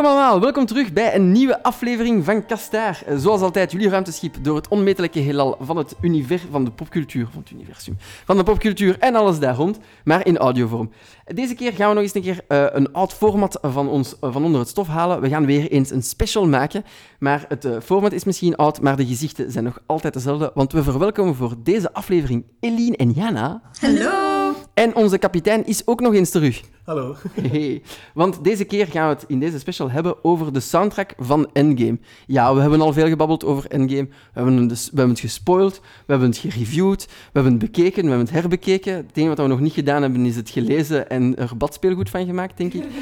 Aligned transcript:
Welkom 0.00 0.18
allemaal, 0.18 0.40
welkom 0.40 0.66
terug 0.66 0.92
bij 0.92 1.14
een 1.14 1.32
nieuwe 1.32 1.62
aflevering 1.62 2.24
van 2.24 2.46
Kastaar. 2.46 3.02
Eh, 3.06 3.16
Zoals 3.16 3.40
altijd, 3.40 3.72
jullie 3.72 3.88
ruimteschip 3.88 4.36
door 4.42 4.56
het 4.56 4.68
onmetelijke 4.68 5.18
heelal 5.18 5.56
van 5.60 5.76
het 5.76 5.94
universum, 6.00 6.50
van 6.50 6.64
de 6.64 6.70
popcultuur, 6.70 7.28
van 7.32 7.40
het 7.40 7.50
universum, 7.50 7.96
van 8.24 8.36
de 8.36 8.42
popcultuur 8.42 8.98
en 8.98 9.14
alles 9.14 9.38
daar 9.38 9.54
rond, 9.54 9.78
maar 10.04 10.26
in 10.26 10.38
audiovorm. 10.38 10.90
Deze 11.24 11.54
keer 11.54 11.72
gaan 11.72 11.88
we 11.88 11.94
nog 11.94 12.02
eens 12.02 12.14
een 12.14 12.22
keer 12.22 12.44
eh, 12.48 12.66
een 12.70 12.92
oud 12.92 13.12
format 13.12 13.58
van 13.62 13.88
ons 13.88 14.18
eh, 14.20 14.32
van 14.32 14.44
onder 14.44 14.60
het 14.60 14.68
stof 14.68 14.86
halen. 14.86 15.20
We 15.20 15.28
gaan 15.28 15.46
weer 15.46 15.70
eens 15.70 15.90
een 15.90 16.02
special 16.02 16.48
maken, 16.48 16.84
maar 17.18 17.44
het 17.48 17.68
format 17.82 18.12
is 18.12 18.24
misschien 18.24 18.56
oud, 18.56 18.80
maar 18.80 18.96
de 18.96 19.06
gezichten 19.06 19.50
zijn 19.50 19.64
nog 19.64 19.78
altijd 19.86 20.14
dezelfde, 20.14 20.50
want 20.54 20.72
we 20.72 20.82
verwelkomen 20.82 21.34
voor 21.34 21.54
deze 21.62 21.92
aflevering 21.92 22.44
Eline 22.60 22.96
en 22.96 23.10
Jana. 23.10 23.62
Hallo! 23.80 24.39
En 24.80 24.94
onze 24.94 25.18
kapitein 25.18 25.66
is 25.66 25.86
ook 25.86 26.00
nog 26.00 26.14
eens 26.14 26.30
terug. 26.30 26.62
Hallo. 26.84 27.16
Hey, 27.50 27.82
want 28.14 28.44
deze 28.44 28.64
keer 28.64 28.86
gaan 28.86 29.08
we 29.08 29.14
het 29.14 29.24
in 29.28 29.40
deze 29.40 29.58
special 29.58 29.90
hebben 29.90 30.24
over 30.24 30.52
de 30.52 30.60
soundtrack 30.60 31.14
van 31.18 31.50
Endgame. 31.52 31.98
Ja, 32.26 32.54
we 32.54 32.60
hebben 32.60 32.80
al 32.80 32.92
veel 32.92 33.08
gebabbeld 33.08 33.44
over 33.44 33.70
Endgame. 33.70 34.08
We 34.08 34.14
hebben, 34.32 34.56
het 34.56 34.68
dus, 34.68 34.84
we 34.84 34.96
hebben 34.96 35.14
het 35.14 35.24
gespoild, 35.24 35.80
we 35.80 36.12
hebben 36.12 36.28
het 36.28 36.38
gereviewd, 36.38 37.06
we 37.06 37.12
hebben 37.32 37.52
het 37.52 37.60
bekeken, 37.60 38.02
we 38.02 38.08
hebben 38.08 38.26
het 38.26 38.34
herbekeken. 38.34 38.94
Het 38.94 39.10
enige 39.12 39.28
wat 39.28 39.38
we 39.38 39.52
nog 39.52 39.60
niet 39.60 39.72
gedaan 39.72 40.02
hebben, 40.02 40.26
is 40.26 40.36
het 40.36 40.50
gelezen 40.50 41.10
en 41.10 41.36
er 41.36 41.56
badspeelgoed 41.56 42.10
van 42.10 42.26
gemaakt, 42.26 42.56
denk 42.56 42.72
ik. 42.72 42.84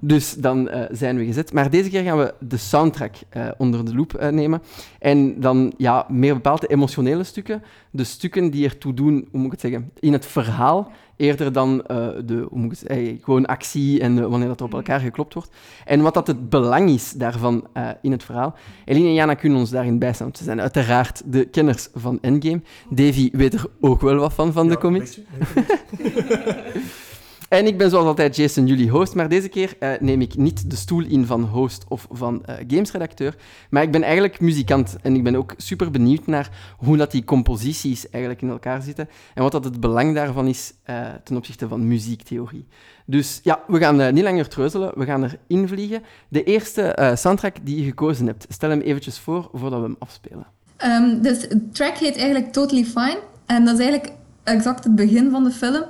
Dus 0.00 0.34
dan 0.34 0.68
eh, 0.68 0.82
zijn 0.90 1.16
we 1.18 1.24
gezet. 1.24 1.52
Maar 1.52 1.70
deze 1.70 1.90
keer 1.90 2.02
gaan 2.02 2.18
we 2.18 2.34
de 2.40 2.56
soundtrack 2.56 3.14
eh, 3.28 3.48
onder 3.58 3.84
de 3.84 3.94
loep 3.94 4.14
eh, 4.14 4.28
nemen. 4.28 4.62
En 4.98 5.40
dan 5.40 5.72
ja, 5.76 6.06
meer 6.08 6.34
bepaald 6.34 6.60
de 6.60 6.66
emotionele 6.66 7.24
stukken. 7.24 7.62
De 7.90 8.04
stukken 8.04 8.50
die 8.50 8.64
ertoe 8.64 8.94
doen, 8.94 9.28
hoe 9.30 9.40
moet 9.40 9.44
ik 9.44 9.50
het 9.50 9.60
zeggen, 9.60 9.90
in 9.98 10.12
het 10.12 10.26
verhaal. 10.26 10.92
Eerder 11.16 11.52
dan 11.52 11.86
eh, 11.86 12.08
de, 12.24 12.46
hoe 12.48 12.58
moet 12.58 12.72
ik 12.72 12.78
het, 12.78 12.88
zeggen, 12.88 13.18
gewoon 13.22 13.46
actie 13.46 14.00
en 14.00 14.18
eh, 14.18 14.26
wanneer 14.26 14.48
dat 14.48 14.60
er 14.60 14.66
op 14.66 14.74
elkaar 14.74 15.00
geklopt 15.00 15.34
wordt. 15.34 15.50
En 15.84 16.00
wat 16.00 16.14
dat 16.14 16.26
het 16.26 16.48
belang 16.48 16.90
is 16.90 17.12
daarvan 17.12 17.66
eh, 17.72 17.88
in 18.02 18.12
het 18.12 18.22
verhaal. 18.22 18.54
Eline 18.84 19.06
en 19.06 19.14
Jana 19.14 19.34
kunnen 19.34 19.58
ons 19.58 19.70
daarin 19.70 19.98
bijstaan. 19.98 20.26
want 20.26 20.38
Ze 20.38 20.44
zijn 20.44 20.60
uiteraard 20.60 21.22
de 21.26 21.44
kenners 21.44 21.88
van 21.94 22.18
Endgame. 22.20 22.62
Davy 22.90 23.30
weet 23.32 23.54
er 23.54 23.66
ook 23.80 24.00
wel 24.00 24.16
wat 24.16 24.32
van, 24.32 24.52
van 24.52 24.68
de 24.68 24.78
comics. 24.78 25.20
beetje, 25.38 25.62
beetje. 25.88 26.80
En 27.48 27.66
ik 27.66 27.78
ben 27.78 27.90
zoals 27.90 28.06
altijd 28.06 28.36
Jason, 28.36 28.66
jullie 28.66 28.90
host, 28.90 29.14
maar 29.14 29.28
deze 29.28 29.48
keer 29.48 29.76
eh, 29.78 29.90
neem 30.00 30.20
ik 30.20 30.36
niet 30.36 30.70
de 30.70 30.76
stoel 30.76 31.04
in 31.04 31.26
van 31.26 31.42
host 31.42 31.84
of 31.88 32.06
van 32.10 32.44
eh, 32.44 32.54
gamesredacteur, 32.66 33.36
maar 33.70 33.82
ik 33.82 33.90
ben 33.90 34.02
eigenlijk 34.02 34.40
muzikant 34.40 34.96
en 35.02 35.14
ik 35.14 35.22
ben 35.22 35.36
ook 35.36 35.54
super 35.56 35.90
benieuwd 35.90 36.26
naar 36.26 36.50
hoe 36.76 36.96
dat 36.96 37.10
die 37.10 37.24
composities 37.24 38.10
eigenlijk 38.10 38.42
in 38.42 38.48
elkaar 38.48 38.82
zitten 38.82 39.08
en 39.34 39.42
wat 39.42 39.52
dat 39.52 39.64
het 39.64 39.80
belang 39.80 40.14
daarvan 40.14 40.46
is 40.46 40.74
eh, 40.82 41.06
ten 41.24 41.36
opzichte 41.36 41.68
van 41.68 41.88
muziektheorie. 41.88 42.66
Dus 43.06 43.40
ja, 43.42 43.62
we 43.66 43.78
gaan 43.78 44.14
niet 44.14 44.24
langer 44.24 44.48
treuzelen, 44.48 44.92
we 44.98 45.04
gaan 45.04 45.24
erin 45.24 45.68
vliegen. 45.68 46.02
De 46.28 46.44
eerste 46.44 47.12
soundtrack 47.14 47.56
die 47.62 47.78
je 47.78 47.84
gekozen 47.84 48.26
hebt, 48.26 48.46
stel 48.48 48.70
hem 48.70 48.80
eventjes 48.80 49.18
voor 49.18 49.48
voordat 49.52 49.80
we 49.80 49.86
hem 49.86 49.96
afspelen. 49.98 50.46
Ehm, 50.76 51.20
dus 51.20 51.40
de 51.40 51.68
track 51.72 51.96
heet 51.96 52.16
eigenlijk 52.16 52.52
Totally 52.52 52.84
Fine. 52.84 53.18
En 53.46 53.64
dat 53.64 53.78
is 53.78 53.84
eigenlijk 53.84 54.12
exact 54.42 54.84
het 54.84 54.94
begin 54.94 55.30
van 55.30 55.44
de 55.44 55.50
film. 55.50 55.84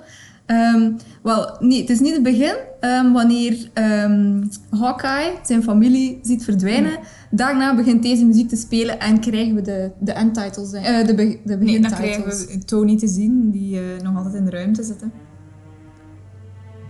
Ehm, 0.49 0.91
wel, 1.23 1.57
nee, 1.61 1.81
het 1.81 1.91
is 1.91 2.01
niet 2.01 2.13
het 2.15 2.23
begin. 2.23 2.55
ehm, 2.81 3.13
wanneer 3.13 3.71
ehm, 3.73 4.43
Hawkeye 4.71 5.33
zijn 5.43 5.63
familie 5.63 6.19
ziet 6.23 6.45
verdwijnen, 6.45 6.99
daarna 7.31 7.75
begint 7.77 8.03
deze 8.03 8.25
muziek 8.27 8.49
te 8.49 8.57
spelen 8.57 9.01
en 9.01 9.21
krijgen 9.21 9.55
we 9.55 9.63
de, 9.63 9.91
de 9.99 10.13
endtitles, 10.13 10.73
eh, 10.73 11.07
de, 11.07 11.15
be- 11.15 11.39
de 11.45 11.57
Nee, 11.57 11.81
dan 11.81 11.91
krijgen 11.91 12.25
we 12.25 12.59
Tony 12.65 12.97
te 12.99 13.09
zien, 13.09 13.51
die 13.51 13.77
eh, 13.79 14.03
nog 14.03 14.17
altijd 14.17 14.35
in 14.35 14.45
de 14.45 14.51
ruimte 14.51 14.83
zit. 14.83 15.01
hè. 15.01 15.07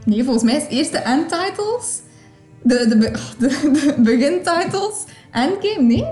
Nee, 0.05 0.25
volgens 0.25 0.45
mij 0.45 0.57
is 0.57 0.67
eerst 0.69 0.93
de 0.93 0.99
endtitles, 0.99 2.01
de, 2.63 2.87
de, 2.89 2.99
be- 2.99 3.13
de, 3.39 3.49
de 3.73 3.95
begintitles, 4.03 5.05
endgame, 5.33 5.83
nee? 5.87 6.05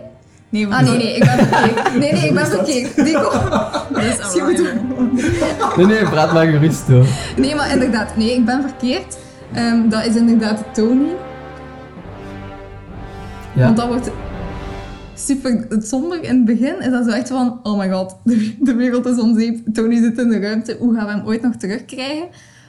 Nee, 0.48 0.66
Ah, 0.66 0.80
nee, 0.88 0.96
nee, 0.96 1.14
ik 1.16 1.24
ben 1.24 1.46
verkeerd. 1.46 1.98
Nee, 1.98 2.12
nee, 2.12 2.26
ik 2.28 2.34
ben 2.34 2.46
verkeerd. 2.46 2.94
Die 3.04 3.14
komt- 3.14 3.50
dat 3.92 4.02
is. 4.02 4.34
Nee, 5.76 5.86
nee, 5.86 6.04
praat 6.04 6.32
maar 6.32 6.46
gerust 6.46 6.86
hoor. 6.88 7.06
Nee, 7.36 7.54
maar 7.54 7.72
inderdaad, 7.72 8.16
nee, 8.16 8.34
ik 8.34 8.44
ben 8.44 8.62
verkeerd. 8.62 9.18
Ehm, 9.54 9.88
dat 9.88 10.04
is 10.06 10.14
inderdaad 10.16 10.64
Tony. 10.74 11.08
Want 13.64 13.76
dat 13.76 13.86
wordt 13.88 14.10
super 15.14 15.66
somber 15.82 16.22
in 16.22 16.36
het 16.36 16.44
begin. 16.44 16.80
Is 16.80 16.90
dat 16.90 17.04
zo 17.04 17.10
echt 17.10 17.28
van, 17.28 17.60
oh 17.62 17.78
my 17.78 17.90
god, 17.90 18.16
de, 18.24 18.54
de 18.60 18.74
wereld 18.74 19.06
is 19.06 19.18
om 19.18 19.38
zeep. 19.38 19.58
Tony 19.74 19.96
zit 20.02 20.18
in 20.18 20.28
de 20.28 20.38
ruimte. 20.40 20.76
Hoe 20.78 20.94
gaan 20.94 21.06
we 21.06 21.12
hem 21.12 21.26
ooit 21.26 21.42
nog 21.42 21.54
terugkrijgen? 21.56 22.26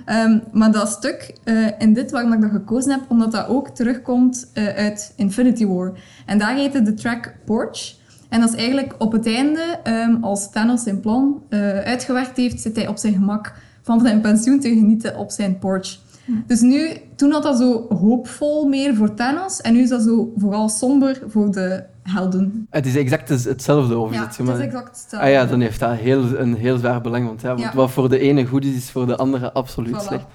Ehm, 0.08 0.40
maar 0.52 0.72
dat 0.72 0.90
stuk 0.90 1.36
eh, 1.44 1.68
in 1.78 1.94
dit 1.94 2.12
waarom 2.12 2.34
ik 2.34 2.42
dat 2.42 2.52
gekozen 2.52 2.92
heb, 2.92 3.02
omdat 3.08 3.32
dat 3.32 3.48
ook 3.48 3.70
terugkomt 3.70 4.50
eh, 4.54 4.68
uit 4.68 5.14
Infinity 5.16 5.66
War. 5.66 5.92
En 6.26 6.38
daar 6.38 6.56
heette 6.56 6.82
de 6.82 6.94
track 6.94 7.34
Porch. 7.46 7.96
En 8.30 8.40
dat 8.40 8.50
is 8.50 8.56
eigenlijk 8.56 8.96
op 8.98 9.12
het 9.12 9.26
einde, 9.26 9.80
ehm, 9.84 10.24
als 10.24 10.52
Thanos 10.52 10.84
zijn 10.84 11.00
plan 11.00 11.42
eh, 11.50 11.60
uitgewerkt 11.80 12.38
heeft, 12.38 12.62
zit 12.62 12.76
hij 12.76 12.88
op 12.88 12.98
zijn 12.98 13.14
gemak 13.14 13.54
van 13.82 14.00
zijn 14.00 14.22
pensioen 14.22 14.60
te 14.60 14.70
genieten 14.70 15.18
op 15.18 15.32
zijn 15.32 15.60
porch. 15.60 16.00
Dus 16.48 16.62
nu, 16.62 16.90
toen 17.16 17.32
had 17.32 17.44
dat 17.44 17.58
zo 17.58 17.86
hoopvol 17.90 18.68
meer 18.68 18.96
voor 18.96 19.14
Thanos 19.14 19.62
en 19.62 19.74
nu 19.74 19.82
is 19.82 19.90
dat 19.90 20.02
zo 20.02 20.34
vooral 20.38 20.70
somber 20.70 21.22
voor 21.28 21.52
de 21.52 21.84
helden. 22.10 22.68
Het 22.70 22.86
is 22.86 22.96
exact 22.96 23.30
het- 23.30 23.44
hetzelfde 23.44 23.96
over 23.96 24.16
Ja, 24.16 24.22
het 24.26 24.40
is 24.40 24.48
exact 24.60 24.88
hetzelfde. 24.88 25.28
Ah 25.28 25.32
ja, 25.34 25.46
dan 25.46 25.60
heeft 25.62 25.80
dat 25.80 25.92
heel, 25.98 26.38
een 26.38 26.54
heel 26.56 26.78
zwaar 26.78 27.02
belang. 27.02 27.26
Want 27.26 27.42
ja, 27.42 27.50
wat- 27.50 27.60
Ja. 27.60 27.74
wat 27.74 27.92
voor 27.92 28.10
de 28.10 28.20
ene 28.20 28.46
goed 28.46 28.66
is, 28.66 28.76
is 28.76 28.92
voor 28.92 29.06
de 29.08 29.16
andere 29.18 29.54
absoluut 29.54 29.96
Voilà. 29.96 30.06
slecht. 30.08 30.26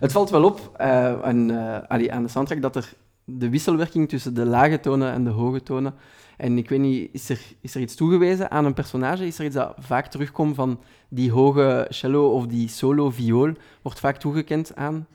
Het 0.00 0.12
valt 0.12 0.30
wel 0.30 0.44
op 0.44 0.70
eh, 0.76 1.20
aan, 1.22 1.50
eh, 1.50 1.76
allee, 1.88 2.12
aan 2.12 2.22
de 2.22 2.28
soundtrack 2.28 2.62
dat 2.62 2.76
er 2.76 2.92
de 3.24 3.48
wisselwerking 3.48 4.08
tussen 4.08 4.34
de 4.34 4.44
lage 4.46 4.80
tonen 4.80 5.12
en 5.12 5.24
de 5.24 5.30
hoge 5.30 5.62
tonen. 5.62 5.94
En 6.36 6.58
ik 6.58 6.68
weet 6.68 6.78
niet, 6.80 7.08
is 7.12 7.28
er, 7.28 7.40
is 7.60 7.74
er 7.74 7.80
iets 7.80 7.94
toegewezen 7.94 8.50
aan 8.50 8.64
een 8.64 8.74
personage? 8.74 9.26
Is 9.26 9.38
er 9.38 9.44
iets 9.44 9.54
dat 9.54 9.74
vaak 9.78 10.06
terugkomt 10.06 10.54
van 10.54 10.80
die 11.08 11.32
hoge 11.32 11.86
cello 11.88 12.30
of 12.30 12.46
die 12.46 12.68
solo 12.68 13.10
viool? 13.10 13.52
Wordt 13.82 14.00
vaak 14.00 14.16
toegekend 14.16 14.72
aan 14.76 15.06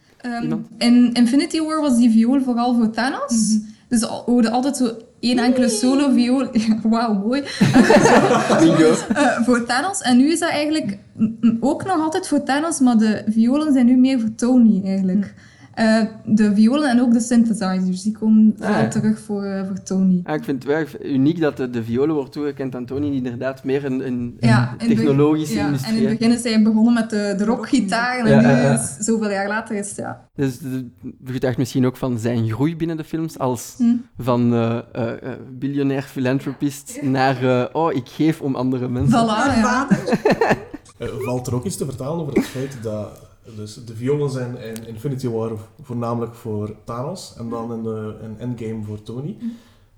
iemand? 0.41 0.67
in 0.77 1.13
Infinity 1.13 1.61
War 1.61 1.81
was 1.81 1.97
die 1.97 2.09
viool 2.11 2.41
vooral 2.41 2.75
voor 2.75 2.89
Thanos. 2.89 3.57
Dus 3.87 3.99
we 3.99 4.05
hoorden 4.05 4.51
altijd 4.51 4.77
zo 4.77 4.91
één 5.19 5.37
enkele 5.37 5.69
solo 5.69 6.09
viool. 6.11 6.47
Wauw, 6.83 7.13
mooi. 7.13 7.43
Eh, 9.15 9.41
voor 9.41 9.65
Thanos. 9.65 10.01
En 10.01 10.17
nu 10.17 10.31
is 10.31 10.39
dat 10.39 10.49
eigenlijk 10.49 10.97
ook 11.59 11.85
nog 11.85 11.99
altijd 11.99 12.27
voor 12.27 12.43
Thanos, 12.43 12.79
maar 12.79 12.97
de 12.97 13.23
violen 13.27 13.73
zijn 13.73 13.85
nu 13.85 13.95
meer 13.97 14.19
voor 14.19 14.35
Tony 14.35 14.81
eigenlijk. 14.85 15.33
Eh, 15.75 16.01
de 16.25 16.53
violen 16.55 16.89
en 16.89 17.01
ook 17.01 17.13
de 17.13 17.19
synthesizers, 17.19 18.03
die 18.03 18.11
komen 18.17 18.55
Ah, 18.59 18.69
ja. 18.69 18.87
terug 18.87 19.19
voor, 19.19 19.43
eh, 19.43 19.65
voor 19.67 19.83
Tony. 19.83 20.19
Ah, 20.23 20.35
ik 20.35 20.43
vind 20.43 20.63
het 20.63 20.71
wel 20.71 21.11
uniek 21.11 21.39
dat 21.39 21.57
de, 21.57 21.69
de 21.69 21.83
violen 21.83 22.15
wordt 22.15 22.31
toegekend 22.31 22.75
aan 22.75 22.85
Tony, 22.85 23.07
die 23.09 23.15
inderdaad 23.15 23.63
meer 23.63 23.85
een, 23.85 24.07
een, 24.07 24.37
Ja, 24.39 24.75
een 24.77 24.87
technologische 24.87 25.55
ja, 25.55 25.65
industrie 25.65 25.95
En 25.95 26.01
in 26.03 26.09
het 26.09 26.17
begin 26.19 26.33
is 26.35 26.43
hij 26.43 26.61
begonnen 26.63 26.93
met 26.93 27.09
de, 27.09 27.33
de 27.37 27.45
rockgitaar 27.45 28.25
en 28.25 28.41
Ja, 28.41 28.69
nu 28.69 28.73
is 28.77 28.95
zoveel 28.99 29.29
jaar 29.29 29.47
later 29.47 29.75
is 29.75 29.87
het, 29.87 29.97
ja. 29.97 30.27
Dus 30.35 30.57
de- 30.59 30.89
getuigt 31.25 31.57
misschien 31.57 31.85
ook 31.85 31.97
van 31.97 32.19
zijn 32.19 32.49
groei 32.49 32.75
binnen 32.75 32.97
de 32.97 33.03
films 33.03 33.39
als 33.39 33.73
Hm. 33.77 33.95
van 34.17 34.53
eh, 34.53 34.77
eh, 34.93 35.11
eh, 35.11 35.39
biljonair 35.51 36.01
filantropist 36.03 36.99
naar 37.01 37.43
eh, 37.43 37.65
oh, 37.73 37.93
ik 37.93 38.07
geef 38.09 38.41
om 38.41 38.55
andere 38.55 38.87
mensen. 38.89 39.11
Voilà, 39.23 39.59
ja. 39.59 39.87
Eh, 40.97 41.07
valt 41.25 41.47
er 41.47 41.55
ook 41.55 41.65
iets 41.65 41.77
te 41.77 41.85
vertalen 41.85 42.21
over 42.21 42.33
het 42.33 42.45
feit 42.45 42.77
dat 42.81 43.19
dus 43.55 43.85
de 43.85 43.95
violen 43.95 44.29
zijn 44.29 44.57
in 44.57 44.87
Infinity 44.87 45.27
War 45.27 45.51
voornamelijk 45.81 46.35
voor 46.35 46.75
Thanos 46.83 47.35
en 47.37 47.49
dan 47.49 47.73
in, 47.73 47.83
de, 47.83 48.17
in 48.21 48.39
Endgame 48.39 48.83
voor 48.83 49.01
Tony. 49.01 49.37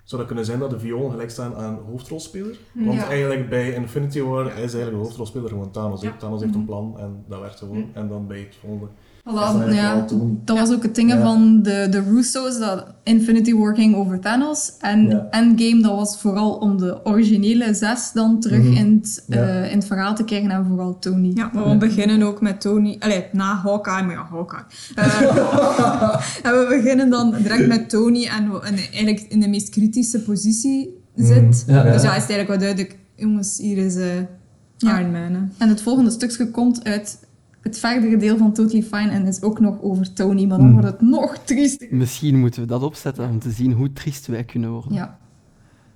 Zou 0.03 0.17
dat 0.21 0.25
kunnen 0.25 0.45
zijn 0.45 0.59
dat 0.59 0.69
de 0.69 0.79
violen 0.79 1.11
gelijk 1.11 1.29
staan 1.29 1.55
aan 1.55 1.79
hoofdrolspeler? 1.89 2.59
Want 2.73 2.93
Ja. 2.99 3.07
eigenlijk 3.07 3.49
bij 3.49 3.73
Infinity 3.73 4.21
War 4.21 4.45
is 4.45 4.53
eigenlijk 4.57 4.91
de 4.91 4.97
hoofdrolspeler 4.97 5.49
gewoon 5.49 5.71
Thanos. 5.71 6.01
Thanos 6.19 6.41
heeft 6.41 6.53
een 6.53 6.59
Mhm. 6.59 6.69
plan 6.69 6.95
en 6.99 7.23
dat 7.27 7.39
werkt 7.39 7.59
gewoon. 7.59 7.89
En 7.93 8.07
dan 8.07 8.27
bij 8.27 8.39
het 8.39 8.55
volgende. 8.55 8.87
Voilà, 9.29 9.65
dat 9.65 9.73
ja. 9.73 10.05
Dat 10.45 10.59
was 10.59 10.71
ook 10.71 10.83
het 10.83 10.95
ding 10.95 11.09
Ja. 11.11 11.21
van 11.21 11.61
de, 11.63 11.87
de 11.89 12.01
Russo's, 12.01 12.59
dat 12.59 12.85
Infinity 13.03 13.53
War 13.55 13.75
ging 13.75 13.95
over 13.95 14.19
Thanos. 14.19 14.71
En 14.79 15.09
Ja. 15.09 15.27
Endgame, 15.29 15.81
dat 15.81 15.91
was 15.95 16.17
vooral 16.19 16.51
om 16.53 16.77
de 16.77 17.05
originele 17.05 17.73
zes 17.73 18.11
dan 18.13 18.39
terug 18.39 18.63
Mhm. 18.63 18.73
in, 18.73 18.99
het, 19.01 19.23
Ja. 19.27 19.35
eh, 19.47 19.71
in 19.71 19.77
het 19.77 19.87
verhaal 19.87 20.15
te 20.15 20.23
krijgen 20.23 20.51
en 20.51 20.65
vooral 20.65 20.99
Tony. 20.99 21.31
Ja, 21.35 21.49
maar 21.53 21.69
we 21.69 21.77
beginnen 21.77 22.21
ook 22.23 22.41
met 22.41 22.61
Tony. 22.61 22.95
Allee, 22.99 23.25
na 23.31 23.55
Hawkeye, 23.55 24.03
maar 24.03 24.15
ja, 24.15 24.27
Hawkeye. 24.31 24.63
Eh, 24.95 25.21
en 26.45 26.51
we 26.51 26.65
beginnen 26.69 27.09
dan 27.09 27.33
direct 27.41 27.67
met 27.67 27.89
Tony 27.89 28.25
en, 28.25 28.51
we- 28.51 28.61
en 28.61 28.75
eigenlijk 28.75 29.19
in 29.29 29.39
de 29.39 29.47
meest 29.49 29.69
kritische 29.69 30.21
positie 30.21 31.01
zit. 31.15 31.63
Ja, 31.67 31.85
ja. 31.85 31.91
Dus 31.91 32.01
ja, 32.01 32.15
is 32.15 32.21
het 32.21 32.29
eigenlijk 32.31 32.47
wel 32.47 32.57
duidelijk. 32.57 32.97
Jongens, 33.15 33.57
hier 33.57 33.77
is 33.77 33.95
Ja. 34.77 34.99
Iron 34.99 35.11
Man. 35.11 35.21
hè. 35.33 35.39
En 35.57 35.69
het 35.69 35.81
volgende 35.81 36.09
stukje 36.11 36.51
komt 36.51 36.83
uit 36.83 37.19
het 37.67 37.79
verdere 37.79 38.17
deel 38.17 38.37
van 38.37 38.53
Totally 38.53 38.83
Fine 38.83 39.09
en 39.09 39.25
is 39.25 39.41
ook 39.41 39.59
nog 39.59 39.81
over 39.81 40.13
Tony, 40.13 40.45
maar 40.45 40.57
dan 40.57 40.65
Hmm. 40.67 40.75
wordt 40.81 40.87
het 40.91 41.01
nog 41.01 41.37
triester. 41.37 41.87
Misschien 41.91 42.39
moeten 42.39 42.61
we 42.61 42.67
dat 42.67 42.83
opzetten 42.83 43.29
om 43.29 43.39
te 43.39 43.51
zien 43.51 43.71
hoe 43.71 43.93
triest 43.93 44.27
wij 44.27 44.43
kunnen 44.43 44.69
worden. 44.71 44.93
Ja. 44.93 45.17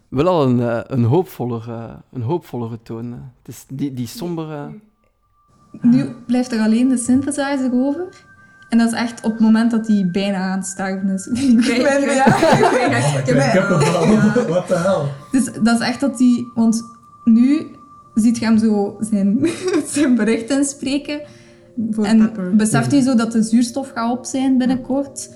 Wel 0.10 0.28
al 0.28 0.46
een, 0.48 0.60
eh, 0.60 0.80
een, 0.88 1.04
hoopvoller, 1.04 1.66
eh, 1.70 1.94
een 2.12 2.22
hoopvollere 2.22 2.80
toon. 2.84 3.06
hè. 3.12 3.18
Het 3.18 3.48
is 3.48 3.66
die, 3.70 3.94
die 3.94 4.08
sombere... 4.08 4.70
Nu 5.82 6.06
blijft 6.28 6.52
er 6.52 6.60
alleen 6.60 6.90
de 6.90 6.98
synthesizer 6.98 7.70
over. 7.74 8.08
En 8.70 8.78
dat 8.78 8.88
is 8.92 8.98
echt 8.98 9.24
op 9.26 9.32
het 9.32 9.40
moment 9.40 9.72
dat 9.72 9.88
hij 9.88 10.10
bijna 10.12 10.38
aan 10.38 10.58
het 10.58 10.68
sterven 10.68 11.10
is. 11.10 11.26
Ik 11.50 11.56
ben- 11.56 11.64
krijg- 11.64 12.14
ja. 12.16 12.26
ik 13.20 13.26
heb. 13.36 13.68
Wat 14.50 14.68
de 14.68 14.76
hel? 14.78 15.06
Dus 15.32 15.46
dat 15.64 15.80
is 15.82 15.88
echt 15.88 16.00
dat 16.00 16.20
hij... 16.20 16.46
Want 16.56 16.84
nu 17.24 17.76
ziet 18.14 18.38
je 18.38 18.46
hem 18.46 18.58
zo 18.58 18.98
zijn, 19.00 19.48
zijn 19.86 20.16
bericht 20.16 20.50
inspreken. 20.50 21.22
Voor 21.90 22.06
En 22.06 22.18
Pepper. 22.18 22.56
beseft 22.56 22.92
hij 22.92 23.02
zo 23.02 23.16
dat 23.16 23.32
de 23.32 23.44
zuurstof 23.44 23.90
gaat 23.90 24.18
op 24.18 24.26
zijn 24.26 24.58
binnenkort. 24.58 25.30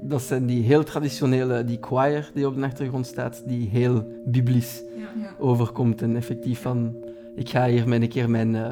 Dat 0.00 0.22
zijn 0.22 0.46
die 0.46 0.62
heel 0.62 0.84
traditionele, 0.84 1.64
die 1.64 1.78
choir 1.80 2.30
die 2.34 2.46
op 2.46 2.54
de 2.54 2.64
achtergrond 2.64 3.06
staat, 3.06 3.42
die 3.46 3.68
heel 3.68 4.06
biblisch 4.24 4.82
overkomt 5.38 6.02
en 6.02 6.16
effectief 6.16 6.60
van... 6.60 6.94
Ik 7.36 7.48
ga 7.48 7.66
hier 7.66 7.88
met 7.88 8.02
een 8.02 8.08
keer 8.08 8.30
mijn 8.30 8.54
eh, 8.54 8.70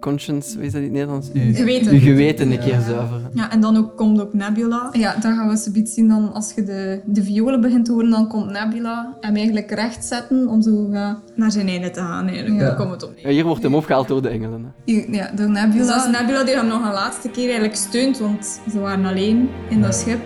conscience, 0.00 0.54
hoe 0.56 0.64
is 0.66 0.72
dat 0.72 0.80
in 0.80 0.86
het 0.86 0.92
Nederlands? 0.96 1.28
Uw, 1.32 1.54
Geweten. 1.54 1.92
uw 1.92 1.98
geweten 2.00 2.50
een 2.50 2.58
keer 2.58 2.80
zuiveren. 2.80 3.30
Ja, 3.34 3.50
en 3.50 3.60
dan 3.60 3.76
ook, 3.76 3.96
komt 3.96 4.20
ook 4.20 4.32
Nebula. 4.34 4.88
Ja, 4.92 5.14
daar 5.20 5.34
gaan 5.34 5.48
we 5.48 5.56
zoiets 5.56 5.94
zien 5.94 6.08
dan. 6.08 6.32
Als 6.32 6.52
je 6.54 6.62
de, 6.64 7.00
de 7.04 7.22
violen 7.22 7.60
begint 7.60 7.84
te 7.84 7.92
horen, 7.92 8.10
dan 8.10 8.28
komt 8.28 8.50
Nebula 8.50 9.16
hem 9.20 9.34
eigenlijk 9.36 9.70
recht 9.70 10.04
zetten 10.04 10.48
om 10.48 10.62
zo... 10.62 10.88
Naar 11.34 11.50
zijn 11.52 11.68
einde 11.68 11.90
te 11.90 12.00
gaan, 12.00 12.26
eigenlijk. 12.28 12.60
Ja. 12.60 12.66
Daar 12.66 12.76
komt 12.76 12.90
het 12.90 13.02
op 13.04 13.12
Ja, 13.16 13.28
hier 13.28 13.44
wordt 13.44 13.62
hem 13.62 13.74
opgehaald 13.74 14.08
door 14.08 14.22
de 14.22 14.28
engelen. 14.28 14.62
Hè. 14.64 14.92
hier- 14.92 15.10
ja 15.14 15.26
door 15.34 15.46
Dus 15.46 15.54
Nebula. 15.62 15.86
dat 15.86 16.06
is 16.14 16.20
Nebula 16.20 16.44
die 16.44 16.54
hem 16.54 16.66
nog 16.66 16.84
een 16.84 16.92
laatste 16.92 17.28
keer 17.28 17.44
eigenlijk 17.44 17.76
steunt, 17.76 18.18
want 18.18 18.60
ze 18.70 18.80
waren 18.80 19.04
alleen 19.04 19.48
in 19.70 19.80
dat 19.82 19.94
schip. 19.94 20.18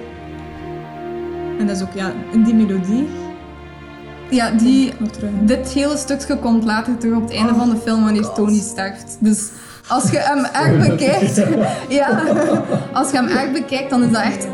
En 1.58 1.66
dat 1.66 1.76
is 1.76 1.82
ook 1.82 1.92
ja, 1.94 2.12
die 2.44 2.54
melodie. 2.54 3.04
Ja, 4.30 4.50
die... 4.50 4.92
Nog 4.98 5.10
terug. 5.10 5.30
Dit 5.40 5.68
hele 5.68 5.96
stukje 5.96 6.36
komt 6.36 6.64
later 6.64 6.98
terug 6.98 7.16
op 7.16 7.22
het 7.22 7.32
einde 7.32 7.54
van 7.54 7.70
de 7.70 7.76
film 7.76 8.04
wanneer 8.04 8.32
Tony 8.32 8.60
sterft. 8.60 9.16
Dus 9.20 9.48
als 9.88 10.10
je 10.10 10.18
hem 10.18 10.44
echt 10.44 10.88
bekijkt... 10.88 11.36
ja, 11.98 12.22
als 12.92 13.10
je 13.10 13.16
hem 13.16 13.28
echt 13.28 13.52
bekijkt, 13.52 13.90
dan 13.90 14.02
is 14.02 14.12
dat 14.12 14.22
echt... 14.22 14.46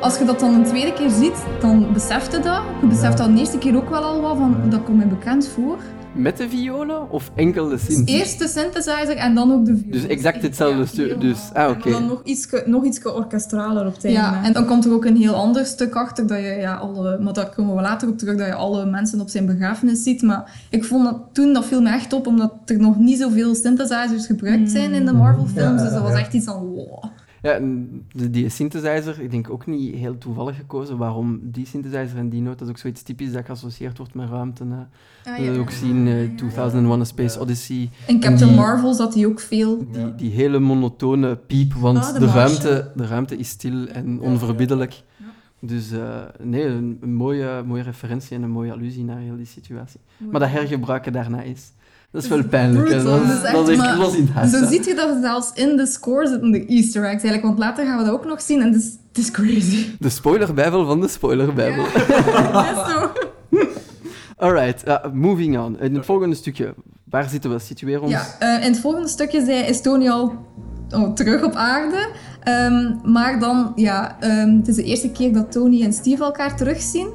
Als 0.00 0.18
je 0.18 0.24
dat 0.24 0.40
dan 0.40 0.54
een 0.54 0.64
tweede 0.64 0.92
keer 0.92 1.10
ziet, 1.10 1.36
dan 1.60 1.92
beseft 1.92 2.32
je 2.32 2.40
dat. 2.40 2.60
Je 2.80 2.86
beseft 2.86 3.18
dat 3.18 3.26
de 3.26 3.38
eerste 3.38 3.58
keer 3.58 3.76
ook 3.76 3.90
wel 3.90 4.02
al 4.02 4.20
wat 4.20 4.36
van, 4.36 4.56
dat 4.64 4.82
komt 4.84 4.96
mij 4.96 5.06
bekend 5.06 5.48
voor. 5.48 5.78
Met 6.16 6.36
de 6.36 6.48
violen 6.48 7.10
of 7.10 7.30
enkel 7.34 7.68
de 7.68 7.74
Dus 7.74 7.94
synth? 7.94 8.08
eerst 8.08 8.38
de 8.38 8.48
synthesizer 8.48 9.16
en 9.16 9.34
dan 9.34 9.52
ook 9.52 9.64
de 9.64 9.76
viool. 9.76 9.92
Dus 9.92 10.06
exact 10.06 10.42
hetzelfde 10.42 10.78
Ja, 10.78 10.86
stuk. 10.86 11.20
Dus, 11.20 11.38
ah, 11.52 11.70
oké. 11.70 11.90
Dan 11.90 12.06
nog 12.06 12.20
iets, 12.24 12.48
nog 12.64 12.84
iets 12.84 13.02
orkestraler 13.02 13.86
op 13.86 13.94
het 13.94 14.04
einde. 14.04 14.20
Ja, 14.20 14.44
en 14.44 14.52
dan 14.52 14.66
komt 14.66 14.84
er 14.84 14.92
ook 14.92 15.04
een 15.04 15.16
heel 15.16 15.34
ander 15.34 15.66
stuk 15.66 15.94
achter, 15.94 16.26
dat 16.26 16.38
je, 16.38 16.44
ja, 16.44 16.74
alle, 16.74 17.18
maar 17.18 17.32
daar 17.32 17.54
komen 17.54 17.76
we 17.76 17.82
later 17.82 18.08
op 18.08 18.18
terug, 18.18 18.36
dat 18.36 18.46
je 18.46 18.54
alle 18.54 18.86
mensen 18.86 19.20
op 19.20 19.28
zijn 19.28 19.46
begrafenis 19.46 20.02
ziet. 20.02 20.22
Maar 20.22 20.66
ik 20.70 20.84
vond 20.84 21.04
dat 21.04 21.20
toen, 21.32 21.52
dat 21.52 21.64
viel 21.64 21.80
me 21.80 21.90
echt 21.90 22.12
op, 22.12 22.26
omdat 22.26 22.52
er 22.64 22.78
nog 22.78 22.98
niet 22.98 23.18
zoveel 23.18 23.54
synthesizers 23.54 24.26
gebruikt 24.26 24.70
zijn 24.70 24.92
in 24.92 25.06
de 25.06 25.12
Marvel-films. 25.12 25.82
Dus 25.82 25.92
dat 25.92 26.02
was 26.02 26.14
echt 26.14 26.32
iets 26.32 26.44
van, 26.44 26.66
wow. 26.66 27.04
Ja, 27.46 27.52
en 27.52 28.02
de, 28.12 28.30
die 28.30 28.48
synthesizer, 28.48 29.20
ik 29.20 29.30
denk 29.30 29.50
ook 29.50 29.66
niet 29.66 29.94
heel 29.94 30.18
toevallig 30.18 30.56
gekozen. 30.56 30.96
Waarom 30.96 31.40
die 31.42 31.66
synthesizer 31.66 32.18
en 32.18 32.28
die 32.28 32.40
noot, 32.42 32.58
dat 32.58 32.68
is 32.68 32.74
ook 32.74 32.78
zoiets 32.80 33.02
typisch 33.02 33.32
dat 33.32 33.44
geassocieerd 33.44 33.98
wordt 33.98 34.14
met 34.14 34.28
ruimte. 34.28 34.64
Hè. 34.64 34.76
Ah, 35.30 35.36
We 35.38 35.42
hebben 35.42 35.60
ook 35.60 35.70
zien 35.70 36.06
eh 36.06 36.34
2001 36.36 37.00
A 37.00 37.04
Space 37.04 37.40
Odyssey. 37.40 37.90
In 38.06 38.20
Captain 38.20 38.48
die- 38.48 38.56
Marvel 38.58 38.94
zat 38.94 39.14
hij 39.14 39.26
ook 39.26 39.40
veel. 39.40 39.86
Die, 39.92 40.14
die 40.14 40.30
hele 40.30 40.58
monotone 40.58 41.36
piep, 41.36 41.72
want 41.72 41.98
Ah, 41.98 42.18
de 42.18 42.26
ruimte, 42.26 42.90
de 42.96 43.06
ruimte 43.06 43.36
is 43.36 43.48
stil 43.48 43.86
en 43.86 44.20
onverbiddelijk. 44.20 45.02
Dus 45.60 45.90
eh, 45.90 46.22
nee, 46.42 46.64
een, 46.64 46.98
een 47.00 47.14
mooie, 47.14 47.62
mooie 47.66 47.82
referentie 47.82 48.36
en 48.36 48.42
een 48.42 48.50
mooie 48.50 48.72
allusie 48.72 49.04
naar 49.04 49.18
heel 49.18 49.36
die 49.36 49.46
situatie. 49.46 50.00
Maar 50.30 50.40
dat 50.40 50.48
hergebruiken 50.50 51.12
daarna 51.12 51.42
is, 51.42 51.72
dat 52.16 52.24
is 52.24 52.30
wel 52.30 52.44
pijnlijk. 52.44 52.84
brutal. 52.84 53.04
Dat, 53.04 53.22
is, 53.22 53.34
is 53.34 53.52
dat 53.52 53.68
is 53.68 53.78
echt, 53.78 54.14
in 54.14 54.28
het. 54.32 54.50
Zo 54.50 54.66
ziet 54.66 54.84
je 54.84 54.94
dat 54.94 55.16
zelfs 55.20 55.50
in 55.54 55.76
de 55.76 55.86
score 55.86 56.28
zitten 56.28 56.50
de 56.50 56.66
easter 56.66 57.02
eggs 57.02 57.22
eigenlijk, 57.22 57.42
want 57.42 57.58
later 57.58 57.86
gaan 57.86 57.98
we 57.98 58.04
dat 58.04 58.12
ook 58.12 58.24
nog 58.24 58.40
zien 58.40 58.60
en 58.60 58.66
het 58.66 58.76
is, 58.76 58.84
het 59.08 59.18
is 59.18 59.30
crazy. 59.30 59.86
De 59.98 60.08
spoilerbijbel 60.08 60.86
van 60.86 61.00
de 61.00 61.08
spoilerbijbel. 61.08 61.84
Dat 62.52 62.64
is 62.72 62.92
zo. 62.92 63.10
Alright, 64.46 64.88
uh, 64.88 64.96
moving 65.12 65.58
on. 65.58 65.80
In 65.80 65.94
het 65.94 66.04
volgende 66.04 66.36
stukje, 66.36 66.74
waar 67.04 67.28
zitten 67.28 67.50
we? 67.50 67.58
Situeren 67.58 68.02
ons? 68.02 68.12
Ja, 68.12 68.26
eh, 68.38 68.64
in 68.64 68.72
het 68.72 68.80
volgende 68.80 69.08
stukje 69.08 69.44
zei, 69.44 69.64
is 69.64 69.80
Tony 69.80 70.08
al 70.08 70.32
oh, 70.90 71.12
terug 71.12 71.44
op 71.44 71.54
aarde. 71.54 72.08
Ehm, 72.42 73.12
maar 73.12 73.38
dan, 73.38 73.72
ja, 73.74 74.16
ehm, 74.20 74.56
het 74.56 74.68
is 74.68 74.74
de 74.74 74.84
eerste 74.84 75.10
keer 75.10 75.32
dat 75.32 75.52
Tony 75.52 75.82
en 75.82 75.92
Steve 75.92 76.24
elkaar 76.24 76.56
terugzien. 76.56 77.08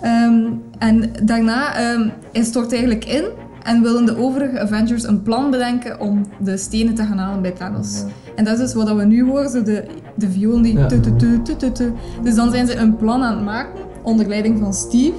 Ehm, 0.00 0.44
en 0.78 1.12
daarna 1.22 1.72
hij 2.32 2.44
stort 2.44 2.72
eigenlijk 2.72 3.04
in 3.04 3.24
en 3.64 3.82
willen 3.82 4.06
de 4.06 4.16
overige 4.18 4.60
Avengers 4.60 5.02
een 5.06 5.22
plan 5.22 5.50
bedenken 5.50 6.00
om 6.00 6.26
de 6.38 6.56
stenen 6.56 6.94
te 6.94 7.02
gaan 7.04 7.18
halen 7.18 7.42
bij 7.42 7.50
Thanos. 7.50 8.04
En 8.34 8.44
dat 8.44 8.52
is 8.54 8.58
dus 8.60 8.74
wat 8.74 8.92
we 8.96 9.04
nu 9.04 9.24
horen, 9.24 9.50
zo 9.50 9.62
de, 9.62 9.84
de 10.14 10.30
viool 10.30 10.62
die... 10.62 10.86
Tu, 10.86 11.00
tu, 11.00 11.16
tu, 11.16 11.42
tu, 11.42 11.56
tu, 11.56 11.72
tu. 11.72 11.92
Dus 12.22 12.34
dan 12.34 12.50
zijn 12.50 12.66
ze 12.66 12.76
een 12.76 12.96
plan 12.96 13.22
aan 13.22 13.34
het 13.36 13.44
maken, 13.44 13.80
onder 14.02 14.26
leiding 14.28 14.58
van 14.58 14.74
Steve. 14.74 15.14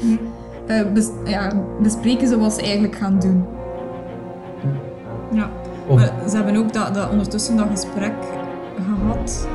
Eh, 0.67 0.81
bes- 0.93 1.09
ja, 1.25 1.51
bespreken 1.81 2.27
ze 2.27 2.37
wat 2.39 2.53
ze 2.53 2.61
eigenlijk 2.61 2.95
gaan 2.95 3.19
doen. 3.19 3.43
Ja. 5.31 5.49
Om- 5.87 5.95
Maar 5.95 6.11
ze 6.29 6.35
hebben 6.35 6.55
ook 6.55 6.73
dat, 6.73 6.93
dat 6.93 7.09
ondertussen 7.09 7.57
dat 7.57 7.67
gesprek 7.71 8.13
gehad. 8.75 9.47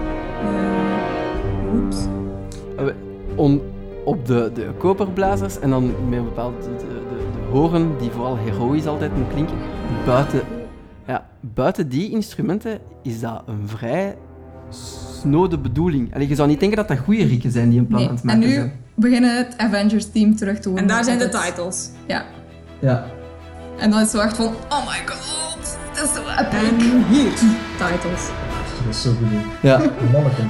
Eh, 0.43 1.75
oeps. 1.75 1.96
Eh, 2.76 2.84
on- 3.37 3.61
op 4.05 4.26
de, 4.26 4.50
de 4.55 4.67
koperblazers 4.79 5.58
en 5.58 5.70
dan 5.70 5.84
met 6.08 6.19
een 6.19 6.24
bepaald 6.24 6.63
de, 6.63 6.70
de 7.07 7.07
horen 7.50 7.98
die 7.98 8.10
vooral 8.10 8.36
heroïs 8.36 8.86
altijd 8.86 9.17
moet 9.17 9.28
klinken. 9.32 9.56
Buiten, 10.06 10.40
ja, 11.06 11.26
buiten 11.40 11.88
die 11.88 12.10
instrumenten 12.10 12.78
is 13.02 13.20
dat 13.20 13.43
een 13.46 13.62
vrij 13.69 14.17
snode 14.70 15.58
bedoeling. 15.58 16.14
Allee, 16.14 16.28
je 16.28 16.34
zou 16.34 16.48
niet 16.48 16.60
denken 16.60 16.76
dat 16.78 16.88
dat 16.88 16.98
goede 16.98 17.24
rieken 17.24 17.50
zijn 17.50 17.70
die 17.70 17.78
een 17.78 17.86
plan 17.86 18.00
Nee. 18.00 18.08
aan 18.08 18.14
het 18.14 18.24
En 18.24 18.26
maken 18.31 18.48
nu 18.48 18.55
zijn. 18.55 18.72
beginnen 18.94 19.36
het 19.36 19.55
Avengers-team 19.58 20.36
terug 20.36 20.58
te 20.58 20.69
horen. 20.69 20.82
En 20.82 20.88
daar 20.88 21.05
zijn 21.05 21.19
de 21.19 21.28
titles. 21.28 21.90
Ja. 22.06 22.24
Ja. 22.81 23.05
En 23.78 23.90
dan 23.90 23.98
is 24.00 24.12
het 24.12 24.20
zo 24.20 24.26
echt 24.26 24.36
van, 24.36 24.46
oh 24.46 24.86
my 24.86 25.06
god, 25.06 25.78
het 25.93 26.05
is 26.05 26.14
zo 26.14 26.20
epic. 26.20 26.69
En 26.69 27.05
hier, 27.08 27.31
titles. 27.76 28.28
Dat 28.84 28.94
is 28.94 29.02
zo 29.02 29.10
goed. 29.10 29.28
ja. 29.62 29.81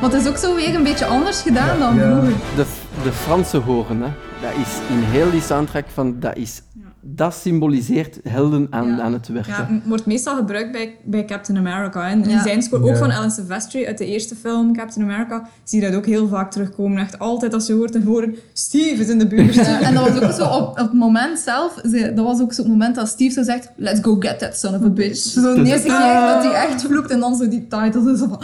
Want 0.00 0.12
het 0.12 0.22
is 0.22 0.28
ook 0.28 0.36
zo 0.36 0.54
weer 0.54 0.74
een 0.74 0.82
beetje 0.82 1.04
anders 1.06 1.42
gedaan 1.42 1.78
dan 1.78 1.94
Ja. 1.94 2.10
vroeger. 2.10 2.32
De, 2.56 2.64
de 3.02 3.12
Franse 3.12 3.56
horen, 3.56 4.00
hè, 4.02 4.08
dat 4.40 4.50
is 4.66 4.78
in 4.96 4.98
heel 5.02 5.30
die 5.30 5.40
soundtrack 5.40 5.84
van, 5.94 6.16
dat 6.20 6.36
is, 6.36 6.62
dat 7.10 7.34
symboliseert 7.34 8.18
helden 8.28 8.66
aan, 8.70 8.86
Ja. 8.88 9.00
aan 9.00 9.12
het 9.12 9.28
werken. 9.28 9.52
Ja, 9.52 9.68
wordt 9.84 10.06
meestal 10.06 10.36
gebruikt 10.36 10.72
bij, 10.72 10.96
bij 11.04 11.24
Captain 11.24 11.58
America. 11.58 12.08
En 12.08 12.22
in 12.22 12.28
Ja. 12.30 12.42
zijn 12.42 12.62
score, 12.62 12.82
ook 12.82 12.88
Ja. 12.88 12.96
van 12.96 13.10
Alan 13.10 13.30
Silvestri 13.30 13.86
uit 13.86 13.98
de 13.98 14.06
eerste 14.06 14.34
film, 14.34 14.76
Captain 14.76 15.10
America, 15.10 15.48
zie 15.64 15.80
je 15.80 15.86
dat 15.90 15.96
ook 15.96 16.06
heel 16.06 16.28
vaak 16.28 16.50
terugkomen. 16.50 16.98
Echt 16.98 17.18
altijd 17.18 17.54
als 17.54 17.66
je 17.66 17.72
hoort 17.72 17.94
en 17.94 18.02
horen, 18.02 18.34
Steve 18.52 19.00
is 19.02 19.08
in 19.08 19.18
de 19.18 19.26
buurt. 19.26 19.54
Ja, 19.54 19.80
en 19.80 19.94
dat 19.94 20.08
was 20.10 20.22
ook 20.22 20.32
zo 20.32 20.44
op, 20.56 20.68
op 20.70 20.76
het 20.76 20.92
moment 20.92 21.38
zelf, 21.38 21.80
ze- 21.90 22.12
dat 22.14 22.24
was 22.24 22.40
ook 22.40 22.52
zo 22.52 22.62
het 22.62 22.70
moment 22.70 22.94
dat 22.94 23.08
Steve 23.08 23.32
zo 23.32 23.42
zegt, 23.42 23.70
let's 23.76 24.00
go 24.02 24.16
get 24.18 24.38
that 24.38 24.56
son 24.58 24.74
of 24.74 24.82
a 24.82 24.88
bitch. 24.88 25.16
Zo 25.18 25.54
de 25.54 25.64
eerste 25.64 25.86
keer 25.86 25.98
dat 26.32 26.42
hij 26.42 26.52
echt 26.68 26.82
vloekt 26.82 27.10
en 27.10 27.20
dan 27.20 27.36
zo 27.36 27.48
die 27.48 27.66
titles 27.68 28.06
en 28.06 28.16
zo 28.16 28.26
van, 28.28 28.42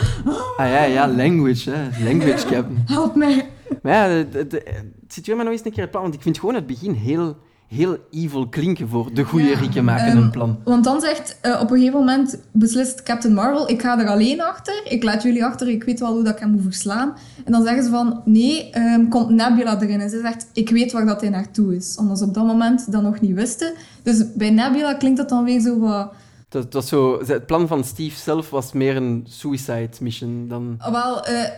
Ah 0.56 0.68
ja, 0.68 0.84
ja, 0.84 1.08
language, 1.08 1.70
hè. 1.70 2.04
Language 2.04 2.46
captain. 2.46 2.82
help 2.86 3.14
mij. 3.14 3.48
Maar 3.82 3.92
ja, 4.10 4.24
de, 4.32 4.46
de, 4.46 4.62
situeer 5.08 5.36
me 5.36 5.42
nog 5.42 5.52
eens 5.52 5.64
een 5.64 5.72
keer 5.72 5.82
het 5.82 5.90
plan, 5.90 6.02
want 6.02 6.14
ik 6.14 6.22
vind 6.22 6.38
gewoon 6.38 6.54
het 6.54 6.66
begin 6.66 6.92
heel, 6.92 7.36
heel 7.74 7.98
evil 8.10 8.48
klinken 8.48 8.88
voor 8.88 9.14
de 9.14 9.24
goede 9.24 9.48
Ja, 9.48 9.58
rieken 9.58 9.84
maken 9.84 10.06
ehm, 10.06 10.16
een 10.16 10.30
plan. 10.30 10.58
Want 10.64 10.84
dan 10.84 11.00
zegt, 11.00 11.38
eh, 11.40 11.60
op 11.60 11.70
een 11.70 11.78
gegeven 11.78 11.98
moment 11.98 12.38
beslist 12.52 13.02
Captain 13.02 13.34
Marvel, 13.34 13.70
ik 13.70 13.82
ga 13.82 14.00
er 14.00 14.08
alleen 14.08 14.42
achter, 14.42 14.80
ik 14.84 15.02
laat 15.02 15.22
jullie 15.22 15.44
achter, 15.44 15.68
ik 15.68 15.84
weet 15.84 16.00
wel 16.00 16.12
hoe 16.12 16.22
dat 16.22 16.32
ik 16.32 16.38
hem 16.38 16.50
moet 16.50 16.62
verslaan. 16.62 17.14
En 17.44 17.52
dan 17.52 17.62
zeggen 17.62 17.84
ze 17.84 17.90
van, 17.90 18.22
nee, 18.24 18.70
ehm, 18.70 19.08
komt 19.08 19.28
Nebula 19.28 19.80
erin. 19.80 20.00
En 20.00 20.10
ze 20.10 20.20
zegt, 20.20 20.46
ik 20.52 20.70
weet 20.70 20.92
waar 20.92 21.06
dat 21.06 21.20
hij 21.20 21.30
naartoe 21.30 21.76
is. 21.76 21.96
Omdat 21.96 22.18
ze 22.18 22.24
op 22.24 22.34
dat 22.34 22.46
moment 22.46 22.92
dat 22.92 23.02
nog 23.02 23.20
niet 23.20 23.34
wisten. 23.34 23.72
Dus 24.02 24.32
bij 24.34 24.50
Nebula 24.50 24.94
klinkt 24.94 25.18
dat 25.18 25.28
dan 25.28 25.44
weer 25.44 25.60
zo 25.60 25.78
wat... 25.78 26.12
Dat, 26.48 26.62
dat 26.62 26.72
was 26.72 26.88
zo, 26.88 27.22
het 27.26 27.46
plan 27.46 27.68
van 27.68 27.84
Steve 27.84 28.18
zelf 28.20 28.50
was 28.50 28.72
meer 28.72 28.96
een 28.96 29.26
suicide 29.28 29.90
mission 30.00 30.48
dan... 30.48 30.76
Wel, 30.90 31.24
eh, 31.24 31.50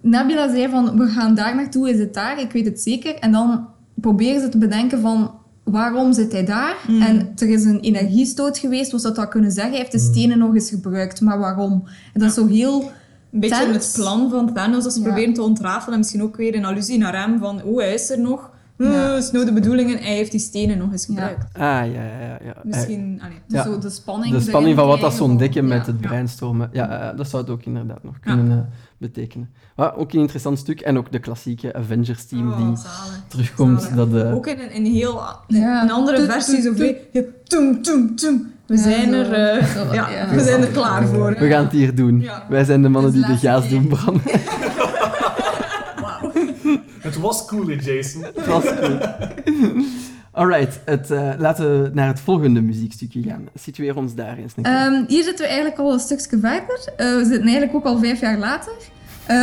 Nebula 0.00 0.50
zei 0.50 0.68
van, 0.68 0.98
we 0.98 1.06
gaan 1.06 1.34
daar 1.34 1.54
naartoe, 1.54 1.90
is 1.90 1.98
het 1.98 2.14
daar? 2.14 2.40
Ik 2.40 2.52
weet 2.52 2.64
het 2.64 2.80
zeker. 2.80 3.14
En 3.14 3.32
dan 3.32 3.68
proberen 4.00 4.40
ze 4.40 4.48
te 4.48 4.58
bedenken 4.58 5.00
van, 5.00 5.30
waarom 5.64 6.12
zit 6.12 6.32
hij 6.32 6.44
daar? 6.44 6.76
En 7.00 7.32
er 7.36 7.48
is 7.48 7.64
een 7.64 7.80
energiestoot 7.80 8.58
geweest, 8.58 8.92
was 8.92 9.02
dat 9.02 9.16
dat 9.16 9.28
kunnen 9.28 9.50
zeggen. 9.50 9.72
Hij 9.72 9.80
heeft 9.80 9.92
de 9.92 9.98
stenen 9.98 10.38
nog 10.38 10.54
eens 10.54 10.70
gebruikt, 10.70 11.20
maar 11.20 11.38
waarom? 11.38 11.82
En 12.12 12.20
dat 12.20 12.28
is 12.28 12.34
zo 12.34 12.46
heel... 12.46 12.90
Een 13.32 13.40
beetje 13.40 13.56
Thanos. 13.64 13.74
het 13.86 13.94
plan 13.94 14.30
van 14.30 14.52
Thanos, 14.54 14.84
dat 14.84 14.92
ze 14.92 14.98
Ja. 15.00 15.04
proberen 15.06 15.34
te 15.34 15.42
ontrafelen. 15.42 15.92
En 15.92 15.98
misschien 15.98 16.22
ook 16.22 16.36
weer 16.36 16.54
een 16.54 16.64
allusie 16.64 16.98
naar 16.98 17.20
hem 17.20 17.38
van, 17.38 17.62
oh, 17.62 17.78
hij 17.78 17.94
is 17.94 18.10
er 18.10 18.20
nog. 18.20 18.50
Ja. 18.78 19.14
Uh, 19.16 19.20
snode 19.22 19.52
bedoelingen, 19.52 19.98
hij 19.98 20.14
heeft 20.14 20.30
die 20.30 20.40
stenen 20.40 20.78
nog 20.78 20.92
eens 20.92 21.06
Ja. 21.06 21.14
gebruikt. 21.14 21.44
Ah, 21.54 21.60
ja, 21.62 21.84
ja, 21.86 22.20
ja. 22.20 22.38
ja. 22.44 22.54
Misschien, 22.62 23.18
ah, 23.22 23.28
nee. 23.28 23.38
Dus 23.46 23.58
Ja. 23.58 23.64
zo 23.64 23.78
de 23.78 23.90
spanning. 23.90 24.36
De 24.36 24.50
van 24.50 24.74
wat 24.74 25.00
dat 25.00 25.20
ontdekken 25.20 25.60
van- 25.60 25.68
met 25.68 25.86
ja. 25.86 25.92
het 25.92 26.00
breinstormen. 26.00 26.68
Ja, 26.72 27.10
eh, 27.10 27.16
dat 27.16 27.28
zou 27.28 27.42
het 27.42 27.50
ook 27.52 27.62
inderdaad 27.62 28.02
nog 28.04 28.20
kunnen 28.20 28.50
eh, 28.50 28.56
betekenen. 28.98 29.50
Maar 29.76 29.96
ook 29.96 30.12
een 30.12 30.20
interessant 30.20 30.58
stuk. 30.58 30.80
En 30.80 30.98
ook 30.98 31.12
de 31.12 31.18
klassieke 31.18 31.74
Avengers-team 31.74 32.50
Oh, 32.50 32.56
die 32.56 32.76
zalig. 32.76 33.22
terugkomt. 33.28 33.82
Zalig. 33.82 33.96
Dat, 33.96 34.14
eh, 34.24 34.34
Ook 34.34 34.46
in 34.46 34.58
een, 34.60 34.70
in 34.70 34.84
heel 34.84 35.20
Ja. 35.46 35.82
een 35.82 35.90
andere 35.90 36.16
Toet, 36.16 36.32
versie, 36.32 36.62
toet, 36.62 36.78
zo 36.78 36.84
toet. 37.12 37.24
Toem, 37.44 37.82
toem, 37.82 38.16
toem. 38.16 38.52
We 38.66 38.76
zijn 38.76 39.12
er, 39.12 39.32
eh, 39.32 39.66
Zo, 39.66 39.94
ja, 39.94 40.10
ja. 40.10 40.28
we 40.34 40.40
zijn 40.42 40.60
er 40.62 40.68
klaar 40.68 41.06
voor. 41.06 41.36
We 41.38 41.48
gaan 41.48 41.62
het 41.64 41.72
hier 41.72 41.94
doen. 41.94 42.20
Ja. 42.20 42.46
Wij 42.48 42.64
zijn 42.64 42.82
de 42.82 42.88
mannen 42.88 43.12
die 43.12 43.26
de 43.26 43.36
gaas 43.36 43.68
doen 43.68 43.86
branden. 43.88 44.22
Het 47.08 47.20
was 47.20 47.44
cool, 47.44 47.70
Jason. 47.70 48.22
Dat 48.34 48.46
was 48.46 48.64
cool. 48.64 48.98
Alright, 50.32 50.80
het, 50.84 51.10
eh, 51.10 51.30
laten 51.38 51.82
we 51.82 51.90
naar 51.92 52.06
het 52.06 52.20
volgende 52.20 52.60
muziekstukje 52.60 53.22
gaan. 53.22 53.48
Situeer 53.54 53.96
ons 53.96 54.14
daar 54.14 54.36
eens. 54.38 54.54
Ehm, 54.62 55.04
hier 55.08 55.22
zitten 55.22 55.44
we 55.44 55.50
eigenlijk 55.50 55.78
al 55.80 55.92
een 55.92 55.98
stukje 55.98 56.38
verder. 56.38 56.80
Eh, 56.96 57.14
we 57.14 57.24
zitten 57.24 57.42
eigenlijk 57.42 57.74
ook 57.74 57.84
al 57.84 57.98
vijf 57.98 58.20
jaar 58.20 58.38
later. 58.38 58.72
Eh, 59.26 59.42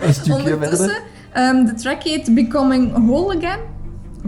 een 0.00 0.14
stukje 0.14 0.32
ondertussen, 0.54 0.88
verder. 0.88 1.02
ehm, 1.32 1.64
de 1.64 1.74
track 1.74 2.02
heet 2.02 2.34
Becoming 2.34 2.92
Whole 2.92 3.36
Again. 3.36 3.58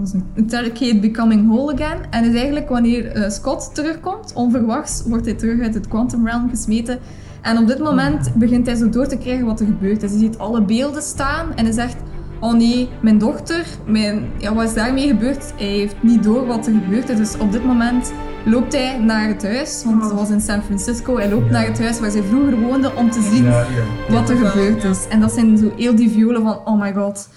Het? 0.01 0.15
De 0.35 0.45
track 0.45 0.79
heet 0.79 1.01
Becoming 1.01 1.49
Whole 1.49 1.73
Again. 1.75 1.99
En 2.11 2.25
is 2.25 2.35
eigenlijk 2.35 2.69
wanneer 2.69 3.07
eh, 3.07 3.31
Scott 3.31 3.75
terugkomt, 3.75 4.33
onverwachts, 4.33 5.03
wordt 5.07 5.25
hij 5.25 5.35
terug 5.35 5.61
uit 5.61 5.75
het 5.75 5.89
Quantum 5.89 6.27
Realm 6.27 6.49
gesmeten. 6.51 6.99
En 7.43 7.59
op 7.59 7.67
dit 7.67 7.79
moment 7.79 8.35
begint 8.35 8.67
hij 8.67 8.75
zo 8.75 8.89
door 8.89 9.07
te 9.07 9.17
krijgen 9.19 9.47
wat 9.47 9.61
er 9.61 9.67
gebeurt. 9.67 10.01
Dus 10.01 10.11
hij 10.11 10.19
ziet 10.21 10.39
alle 10.39 10.63
beelden 10.63 11.03
staan 11.03 11.55
en 11.55 11.65
hij 11.65 11.75
zegt... 11.75 11.97
Oh 12.41 12.55
nee, 12.55 12.89
mijn 13.01 13.19
dochter, 13.19 13.65
mijn, 13.87 14.31
ja, 14.39 14.55
wat 14.55 14.65
is 14.65 14.75
daarmee 14.75 15.09
gebeurd? 15.09 15.53
Hij 15.57 15.67
heeft 15.67 15.95
niet 16.03 16.23
door 16.23 16.47
wat 16.47 16.67
er 16.67 16.73
gebeurd 16.73 17.09
is. 17.09 17.17
Dus 17.17 17.37
op 17.39 17.53
dit 17.53 17.65
moment 17.65 18.13
loopt 18.45 18.73
hij 18.73 18.99
naar 18.99 19.29
het 19.29 19.43
huis, 19.43 19.83
want 19.85 20.05
ze 20.05 20.15
was 20.15 20.31
in 20.31 20.41
San 20.41 20.63
Francisco. 20.63 21.17
Hij 21.17 21.31
loopt 21.31 21.47
Ja. 21.47 21.53
naar 21.53 21.67
het 21.67 21.79
huis 21.81 22.01
waar 22.01 22.11
zij 22.11 22.23
vroeger 22.23 22.61
woonde 22.61 22.95
om 22.95 23.11
te 23.11 23.23
zien 23.33 23.45
Ja, 23.45 23.61
ja. 23.61 24.13
wat 24.15 24.31
er 24.31 24.37
gebeurd 24.37 24.85
is. 24.85 25.07
En 25.09 25.21
dat 25.21 25.33
zijn 25.33 25.59
zo 25.59 25.73
heel 25.77 25.95
die 25.95 26.11
violen 26.11 26.43
van, 26.43 26.59
oh 26.65 26.81
my 26.81 26.93
god, 26.93 27.29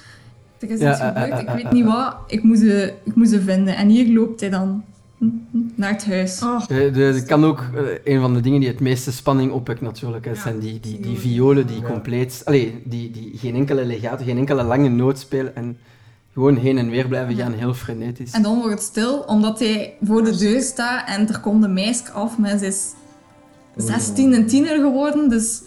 er 0.59 0.67
is 0.69 0.73
iets 0.73 0.81
eh, 0.99 1.07
gebeurd, 1.07 1.29
eh, 1.31 1.39
ik 1.39 1.47
eh, 1.47 1.53
weet 1.53 1.71
niet 1.71 1.85
wat, 1.85 2.15
ik 2.27 2.43
moet, 2.43 2.57
ze, 2.59 2.93
ik 3.03 3.15
moet 3.15 3.29
ze 3.29 3.41
vinden. 3.41 3.75
En 3.75 3.87
hier 3.89 4.13
loopt 4.19 4.39
hij 4.39 4.49
dan 4.49 4.83
naar 5.75 5.89
het 5.91 6.05
huis. 6.05 6.41
Oh, 6.43 6.61
Eh, 6.61 6.93
de- 6.93 6.99
Het 7.01 7.25
kan 7.25 7.45
ook 7.45 7.63
eh, 7.75 8.13
een 8.13 8.21
van 8.21 8.33
de 8.33 8.41
dingen 8.41 8.59
die 8.59 8.69
het 8.69 8.79
meeste 8.79 9.11
spanning 9.11 9.51
opwekt 9.51 9.81
natuurlijk. 9.81 10.25
hè, 10.25 10.31
Ja, 10.31 10.37
zijn 10.41 10.59
die, 10.59 10.79
die, 10.79 10.99
die 10.99 11.17
violen. 11.17 11.67
die 11.67 11.79
Ja. 11.81 11.87
compleet... 11.87 12.41
Allee, 12.45 12.81
die, 12.85 13.11
die 13.11 13.31
geen 13.35 13.55
enkele 13.55 13.85
legato, 13.85 14.23
geen 14.23 14.37
enkele 14.37 14.63
lange 14.63 14.89
noot 14.89 15.19
spelen 15.19 15.55
en 15.55 15.77
gewoon 16.33 16.55
heen 16.57 16.77
en 16.77 16.89
weer 16.89 17.07
blijven 17.07 17.35
gaan, 17.35 17.53
heel 17.53 17.73
frenetisch. 17.73 18.31
En 18.31 18.41
dan 18.41 18.55
wordt 18.57 18.71
het 18.73 18.81
stil, 18.83 19.19
omdat 19.19 19.59
hij 19.59 19.93
voor 20.03 20.23
de 20.23 20.35
deur 20.37 20.61
staat 20.61 21.07
en 21.07 21.27
er 21.27 21.39
komt 21.39 21.63
een 21.63 21.73
meisje 21.73 22.11
af, 22.11 22.37
maar 22.37 22.57
ze 22.57 22.65
is 22.65 22.91
16 23.75 24.33
en 24.33 24.45
tiener 24.45 24.75
geworden, 24.79 25.29
dus 25.29 25.61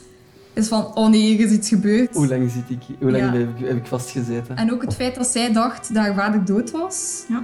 is 0.52 0.68
van, 0.68 0.94
oh 0.96 1.08
nee, 1.08 1.38
er 1.38 1.44
is 1.44 1.50
iets 1.52 1.68
gebeurd. 1.68 2.14
Hoe 2.14 2.28
lang 2.28 2.50
zit 2.50 2.62
ik 2.78 2.82
hier? 2.86 2.96
Hoe 3.00 3.10
lang 3.10 3.22
Ja. 3.24 3.32
heb, 3.32 3.58
ik, 3.58 3.66
heb 3.66 3.76
ik 3.76 3.86
vastgezeten? 3.86 4.56
En 4.56 4.72
ook 4.72 4.82
het 4.82 4.94
feit 4.94 5.14
dat 5.14 5.26
zij 5.26 5.52
dacht 5.52 5.94
dat 5.94 6.02
haar 6.04 6.14
vader 6.14 6.44
dood 6.44 6.70
was. 6.70 7.24
Ja. 7.28 7.42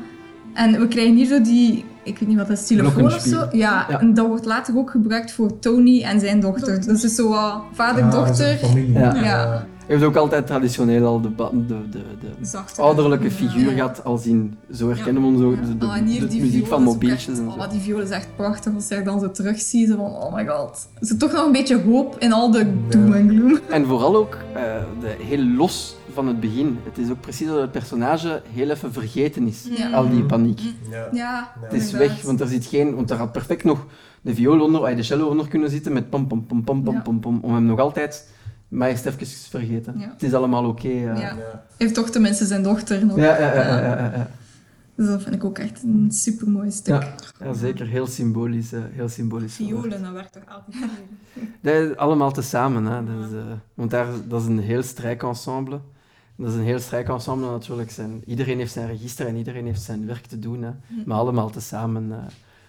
En 0.54 0.80
we 0.80 0.88
krijgen 0.88 1.14
hier 1.14 1.26
zo 1.26 1.42
die, 1.42 1.84
ik 2.08 2.18
weet 2.18 2.28
niet 2.28 2.38
wat 2.38 2.48
dat 2.48 2.58
is, 2.58 2.66
telefoon 2.66 3.04
of 3.04 3.20
zo. 3.20 3.36
Ja, 3.52 3.86
Ja. 3.88 4.00
en 4.00 4.14
dat 4.14 4.26
wordt 4.26 4.44
later 4.44 4.76
ook 4.76 4.90
gebruikt 4.90 5.32
voor 5.32 5.58
Tony 5.58 6.02
en 6.02 6.20
zijn 6.20 6.40
dochter. 6.40 6.76
Dus 6.76 6.86
het 6.86 7.02
is 7.02 7.14
zo 7.14 7.28
wat 7.28 7.38
Ah, 7.38 7.56
vader-dochter. 7.72 8.58
Ja. 8.92 9.14
Ja. 9.14 9.66
Je 9.86 9.94
hebt 9.94 10.06
ook 10.06 10.16
altijd 10.16 10.46
traditioneel 10.46 11.06
al 11.06 11.20
de, 11.20 11.28
de, 11.36 11.88
de, 11.90 11.98
de 12.20 12.82
ouderlijke 12.82 13.30
figuur 13.30 13.68
Ja. 13.70 13.74
gehad, 13.74 14.04
als 14.04 14.26
in, 14.26 14.54
zo 14.72 14.88
herkennen 14.88 15.22
we 15.22 15.28
ons 15.28 15.42
ook, 15.42 15.66
de, 15.66 15.76
de, 15.78 15.84
Oh, 15.86 16.00
muziek 16.40 16.66
van 16.66 16.82
mobieltjes 16.82 17.28
echt- 17.28 17.38
en 17.38 17.50
zo. 17.52 17.58
Oh, 17.58 17.70
die 17.70 17.80
violen 17.80 18.04
is 18.04 18.10
echt 18.10 18.28
prachtig 18.36 18.74
als 18.74 18.88
je 18.88 19.02
dan 19.02 19.20
zo 19.20 19.30
terugziet. 19.30 19.90
Van, 19.90 19.98
oh 20.00 20.34
my 20.34 20.46
god. 20.46 20.88
Er 21.00 21.06
zit 21.06 21.18
toch 21.18 21.32
nog 21.32 21.46
een 21.46 21.52
beetje 21.52 21.82
hoop 21.82 22.16
in 22.18 22.32
al 22.32 22.50
de 22.50 22.66
doom 22.88 23.12
en 23.12 23.28
gloom. 23.28 23.58
En 23.70 23.86
vooral 23.86 24.16
ook 24.16 24.36
eh, 24.54 24.62
de, 25.00 25.14
heel 25.24 25.44
los 25.44 25.96
van 26.18 26.26
het 26.26 26.40
begin. 26.40 26.78
Het 26.84 26.98
is 26.98 27.10
ook 27.10 27.20
precies 27.20 27.46
dat 27.46 27.60
het 27.60 27.70
personage 27.72 28.42
heel 28.52 28.70
even 28.70 28.92
vergeten 28.92 29.46
is. 29.46 29.68
Ja. 29.76 29.90
Al 29.90 30.08
die 30.10 30.25
paniek. 30.25 30.60
Ja. 30.90 31.08
Ja, 31.12 31.52
Het 31.60 31.72
is 31.72 31.90
weg, 31.92 32.22
want 32.22 32.40
er 32.40 32.46
zit 32.48 32.66
geen... 32.66 32.94
Want 32.94 33.10
er 33.10 33.16
had 33.16 33.32
perfect 33.32 33.64
nog 33.64 33.87
de 34.22 34.34
viool 34.34 34.60
onder, 34.60 34.96
de 34.96 35.02
cello 35.02 35.26
onder 35.28 35.48
kunnen 35.48 35.70
zitten 35.70 35.92
met 35.92 36.10
pom 36.10 36.26
pom 36.26 36.46
pom 36.46 36.64
pom 36.64 36.82
pom 36.82 37.02
pom 37.02 37.20
pom. 37.20 37.38
Om 37.42 37.54
hem 37.54 37.64
nog 37.64 37.78
altijd... 37.78 38.28
Maar 38.68 38.88
eerst 38.88 39.06
even 39.06 39.26
vergeten. 39.26 39.94
Ja. 39.98 40.10
Het 40.12 40.22
is 40.22 40.34
allemaal 40.34 40.64
oké. 40.64 40.88
ja. 40.88 41.14
Ja. 41.14 41.20
Ja. 41.20 41.64
Heeft 41.76 41.94
toch 41.94 42.10
tenminste 42.10 42.44
zijn 42.44 42.62
dochter 42.62 43.06
nog. 43.06 43.16
Ja, 43.16 43.38
ja, 43.38 43.54
ja, 43.54 43.68
ja, 43.68 43.80
ja, 43.98 44.12
ja. 44.16 44.30
Dus 44.94 45.06
dat 45.06 45.22
vind 45.22 45.34
ik 45.34 45.44
ook 45.44 45.58
echt 45.58 45.82
een 45.82 46.06
super 46.12 46.48
mooi 46.50 46.70
stuk. 46.70 47.02
Ja. 47.02 47.14
Ja, 47.44 47.52
zeker. 47.52 47.87
Heel 47.87 48.06
symbolisch. 48.06 48.72
eh, 48.72 48.80
heel 48.92 49.08
symbolisch. 49.08 49.54
Violen, 49.54 50.02
dat 50.02 50.12
werkt 50.12 50.32
toch 50.32 50.42
altijd? 50.48 50.90
Dat 51.60 51.75
is 51.75 51.96
allemaal 51.96 52.32
tezamen. 52.32 52.84
Hè. 52.84 53.04
Dat 53.04 53.25
is, 53.30 53.37
eh, 53.37 53.42
want 53.75 53.90
daar, 53.90 54.06
dat 54.28 54.40
is 54.40 54.46
een 54.46 54.58
heel 54.58 54.82
strijkensemble. 54.82 55.80
Dat 56.38 56.49
is 56.50 56.54
een 56.54 56.64
heel 56.64 56.78
strijkensemble 56.78 57.50
natuurlijk. 57.50 57.90
Zijn, 57.90 58.23
iedereen 58.26 58.59
heeft 58.59 58.73
zijn 58.73 58.87
register 58.87 59.26
en 59.26 59.37
iedereen 59.37 59.66
heeft 59.66 59.83
zijn 59.83 60.07
werk 60.07 60.26
te 60.26 60.38
doen. 60.38 60.62
Hè. 60.62 60.71
Maar 61.07 61.18
allemaal 61.18 61.50
tezamen. 61.50 62.12
en 62.12 62.28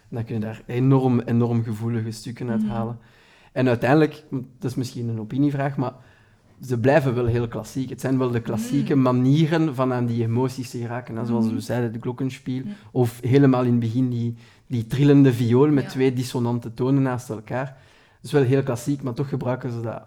dan 0.10 0.24
kun 0.24 0.36
je 0.36 0.42
daar 0.42 0.62
enorm, 0.66 1.20
enorm 1.20 1.64
gevoelige 1.64 2.12
stukken 2.12 2.50
uit 2.50 2.64
halen. 2.64 2.98
En 3.52 3.68
uiteindelijk, 3.68 4.24
dat 4.30 4.72
is 4.72 4.76
misschien 4.76 5.08
een 5.10 5.20
opinievraag, 5.20 5.78
maar 5.78 5.94
ze 6.66 6.80
blijven 6.80 7.16
wel 7.16 7.26
heel 7.26 7.48
klassiek. 7.48 7.90
Het 7.90 8.02
zijn 8.02 8.18
wel 8.18 8.32
de 8.32 8.42
klassieke 8.42 8.96
manieren 8.96 9.76
van 9.76 9.94
aan 9.94 10.06
die 10.06 10.24
emoties 10.24 10.70
te 10.70 10.78
geraken. 10.78 11.16
Hè. 11.16 11.26
Zoals 11.26 11.52
we 11.52 11.60
zeiden, 11.60 11.94
de 11.94 12.00
glockenspiel. 12.02 12.64
Of 12.92 13.20
helemaal 13.22 13.64
in 13.64 13.72
het 13.72 13.80
begin 13.80 14.10
die, 14.10 14.36
die 14.68 14.88
trillende 14.88 15.34
viool 15.34 15.68
met 15.72 15.84
Ja. 15.84 15.90
twee 15.90 16.14
dissonante 16.14 16.74
tonen 16.74 17.02
naast 17.02 17.30
elkaar. 17.30 17.66
Dat 17.66 17.76
is 18.22 18.32
wel 18.32 18.44
heel 18.44 18.64
klassiek, 18.64 19.02
maar 19.04 19.14
toch 19.14 19.30
gebruiken 19.30 19.72
ze 19.72 19.82
dat 19.82 20.02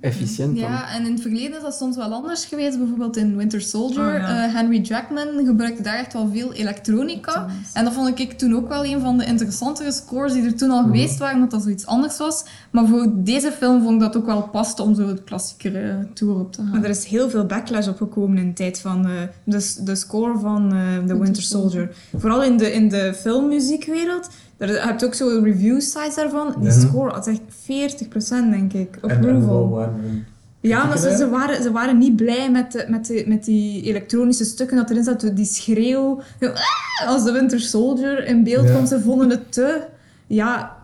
efficiënt 0.00 0.60
dan. 0.60 0.70
Ja, 0.70 0.94
en 0.94 1.04
in 1.06 1.12
het 1.12 1.20
verleden 1.20 1.56
is 1.56 1.62
dat 1.62 1.74
soms 1.74 1.96
wel 1.96 2.12
anders 2.12 2.44
geweest. 2.44 2.78
Bijvoorbeeld 2.78 3.16
in 3.16 3.36
Winter 3.36 3.60
Soldier. 3.60 4.06
Oh, 4.06 4.12
ja. 4.12 4.44
eh, 4.46 4.54
Henry 4.54 4.80
Jackman 4.80 5.44
gebruikte 5.46 5.82
daar 5.82 5.98
echt 5.98 6.12
wel 6.12 6.30
veel 6.32 6.52
elektronica. 6.52 7.46
En 7.72 7.84
dat 7.84 7.92
vond 7.92 8.18
ik 8.20 8.32
toen 8.32 8.54
ook 8.54 8.68
wel 8.68 8.84
een 8.84 9.00
van 9.00 9.18
de 9.18 9.24
interessantere 9.24 9.92
scores 9.92 10.32
die 10.32 10.44
er 10.44 10.54
toen 10.56 10.70
al 10.70 10.82
geweest 10.82 11.18
waren, 11.18 11.34
omdat 11.34 11.50
dat 11.50 11.62
zoiets 11.62 11.86
anders 11.86 12.16
was. 12.18 12.44
Maar 12.70 12.86
voor 12.86 13.12
deze 13.14 13.52
film 13.52 13.82
vond 13.82 13.94
ik 13.94 14.00
dat 14.00 14.16
ook 14.16 14.26
wel 14.26 14.42
past 14.42 14.80
om 14.80 14.94
zo 14.94 15.08
het 15.08 15.24
klassiekere 15.24 16.06
tour 16.14 16.38
op 16.38 16.52
te 16.52 16.62
Maar 16.62 16.72
gaan. 16.74 16.84
er 16.84 16.90
is 16.90 17.04
heel 17.04 17.30
veel 17.30 17.44
backlash 17.46 17.88
opgekomen 17.88 18.38
in 18.38 18.46
de 18.48 18.52
tijd 18.54 18.80
van 18.80 19.06
eh, 19.06 19.12
de, 19.44 19.74
de 19.84 19.94
score 19.94 20.38
van 20.38 20.72
eh, 20.72 21.06
The 21.06 21.18
Winter 21.18 21.42
Soldier. 21.42 21.90
Vooral 22.16 22.42
in 22.42 22.56
de, 22.56 22.72
in 22.72 22.88
de 22.88 23.14
filmmuziekwereld. 23.14 24.28
Daar, 24.58 24.68
je 24.70 24.78
hebt 24.78 25.04
ook 25.04 25.14
zo 25.14 25.40
review 25.42 25.80
sites 25.80 26.14
daarvan. 26.14 26.54
Die 26.60 26.70
score 26.70 27.10
had 27.12 27.26
echt 27.26 27.40
40% 27.40 28.50
denk 28.50 28.72
ik. 28.72 28.98
Approval. 29.00 29.68
wow, 29.68 29.82
en- 29.82 29.94
en- 30.08 30.26
Ja, 30.60 30.84
maar 30.84 30.98
ze, 30.98 31.16
ze, 31.16 31.28
waren, 31.28 31.62
ze 31.62 31.72
waren 31.72 31.98
niet 31.98 32.16
blij 32.16 32.50
met, 32.50 32.72
de, 32.72 32.84
met, 32.88 33.06
de, 33.06 33.24
met 33.26 33.44
die 33.44 33.82
elektronische 33.82 34.44
stukken 34.44 34.76
dat 34.76 34.90
erin 34.90 35.04
zat. 35.04 35.30
Die 35.34 35.44
schreeuw. 35.44 36.20
"Ah!" 36.40 37.08
Als 37.08 37.24
de 37.24 37.32
Winter 37.32 37.60
Soldier 37.60 38.24
in 38.26 38.44
beeld 38.44 38.64
Ja. 38.64 38.70
kwam, 38.70 38.86
ze 38.86 39.00
vonden 39.00 39.30
het 39.30 39.52
te... 39.52 39.80
Ja, 40.26 40.76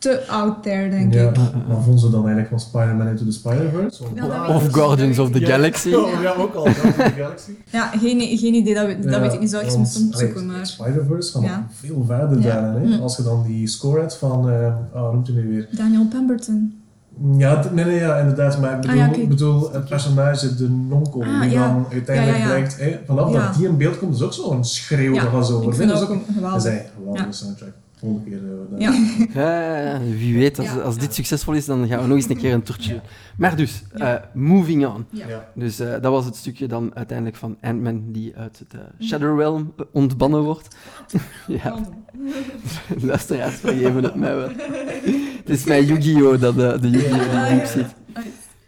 te 0.00 0.26
out 0.28 0.62
there, 0.62 0.90
denk 0.90 1.14
Ja, 1.14 1.28
ik. 1.28 1.36
maar 1.68 1.82
vonden 1.82 1.98
ze 2.00 2.10
dan 2.10 2.20
eigenlijk 2.20 2.48
van 2.48 2.60
Spider-Man 2.60 3.08
Into 3.08 3.24
the 3.24 3.32
Spider-Verse? 3.32 4.02
Of, 4.02 4.08
Ja, 4.14 4.46
ik 4.64 4.72
Guardians 4.74 5.18
of 5.18 5.30
the. 5.30 5.40
Galaxy. 5.46 5.88
Ja, 5.88 6.32
ook 6.38 6.54
al. 6.54 6.62
Guardians 6.64 6.96
of 6.98 7.04
the 7.04 7.12
Galaxy. 7.22 7.50
Ja, 7.70 7.86
geen, 7.86 8.38
geen 8.38 8.54
idee, 8.54 8.74
dat, 8.74 8.86
weet- 8.86 9.02
dat 9.02 9.12
Ja, 9.12 9.20
weet 9.20 9.32
ik 9.32 9.40
niet. 9.40 9.50
Zou 9.50 9.64
ik 9.64 9.72
eens 9.72 9.96
opzoeken, 9.98 10.34
allee, 10.36 10.46
maar... 10.56 10.66
Spider-Verse 10.66 11.40
gaat 11.40 11.60
veel 11.72 12.04
verder 12.06 12.40
Ja. 12.40 12.60
daarin. 12.60 12.90
Hè? 12.92 12.98
Als 12.98 13.16
je 13.16 13.22
dan 13.22 13.42
die 13.46 13.66
score 13.66 14.00
hebt 14.00 14.16
van... 14.16 14.50
eh 14.50 14.66
oh, 14.94 15.02
hoe 15.02 15.12
noemt 15.12 15.26
hij 15.26 15.36
nu 15.36 15.48
weer? 15.48 15.68
Daniel 15.72 16.06
Pemberton. 16.06 16.74
Ja, 17.36 17.64
nee, 17.72 17.84
nee, 17.84 17.98
ja, 17.98 18.16
inderdaad. 18.16 18.60
Maar 18.60 18.74
ik 18.74 18.80
bedoel, 18.80 19.00
Ah, 19.02 19.16
ja, 19.16 19.26
bedoel 19.26 19.72
het 19.72 19.84
personage, 19.84 20.54
de 20.54 20.68
nonkel, 20.68 21.22
Ah, 21.22 21.40
die 21.40 21.50
ja. 21.50 21.66
dan 21.72 21.86
uiteindelijk 21.92 22.36
Ja, 22.38 22.42
ja, 22.44 22.50
ja. 22.50 22.56
blijkt... 22.58 22.78
Hè, 22.80 22.98
vanaf 23.06 23.32
Ja. 23.32 23.46
dat 23.46 23.54
die 23.56 23.66
in 23.68 23.76
beeld 23.76 23.98
komt, 23.98 24.14
is 24.14 24.22
ook 24.22 24.32
zo'n 24.32 24.64
schreeuw 24.64 25.14
Ja, 25.14 25.20
gaat 25.22 25.46
zo 25.46 25.52
Ik 25.56 25.58
over. 25.62 25.74
vind 25.74 25.90
Dat 25.90 26.02
ook. 26.02 26.08
Dat 26.08 26.18
geweldig. 26.34 26.64
is 26.64 26.64
een 26.72 26.80
geweldige 26.96 27.32
soundtrack. 27.32 27.72
Volgende 28.00 28.30
keer... 28.30 28.38
eh, 28.38 28.50
dat- 28.70 28.80
Ja. 29.34 29.92
Ja, 29.94 30.00
wie 30.00 30.38
weet, 30.38 30.58
als, 30.58 30.68
Ja. 30.68 30.76
als 30.78 30.98
dit 30.98 31.14
succesvol 31.14 31.54
is, 31.54 31.64
dan 31.64 31.88
gaan 31.88 32.00
we 32.00 32.06
nog 32.06 32.16
eens 32.16 32.28
een 32.28 32.36
keer 32.36 32.52
een 32.52 32.62
toertje 32.62 32.92
doen. 32.92 33.00
Maar 33.36 33.56
dus, 33.56 33.82
eh, 33.92 34.14
moving 34.34 34.86
on. 34.86 35.04
Ja. 35.10 35.28
Ja. 35.28 35.48
Dus 35.54 35.78
eh, 35.80 35.90
dat 35.90 36.02
was 36.12 36.24
het 36.24 36.36
stukje 36.36 36.68
dan 36.68 36.90
uiteindelijk 36.94 37.36
van 37.36 37.56
Ant-Man 37.60 38.02
die 38.06 38.32
uit 38.36 38.58
het 38.68 38.80
Shadow 39.06 39.38
Realm 39.38 39.74
ontbannen 39.92 40.42
wordt. 40.42 40.76
ja, 41.62 41.78
luisteraars 43.10 43.54
vergeven 43.54 44.02
het 44.04 44.14
mij 44.14 44.36
wel. 44.36 44.48
het 45.38 45.48
is 45.48 45.64
mijn 45.64 45.84
Yu-Gi-Oh! 45.86 46.40
dat 46.40 46.54
de 46.82 46.90
Yu-Gi-Oh! 46.90 47.50
boek 47.56 47.64
zit. 47.66 47.86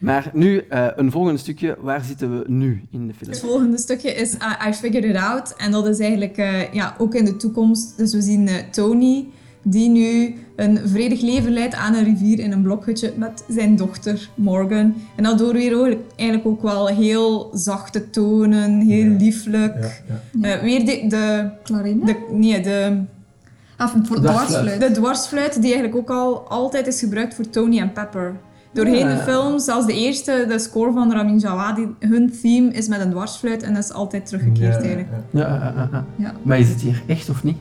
Maar 0.03 0.31
nu, 0.33 0.59
eh, 0.69 0.87
een 0.97 1.11
volgende 1.11 1.39
stukje. 1.39 1.77
Waar 1.81 2.05
zitten 2.05 2.39
we 2.39 2.45
nu 2.47 2.83
in 2.91 3.07
de 3.07 3.15
film? 3.15 3.31
Het 3.31 3.41
volgende 3.41 3.79
stukje 3.79 4.11
is 4.15 4.33
I, 4.35 4.69
I 4.69 4.73
Figured 4.73 5.05
It 5.05 5.17
Out. 5.17 5.55
En 5.57 5.71
dat 5.71 5.87
is 5.87 5.99
eigenlijk 5.99 6.37
eh, 6.37 6.73
ja, 6.73 6.95
ook 6.99 7.15
in 7.15 7.25
de 7.25 7.37
toekomst. 7.37 7.97
Dus 7.97 8.13
we 8.15 8.21
zien 8.23 8.49
eh, 8.49 8.55
Tony, 8.71 9.27
die 9.63 9.89
nu 9.89 10.35
een 10.57 10.79
vredig 10.85 11.21
leven 11.21 11.53
leidt 11.53 11.75
aan 11.75 11.95
een 11.95 12.05
rivier 12.05 12.39
in 12.39 12.53
een 12.53 12.63
blokhutje 12.63 13.13
met 13.17 13.45
zijn 13.49 13.77
dochter 13.77 14.29
Morgan. 14.35 14.95
En 15.17 15.23
dat 15.25 15.39
door 15.39 15.53
weer 15.53 15.77
ook- 15.79 15.99
eigenlijk 16.17 16.49
ook 16.49 16.63
wel 16.63 16.87
heel 16.87 17.51
zachte 17.53 18.11
tonen, 18.11 18.81
heel 18.81 19.11
Ja. 19.11 19.17
lieflijk. 19.17 19.75
Ja, 19.81 20.21
ja. 20.41 20.55
Eh, 20.57 20.63
weer 20.63 20.85
de, 20.85 21.05
de, 21.09 21.51
de, 22.05 22.17
nee, 22.31 22.61
de, 22.61 23.01
Ah, 23.77 23.89
voor 24.05 24.17
de 24.17 24.23
Dwarsfluit. 24.23 24.49
dwarsfluit. 24.49 24.81
de 24.81 25.01
dwarsfluit 25.01 25.53
die 25.63 25.73
eigenlijk 25.75 25.97
ook 25.97 26.11
al 26.11 26.49
altijd 26.49 26.87
is 26.87 27.01
gebruikt 27.01 27.35
voor 27.35 27.51
Tony 27.51 27.79
en 27.79 27.93
Pepper. 27.93 28.35
Doorheen 28.73 29.09
Ja. 29.09 29.15
de 29.15 29.23
film, 29.23 29.59
zelfs 29.59 29.87
de 29.87 29.95
eerste, 29.95 30.45
de 30.49 30.59
score 30.59 30.93
van 30.93 31.13
Ramin 31.13 31.39
Djawadi, 31.39 31.89
hun 31.99 32.31
theme 32.43 32.71
is 32.73 32.89
met 32.89 33.01
een 33.01 33.11
dwarsfluit 33.11 33.63
en 33.63 33.75
dat 33.75 33.83
is 33.85 33.93
altijd 33.93 34.27
teruggekeerd 34.27 34.75
Ja, 34.75 34.81
eigenlijk. 34.81 35.09
ja. 35.31 35.73
Ja. 35.77 36.05
Ja. 36.17 36.33
Maar 36.43 36.59
is 36.59 36.69
het 36.69 36.81
hier 36.81 37.03
echt 37.07 37.29
of 37.31 37.43
niet? 37.43 37.59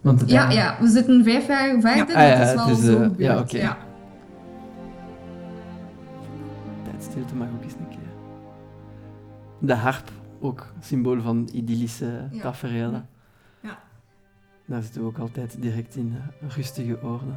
Want 0.00 0.22
Ja, 0.30 0.50
ja, 0.50 0.76
we 0.80 0.88
zitten 0.88 1.24
vijf 1.24 1.46
jaar 1.46 1.80
verder, 1.80 2.16
Ah, 2.16 2.22
ja, 2.28 2.38
dat 2.38 2.48
is 2.48 2.54
wel 2.84 2.94
zo 2.96 3.02
eh, 3.02 3.08
ja, 3.16 3.38
oké. 3.38 3.56
Ja. 3.56 3.76
tijdstilte 6.90 7.34
mag 7.34 7.48
ook 7.56 7.62
eens 7.64 7.72
een 7.72 7.88
keer. 7.88 7.98
De 9.58 9.74
harp, 9.74 10.10
ook 10.40 10.66
symbool 10.80 11.20
van 11.20 11.48
idyllische 11.52 12.28
Ja. 12.30 12.40
tafereelen. 12.42 13.08
Ja. 13.60 13.78
Daar 14.66 14.82
zitten 14.82 15.00
we 15.00 15.06
ook 15.06 15.18
altijd 15.18 15.56
direct 15.60 15.96
in 15.96 16.14
eh, 16.40 16.48
rustige 16.56 16.98
orde. 17.02 17.32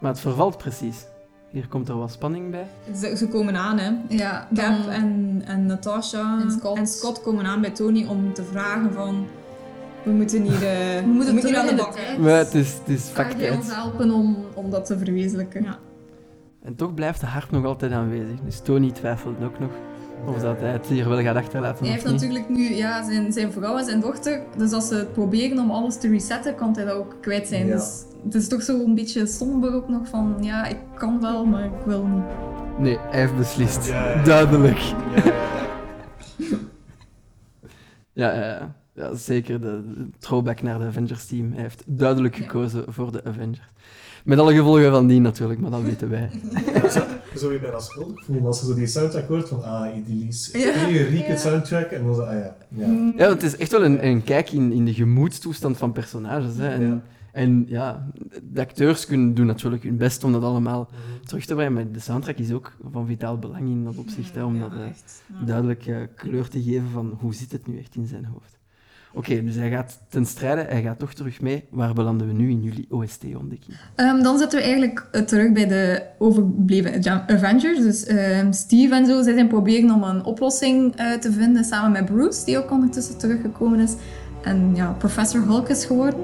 Maar 0.00 0.10
het 0.10 0.20
vervalt 0.20 0.56
precies. 0.58 1.06
Hier 1.52 1.68
komt 1.68 1.88
er 1.88 1.98
wat 1.98 2.10
spanning 2.10 2.50
bij. 2.50 2.66
Ze, 2.96 3.16
ze 3.16 3.28
komen 3.28 3.56
aan, 3.56 3.78
hè. 3.78 3.90
Ja, 4.08 4.48
Cap 4.54 4.88
en, 4.88 5.42
en 5.46 5.66
Natasha 5.66 6.40
En 6.76 6.86
Scott. 6.86 7.22
komen 7.22 7.44
aan 7.46 7.60
bij 7.60 7.70
Tony 7.70 8.06
om 8.06 8.32
te 8.32 8.42
vragen 8.44 8.92
van... 8.92 9.26
We 10.02 10.10
moeten 10.10 10.42
hier, 10.42 10.54
eh, 10.54 11.00
we 11.00 11.06
moeten 11.06 11.32
hier 11.32 11.40
terug 11.42 11.56
aan 11.56 11.66
de 11.66 11.74
bak. 11.74 11.98
Maar 12.18 12.38
het 12.38 12.54
is, 12.54 12.72
het 12.72 12.88
is 12.88 13.12
Kan 13.12 13.56
ons 13.56 13.74
helpen 13.74 14.10
om, 14.10 14.36
om 14.54 14.70
dat 14.70 14.84
te 14.86 14.98
verwezenlijken? 14.98 15.62
Ja. 15.62 15.78
En 16.62 16.76
toch 16.76 16.94
blijft 16.94 17.20
de 17.20 17.26
harp 17.26 17.50
nog 17.50 17.64
altijd 17.64 17.92
aanwezig. 17.92 18.40
Dus 18.44 18.60
Tony 18.60 18.90
twijfelt 18.90 19.42
ook 19.44 19.58
nog 19.58 19.70
of 20.26 20.38
dat 20.40 20.60
hij 20.60 20.70
het 20.72 20.86
hier 20.86 21.08
wel 21.08 21.22
gaat 21.22 21.36
achterlaten 21.36 21.84
Hij 21.84 21.92
heeft 21.92 22.04
niet. 22.04 22.12
natuurlijk 22.14 22.48
nu 22.48 22.74
ja, 22.74 23.04
zijn, 23.04 23.32
zijn 23.32 23.52
vrouw 23.52 23.78
en 23.78 23.84
zijn 23.84 24.00
dochter, 24.00 24.42
dus 24.56 24.72
als 24.72 24.88
ze 24.88 24.94
het 24.94 25.12
proberen 25.12 25.58
om 25.58 25.70
alles 25.70 25.96
te 25.98 26.08
resetten, 26.08 26.54
kan 26.54 26.74
hij 26.74 26.84
dat 26.84 26.94
ook 26.94 27.16
kwijt 27.20 27.48
zijn. 27.48 27.66
Ja. 27.66 27.72
Dus 27.74 28.02
het 28.24 28.34
is 28.34 28.48
toch 28.48 28.62
zo 28.62 28.84
een 28.84 28.94
beetje 28.94 29.26
somber 29.26 29.74
ook 29.74 29.88
nog 29.88 30.08
van, 30.08 30.36
ja, 30.40 30.66
ik 30.66 30.76
kan 30.94 31.20
wel, 31.20 31.44
maar 31.44 31.64
ik 31.64 31.70
wil 31.84 32.04
niet. 32.06 32.22
Nee, 32.78 32.98
hij 33.10 33.20
heeft 33.20 33.36
beslist. 33.36 33.86
Ja. 33.86 34.22
Duidelijk. 34.22 34.78
Ja, 38.12 38.32
ja, 38.34 38.74
ja. 38.94 39.14
Zeker 39.14 39.60
de, 39.60 39.82
de 39.94 40.08
throwback 40.18 40.62
naar 40.62 40.78
de 40.78 40.84
Avengers 40.84 41.26
team. 41.26 41.52
Hij 41.52 41.62
heeft 41.62 41.82
duidelijk 41.86 42.36
Ja. 42.36 42.42
gekozen 42.42 42.84
voor 42.88 43.12
de 43.12 43.24
Avengers. 43.24 43.68
Met 44.24 44.38
alle 44.38 44.54
gevolgen 44.54 44.90
van 44.90 45.06
die 45.06 45.20
natuurlijk, 45.20 45.60
maar 45.60 45.70
dat 45.70 45.82
weten 45.82 46.10
wij. 46.10 46.30
Ja, 47.32 47.38
zo- 47.38 47.52
je 47.52 47.60
bijna 47.60 47.78
schuldig 47.78 48.24
voelen 48.24 48.44
als 48.46 48.60
je 48.60 48.66
zo 48.66 48.74
die 48.74 48.86
soundtrack 48.86 49.28
hoort 49.28 49.48
van 49.48 49.62
ah, 49.62 49.96
idyllisch, 49.96 50.50
Ja. 50.52 50.86
rieke 50.86 51.28
Ja. 51.28 51.36
soundtrack 51.36 51.90
en 51.90 52.04
dan 52.04 52.14
zo, 52.14 52.20
ah 52.22 52.32
ja. 52.38 52.56
ja. 52.68 52.86
Ja, 53.16 53.26
want 53.28 53.42
het 53.42 53.42
is 53.42 53.56
echt 53.56 53.70
wel 53.70 53.84
een, 53.84 54.06
een 54.06 54.22
kijk 54.24 54.50
in, 54.50 54.72
in 54.72 54.84
de 54.84 54.94
gemoedstoestand 54.94 55.76
van 55.76 55.92
personages. 55.92 56.56
Hè. 56.56 56.68
En, 56.68 56.86
Ja. 56.86 57.02
en 57.32 57.64
ja, 57.68 58.06
de 58.52 58.60
acteurs 58.60 59.06
kunnen 59.06 59.34
doen 59.34 59.46
natuurlijk 59.46 59.82
hun 59.82 59.96
best 59.96 60.24
om 60.24 60.32
dat 60.32 60.42
allemaal 60.42 60.88
terug 61.24 61.44
te 61.44 61.54
brengen, 61.54 61.72
maar 61.72 61.90
de 61.92 62.00
soundtrack 62.00 62.36
is 62.36 62.52
ook 62.52 62.72
van 62.90 63.06
vitaal 63.06 63.38
belang 63.38 63.68
in 63.68 63.84
dat 63.84 63.96
opzicht, 63.96 64.34
hè, 64.34 64.44
om 64.44 64.58
dat 64.60 64.70
Ja, 64.72 64.80
eh. 64.80 64.86
Ja. 65.40 65.44
duidelijk 65.46 65.86
eh, 65.86 65.96
kleur 66.14 66.48
te 66.48 66.62
geven 66.62 66.88
van 66.92 67.16
hoe 67.20 67.34
zit 67.34 67.52
het 67.52 67.66
nu 67.66 67.78
echt 67.78 67.94
in 67.94 68.06
zijn 68.06 68.24
hoofd. 68.24 68.51
Oké, 69.14 69.44
dus 69.44 69.54
hij 69.54 69.70
gaat 69.70 69.98
ten 70.08 70.26
strijde, 70.26 70.64
hij 70.68 70.82
gaat 70.82 70.98
toch 70.98 71.14
terug 71.14 71.40
mee. 71.40 71.64
Waar 71.70 71.92
belanden 71.94 72.26
we 72.26 72.32
nu 72.32 72.50
in 72.50 72.62
jullie 72.62 72.86
OST-ontdekking? 72.90 73.76
Ehm, 73.94 74.22
dan 74.22 74.38
zitten 74.38 74.58
we 74.58 74.64
eigenlijk 74.64 75.06
eh, 75.12 75.22
terug 75.22 75.52
bij 75.52 75.66
de 75.66 76.02
overgebleven 76.18 77.00
Jam- 77.00 77.22
Avengers. 77.26 77.78
Dus 77.78 78.04
ehm, 78.04 78.52
Steve 78.52 78.94
en 78.94 79.06
zo, 79.06 79.22
zij 79.22 79.34
zijn 79.34 79.48
proberen 79.48 79.90
om 79.94 80.02
een 80.02 80.24
oplossing 80.24 80.96
eh, 80.96 81.12
te 81.12 81.32
vinden 81.32 81.64
samen 81.64 81.92
met 81.92 82.04
Bruce, 82.04 82.44
die 82.44 82.58
ook 82.58 82.70
ondertussen 82.70 83.18
teruggekomen 83.18 83.80
is. 83.80 83.94
En 84.42 84.70
ja, 84.74 84.94
Professor 84.98 85.42
Hulk 85.42 85.68
is 85.68 85.84
geworden. 85.84 86.20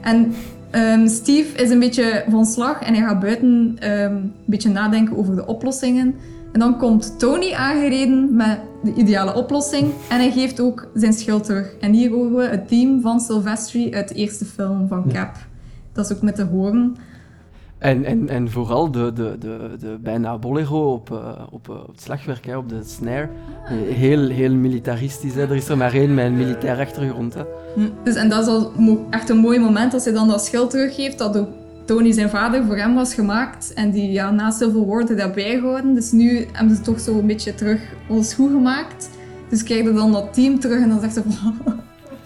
En 0.00 0.32
ehm, 0.70 1.06
Steve 1.08 1.62
is 1.62 1.70
een 1.70 1.78
beetje 1.78 2.24
van 2.28 2.44
slag 2.46 2.80
en 2.82 2.94
hij 2.94 3.02
gaat 3.02 3.20
buiten 3.20 3.76
een 3.80 4.32
beetje 4.44 4.70
nadenken 4.70 5.16
over 5.16 5.36
de 5.36 5.46
oplossingen. 5.46 6.14
En 6.52 6.60
dan 6.60 6.78
komt 6.78 7.18
Tony 7.18 7.52
aangereden 7.52 8.36
met 8.36 8.58
de 8.82 8.94
ideale 8.94 9.34
oplossing 9.34 9.92
en 10.08 10.16
hij 10.16 10.30
geeft 10.30 10.60
ook 10.60 10.88
zijn 10.94 11.12
schild 11.12 11.44
terug. 11.44 11.74
En 11.80 11.92
hier 11.92 12.10
horen 12.10 12.36
we 12.36 12.42
het 12.42 12.68
team 12.68 13.00
van 13.00 13.20
Sylvester 13.20 13.94
uit 13.94 14.08
de 14.08 14.14
eerste 14.14 14.44
film 14.44 14.88
van 14.88 15.04
Cap. 15.12 15.36
Dat 15.92 16.10
is 16.10 16.16
ook 16.16 16.22
met 16.22 16.36
de 16.36 16.42
hoorn. 16.42 16.96
En, 17.78 18.04
en, 18.04 18.28
en 18.28 18.50
vooral 18.50 18.90
de, 18.90 19.12
de, 19.12 19.36
de, 19.38 19.70
de 19.78 19.98
bijna 20.00 20.38
bolero 20.38 20.92
op, 20.92 21.10
eh, 21.10 21.18
op, 21.50 21.68
eh, 21.68 21.74
op 21.74 21.88
het 21.88 22.00
slagwerk, 22.00 22.46
hè, 22.46 22.56
op 22.56 22.68
de 22.68 22.80
snare. 22.84 23.28
Eh, 23.64 23.94
Heel, 23.94 24.28
heel 24.28 24.54
militaristisch. 24.54 25.34
Hè. 25.34 25.42
Er 25.42 25.56
is 25.56 25.68
er 25.68 25.76
maar 25.76 25.94
één 25.94 26.14
met 26.14 26.24
een 26.24 26.36
militair 26.36 26.78
achtergrond. 26.78 27.34
Hè. 27.34 27.42
Dus, 28.04 28.14
en 28.14 28.28
dat 28.28 28.42
is 28.42 28.48
al 28.48 28.72
echt 29.10 29.28
een 29.28 29.36
mooi 29.36 29.58
moment 29.58 29.94
als 29.94 30.04
hij 30.04 30.12
dan 30.12 30.28
dat 30.28 30.44
schild 30.44 30.70
teruggeeft, 30.70 31.18
dat 31.18 31.46
Tony 31.84 32.12
zijn 32.12 32.30
vader 32.30 32.64
voor 32.64 32.76
hem 32.76 32.94
was 32.94 33.14
gemaakt. 33.14 33.72
En 33.72 33.90
die 33.90 34.10
ja, 34.12 34.30
na 34.30 34.50
Civil 34.50 34.86
War 34.86 34.98
had 35.08 35.18
dat 35.18 35.34
bijgehouden. 35.34 35.94
Dus 35.94 36.12
nu 36.12 36.46
hebben 36.52 36.76
ze 36.76 36.82
toch 36.82 37.00
zo 37.00 37.18
een 37.18 37.26
beetje 37.26 37.54
terug 37.54 37.80
alles 38.08 38.34
goed 38.34 38.50
gemaakt. 38.50 39.10
Dus 39.48 39.62
krijg 39.62 39.82
je 39.84 39.92
dan 39.92 40.12
dat 40.12 40.34
team 40.34 40.60
terug 40.60 40.82
en 40.82 40.88
dan 40.88 41.00
zegt 41.00 41.14
ze 41.14 41.22
van... 41.22 41.54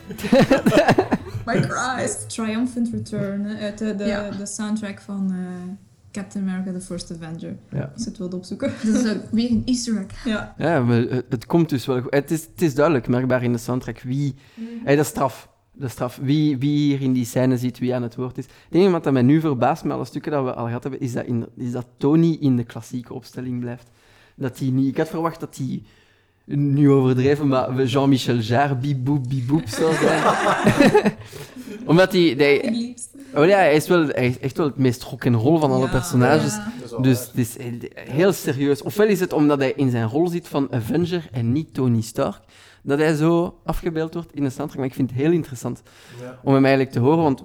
My 1.47 1.63
Christ. 1.63 2.29
Triumphant 2.29 2.89
Return 2.93 3.47
uit 3.61 3.79
de, 3.79 3.95
de, 3.97 4.05
Ja. 4.05 4.31
de 4.31 4.47
soundtrack 4.47 5.01
van 5.01 5.31
eh, 5.31 5.37
Captain 6.13 6.49
America 6.49 6.73
The 6.73 6.81
First 6.81 7.13
Avenger. 7.13 7.57
Ja. 7.71 7.91
Als 7.95 8.05
je 8.05 8.09
het 8.09 8.19
wilt 8.19 8.35
opzoeken. 8.35 8.73
Dus 8.85 9.05
eh, 9.05 9.13
weer 9.31 9.51
een 9.51 9.63
easter 9.65 9.97
egg. 9.97 10.25
Ja. 10.25 10.55
Ja, 10.59 10.81
maar 10.81 10.97
het, 10.97 11.25
het 11.29 11.47
komt 11.47 11.69
dus 11.69 11.87
wel 11.87 12.01
goed. 12.01 12.15
Het 12.15 12.31
is, 12.31 12.43
het 12.43 12.63
is 12.63 12.75
duidelijk 12.75 13.09
merkbaar 13.09 13.43
in 13.43 13.53
de 13.53 13.59
soundtrack 13.59 14.01
wie... 14.01 14.35
Hey, 14.85 14.97
dat 14.97 15.05
is 15.05 15.11
straf. 15.11 15.49
Dat 15.79 15.87
is 15.87 15.93
straf. 15.93 16.19
Wie, 16.23 16.59
wie 16.59 16.79
hier 16.79 17.01
in 17.01 17.13
die 17.13 17.25
scène 17.25 17.57
zit, 17.59 17.79
wie 17.79 17.95
aan 17.95 18.03
het 18.03 18.15
woord 18.15 18.39
is. 18.39 18.45
Het 18.45 18.75
enige 18.75 18.91
wat 18.91 19.05
dat 19.05 19.13
mij 19.13 19.23
nu 19.23 19.41
verbaast 19.41 19.85
met 19.85 19.93
alle 19.93 20.05
stukken 20.05 20.33
dat 20.33 20.45
we 20.45 20.55
al 20.55 20.67
gehad 20.67 20.83
hebben, 20.83 21.01
is 21.01 21.13
dat, 21.13 21.25
in, 21.25 21.47
is 21.57 21.73
dat 21.73 21.87
Tony 21.97 22.37
in 22.41 22.57
de 22.57 22.65
klassieke 22.65 23.15
opstelling 23.15 23.61
blijft. 23.61 23.91
Dat 24.35 24.59
hij 24.59 24.69
niet... 24.69 24.89
Ik 24.89 24.97
had 24.97 25.09
verwacht 25.09 25.41
dat 25.41 25.57
hij... 25.57 25.83
Nu 26.45 26.91
overdreven, 26.91 27.49
maar 27.49 27.83
Jean-Michel 27.83 28.37
Jarre, 28.37 28.75
bieboep, 28.77 29.29
bieboep 29.29 29.69
zou 29.69 29.95
zijn. 29.95 30.23
Omdat 31.87 32.13
hij... 32.13 32.35
hij 32.37 32.95
oh 33.35 33.47
ja, 33.47 33.57
hij 33.57 33.75
is, 33.75 33.89
wel, 33.89 34.07
hij 34.07 34.27
is 34.27 34.39
echt 34.39 34.57
wel 34.57 34.67
het 34.67 34.77
meest 34.77 35.03
rock'n'roll 35.03 35.59
van 35.61 35.71
alle 35.71 35.85
Ja. 35.85 35.91
personages. 35.91 36.55
Ja. 36.91 36.99
Dus 36.99 37.27
het 37.27 37.37
is 37.39 37.57
heel 37.95 38.33
serieus. 38.33 38.83
Ofwel 38.83 39.07
is 39.07 39.21
het 39.21 39.33
omdat 39.33 39.59
hij 39.59 39.73
in 39.77 39.91
zijn 39.91 40.09
rol 40.09 40.29
zit 40.29 40.49
van 40.49 40.69
Avenger 40.73 41.29
en 41.33 41.53
niet 41.53 41.75
Tony 41.75 42.01
Stark, 42.01 42.41
dat 42.87 42.99
hij 42.99 43.15
zo 43.15 43.59
afgebeeld 43.65 44.15
wordt 44.15 44.33
in 44.35 44.43
de 44.43 44.51
soundtrack. 44.51 44.79
Maar 44.79 44.87
ik 44.89 44.95
vind 44.95 45.11
het 45.11 45.19
heel 45.19 45.33
interessant 45.33 45.83
Ja. 46.23 46.39
om 46.43 46.55
hem 46.55 46.65
eigenlijk 46.65 46.95
te 46.95 47.01
horen, 47.01 47.23
want 47.23 47.43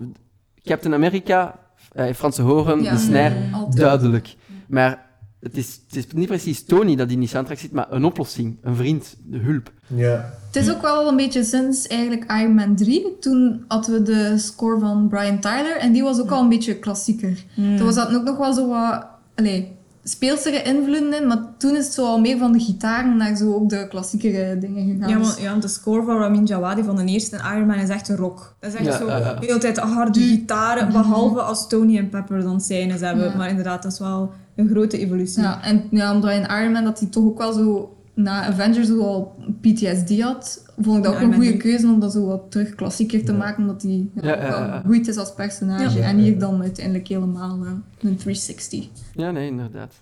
Captain 0.63 0.93
America, 0.93 1.59
eh, 1.91 2.13
Franse 2.13 2.41
horen, 2.41 2.83
Ja. 2.83 2.91
de 2.91 2.97
snare, 2.97 3.35
Altijd. 3.53 3.77
duidelijk. 3.77 4.35
Maar 4.67 5.09
het 5.39 5.57
is, 5.57 5.79
het 5.87 5.95
is 5.95 6.07
niet 6.13 6.27
precies 6.27 6.65
Tony 6.65 6.95
dat 6.95 7.11
in 7.11 7.19
die 7.19 7.27
soundtrack 7.27 7.57
zit, 7.57 7.71
maar 7.71 7.87
een 7.89 8.05
oplossing, 8.05 8.57
een 8.61 8.75
vriend, 8.75 9.15
de 9.25 9.37
hulp. 9.37 9.71
Ja. 9.87 10.33
Het 10.51 10.55
is 10.55 10.71
ook 10.71 10.81
wel 10.81 11.07
een 11.07 11.15
beetje 11.15 11.43
sinds 11.43 11.87
eigenlijk 11.87 12.31
Iron 12.31 12.53
Man 12.55 12.75
3. 12.75 13.17
Toen 13.19 13.63
hadden 13.67 13.91
we 13.93 14.01
de 14.01 14.37
score 14.37 14.79
van 14.79 15.07
Brian 15.07 15.39
Tyler 15.39 15.77
en 15.77 15.91
die 15.91 16.03
was 16.03 16.19
ook 16.21 16.31
al 16.31 16.41
een 16.41 16.49
beetje 16.49 16.79
klassieker. 16.79 17.43
Hmm. 17.53 17.77
Toen 17.77 17.85
was 17.85 17.95
dat 17.95 18.15
ook 18.15 18.23
nog 18.23 18.37
wel 18.37 18.53
zo 18.53 18.67
wat... 18.67 19.05
Allee, 19.35 19.77
speelsere 20.03 20.61
invloeden 20.63 21.21
in, 21.21 21.27
maar 21.27 21.37
toen 21.57 21.75
is 21.75 21.85
het 21.85 21.93
zo 21.93 22.05
al 22.05 22.19
meer 22.19 22.37
van 22.37 22.51
de 22.51 22.59
gitaren 22.59 23.17
naar 23.17 23.35
zo 23.35 23.53
ook 23.53 23.69
de 23.69 23.87
klassiekere 23.87 24.57
dingen 24.57 24.85
gegaan. 24.93 25.09
Ja, 25.09 25.17
Dus- 25.17 25.27
want, 25.27 25.39
ja, 25.41 25.49
want 25.49 25.61
de 25.61 25.67
score 25.67 26.03
van 26.03 26.17
Ramin 26.17 26.45
Djawadi 26.45 26.83
van 26.83 26.95
de 26.95 27.05
eerste 27.05 27.37
Iron 27.55 27.65
Man 27.67 27.79
is 27.79 27.89
echt 27.89 28.09
een 28.09 28.15
rock. 28.15 28.55
Dat 28.59 28.73
is 28.73 28.79
echt 28.79 28.85
Ja, 28.85 28.97
zo 28.97 29.07
ja, 29.07 29.17
ja. 29.17 29.33
de 29.33 29.45
hele 29.45 29.59
tijd 29.59 29.77
harde 29.77 30.19
gitaren, 30.19 30.91
behalve 30.91 31.41
als 31.41 31.67
Tony 31.67 31.97
en 31.97 32.09
Pepper 32.09 32.41
dan 32.41 32.61
scènes 32.61 33.01
hebben. 33.01 33.25
Ja. 33.25 33.35
Maar 33.35 33.49
inderdaad, 33.49 33.83
dat 33.83 33.91
is 33.91 33.99
wel 33.99 34.31
een 34.55 34.69
grote 34.69 34.97
evolutie. 34.97 35.41
Ja, 35.41 35.63
en 35.63 35.83
ja, 35.89 36.13
omdat 36.13 36.31
in 36.31 36.47
Iron 36.59 36.71
Man 36.71 36.83
dat 36.83 36.99
hij 36.99 37.07
toch 37.07 37.23
ook 37.23 37.37
wel 37.37 37.53
zo 37.53 37.95
na 38.13 38.43
Avengers 38.43 38.87
zo 38.87 39.01
al 39.01 39.35
PTSD 39.61 40.21
had, 40.21 40.65
vond 40.79 40.97
ik 40.97 41.03
dat 41.03 41.13
ook 41.13 41.21
een 41.21 41.33
goede 41.33 41.49
3. 41.49 41.57
keuze 41.57 41.87
om 41.87 41.99
dat 41.99 42.11
zo 42.11 42.25
wat 42.25 42.51
terug 42.51 42.75
klassieker 42.75 43.25
te 43.25 43.31
Ja. 43.31 43.37
maken, 43.37 43.61
omdat 43.61 43.81
hij 43.81 44.07
ja, 44.21 44.75
gegroeid 44.77 45.07
is 45.07 45.17
als 45.17 45.33
personage. 45.33 45.97
Ja. 45.97 46.05
En 46.05 46.17
hier 46.17 46.39
dan 46.39 46.61
uiteindelijk 46.61 47.07
helemaal 47.07 47.59
eh, 47.65 47.71
een 47.99 48.15
360. 48.15 48.87
Ja, 49.13 49.31
nee, 49.31 49.47
inderdaad. 49.47 49.93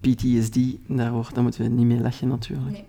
PTSD, 0.00 0.58
daar, 0.88 1.12
wordt, 1.12 1.34
daar 1.34 1.42
moeten 1.42 1.62
we 1.62 1.68
niet 1.68 1.86
mee 1.86 2.00
lachen 2.00 2.28
natuurlijk. 2.28 2.70
Nee. 2.70 2.84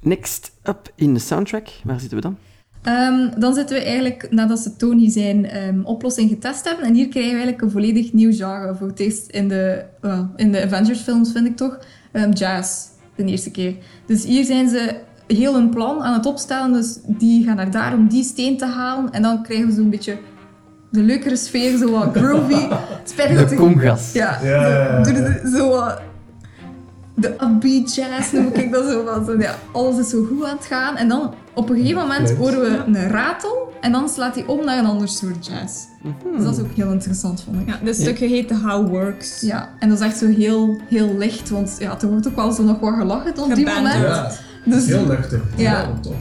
Next 0.00 0.52
up 0.64 0.92
in 0.94 1.14
de 1.14 1.20
soundtrack, 1.20 1.68
waar 1.84 2.00
zitten 2.00 2.18
we 2.18 2.22
dan? 2.24 2.36
Ehm, 2.82 3.40
dan 3.40 3.54
zitten 3.54 3.76
we 3.76 3.82
eigenlijk, 3.82 4.26
nadat 4.30 4.58
ze 4.58 4.76
Tony 4.76 5.10
zijn 5.10 5.46
ehm, 5.46 5.80
oplossing 5.84 6.30
getest 6.30 6.64
hebben, 6.64 6.84
en 6.86 6.94
hier 6.94 7.08
krijgen 7.08 7.30
we 7.32 7.36
eigenlijk 7.36 7.62
een 7.62 7.70
volledig 7.70 8.12
nieuw 8.12 8.32
genre 8.32 8.74
voor 8.74 8.86
het 8.86 8.98
eerst 9.00 9.30
in 9.30 9.48
de, 9.48 9.84
eh, 10.00 10.20
in 10.36 10.52
de 10.52 10.62
Avengers 10.62 11.00
films, 11.00 11.32
vind 11.32 11.46
ik 11.46 11.56
toch. 11.56 11.78
Ehm, 12.12 12.30
jazz, 12.30 12.86
de 13.16 13.24
eerste 13.24 13.50
keer. 13.50 13.74
Dus 14.06 14.24
hier 14.24 14.44
zijn 14.44 14.68
ze 14.68 14.94
heel 15.26 15.54
hun 15.54 15.68
plan 15.70 16.02
aan 16.02 16.12
het 16.14 16.26
opstellen, 16.26 16.72
dus 16.72 16.98
die 17.06 17.44
gaan 17.44 17.56
naar 17.56 17.70
daar 17.70 17.94
om 17.94 18.08
die 18.08 18.24
steen 18.24 18.58
te 18.58 18.66
halen, 18.66 19.12
en 19.12 19.22
dan 19.22 19.42
krijgen 19.42 19.66
we 19.66 19.72
zo'n 19.72 19.90
beetje 19.90 20.18
de 20.90 21.00
leukere 21.00 21.36
sfeer, 21.36 21.76
zo 21.76 21.90
wat 21.90 22.16
groovy. 22.16 22.66
Spijtig 23.04 23.38
dat 23.38 23.48
De 23.48 23.56
congas. 23.56 24.12
Ja, 24.12 24.38
Ja, 24.42 24.48
ja, 24.68 24.68
ja. 24.68 25.04
zo, 25.04 25.12
doe 25.12 25.22
de- 25.22 25.50
zo 25.56 25.68
wat- 25.68 26.00
de 27.14 27.28
upbeat 27.42 27.94
jazz 27.94 28.32
noem 28.32 28.52
ik 28.52 28.72
dat 28.72 28.84
zo. 28.84 29.22
Van, 29.24 29.38
ja, 29.38 29.54
alles 29.72 29.98
is 29.98 30.08
zo 30.08 30.24
goed 30.24 30.44
aan 30.44 30.56
het 30.56 30.66
gaan. 30.66 30.96
En 30.96 31.08
dan 31.08 31.34
op 31.54 31.68
een 31.70 31.76
gegeven 31.76 32.00
moment 32.00 32.32
horen 32.32 32.60
we 32.60 32.82
een 32.86 33.08
ratel 33.08 33.72
en 33.80 33.92
dan 33.92 34.08
slaat 34.08 34.34
hij 34.34 34.44
om 34.46 34.64
naar 34.64 34.78
een 34.78 34.86
ander 34.86 35.08
soort 35.08 35.46
jazz. 35.46 35.84
Mhm. 36.02 36.36
Dus 36.36 36.44
dat 36.44 36.56
is 36.56 36.62
ook 36.62 36.72
heel 36.74 36.90
interessant, 36.90 37.42
vond 37.42 37.60
ik. 37.60 37.68
Ja, 37.68 37.78
dit 37.82 37.94
stukje 37.96 38.26
heet 38.26 38.48
The 38.48 38.54
How 38.56 38.88
Works. 38.88 39.40
Ja, 39.40 39.68
en 39.78 39.88
dat 39.88 39.98
is 40.00 40.04
echt 40.06 40.16
zo 40.18 40.26
heel, 40.26 40.80
heel 40.88 41.16
licht, 41.18 41.50
want 41.50 41.76
ja, 41.78 42.00
er 42.00 42.08
wordt 42.08 42.28
ook 42.28 42.36
wel 42.36 42.52
zo 42.52 42.62
nog 42.62 42.80
wat 42.80 42.94
gelachen 42.94 43.38
op 43.42 43.54
die 43.54 43.66
moment. 43.66 43.94
Ja. 43.94 44.30
Dus 44.64 44.86
Heel 44.86 45.06
luchtig. 45.06 45.40
Ja. 45.56 45.70
Ja, 45.80 45.90
tof. 46.00 46.14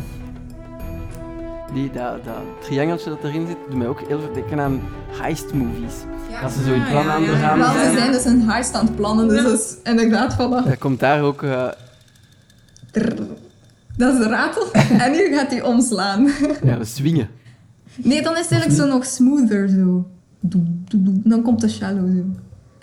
Die, 1.73 1.91
dat, 1.91 2.23
dat 2.23 2.33
triangeltje 2.61 3.09
dat 3.09 3.23
erin 3.23 3.47
zit, 3.47 3.57
doet 3.69 3.77
mij 3.77 3.87
ook 3.87 3.99
heel 4.07 4.19
veel 4.19 4.33
denken 4.33 4.59
aan 4.59 4.81
heist 5.21 5.53
movies. 5.53 5.93
Als 6.43 6.53
ze 6.53 6.63
zo 6.63 6.73
in 6.73 6.83
plan 6.89 7.09
aan 7.11 7.23
het 7.23 7.37
gaan 7.37 7.73
zijn. 7.73 7.91
ze 7.91 7.97
zijn 7.97 8.11
dus 8.11 8.25
een 8.25 8.49
heist 8.49 8.73
aan 8.73 8.85
het 8.85 8.95
plannen, 8.95 9.27
dus 9.27 9.37
Ja. 9.37 9.43
dat 9.43 9.59
is 9.59 9.75
inderdaad 9.83 10.33
voilà. 10.33 10.67
Dat 10.69 10.77
komt 10.77 10.99
daar 10.99 11.21
ook... 11.21 11.43
eh. 11.43 11.67
Dat 13.97 14.13
is 14.13 14.19
de 14.19 14.27
ratel. 14.27 14.71
En 14.73 15.11
nu 15.11 15.35
gaat 15.35 15.51
hij 15.51 15.61
omslaan. 15.61 16.29
ja, 16.63 16.77
we 16.77 16.85
swingen. 16.85 17.27
Nee, 17.95 18.21
dan 18.21 18.33
is 18.33 18.41
het 18.41 18.51
eigenlijk 18.51 18.81
zo 18.81 18.87
nog 18.87 19.05
smoother 19.05 19.69
zo. 19.69 20.07
Dan 21.23 21.41
komt 21.41 21.61
de 21.61 21.69
shallow 21.69 22.17
zo. 22.17 22.25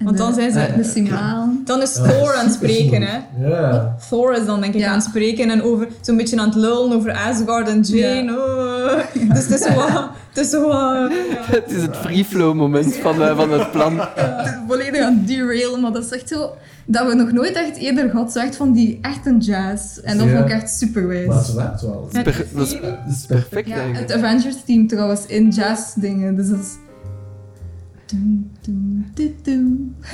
Want 0.04 0.18
dan 0.18 0.34
zijn 0.34 0.52
ze... 0.52 0.66
De 0.76 0.84
signaal. 0.84 1.48
Dan 1.64 1.82
is 1.82 1.92
Thor 1.92 2.34
aan 2.34 2.44
het 2.44 2.54
spreken, 2.54 3.02
hè. 3.02 3.18
Ja. 3.48 3.96
Thor 4.08 4.36
is 4.36 4.46
dan 4.46 4.60
denk 4.60 4.74
ik 4.74 4.80
Ja. 4.80 4.88
aan 4.88 4.94
het 4.94 5.04
spreken 5.04 5.50
en 5.50 5.62
over, 5.62 5.88
zo'n 6.00 6.16
beetje 6.16 6.38
aan 6.40 6.46
het 6.48 6.54
lullen 6.56 6.92
over 6.96 7.12
Asgard 7.12 7.68
en 7.68 7.80
Jane. 7.80 8.32
oh. 8.38 9.28
Dus 9.34 9.46
het 9.46 9.50
is 9.60 9.62
zo 9.66 9.74
wat... 9.74 10.08
Het 10.32 10.44
is 10.46 10.52
wat... 10.52 11.12
Het 11.56 11.70
is 11.72 11.82
het 11.82 11.96
free 11.96 12.24
flow 12.24 12.54
moment 12.54 12.96
van, 12.96 13.22
eh, 13.22 13.36
van 13.36 13.52
het 13.52 13.70
plan. 13.70 13.98
Het 14.14 14.46
is 14.46 14.52
volledig 14.68 15.00
aan 15.02 15.14
het 15.18 15.26
derailen, 15.28 15.80
maar 15.80 15.92
dat 15.92 16.04
is 16.04 16.10
echt 16.10 16.28
zo... 16.28 16.50
Dat 16.86 17.06
we 17.08 17.14
nog 17.14 17.32
nooit 17.32 17.52
echt 17.52 17.76
eerder 17.76 18.10
gehad, 18.10 18.32
zo 18.32 18.38
echt 18.38 18.56
van 18.56 18.72
die 18.72 18.98
echte 19.02 19.36
jazz. 19.38 19.98
En 19.98 20.18
dat 20.18 20.26
Ja. 20.26 20.32
vond 20.36 20.44
ik 20.50 20.52
echt 20.54 20.70
super 20.78 21.02
Maar 21.02 21.12
het 21.14 21.26
wijs. 21.28 21.52
werkt 21.54 21.80
wel. 21.80 22.08
Dat, 22.12 22.26
is, 22.26 23.26
perfect 23.26 23.68
Ja, 23.68 23.74
eigenlijk. 23.74 24.12
het 24.12 24.22
Avengers 24.22 24.56
team 24.66 24.86
trouwens 24.86 25.26
in 25.26 25.48
jazz 25.48 25.94
dingen, 25.94 26.36
dus 26.36 26.48
dat 26.48 26.58
is... 26.58 26.68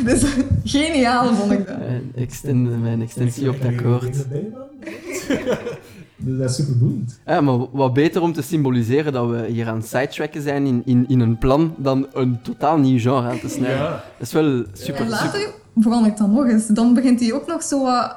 Dus 0.04 0.24
geniaal 0.64 1.34
vond 1.34 1.52
ik 1.52 1.66
dat. 1.66 1.78
Mijn, 1.78 2.12
extend, 2.14 2.82
mijn 2.82 3.02
extensie 3.02 3.48
op 3.48 3.60
het 3.60 3.72
akkoord. 3.72 4.24
Dus 6.16 6.38
dat 6.38 6.50
is 6.50 6.56
super 6.56 6.78
boeiend. 6.78 7.20
Ja, 7.26 7.40
maar 7.40 7.58
wat 7.70 7.92
beter 7.92 8.22
om 8.22 8.32
te 8.32 8.42
symboliseren 8.42 9.12
dat 9.12 9.30
we 9.30 9.46
hier 9.46 9.68
aan 9.68 9.76
het 9.76 9.86
sidetracken 9.86 10.42
zijn 10.42 10.66
in, 10.66 10.82
in, 10.84 11.04
in 11.08 11.20
een 11.20 11.38
plan 11.38 11.74
dan 11.78 12.06
een 12.12 12.42
totaal 12.42 12.78
nieuw 12.78 12.98
genre 12.98 13.28
aan 13.28 13.40
te 13.40 13.48
snijden. 13.48 13.78
Ja. 13.78 13.90
Dat 14.18 14.26
is 14.26 14.32
wel 14.32 14.44
super, 14.44 14.70
En 14.72 14.76
super. 14.76 15.06
later 15.06 15.54
verandert 15.76 16.18
dat 16.18 16.30
nog 16.30 16.46
eens. 16.46 16.66
Dan 16.66 16.94
begint 16.94 17.20
hij 17.20 17.32
ook 17.32 17.46
nog 17.46 17.62
zo 17.62 17.82
wat 17.82 18.16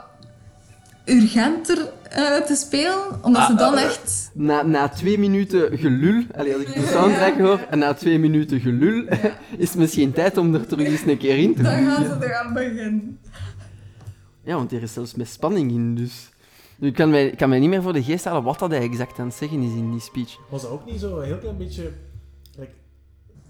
urgenter 1.09 1.91
eh, 2.09 2.41
te 2.41 2.55
spelen, 2.55 3.23
omdat 3.23 3.45
ze 3.45 3.51
Ah, 3.51 3.57
dan 3.57 3.73
ah, 3.73 3.81
echt... 3.81 4.31
Na, 4.33 4.61
na 4.61 4.87
twee 4.87 5.19
minuten 5.19 5.77
gelul, 5.77 6.23
allee, 6.35 6.53
als 6.53 6.63
ik 6.63 6.73
de 6.73 6.87
soundtrack 6.87 7.37
hoor, 7.37 7.59
en 7.69 7.79
na 7.79 7.93
twee 7.93 8.19
minuten 8.19 8.59
gelul, 8.59 9.05
is 9.57 9.69
het 9.69 9.77
misschien 9.77 10.11
tijd 10.11 10.37
om 10.37 10.53
er 10.53 10.67
terug 10.67 10.87
eens 10.87 11.05
een 11.05 11.17
keer 11.17 11.37
in 11.37 11.55
te 11.55 11.61
Dan 11.61 11.85
gaan 11.85 12.05
ze 12.05 12.25
eraan 12.25 12.53
beginnen. 12.53 13.19
Ja, 14.43 14.55
want 14.55 14.71
er 14.71 14.81
is 14.81 14.93
zelfs 14.93 15.15
met 15.15 15.27
spanning 15.27 15.71
in, 15.71 15.95
dus... 15.95 16.29
Nu, 16.77 16.87
ik 16.87 16.93
kan 16.93 17.09
mij, 17.09 17.27
ik 17.27 17.37
kan 17.37 17.49
mij 17.49 17.59
niet 17.59 17.69
meer 17.69 17.81
voor 17.81 17.93
de 17.93 18.03
geest 18.03 18.25
halen 18.25 18.43
wat 18.43 18.59
dat 18.59 18.71
hij 18.71 18.81
exact 18.81 19.19
aan 19.19 19.25
het 19.25 19.35
zeggen 19.35 19.61
is 19.61 19.73
in 19.73 19.91
die 19.91 19.99
speech. 19.99 20.37
Was 20.49 20.61
dat 20.61 20.71
ook 20.71 20.85
niet 20.85 20.99
zo 20.99 21.19
een 21.19 21.25
heel 21.25 21.37
klein 21.37 21.57
beetje 21.57 21.91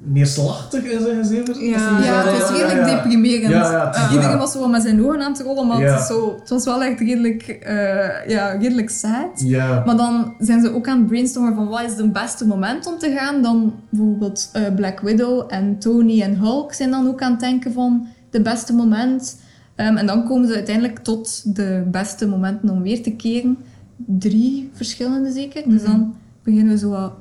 neerslachtig 0.02 0.84
in 0.84 1.02
zijn 1.02 1.18
gezicht? 1.18 1.60
Ja. 1.60 2.00
Ja, 2.04 2.24
het 2.24 2.42
was 2.42 2.52
redelijk 2.52 2.90
ja. 2.90 2.96
deprimerend. 2.96 3.54
Ja, 3.54 3.94
Eh, 3.94 4.12
Iedereen 4.14 4.38
was 4.38 4.52
zo 4.52 4.68
met 4.68 4.82
zijn 4.82 5.06
ogen 5.06 5.22
aan 5.22 5.32
het 5.32 5.42
rollen, 5.42 5.68
maar 5.68 5.82
het, 5.82 6.02
zo, 6.02 6.36
het 6.40 6.50
was 6.50 6.66
wel 6.66 6.84
echt 6.84 7.00
redelijk, 7.00 7.48
eh, 7.48 8.28
ja, 8.28 8.50
redelijk 8.52 8.90
sad. 8.90 9.42
Ja. 9.44 9.84
Maar 9.86 9.98
dan 9.98 10.34
zijn 10.40 10.62
ze 10.62 10.74
ook 10.74 10.88
aan 10.88 10.98
het 10.98 11.08
brainstormen 11.08 11.56
van 11.56 11.68
wat 11.68 11.82
is 11.82 11.96
het 11.98 12.14
beste 12.14 12.48
moment 12.48 12.88
om 12.88 12.98
te 12.98 13.12
gaan. 13.18 13.42
Dan 13.42 13.74
bijvoorbeeld 13.90 14.50
eh, 14.54 14.64
Black 14.76 15.00
Widow 15.00 15.44
en 15.48 15.80
Tony 15.80 16.22
en 16.22 16.36
Hulk 16.36 16.74
zijn 16.74 16.92
dan 16.92 17.08
ook 17.08 17.22
aan 17.22 17.32
het 17.32 17.40
denken 17.40 17.74
van 17.74 18.08
de 18.30 18.42
beste 18.42 18.74
moment. 18.74 19.40
Ehm, 19.76 19.98
en 19.98 20.06
dan 20.06 20.24
komen 20.28 20.48
ze 20.48 20.54
uiteindelijk 20.54 21.00
tot 21.00 21.56
de 21.56 21.84
beste 21.92 22.28
momenten 22.28 22.70
om 22.70 22.82
weer 22.82 23.04
te 23.04 23.12
keren. 23.12 23.58
Drie 23.96 24.70
verschillende 24.74 25.32
zeker. 25.32 25.64
Dus 25.70 25.84
dan 25.84 26.16
beginnen 26.44 26.74
we 26.74 26.80
zo 26.80 26.90
wat... 26.90 27.12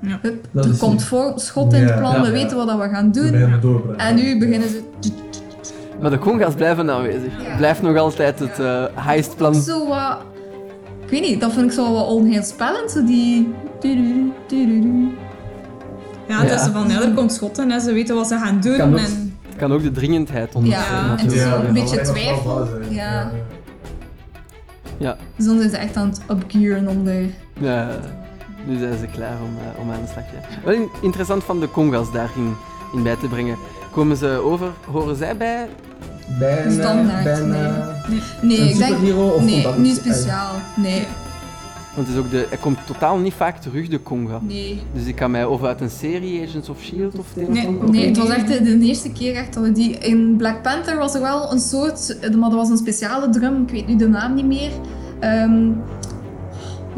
Ja. 0.00 0.18
Hup, 0.22 0.44
Dat 0.50 0.64
er 0.64 0.70
is 0.70 0.78
komt 0.78 1.04
voor, 1.04 1.32
schot 1.36 1.72
in 1.72 1.82
het 1.84 1.96
plan, 1.98 2.12
ja, 2.12 2.20
we 2.20 2.26
ja. 2.26 2.32
weten 2.32 2.56
wat 2.56 2.66
dat 2.66 2.78
we 2.78 2.88
gaan 2.88 3.10
doen. 3.12 3.34
En 3.96 4.14
nu 4.14 4.38
beginnen 4.38 4.68
ze... 4.68 4.82
Maar 6.00 6.10
de 6.10 6.18
conga's 6.18 6.54
blijven 6.54 6.90
aanwezig. 6.90 7.42
Ja. 7.42 7.56
Blijft 7.56 7.82
nog 7.82 7.96
altijd 7.96 8.38
het 8.38 8.58
eh 8.58 8.84
heistplan. 8.94 9.54
Zo 9.54 9.88
wat... 9.88 10.18
Ik 11.04 11.10
weet 11.10 11.20
niet, 11.30 11.40
dat 11.40 11.52
vind 11.52 11.64
ik 11.66 11.72
zo 11.72 11.92
wat 11.92 12.06
onheilspellend. 12.06 12.90
Zo 12.90 13.04
die... 13.04 13.54
Ja, 16.28 16.38
het 16.40 16.48
Ja. 16.48 16.54
is 16.54 16.62
zo 16.64 16.70
van, 16.72 16.88
ja, 16.88 17.02
er 17.02 17.12
komt 17.14 17.32
schotten 17.32 17.70
en 17.70 17.80
ze 17.80 17.92
weten 17.92 18.14
wat 18.14 18.26
ze 18.26 18.38
gaan 18.38 18.60
doen. 18.60 18.76
Kan 18.76 18.92
ook- 18.92 18.98
En, 18.98 19.32
Het 19.48 19.56
kan 19.56 19.72
ook 19.72 19.82
de 19.82 19.90
dringendheid 19.90 20.54
onderstrepen. 20.54 20.96
Ja, 21.06 21.16
en 21.18 21.30
zo 21.30 21.36
Ja, 21.36 21.54
een 21.64 21.72
beetje 21.72 22.00
twijfel. 22.00 22.68
Ja. 22.88 23.30
Ja, 24.96 25.16
Dus 25.36 25.46
dan 25.46 25.58
zijn 25.58 25.70
ze 25.70 25.76
echt 25.76 25.96
aan 25.96 26.08
het 26.08 26.20
upgearen 26.30 26.88
om 26.88 27.04
de... 27.04 27.28
ja, 27.60 27.88
nu 28.66 28.78
zijn 28.78 28.98
ze 28.98 29.06
klaar 29.06 29.36
om, 29.42 29.56
eh, 29.74 29.80
om 29.80 29.90
aan 29.90 30.00
de 30.00 30.08
slag 30.12 30.24
te 30.24 30.30
gaan. 30.48 30.62
Wel 30.64 30.74
in- 30.74 30.88
interessant 31.00 31.44
van 31.44 31.60
de 31.60 31.70
conga's 31.70 32.12
daarin 32.12 32.54
in 32.94 33.02
bij 33.02 33.16
te 33.16 33.26
brengen. 33.28 33.56
Komen 33.90 34.16
ze 34.16 34.28
over, 34.28 34.70
horen 34.90 35.16
zij 35.16 35.36
bij? 35.36 35.68
Bij 36.38 36.64
een, 36.64 36.72
Standaard, 36.72 37.24
bij 37.24 37.40
een, 37.40 37.48
nee. 37.50 37.60
eh, 37.60 37.86
Nee, 38.42 38.60
een 38.60 38.68
ik 38.68 38.76
denk... 38.78 38.90
superhero 38.92 39.28
of 39.28 39.42
Nee, 39.44 39.50
komt 39.52 39.62
dat 39.64 39.78
niet 39.78 39.96
speciaal. 39.96 40.50
Nee, 40.76 41.06
Want 41.94 42.06
het 42.08 42.16
is 42.16 42.22
ook 42.22 42.30
de, 42.30 42.46
hij 42.48 42.58
komt 42.58 42.78
totaal 42.86 43.16
niet 43.18 43.34
vaak 43.34 43.56
terug, 43.60 43.88
de 43.88 44.02
conga. 44.02 44.38
nee. 44.42 44.82
Dus 44.94 45.04
ik 45.04 45.14
kan 45.14 45.30
mij 45.30 45.44
of 45.44 45.62
uit 45.64 45.80
een 45.80 45.90
serie, 45.90 46.46
Agents 46.48 46.68
of 46.68 46.76
S.H.I.E.L.D. 46.80 47.14
of 47.14 47.20
of 47.36 47.48
Nee, 47.48 47.68
Nee, 47.90 48.06
het 48.06 48.16
was 48.16 48.28
echt 48.28 48.48
de, 48.48 48.62
de 48.62 48.78
eerste 48.86 49.12
keer 49.12 49.34
echt 49.34 49.54
dat 49.54 49.62
we 49.62 49.72
die... 49.72 49.98
In 49.98 50.34
Black 50.36 50.62
Panther 50.62 50.96
was 50.96 51.14
er 51.14 51.20
wel 51.20 51.52
een 51.52 51.60
soort... 51.60 52.16
Maar 52.20 52.50
dat 52.50 52.58
was 52.58 52.68
een 52.68 52.76
speciale 52.76 53.28
drum, 53.28 53.62
ik 53.62 53.70
weet 53.70 53.86
nu 53.86 53.96
de 53.96 54.08
naam 54.08 54.34
niet 54.34 54.46
meer. 54.46 54.70
Ehm, 55.20 55.70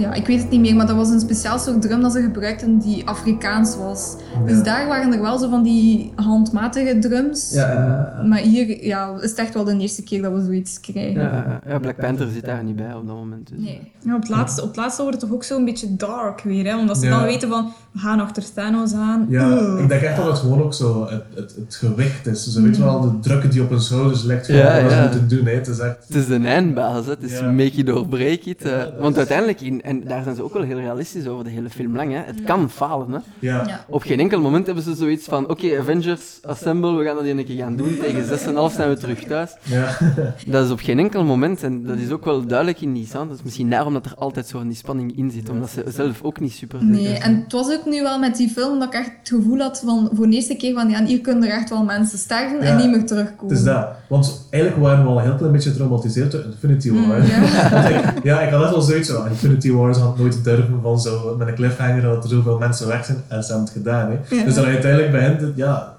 ja, 0.01 0.13
ik 0.15 0.27
weet 0.27 0.39
het 0.41 0.51
niet 0.51 0.61
meer, 0.61 0.77
maar 0.77 0.87
dat 0.87 0.97
was 0.97 1.09
een 1.09 1.21
speciaal 1.21 1.59
soort 1.59 1.83
drum 1.83 2.01
dat 2.01 2.13
ze 2.13 2.21
gebruikten 2.23 2.79
die 2.79 3.07
Afrikaans 3.09 3.77
was. 3.77 4.17
Dus 4.47 4.63
daar 4.63 4.87
waren 4.89 5.13
er 5.13 5.21
wel 5.23 5.39
zo 5.39 5.49
van 5.49 5.63
die 5.63 6.13
handmatige 6.15 6.99
drums. 6.99 7.51
Ja, 7.53 8.23
Maar 8.29 8.39
hier 8.39 8.85
ja, 8.85 9.15
is 9.21 9.31
het 9.31 9.39
echt 9.39 9.55
wel 9.55 9.65
de 9.65 9.77
eerste 9.79 10.03
keer 10.03 10.23
dat 10.23 10.33
we 10.33 10.45
zoiets 10.45 10.81
krijgen. 10.81 11.23
Ja, 11.23 11.61
ja, 11.69 11.79
Black 11.79 11.97
Panther 11.97 12.29
zit 12.33 12.45
daar 12.45 12.65
niet 12.65 12.77
bij 12.77 12.95
op 12.95 13.07
dat 13.07 13.17
moment. 13.17 13.49
Dus. 13.49 13.59
Nee. 13.65 13.81
ja, 14.05 14.15
op, 14.15 14.21
het 14.21 14.31
laatste, 14.31 14.61
op 14.63 14.69
het 14.69 14.77
laatste 14.77 15.03
wordt 15.03 15.17
het 15.21 15.27
toch 15.27 15.37
ook 15.37 15.45
zo'n 15.45 15.65
beetje 15.65 15.97
dark 15.97 16.41
weer, 16.43 16.65
hè? 16.65 16.79
Omdat 16.79 16.99
ze 16.99 17.05
Ja. 17.07 17.11
dan 17.19 17.23
weten 17.27 17.49
van, 17.49 17.73
we 17.93 17.99
gaan 17.99 18.21
achter 18.21 18.43
Thanos 18.55 18.93
aan. 18.95 19.27
Ja, 19.29 19.77
ik 19.79 19.89
denk 19.89 20.01
echt 20.03 20.17
dat 20.17 20.27
het 20.27 20.39
gewoon 20.39 20.63
ook 20.63 20.75
zo 20.75 21.07
het, 21.11 21.23
het, 21.35 21.55
het 21.57 21.75
gewicht 21.75 22.27
is. 22.27 22.47
Ze 22.47 22.63
weten 22.63 22.85
wel, 22.85 23.01
de 23.01 23.19
druk 23.21 23.53
die 23.53 23.63
op 23.63 23.71
hun 23.71 23.81
schouders 23.81 24.23
ligt, 24.23 24.47
van 24.47 24.55
Ja, 24.55 24.83
wat 24.83 24.91
ze 24.91 24.97
ja. 24.97 25.03
moeten 25.03 25.29
doen. 25.29 25.47
Hè. 25.47 25.53
Het 25.55 25.67
is 25.69 25.79
echt... 25.79 25.97
Het 26.07 26.17
is 26.17 26.27
de 26.27 26.39
eindbaas, 26.39 27.07
het 27.07 27.23
is 27.23 27.39
Ja. 27.39 27.51
make 27.51 27.63
it 27.77 27.91
or 27.91 28.07
break 28.09 28.41
it. 28.45 28.63
want 29.01 29.13
is- 29.13 29.19
uiteindelijk, 29.19 29.61
in, 29.61 29.83
en 29.91 30.03
daar 30.05 30.23
zijn 30.23 30.37
ze 30.37 30.43
ook 30.43 30.53
wel 30.53 30.63
heel 30.63 30.79
realistisch 30.79 31.27
over 31.27 31.45
de 31.45 31.51
hele 31.51 31.71
film 31.71 31.97
lang, 31.97 32.13
hè. 32.13 32.19
het 32.19 32.45
kan 32.45 32.71
falen. 32.71 33.13
Hè. 33.13 33.19
Ja. 33.39 33.63
Ja. 33.67 33.85
Op 33.89 34.03
geen 34.03 34.19
enkel 34.21 34.41
moment 34.41 34.67
hebben 34.67 34.85
ze 34.85 34.95
zoiets 34.95 35.25
van, 35.25 35.49
oké, 35.49 35.79
Avengers, 35.79 36.39
assemble, 36.43 36.93
we 36.97 37.05
gaan 37.05 37.15
dat 37.17 37.25
een 37.25 37.45
keer 37.45 37.57
gaan 37.57 37.77
doen, 37.77 37.99
tegen 38.01 38.25
6,5 38.71 38.75
zijn 38.75 38.89
we 38.89 38.97
terug 38.97 39.25
thuis. 39.25 39.57
Ja. 39.63 39.97
Dat 40.47 40.65
is 40.65 40.71
op 40.71 40.81
geen 40.81 40.99
enkel 40.99 41.25
moment, 41.25 41.63
en 41.63 41.83
dat 41.87 41.97
is 41.97 42.11
ook 42.11 42.25
wel 42.25 42.47
duidelijk 42.47 42.81
in 42.81 42.93
die 42.93 43.07
sound, 43.07 43.29
dat 43.29 43.39
is 43.39 43.45
misschien 43.45 43.71
daarom 43.71 43.93
dat 43.93 44.07
er 44.07 44.15
altijd 44.15 44.47
zo 44.47 44.63
die 44.63 44.75
spanning 44.75 45.17
in 45.17 45.31
zit, 45.31 45.49
omdat 45.49 45.71
ze 45.71 45.85
zelf 45.89 46.23
ook 46.23 46.41
niet 46.41 46.53
super 46.53 46.85
Nee, 46.85 47.05
zijn. 47.07 47.21
en 47.23 47.35
het 47.43 47.53
was 47.53 47.73
ook 47.73 47.85
nu 47.87 48.03
wel 48.03 48.19
met 48.19 48.37
die 48.37 48.49
film 48.49 48.79
dat 48.79 48.89
ik 48.89 48.95
echt 48.95 49.11
het 49.19 49.29
gevoel 49.29 49.59
had 49.59 49.83
van 49.85 50.11
voor 50.13 50.27
de 50.27 50.35
eerste 50.35 50.57
keer 50.57 50.75
van 50.75 50.89
ja, 50.91 51.05
hier 51.05 51.21
kunnen 51.21 51.49
er 51.49 51.55
echt 51.55 51.71
wel 51.71 51.85
mensen 51.85 52.19
sterven 52.19 52.61
en 52.61 52.77
niet 52.77 52.91
meer 52.91 53.07
terugkomen. 53.07 53.55
Is 53.57 53.63
dat. 53.65 53.87
Want 54.09 54.47
eigenlijk 54.51 54.83
waren 54.85 55.05
we 55.05 55.11
al 55.11 55.17
een 55.19 55.25
heel 55.25 55.35
klein 55.35 55.53
beetje 55.53 55.71
getraumatiseerd 55.71 56.31
door 56.33 56.45
Infinity 56.45 56.91
War. 56.93 57.19
Mm, 57.19 57.25
ja. 57.27 57.89
Ik- 57.89 58.25
ja, 58.25 58.41
ik 58.41 58.51
had 58.51 58.61
net 58.61 58.71
wel 58.71 58.81
zoiets 58.81 59.11
van, 59.11 59.29
Infinity 59.29 59.73
War 59.73 59.80
had 59.89 60.19
nooit 60.19 60.45
durven 60.45 60.81
van 60.83 61.01
zo, 61.01 61.37
met 61.37 61.49
een 61.49 61.55
cliffhanger 61.55 62.03
dat 62.03 62.25
er 62.25 62.31
zoveel 62.31 62.59
mensen 62.59 62.87
weg 62.87 63.05
zijn. 63.05 63.19
En 63.29 63.43
ze 63.43 63.49
hebben 63.53 63.67
het 63.67 63.77
gedaan. 63.77 64.11
Hè. 64.11 64.37
Ja. 64.37 64.45
Dus 64.45 64.55
dan 64.55 64.65
uiteindelijk 64.65 65.13
begint 65.13 65.41
het, 65.41 65.57
ja, 65.57 65.99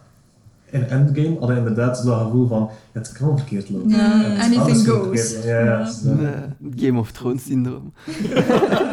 in 0.72 0.88
Endgame 0.88 1.36
hadden 1.40 1.58
inderdaad 1.58 2.04
dat 2.06 2.22
gevoel 2.22 2.48
van, 2.48 2.70
het 2.92 3.12
kan 3.12 3.38
verkeerd 3.38 3.70
lopen. 3.70 3.90
Ja, 3.90 4.36
anything 4.40 4.88
goes. 4.88 5.44
Ja, 5.44 5.88
Game 6.76 7.00
of 7.00 7.12
Thrones 7.12 7.44
syndroom. 7.44 7.94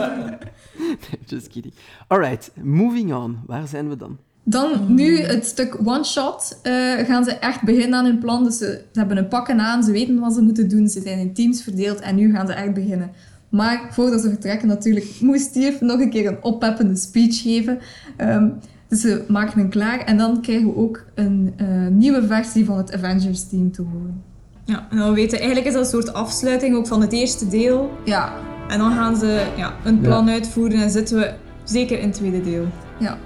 just 1.27 1.49
kidding. 1.49 1.75
Alright, 2.07 2.51
moving 2.63 3.15
on. 3.15 3.39
Waar 3.47 3.67
zijn 3.67 3.89
we 3.89 3.97
dan? 3.97 4.19
Dan 4.45 4.95
nu 4.95 5.21
het 5.21 5.47
stuk 5.47 5.79
one 5.85 6.05
shot 6.05 6.59
eh, 6.63 6.73
gaan 7.07 7.25
ze 7.25 7.33
echt 7.33 7.63
beginnen 7.63 7.99
aan 7.99 8.05
hun 8.05 8.19
plan. 8.19 8.45
Dus 8.45 8.59
ze, 8.59 8.83
ze 8.93 8.99
hebben 8.99 9.17
een 9.17 9.29
pakken 9.29 9.61
aan, 9.61 9.83
ze 9.83 9.93
weten 9.93 10.19
wat 10.19 10.35
ze 10.35 10.41
moeten 10.41 10.69
doen, 10.69 10.89
ze 10.89 11.01
zijn 11.01 11.19
in 11.19 11.35
teams 11.35 11.63
verdeeld 11.63 12.01
en 12.01 12.15
nu 12.15 12.33
gaan 12.33 12.47
ze 12.47 12.53
echt 12.53 12.75
beginnen. 12.75 13.11
Maar 13.49 13.87
voordat 13.91 14.21
ze 14.21 14.29
vertrekken 14.29 14.69
natuurlijk 14.69 15.07
moest 15.21 15.45
Steve 15.47 15.85
nog 15.85 16.01
een 16.01 16.11
keer 16.11 16.27
een 16.27 16.43
oppeppende 16.43 16.97
speech 16.97 17.43
geven. 17.43 17.79
Ehm, 18.17 18.49
dus 18.89 19.01
ze 19.01 19.25
maken 19.29 19.59
hem 19.61 19.69
klaar 19.69 19.99
en 20.01 20.17
dan 20.19 20.41
krijgen 20.41 20.67
we 20.67 20.77
ook 20.77 21.05
een 21.15 21.53
eh, 21.57 21.67
nieuwe 21.91 22.27
versie 22.27 22.65
van 22.65 22.77
het 22.77 22.95
Avengers 22.95 23.49
team 23.49 23.73
te 23.73 23.83
horen. 23.83 24.23
Ja, 24.65 24.87
en 24.91 24.97
dan 24.97 25.15
weten, 25.15 25.39
eigenlijk 25.39 25.67
is 25.67 25.73
dat 25.73 25.83
een 25.83 25.91
soort 25.91 26.13
afsluiting 26.13 26.77
ook 26.77 26.87
van 26.87 27.01
het 27.01 27.13
eerste 27.13 27.49
deel. 27.49 27.91
Ja, 28.05 28.33
En 28.69 28.79
dan 28.79 28.93
gaan 28.93 29.17
ze 29.17 29.47
ja, 29.57 29.73
een 29.85 30.01
plan 30.01 30.29
uitvoeren 30.31 30.81
en 30.83 30.91
zitten 30.91 31.17
we 31.19 31.33
zeker 31.65 31.99
in 31.99 32.07
het 32.09 32.17
tweede 32.17 32.41
deel. 32.43 32.65
Ja. 32.99 33.19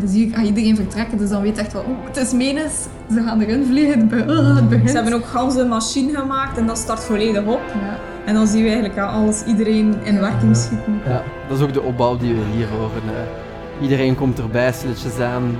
Dus 0.00 0.12
hier 0.12 0.30
gaat 0.34 0.46
iedereen 0.46 0.76
vertrekken, 0.76 1.18
dus 1.18 1.28
dan 1.30 1.42
weet 1.42 1.56
je 1.56 1.62
echt 1.62 1.72
wel, 1.72 1.82
oh, 1.82 2.06
het 2.06 2.16
is 2.16 2.32
menens. 2.32 2.72
Ze 3.12 3.22
gaan 3.22 3.40
erin 3.40 3.64
vliegen, 3.64 3.98
het, 3.98 4.08
be- 4.08 4.32
oh, 4.32 4.56
het 4.60 4.68
begint. 4.68 4.88
Ze 4.90 4.94
hebben 4.96 5.14
ook 5.14 5.24
gans 5.26 5.54
een 5.56 5.68
machine 5.68 6.14
gemaakt 6.18 6.58
en 6.58 6.66
dat 6.66 6.78
start 6.78 7.00
volledig 7.00 7.44
op. 7.46 7.60
Ja. 7.74 7.98
En 8.28 8.34
dan 8.34 8.46
zien 8.46 8.62
we 8.62 8.68
eigenlijk 8.70 8.98
al 8.98 9.06
alles, 9.08 9.44
iedereen 9.44 9.94
in 10.02 10.20
werking 10.20 10.56
schieten. 10.56 11.00
Ja, 11.06 11.22
dat 11.48 11.58
is 11.58 11.64
ook 11.64 11.72
de 11.72 11.82
opbouw 11.82 12.16
die 12.16 12.34
we 12.34 12.40
hier 12.56 12.66
horen. 12.68 13.02
eh. 13.06 13.82
Iedereen 13.82 14.14
komt 14.14 14.38
erbij, 14.38 14.72
stilletjes 14.72 15.18
aan. 15.20 15.56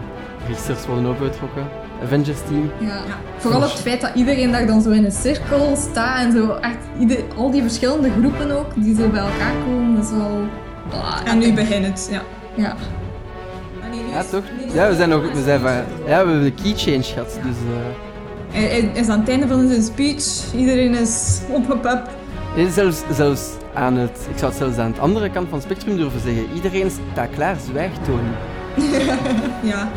Richters 0.48 0.86
worden 0.86 1.06
ook 1.06 1.18
betrokken. 1.18 1.62
Avengers 2.02 2.38
team. 2.48 2.70
Ja. 2.78 2.86
Ja. 2.86 3.02
Vooral 3.36 3.60
het 3.62 3.70
feit 3.70 4.00
dat 4.00 4.10
iedereen 4.14 4.50
daar 4.52 4.66
dan 4.66 4.80
zo 4.82 4.90
in 4.90 5.04
een 5.04 5.12
cirkel 5.12 5.76
staat 5.76 6.24
en 6.24 6.32
zo 6.32 6.50
echt 6.60 6.76
ieder, 6.98 7.16
al 7.36 7.50
die 7.50 7.62
verschillende 7.62 8.10
groepen 8.20 8.50
ook, 8.50 8.66
die 8.74 8.94
zo 8.96 9.08
bij 9.08 9.20
elkaar 9.20 9.52
komen, 9.66 9.94
dat 9.94 10.04
is 10.04 10.10
wel... 10.10 10.40
Ah, 10.92 11.20
En 11.32 11.38
nu 11.38 11.52
begint 11.52 11.86
het, 11.86 12.08
ja. 12.10 12.20
Ja. 12.54 12.74
Ja, 14.12 14.22
toch? 14.30 14.42
Ja, 14.74 14.88
we 14.88 14.94
zijn 14.96 15.08
nog... 15.08 15.32
We 15.32 15.42
zijn 15.42 15.60
van, 15.60 15.70
ja, 15.72 15.84
we 16.06 16.10
hebben 16.10 16.42
de 16.42 16.52
key 16.52 16.72
change 16.76 17.02
gehad, 17.02 17.38
dus... 17.42 17.56
eh, 18.52 18.58
Hij 18.60 18.90
is 18.94 19.08
aan 19.08 19.20
het 19.20 19.28
einde 19.28 19.46
van 19.46 19.68
zijn 19.68 19.82
speech, 19.82 20.54
iedereen 20.56 20.94
is 20.94 21.40
op 21.48 21.70
op 21.70 21.70
op. 21.70 21.82
Nee, 21.84 22.02
zelfs, 22.70 23.02
zelfs 23.12 23.48
aan 23.74 23.96
het, 23.96 24.18
ik 24.30 24.38
zou 24.38 24.50
het 24.50 24.60
zelfs 24.60 24.76
aan 24.76 24.92
de 24.92 25.00
andere 25.00 25.30
kant 25.30 25.48
van 25.48 25.58
het 25.58 25.66
spectrum 25.66 25.96
durven 25.96 26.20
zeggen. 26.20 26.46
Iedereen 26.54 26.90
staat 27.12 27.28
klaar, 27.30 27.56
zwijgt 27.70 28.04
Tony. 28.04 28.32
Ja. 29.72 29.88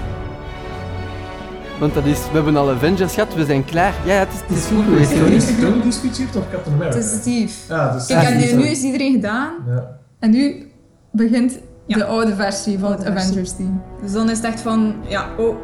Want 1.80 1.94
dat 1.94 2.06
is, 2.06 2.18
we 2.20 2.30
hebben 2.34 2.56
al 2.58 2.70
Avengers 2.70 3.14
gehad, 3.14 3.34
we 3.36 3.46
zijn 3.46 3.66
klaar. 3.66 3.94
Ja, 4.06 4.14
het 4.14 4.28
is, 4.34 4.40
het 4.48 4.58
is 4.58 4.66
goed 4.66 4.78
Is 5.00 5.08
geweest, 5.10 5.12
het 5.12 5.60
Tony. 5.60 5.88
Is 5.88 5.96
het 6.02 6.18
heeft 6.18 6.36
of 6.36 6.44
Captain 6.52 6.76
America? 6.76 6.98
Het 6.98 7.06
is 7.06 7.12
Steve. 7.20 7.74
Ja, 7.74 7.94
dus 7.94 8.06
Kijk, 8.06 8.28
en 8.28 8.58
nu, 8.58 8.64
is 8.64 8.82
iedereen 8.82 9.12
gedaan. 9.14 9.54
Ja. 9.68 9.98
En 10.20 10.30
nu 10.32 10.68
begint 11.12 11.60
Ja. 11.86 11.98
de 11.98 12.06
oude 12.06 12.36
versie 12.36 12.80
van 12.80 12.92
het 12.92 13.04
versie. 13.04 13.20
Avengers 13.30 13.52
team. 13.56 13.82
Dus 14.02 14.12
dan 14.12 14.30
is 14.30 14.38
het 14.38 14.46
echt 14.46 14.62
van, 14.62 14.96
ja, 15.08 15.30
oh, 15.38 15.56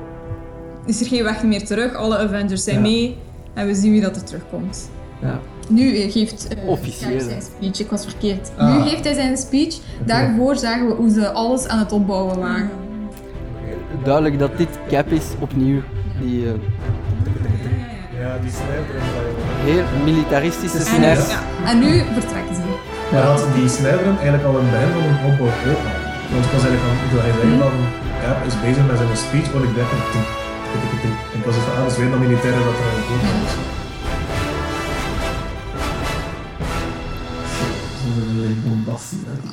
is 0.85 0.99
er 1.01 1.07
geen 1.07 1.23
weg 1.23 1.43
meer 1.43 1.65
terug. 1.65 1.93
Alle 1.95 2.17
Avengers 2.17 2.63
zijn 2.63 2.75
Ja. 2.75 2.81
mee. 2.81 3.17
En 3.53 3.67
we 3.67 3.75
zien 3.75 3.91
wie 3.91 4.01
dat 4.01 4.15
er 4.15 4.23
terugkomt. 4.23 4.89
Ja. 5.21 5.39
Nu 5.67 5.95
geeft 6.11 6.47
Officieel. 6.65 7.11
Cap 7.17 7.29
zijn 7.29 7.41
speech, 7.41 7.79
ik 7.79 7.89
was 7.89 8.03
verkeerd. 8.03 8.51
Ah. 8.57 8.75
Nu 8.75 8.89
geeft 8.89 9.03
hij 9.03 9.13
zijn 9.13 9.37
speech, 9.37 9.75
daarvoor 10.05 10.55
zagen 10.55 10.87
we 10.87 10.93
hoe 10.93 11.09
ze 11.09 11.31
alles 11.31 11.67
aan 11.67 11.79
het 11.79 11.91
opbouwen 11.91 12.39
waren. 12.39 12.69
Duidelijk 14.03 14.39
dat 14.39 14.57
dit 14.57 14.69
Cap 14.89 15.07
is, 15.11 15.23
opnieuw. 15.39 15.81
Die 16.21 16.45
eh, 16.45 16.51
ja, 18.21 18.31
die 18.43 18.51
snijder 18.59 18.93
dat- 18.93 19.35
heel 19.69 19.83
militaristische 20.09 20.77
En, 20.77 20.85
snijder. 20.85 21.27
ja. 21.35 21.41
En 21.71 21.79
nu 21.79 21.91
vertrekken 22.17 22.55
ze. 22.55 22.61
Maar 23.11 23.23
dat 23.25 23.45
die 23.55 23.69
snijder 23.79 24.05
eigenlijk 24.19 24.43
al 24.49 24.55
het 24.59 24.69
begin 24.71 24.91
van 24.95 25.03
een 25.11 25.21
opbouw 25.31 25.47
ook 25.47 25.81
had. 25.93 26.05
Want 26.31 26.43
ik 26.47 26.51
was 26.55 26.63
eigenlijk 26.65 26.83
aan 26.89 26.97
hij 27.25 27.33
zei 27.39 27.49
van 27.61 27.73
Cap 28.23 28.37
is 28.49 28.55
bezig 28.65 28.83
met 28.89 28.97
zijn 29.01 29.17
speech, 29.27 29.47
wat 29.55 29.63
ik 29.67 29.73
dacht 29.79 29.91
ik 31.37 31.43
was 31.45 31.55
van, 31.55 31.73
ah, 31.75 31.81
dat 31.83 31.91
is 31.93 31.97
weer 32.01 32.11
dat 32.13 32.19
militairen 32.25 32.63
dat 32.67 32.75
er 32.81 32.85
aan 32.89 32.97
het 32.99 33.07
woord 33.09 33.23
is. 33.47 33.76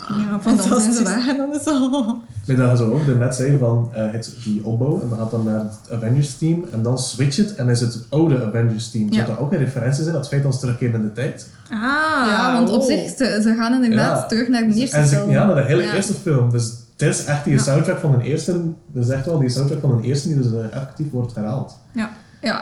Ja, 0.09 0.40
En 0.44 0.57
dan 0.57 0.59
zijn 0.59 0.59
ze 0.59 0.68
fantastisch. 0.68 1.29
en 1.29 1.37
dan 1.37 1.50
is 1.50 1.57
het 1.57 1.66
al... 1.68 2.18
Nee, 2.46 2.57
dat 2.57 2.79
ze 2.79 2.85
ook 2.92 3.07
net 3.18 3.35
zei 3.35 3.59
van 3.59 3.90
eh, 3.94 4.11
het, 4.12 4.35
die 4.44 4.64
opbouw 4.64 5.00
en 5.03 5.09
dan 5.09 5.18
gaat 5.18 5.31
dan 5.31 5.44
naar 5.44 5.59
het 5.61 5.90
Avengers 5.92 6.38
team 6.38 6.64
en 6.72 6.83
dan 6.83 6.98
switch 6.98 7.37
het 7.37 7.55
en 7.55 7.68
is 7.68 7.81
het 7.81 7.94
het 7.94 8.05
oude 8.09 8.44
Avengers 8.46 8.90
team. 8.90 9.12
Zou 9.12 9.20
Ja. 9.20 9.27
dat 9.29 9.38
ook 9.38 9.53
een 9.53 9.59
referentie 9.59 10.03
zijn, 10.03 10.14
dat 10.14 10.29
feit 10.29 10.42
dat 10.42 10.55
ze 10.55 10.61
terugkeren 10.61 10.94
in 10.94 11.03
de 11.03 11.12
tijd? 11.12 11.48
Ah, 11.70 11.81
ja, 12.29 12.53
want 12.53 12.70
op 12.70 12.81
oh. 12.81 12.87
zich, 12.87 13.09
ze, 13.16 13.40
ze 13.42 13.55
gaan 13.59 13.83
inderdaad 13.83 14.20
Ja. 14.20 14.27
terug 14.27 14.48
naar 14.48 14.68
de 14.68 14.74
eerste 14.74 14.96
En 14.96 15.07
ze, 15.07 15.14
film. 15.16 15.31
ja, 15.31 15.46
naar 15.46 15.55
de 15.55 15.62
hele 15.64 15.83
Ja. 15.83 15.94
eerste 15.94 16.14
film. 16.14 16.50
Dus 16.50 16.64
het 16.96 17.03
is 17.09 17.24
echt 17.24 17.44
die 17.44 17.53
Ja. 17.53 17.62
soundtrack 17.62 17.98
van 17.98 18.18
de 18.18 18.24
eerste, 18.24 18.61
dat 18.92 19.05
is 19.05 19.11
echt 19.11 19.27
wel 19.27 19.38
die 19.38 19.48
soundtrack 19.48 19.81
van 19.81 20.00
de 20.00 20.07
eerste 20.09 20.29
die 20.29 20.37
dus 20.37 20.53
eh, 20.53 20.77
actief 20.81 21.11
wordt 21.11 21.35
herhaald. 21.35 21.77
Ja. 21.92 22.11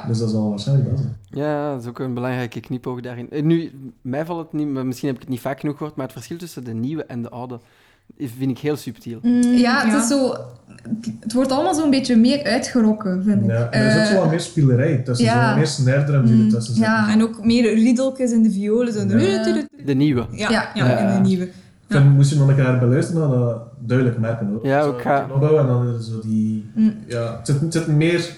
Dus 0.07 0.19
dat 0.19 0.31
zal 0.31 0.49
waarschijnlijk 0.51 0.91
dat 0.91 0.99
zijn. 0.99 1.17
Ja, 1.31 1.73
dat 1.73 1.83
is 1.83 1.89
ook 1.89 1.99
een 1.99 2.15
belangrijke 2.15 2.61
knipoog 2.61 3.01
daarin. 3.01 3.31
Eh, 3.31 3.43
Nu, 3.43 3.71
mij 4.03 4.25
valt 4.25 4.39
het 4.43 4.53
niet, 4.53 4.69
maar 4.69 4.87
misschien 4.87 5.07
heb 5.09 5.17
ik 5.17 5.23
het 5.23 5.31
niet 5.33 5.41
vaak 5.41 5.61
genoeg 5.61 5.77
gehoord, 5.77 5.97
maar 5.97 6.05
het 6.05 6.15
verschil 6.15 6.37
tussen 6.37 6.65
de 6.65 6.73
nieuwe 6.75 7.05
en 7.05 7.23
de 7.23 7.29
oude 7.31 7.59
vind 8.19 8.51
ik 8.51 8.59
heel 8.59 8.77
subtiel. 8.77 9.19
Mm, 9.23 9.43
Ja, 9.43 9.87
het 9.87 10.03
is 10.03 10.09
zo... 10.09 10.35
Het 11.21 11.33
wordt 11.33 11.53
allemaal 11.53 11.75
zo'n 11.75 11.91
beetje 11.91 12.17
meer 12.17 12.45
uitgerokken, 12.45 13.23
vind 13.25 13.43
ik. 13.43 13.51
Ja, 13.51 13.69
en 13.71 13.81
er 13.83 13.87
is 13.91 13.95
ook 13.97 14.01
Eh, 14.03 14.07
zo 14.15 14.21
wat 14.21 14.31
meer 14.31 14.41
spielerij 14.41 14.97
tussen, 14.97 15.27
ja. 15.27 15.51
zo 15.51 15.57
meer 15.57 15.67
snare 15.67 16.23
die 16.23 16.35
Mm, 16.35 16.45
ertussen 16.45 16.75
zitten. 16.75 16.93
ja. 16.93 17.13
En 17.13 17.23
ook 17.23 17.45
meer 17.45 17.75
riedeltjes 17.75 18.33
in 18.33 18.43
de 18.43 18.51
violen. 18.51 18.93
Zo. 18.93 19.01
Ja. 19.19 19.63
De 19.85 19.95
nieuwe. 19.95 20.27
Ja, 20.33 20.51
Ja. 20.51 20.71
ja, 20.75 20.87
Ja. 20.89 20.99
in 20.99 21.23
de 21.23 21.29
nieuwe. 21.29 21.45
Ik 21.45 21.99
vind, 21.99 22.15
moest 22.15 22.31
je 22.31 22.37
nog 22.39 22.49
een 22.49 22.55
keer 22.55 22.79
beluisteren, 22.79 23.29
dan 23.31 23.41
dat 23.41 23.63
duidelijk 23.79 24.19
merken. 24.19 24.47
Hoor. 24.47 24.67
Ja, 24.67 24.81
ook 24.83 25.03
opbouw 25.35 25.59
En 25.59 25.67
dan 25.67 25.95
is 25.99 26.07
zo 26.07 26.21
die... 26.21 26.71
Mm. 26.75 26.95
Ja, 27.07 27.37
het 27.37 27.47
zit, 27.47 27.61
het 27.61 27.73
zit 27.73 27.87
meer 27.87 28.37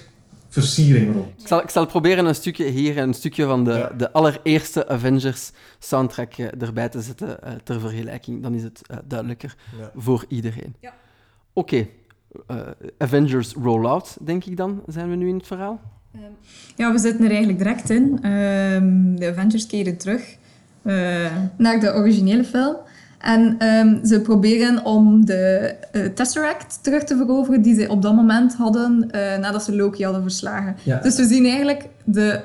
versiering 0.61 1.13
rond. 1.13 1.27
Ik 1.41 1.47
zal, 1.47 1.61
ik 1.61 1.69
zal 1.69 1.85
proberen 1.85 2.25
een 2.25 2.35
stukje 2.35 2.65
hier, 2.65 2.97
een 2.97 3.13
stukje 3.13 3.45
van 3.45 3.63
de, 3.63 3.71
Ja. 3.71 3.91
de 3.97 4.11
allereerste 4.11 4.87
Avengers 4.87 5.51
soundtrack 5.79 6.33
eh, 6.33 6.61
erbij 6.61 6.89
te 6.89 7.01
zetten 7.01 7.43
eh, 7.43 7.53
ter 7.63 7.79
vergelijking. 7.79 8.43
Dan 8.43 8.53
is 8.53 8.63
het 8.63 8.81
eh, 8.87 8.97
duidelijker 9.05 9.55
Ja. 9.79 9.91
voor 9.95 10.25
iedereen. 10.27 10.75
Ja. 10.79 10.93
Oké, 11.53 11.87
eh, 12.47 12.57
Avengers 12.97 13.53
Rollout, 13.53 14.17
denk 14.21 14.45
ik 14.45 14.57
dan, 14.57 14.83
zijn 14.87 15.09
we 15.09 15.15
nu 15.15 15.27
in 15.27 15.37
het 15.37 15.47
verhaal? 15.47 15.81
Ja, 16.75 16.91
we 16.91 16.97
zitten 16.99 17.23
er 17.23 17.29
eigenlijk 17.29 17.57
direct 17.57 17.89
in. 17.89 18.19
Ehm, 18.21 19.15
de 19.15 19.27
Avengers 19.29 19.65
keren 19.67 19.97
terug. 19.97 20.35
Eh, 20.81 21.31
naar 21.57 21.79
de 21.79 21.93
originele 21.93 22.43
film. 22.43 22.75
En 23.19 23.55
ehm, 23.57 24.05
ze 24.05 24.21
proberen 24.21 24.85
om 24.85 25.25
de 25.25 25.73
eh, 25.91 26.05
Tesseract 26.05 26.79
terug 26.81 27.03
te 27.03 27.17
veroveren 27.17 27.61
die 27.61 27.75
ze 27.75 27.89
op 27.89 28.01
dat 28.01 28.15
moment 28.15 28.55
hadden 28.55 29.11
eh, 29.11 29.39
nadat 29.39 29.63
ze 29.63 29.75
Loki 29.75 30.03
hadden 30.03 30.21
verslagen. 30.21 30.75
Ja. 30.83 30.99
Dus 30.99 31.15
we 31.15 31.25
zien 31.25 31.45
eigenlijk 31.45 31.87
de... 32.03 32.41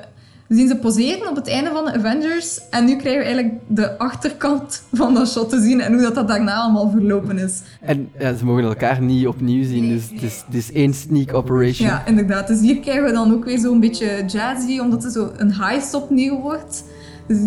We 0.47 0.57
zien 0.57 0.67
ze 0.67 0.75
poseren 0.75 1.29
op 1.29 1.35
het 1.35 1.47
einde 1.47 1.71
van 1.71 1.85
de 1.85 1.93
Avengers 1.93 2.59
en 2.69 2.85
nu 2.85 2.95
krijgen 2.95 3.19
we 3.19 3.25
eigenlijk 3.25 3.55
de 3.67 3.97
achterkant 3.97 4.83
van 4.93 5.13
dat 5.13 5.29
shot 5.29 5.49
te 5.49 5.61
zien 5.61 5.81
en 5.81 5.93
hoe 5.93 6.01
dat, 6.01 6.15
dat 6.15 6.27
daarna 6.27 6.55
allemaal 6.55 6.89
verlopen 6.89 7.37
is. 7.37 7.61
En 7.81 8.09
ja, 8.19 8.33
ze 8.33 8.45
mogen 8.45 8.63
elkaar 8.63 9.01
niet 9.01 9.27
opnieuw 9.27 9.63
zien, 9.63 9.81
Nee, 9.81 9.93
dus 9.93 10.09
het 10.09 10.21
is, 10.21 10.43
het 10.45 10.55
is 10.55 10.71
één 10.71 10.93
sneak 10.93 11.33
operation. 11.33 11.87
Ja, 11.87 12.05
inderdaad. 12.05 12.47
Dus 12.47 12.59
hier 12.59 12.79
krijgen 12.79 13.03
we 13.03 13.11
dan 13.11 13.33
ook 13.33 13.45
weer 13.45 13.59
zo'n 13.59 13.79
beetje 13.79 14.23
jazzy, 14.27 14.79
omdat 14.79 15.03
het 15.03 15.13
zo 15.13 15.31
een 15.37 15.53
heist 15.53 15.93
opnieuw 15.93 16.39
wordt. 16.39 16.83
Dus 17.27 17.37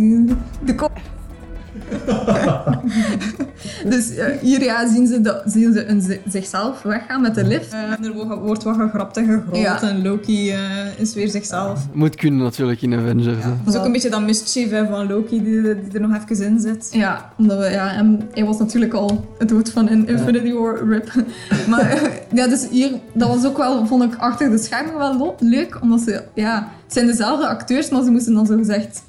de 0.65 0.75
kop... 0.75 1.01
dus 3.93 4.15
eh, 4.17 4.27
hier 4.41 4.63
ja, 4.63 4.89
zien 4.89 5.07
ze, 5.07 5.21
dat, 5.21 5.43
zien 5.47 5.73
ze 5.73 5.87
een, 5.87 6.01
zi- 6.01 6.21
zichzelf 6.29 6.83
weggaan 6.83 7.21
met 7.21 7.35
de 7.35 7.45
lift. 7.45 7.73
eh, 7.73 8.07
er 8.07 8.13
wo- 8.15 8.39
wordt 8.41 8.63
wat 8.63 8.77
gegrapt 8.77 9.17
en 9.17 9.25
gegrold. 9.27 9.57
Ja. 9.57 9.83
En 9.83 10.03
Loki 10.03 10.51
eh, 10.51 10.59
is 10.97 11.15
weer 11.15 11.29
zichzelf. 11.29 11.87
Moet 11.93 12.15
kunnen 12.15 12.43
natuurlijk 12.43 12.83
in 12.83 12.95
Avengers. 12.95 13.37
hè. 13.45 13.51
Dat 13.65 13.75
is 13.75 13.81
ook 13.81 13.87
een 13.87 13.93
beetje 13.93 14.11
dat 14.11 14.21
mischief 14.23 14.71
hè, 14.71 14.87
van 14.87 15.07
Loki 15.07 15.43
die, 15.45 15.63
die 15.63 15.93
er 15.93 16.01
nog 16.09 16.17
even 16.31 16.47
in 16.47 16.61
zit. 16.61 16.89
Ja, 16.93 17.31
omdat 17.39 17.59
we, 17.59 17.65
ja 17.71 17.93
en 17.95 18.29
hij 18.33 18.45
was 18.45 18.59
natuurlijk 18.59 18.93
al 18.93 19.25
het 19.39 19.49
dood 19.49 19.71
van 19.71 19.89
in 19.89 20.09
Infinity 20.09 20.53
War 20.53 20.89
RIP. 20.89 21.13
maar 21.69 22.11
ja, 22.35 22.47
dus 22.49 22.69
hier, 22.71 22.91
dat 23.13 23.29
was 23.29 23.45
ook 23.47 23.57
wel, 23.57 23.87
vond 23.87 24.03
ik, 24.03 24.15
achter 24.19 24.51
de 24.51 24.59
schermen 24.59 24.99
wel 24.99 25.37
leuk. 25.39 25.79
Omdat 25.83 26.01
ze, 26.01 26.23
ja, 26.35 26.69
het 26.85 26.93
zijn 26.93 27.07
dezelfde 27.07 27.47
acteurs, 27.49 27.91
maar 27.91 28.03
ze 28.03 28.11
moesten 28.11 28.35
dan 28.35 28.47
zo 28.47 28.57
gezegd 28.57 29.03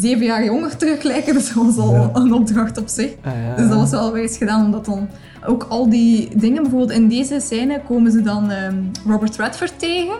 zeven 0.00 0.24
jaar 0.26 0.44
jonger 0.44 0.76
terug 0.76 1.02
lijken. 1.02 1.34
Dus 1.34 1.54
dat 1.54 1.64
was 1.64 1.76
al 1.76 1.92
Ja. 1.94 2.10
een 2.12 2.32
opdracht 2.32 2.78
op 2.78 2.88
zich. 2.88 3.10
Ah, 3.24 3.32
ja. 3.48 3.54
Dus 3.56 3.68
dat 3.68 3.78
was 3.78 3.90
wel 3.90 4.12
wijs 4.12 4.36
gedaan, 4.36 4.64
omdat 4.64 4.84
dan 4.84 5.08
ook 5.46 5.66
al 5.68 5.88
die 5.90 6.28
dingen, 6.36 6.62
bijvoorbeeld 6.62 6.92
in 6.98 7.08
deze 7.08 7.40
scène 7.40 7.80
komen 7.88 8.12
ze 8.12 8.22
dan 8.22 8.50
ehm, 8.50 8.74
Robert 9.06 9.36
Redford 9.36 9.78
tegen, 9.78 10.14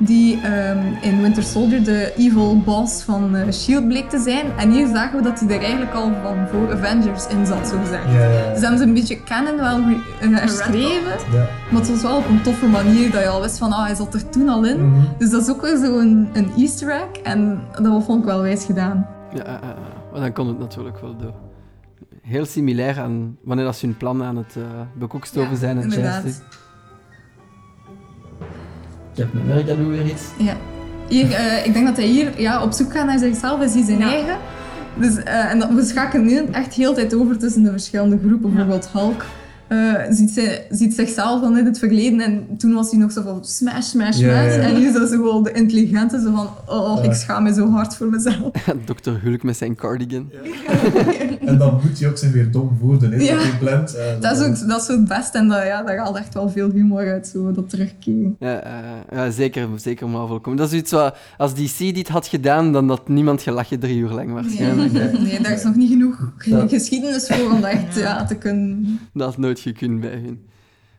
die 0.00 0.40
ehm, 0.42 0.78
in 1.02 1.22
Winter 1.22 1.42
Soldier 1.42 1.84
de 1.84 2.12
evil 2.16 2.60
boss 2.64 3.02
van 3.02 3.36
eh, 3.36 3.42
S.H.I.E.L.D. 3.50 3.86
bleek 3.88 4.10
te 4.10 4.18
zijn. 4.18 4.44
En 4.58 4.70
hier 4.70 4.86
zagen 4.86 5.18
we 5.18 5.24
dat 5.24 5.40
hij 5.40 5.48
er 5.56 5.62
eigenlijk 5.62 5.94
al 5.94 6.10
van 6.22 6.36
voor 6.52 6.72
Avengers 6.72 7.26
in 7.26 7.46
zat, 7.46 7.68
zo 7.68 7.78
gezegd. 7.78 8.04
Dus 8.52 8.60
hebben 8.60 8.78
ze 8.78 8.84
een 8.84 8.94
beetje 8.94 9.22
canon 9.24 9.56
wel 9.56 9.78
eh, 9.78 10.38
herschreven, 10.38 11.16
maar 11.70 11.80
het 11.80 11.90
was 11.90 12.02
wel 12.02 12.16
op 12.16 12.28
een 12.28 12.42
toffe 12.42 12.66
manier 12.66 13.10
dat 13.10 13.20
je 13.22 13.28
al 13.28 13.40
wist 13.42 13.58
van, 13.58 13.72
ah, 13.72 13.84
hij 13.86 13.94
zat 13.94 14.14
er 14.14 14.28
toen 14.28 14.48
al 14.48 14.64
in. 14.64 14.88
Mhm. 14.90 15.00
Dus 15.18 15.30
dat 15.30 15.42
is 15.42 15.48
ook 15.50 15.62
weer 15.62 15.76
zo'n 15.76 16.28
een 16.32 16.50
easter 16.58 16.90
egg 16.90 17.22
en 17.22 17.60
dat 17.82 18.04
vond 18.04 18.18
ik 18.18 18.24
wel 18.24 18.40
wijs 18.42 18.64
gedaan. 18.64 19.06
Ja, 19.34 19.42
ah, 19.42 19.54
ah, 19.54 19.62
ah. 19.62 19.76
maar 20.12 20.20
dan 20.20 20.32
kon 20.32 20.48
het 20.48 20.58
natuurlijk 20.58 20.98
wel 21.00 21.16
door. 21.16 21.34
Heel 22.22 22.44
similair 22.44 22.98
aan 23.00 23.36
wanneer 23.42 23.64
dat 23.64 23.76
ze 23.76 23.86
hun 23.86 23.96
plan 23.96 24.22
aan 24.22 24.36
het 24.36 24.54
uh, 24.58 24.64
bekoekstoven 24.98 25.50
Ja, 25.50 25.56
zijn 25.56 25.76
en 25.76 25.82
inderdaad. 25.82 26.22
jazz. 26.24 26.38
Captain 29.14 29.42
America 29.42 29.74
doet 29.74 29.86
weer 29.88 30.04
iets. 30.06 30.22
Ja. 30.38 30.56
Hier, 31.08 31.32
eh, 31.32 31.66
ik 31.66 31.72
denk 31.72 31.86
dat 31.86 31.96
hij 31.96 32.06
hier 32.06 32.40
ja, 32.40 32.62
op 32.62 32.72
zoek 32.72 32.92
gaat 32.92 33.06
naar 33.06 33.18
zichzelf, 33.18 33.62
is 33.62 33.74
hij 33.74 33.84
zijn 33.84 33.98
Ja. 33.98 34.08
eigen. 34.12 34.36
Dus, 34.94 35.16
eh, 35.16 35.50
en 35.50 35.58
dat, 35.58 35.68
we 35.70 35.84
schakelen 35.84 36.26
nu 36.26 36.44
echt 36.52 36.74
heel 36.74 36.94
de 36.94 37.00
tijd 37.00 37.14
over 37.14 37.38
tussen 37.38 37.62
de 37.62 37.70
verschillende 37.70 38.18
groepen. 38.18 38.50
Bijvoorbeeld 38.50 38.88
Hulk 38.92 39.24
eh, 39.68 39.92
ziet, 40.10 40.30
zij, 40.30 40.66
ziet 40.70 40.94
zichzelf 40.94 41.40
dan 41.40 41.58
in 41.58 41.64
het 41.64 41.78
verleden 41.78 42.20
en 42.20 42.46
toen 42.58 42.74
was 42.74 42.90
hij 42.90 43.00
nog 43.00 43.12
zo 43.12 43.22
van 43.22 43.44
smash, 43.44 43.86
smash, 43.86 44.18
Ja, 44.18 44.42
smash. 44.42 44.54
ja. 44.56 44.60
En 44.62 44.74
nu 44.80 44.86
is 44.86 44.92
dat 44.92 45.10
zo 45.10 45.22
wel 45.22 45.42
de 45.42 45.52
intelligente, 45.52 46.20
zo 46.20 46.34
van 46.34 46.48
oh, 46.76 47.04
ik 47.04 47.12
schaam 47.12 47.42
me 47.42 47.52
zo 47.54 47.70
hard 47.70 47.96
voor 47.96 48.06
mezelf. 48.06 48.50
Dr. 49.02 49.10
Hulk 49.22 49.42
met 49.42 49.56
zijn 49.56 49.74
cardigan. 49.74 50.30
En 51.44 51.58
dan 51.58 51.80
moet 51.84 51.98
hij 51.98 52.08
ook 52.08 52.18
zijn 52.18 52.32
weer 52.32 52.50
dom 52.50 52.76
voeren, 52.80 53.12
hè, 53.12 53.16
Ja. 53.22 53.34
dat 53.34 53.42
hij 53.42 53.58
blendt. 53.58 53.94
en- 53.96 54.20
Dat 54.20 54.36
is 54.36 54.42
ook 54.46 54.68
dat 54.68 54.82
is 54.82 54.90
ook 54.90 54.98
het 54.98 55.08
beste 55.08 55.38
en 55.38 55.48
dat, 55.48 55.62
ja, 55.66 55.82
daar 55.82 55.98
haalt 55.98 56.16
echt 56.16 56.34
wel 56.34 56.48
veel 56.50 56.70
humor 56.70 57.10
uit, 57.12 57.26
zo, 57.26 57.52
dat 57.52 57.70
terugkeren. 57.70 58.36
Ja, 58.38 58.60
eh, 58.60 58.72
ja, 59.12 59.30
zeker, 59.30 59.68
zeker 59.76 60.08
Marvel 60.08 60.40
komen. 60.40 60.58
Dat 60.58 60.72
is 60.72 60.78
iets 60.78 60.90
wat, 60.90 61.16
als 61.36 61.54
DC 61.54 61.78
dit 61.78 62.08
had 62.08 62.26
gedaan, 62.26 62.72
dan 62.72 62.88
had 62.88 63.08
niemand 63.08 63.42
gelachen 63.42 63.78
drie 63.78 63.98
uur 63.98 64.10
lang 64.10 64.32
waarschijnlijk. 64.32 64.92
Nee, 64.92 65.40
daar 65.42 65.52
is 65.52 65.62
nog 65.62 65.74
niet 65.74 65.90
genoeg 65.90 66.32
geschiedenis 66.68 67.26
voor 67.26 67.52
om 67.52 67.60
dat 67.60 67.70
echt 67.70 67.94
ja, 67.96 68.24
te 68.24 68.34
kunnen... 68.34 68.98
Dat 69.12 69.26
had 69.26 69.36
nooit 69.64 69.76
gekund 69.78 70.00
bij 70.00 70.10
hun. 70.10 70.46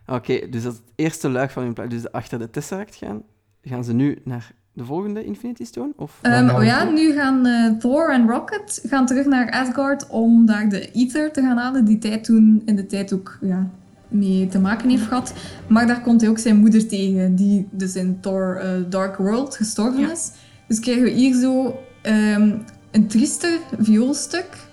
Oké, 0.08 0.50
dus 0.50 0.64
dat 0.64 0.74
is 0.74 0.80
het 0.80 0.92
eerste 0.96 1.30
luik 1.30 1.52
van 1.52 1.64
hun 1.64 1.74
plan. 1.74 1.90
Dus 1.90 2.12
achter 2.12 2.40
de 2.40 2.50
Tesseract 2.50 2.96
gaan, 2.96 3.22
gaan 3.64 3.84
ze 3.84 3.94
nu 3.94 4.18
naar 4.24 4.52
de 4.74 4.86
volgende 4.86 5.24
Infinity 5.24 5.66
Stone? 5.66 5.94
Of? 5.96 6.20
Ehm, 6.22 6.50
oh 6.50 6.64
ja, 6.64 6.84
nu 6.90 7.14
gaan 7.14 7.46
eh, 7.46 7.72
Thor 7.72 8.12
en 8.12 8.28
Rocket 8.28 8.82
gaan 8.88 9.06
terug 9.06 9.26
naar 9.26 9.52
Asgard 9.52 10.08
om 10.08 10.46
daar 10.46 10.70
de 10.70 10.92
Ether 10.92 11.32
te 11.32 11.42
gaan 11.42 11.58
halen, 11.58 11.86
die 11.86 11.98
tijd 11.98 12.24
toen 12.24 12.62
in 12.66 12.76
de 12.76 12.86
tijd 12.86 13.14
ook 13.14 13.38
ja, 13.42 13.70
mee 14.08 14.48
te 14.48 14.60
maken 14.60 14.90
heeft 14.90 15.04
gehad. 15.08 15.34
Maar 15.68 15.88
daar 15.88 16.02
komt 16.02 16.22
hij 16.22 16.30
ook 16.30 16.40
zijn 16.40 16.58
moeder 16.58 16.88
tegen, 16.88 17.36
die 17.36 17.68
dus 17.72 17.96
in 17.96 18.20
Thor 18.20 18.56
eh, 18.56 18.70
Dark 18.90 19.16
World 19.18 19.56
gestorven 19.56 20.00
Ja. 20.02 20.12
is. 20.12 20.32
Dus 20.68 20.80
krijgen 20.80 21.04
we 21.04 21.10
hier 21.10 21.36
zo 21.36 21.80
ehm, 22.02 22.58
een 22.92 23.08
triester 23.08 23.60
vioolstuk. 23.80 24.68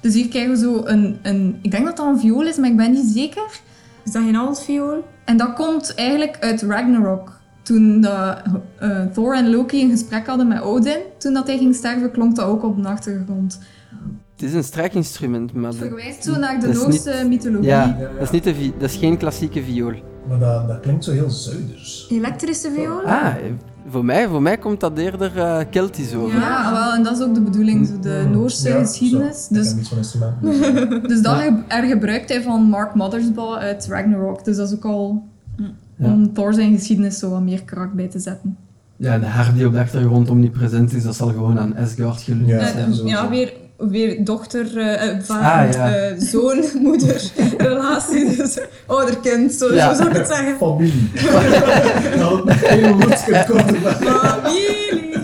Dus 0.00 0.14
hier 0.14 0.28
krijgen 0.28 0.50
we 0.50 0.58
zo 0.58 0.82
een, 0.84 1.18
een... 1.22 1.58
Ik 1.62 1.70
denk 1.70 1.84
dat 1.84 1.96
dat 1.96 2.06
een 2.06 2.18
viool 2.18 2.46
is, 2.46 2.56
maar 2.56 2.70
ik 2.70 2.76
ben 2.76 2.92
niet 2.92 3.10
zeker. 3.14 3.60
Is 4.04 4.12
dat 4.12 4.22
geen 4.22 4.36
altviool? 4.36 5.04
En 5.24 5.36
dat 5.36 5.54
komt 5.54 5.94
eigenlijk 5.94 6.36
uit 6.40 6.62
Ragnarok. 6.62 7.32
Toen 7.62 8.04
eh, 8.04 9.02
Thor 9.12 9.34
en 9.34 9.50
Loki 9.50 9.82
een 9.82 9.90
gesprek 9.90 10.26
hadden 10.26 10.48
met 10.48 10.62
Odin, 10.62 10.98
toen 11.18 11.32
dat 11.32 11.46
hij 11.46 11.58
ging 11.58 11.74
sterven, 11.74 12.10
klonk 12.10 12.36
dat 12.36 12.46
ook 12.46 12.64
op 12.64 12.82
de 12.82 12.88
achtergrond. 12.88 13.58
Het 14.32 14.44
is 14.44 14.54
een 14.54 14.64
strijkinstrument, 14.64 15.52
maar... 15.52 15.70
Het 15.70 15.78
verwijst 15.78 16.24
zo 16.24 16.38
naar 16.38 16.60
de 16.60 16.66
Dat 16.66 16.76
is 16.76 16.82
Noorse 16.82 17.26
mythologie. 17.28 17.68
ja, 17.68 17.84
Ja, 17.84 17.96
ja. 17.98 18.08
Dat, 18.12 18.22
is 18.22 18.30
niet 18.30 18.44
de 18.44 18.72
dat 18.78 18.90
is 18.90 18.96
geen 18.96 19.16
klassieke 19.16 19.62
viool. 19.62 19.94
Maar 20.28 20.38
dat, 20.38 20.68
dat 20.68 20.80
klinkt 20.80 21.04
zo 21.04 21.12
heel 21.12 21.30
zuiders. 21.30 22.06
Elektrische 22.10 22.70
viool? 22.70 23.02
Ah, 23.02 23.34
voor 23.88 24.04
mij, 24.04 24.28
voor 24.28 24.42
mij 24.42 24.56
komt 24.58 24.80
dat 24.80 24.98
eerder 24.98 25.38
eh 25.38 25.58
Keltisch 25.70 26.14
over. 26.14 26.38
Ja, 26.38 26.64
ah, 26.64 26.72
wel, 26.72 26.92
en 26.94 27.02
dat 27.02 27.16
is 27.18 27.24
ook 27.24 27.34
de 27.34 27.40
bedoeling, 27.40 27.86
zo 27.86 27.98
de 28.00 28.28
Noorse 28.32 28.68
Ja, 28.68 28.78
geschiedenis. 28.78 29.44
zo. 29.46 29.54
Dus, 29.54 29.66
heb 29.68 29.76
niets 29.76 29.88
van 29.88 29.98
instrumenten. 29.98 31.02
dus 31.08 31.22
dat 31.26 31.36
ge- 31.36 31.62
er 31.68 31.82
gebruikt 31.84 32.28
hij 32.28 32.42
van 32.42 32.62
Mark 32.62 32.94
Mothersbaugh 32.94 33.58
uit 33.58 33.86
Ragnarok. 33.90 34.44
Dus 34.44 34.56
dat 34.56 34.68
is 34.68 34.74
ook 34.74 34.84
al 34.84 35.22
Ja. 35.96 36.06
om 36.12 36.32
Thor 36.32 36.54
zijn 36.54 36.72
geschiedenis 36.74 37.18
zo 37.18 37.30
wat 37.30 37.42
meer 37.42 37.64
karakter 37.64 37.96
bij 37.96 38.08
te 38.08 38.18
zetten. 38.18 38.56
Ja, 38.96 39.18
de 39.18 39.26
haar 39.26 39.54
die 39.54 39.66
op 39.66 39.72
de 39.72 39.78
achtergrond 39.80 40.30
omnipresent 40.30 40.92
is, 40.92 41.02
dat 41.02 41.14
zal 41.16 41.28
gewoon 41.28 41.58
aan 41.58 41.76
Asgard 41.76 42.22
gelunkt 42.22 42.48
Ja. 42.48 42.58
Eh, 42.58 42.66
zijn. 42.66 43.06
ja, 43.06 43.28
weer, 43.28 43.52
weer 43.78 44.24
dochter, 44.24 44.78
eh, 44.78 45.08
eh, 45.10 45.20
vader, 45.22 45.68
Ah, 45.68 45.72
ja. 45.72 45.94
eh, 45.94 46.14
zoon, 46.18 46.64
moeder, 46.82 47.30
relatie, 47.58 48.36
dus 48.36 48.58
ouder-kind, 48.86 49.52
zo, 49.52 49.74
Ja. 49.74 49.88
zo 49.88 49.96
zou 49.96 50.08
ik 50.10 50.16
het 50.16 50.26
zeggen. 50.28 50.56
Familie. 50.56 51.10
Dat 51.14 52.20
had 52.22 52.36
het 52.36 52.44
met 52.44 52.62
één 52.62 52.92
woord 52.92 53.24
kunnen 53.24 53.46
korten. 53.46 53.76
Familie. 53.76 55.14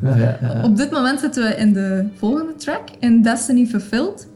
Ja. 0.00 0.60
Op 0.64 0.76
dit 0.76 0.90
moment 0.90 1.20
zitten 1.20 1.42
we 1.48 1.54
in 1.56 1.72
de 1.72 2.06
volgende 2.18 2.54
track, 2.54 2.88
in 2.98 3.22
Destiny 3.22 3.66
Fulfilled. 3.66 4.26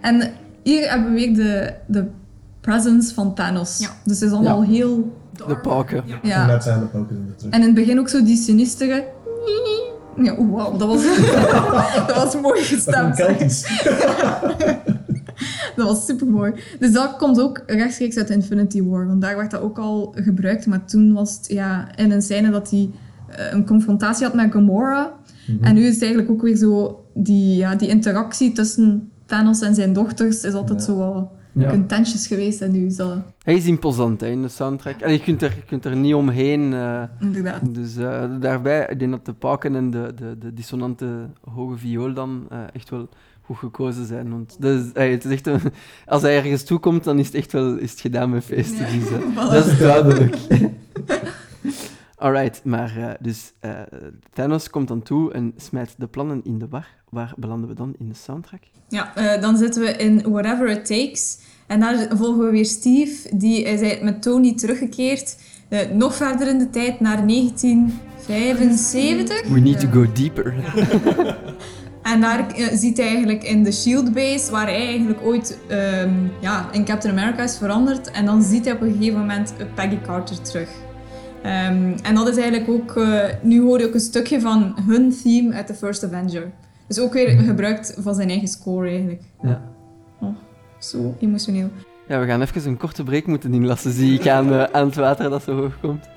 En 0.00 0.32
hier 0.62 0.90
hebben 0.90 1.08
we 1.08 1.14
weer 1.14 1.34
de, 1.34 1.72
de 1.86 2.04
presence 2.60 3.14
van 3.14 3.34
Thanos. 3.34 3.78
Ja. 3.78 3.88
Dus 4.04 4.20
het 4.20 4.28
is 4.30 4.34
allemaal 4.36 4.62
heel... 4.64 5.12
De 5.46 5.56
pauken. 5.56 6.04
Ja. 6.22 6.46
Net 6.46 6.62
zijn 6.62 6.80
de 6.80 6.86
poken 6.86 7.16
in 7.16 7.26
de 7.26 7.34
terug. 7.34 7.52
En 7.52 7.60
in 7.60 7.66
het 7.66 7.74
begin 7.74 7.98
ook 7.98 8.08
zo 8.08 8.24
die 8.24 8.36
sinistere... 8.36 9.04
Ja, 10.22 10.34
oeh, 10.38 10.54
wauw, 10.54 10.76
dat 10.76 10.88
was, 10.88 11.02
dat 12.06 12.16
was 12.16 12.40
mooi 12.40 12.62
gestemd. 12.62 13.16
Dat 15.76 15.86
was 15.88 16.06
super 16.06 16.26
mooi. 16.26 16.52
Dus 16.78 16.92
dat 16.92 17.16
komt 17.16 17.40
ook 17.40 17.62
rechtstreeks 17.66 18.16
uit 18.16 18.30
Infinity 18.30 18.82
War, 18.82 19.06
want 19.06 19.20
daar 19.20 19.36
werd 19.36 19.50
dat 19.50 19.60
ook 19.60 19.78
al 19.78 20.14
gebruikt. 20.16 20.66
Maar 20.66 20.84
toen 20.84 21.12
was 21.12 21.36
het 21.36 21.46
ja, 21.48 21.96
in 21.96 22.10
een 22.10 22.22
scène 22.22 22.50
dat 22.50 22.70
hij 22.70 22.90
eh, 23.28 23.52
een 23.52 23.66
confrontatie 23.66 24.24
had 24.24 24.34
met 24.34 24.52
Gamora. 24.52 25.12
Mhm. 25.46 25.64
En 25.64 25.74
nu 25.74 25.82
is 25.84 25.92
het 25.94 26.02
eigenlijk 26.02 26.32
ook 26.32 26.42
weer 26.42 26.56
zo, 26.56 27.04
die, 27.14 27.56
ja, 27.56 27.74
die 27.74 27.88
interactie 27.88 28.52
tussen 28.52 29.10
Thanos 29.26 29.60
en 29.60 29.74
zijn 29.74 29.92
dochters 29.92 30.44
is 30.44 30.52
altijd 30.54 30.78
Ja. 30.78 30.84
zo 30.84 30.96
wel 30.98 31.32
Ja. 31.56 31.70
contentious 31.70 32.26
geweest. 32.26 32.60
En 32.60 32.72
nu 32.72 32.86
is 32.86 32.96
dat 32.96 33.16
Hij 33.42 33.54
is 33.54 33.66
imposant 33.66 34.20
hè, 34.20 34.26
in 34.26 34.42
de 34.42 34.48
soundtrack. 34.48 35.00
En 35.00 35.12
je 35.12 35.20
kunt 35.20 35.42
er, 35.42 35.52
je 35.56 35.62
kunt 35.66 35.84
er 35.84 35.96
niet 35.96 36.14
omheen. 36.14 36.72
eh, 36.74 37.02
inderdaad. 37.20 37.74
dus 37.74 37.96
eh, 37.96 38.24
daarbij, 38.40 38.86
ik 38.90 38.98
denk 38.98 39.10
dat 39.10 39.24
de 39.26 39.32
pauken 39.32 39.74
en 39.74 39.90
de, 39.90 40.12
de, 40.16 40.38
de 40.38 40.54
dissonante 40.54 41.06
hoge 41.50 41.76
viool 41.76 42.14
dan 42.14 42.46
eh, 42.50 42.58
echt 42.72 42.90
wel 42.90 43.08
goed 43.42 43.56
gekozen 43.56 44.06
zijn. 44.06 44.30
Want 44.30 44.56
dat 44.58 44.80
is, 44.80 44.84
het 44.92 45.24
is 45.24 45.30
echt 45.32 45.46
een- 45.46 45.60
als 46.06 46.22
hij 46.22 46.36
ergens 46.36 46.62
toekomt, 46.64 47.04
dan 47.04 47.18
is 47.18 47.26
het 47.26 47.34
echt 47.34 47.52
wel 47.52 47.76
is 47.76 47.90
het 47.90 48.00
gedaan 48.00 48.30
met 48.30 48.44
feesten. 48.44 48.86
Ja. 48.86 48.92
Dus, 48.92 49.08
Voilà. 49.32 49.52
dat 49.52 49.66
is 49.66 49.78
duidelijk. 49.78 50.36
Alright, 52.24 52.60
maar 52.64 52.96
eh, 52.96 53.10
dus 53.20 53.52
eh, 53.60 53.70
Thanos 54.32 54.70
komt 54.70 54.88
dan 54.88 55.02
toe 55.02 55.32
en 55.32 55.52
smijt 55.56 55.94
de 55.98 56.06
plannen 56.06 56.40
in 56.44 56.58
de 56.58 56.68
war. 56.68 56.86
Waar 57.10 57.32
belanden 57.36 57.68
we 57.68 57.74
dan 57.74 57.94
in 57.98 58.08
de 58.08 58.14
soundtrack? 58.14 58.62
Ja, 58.88 59.16
eh, 59.16 59.40
dan 59.40 59.56
zitten 59.56 59.82
we 59.82 59.96
in 59.96 60.30
Whatever 60.30 60.68
It 60.68 60.86
Takes. 60.86 61.38
En 61.66 61.80
daar 61.80 62.16
volgen 62.16 62.44
we 62.44 62.50
weer 62.50 62.64
Steve, 62.64 63.36
die 63.36 63.62
is 63.62 64.00
met 64.00 64.22
Tony 64.22 64.54
teruggekeerd. 64.54 65.36
eh, 65.68 65.90
nog 65.90 66.14
verder 66.14 66.48
in 66.48 66.58
de 66.58 66.70
tijd, 66.70 67.00
naar 67.00 67.26
1975. 67.26 69.48
We 69.48 69.60
need 69.60 69.80
to 69.80 69.88
go 69.88 70.12
deeper. 70.12 70.54
En 72.02 72.20
daar 72.20 72.46
ziet 72.72 72.96
hij 72.96 73.06
eigenlijk 73.06 73.42
in 73.42 73.62
de 73.62 73.72
Shield 73.72 74.12
Base, 74.12 74.50
waar 74.50 74.66
hij 74.66 74.86
eigenlijk 74.86 75.20
ooit 75.22 75.58
ehm, 75.68 76.14
ja, 76.40 76.68
in 76.72 76.84
Captain 76.84 77.18
America 77.18 77.42
is 77.42 77.56
veranderd. 77.56 78.10
En 78.10 78.24
dan 78.24 78.42
ziet 78.42 78.64
hij 78.64 78.74
op 78.74 78.80
een 78.80 78.92
gegeven 78.92 79.18
moment 79.18 79.54
Peggy 79.74 80.00
Carter 80.00 80.42
terug. 80.42 80.68
Ehm, 81.44 81.92
en 82.02 82.14
dat 82.14 82.28
is 82.28 82.36
eigenlijk 82.36 82.70
ook, 82.70 82.96
eh, 82.96 83.18
nu 83.42 83.60
hoor 83.60 83.78
je 83.80 83.86
ook 83.86 83.94
een 83.94 84.00
stukje 84.00 84.40
van 84.40 84.74
hun 84.86 85.14
theme 85.22 85.54
uit 85.54 85.66
The 85.66 85.74
First 85.74 86.04
Avenger. 86.04 86.50
Dus 86.88 86.98
ook 87.00 87.12
weer 87.12 87.28
gebruikt 87.38 87.96
van 87.98 88.14
zijn 88.14 88.28
eigen 88.28 88.48
score 88.48 88.88
eigenlijk. 88.88 89.22
Ja. 89.42 89.62
Oh, 90.20 90.28
zo 90.78 91.14
emotioneel. 91.20 91.68
Ja, 92.08 92.20
we 92.20 92.26
gaan 92.26 92.40
even 92.42 92.66
een 92.66 92.76
korte 92.76 93.02
break 93.02 93.26
moeten 93.26 93.54
inlassen, 93.54 93.92
zie 93.92 94.18
ik 94.18 94.28
aan, 94.28 94.52
eh, 94.52 94.62
aan 94.72 94.86
het 94.86 94.94
water 94.94 95.30
dat 95.30 95.42
zo 95.42 95.56
hoog 95.56 95.80
komt. 95.80 96.08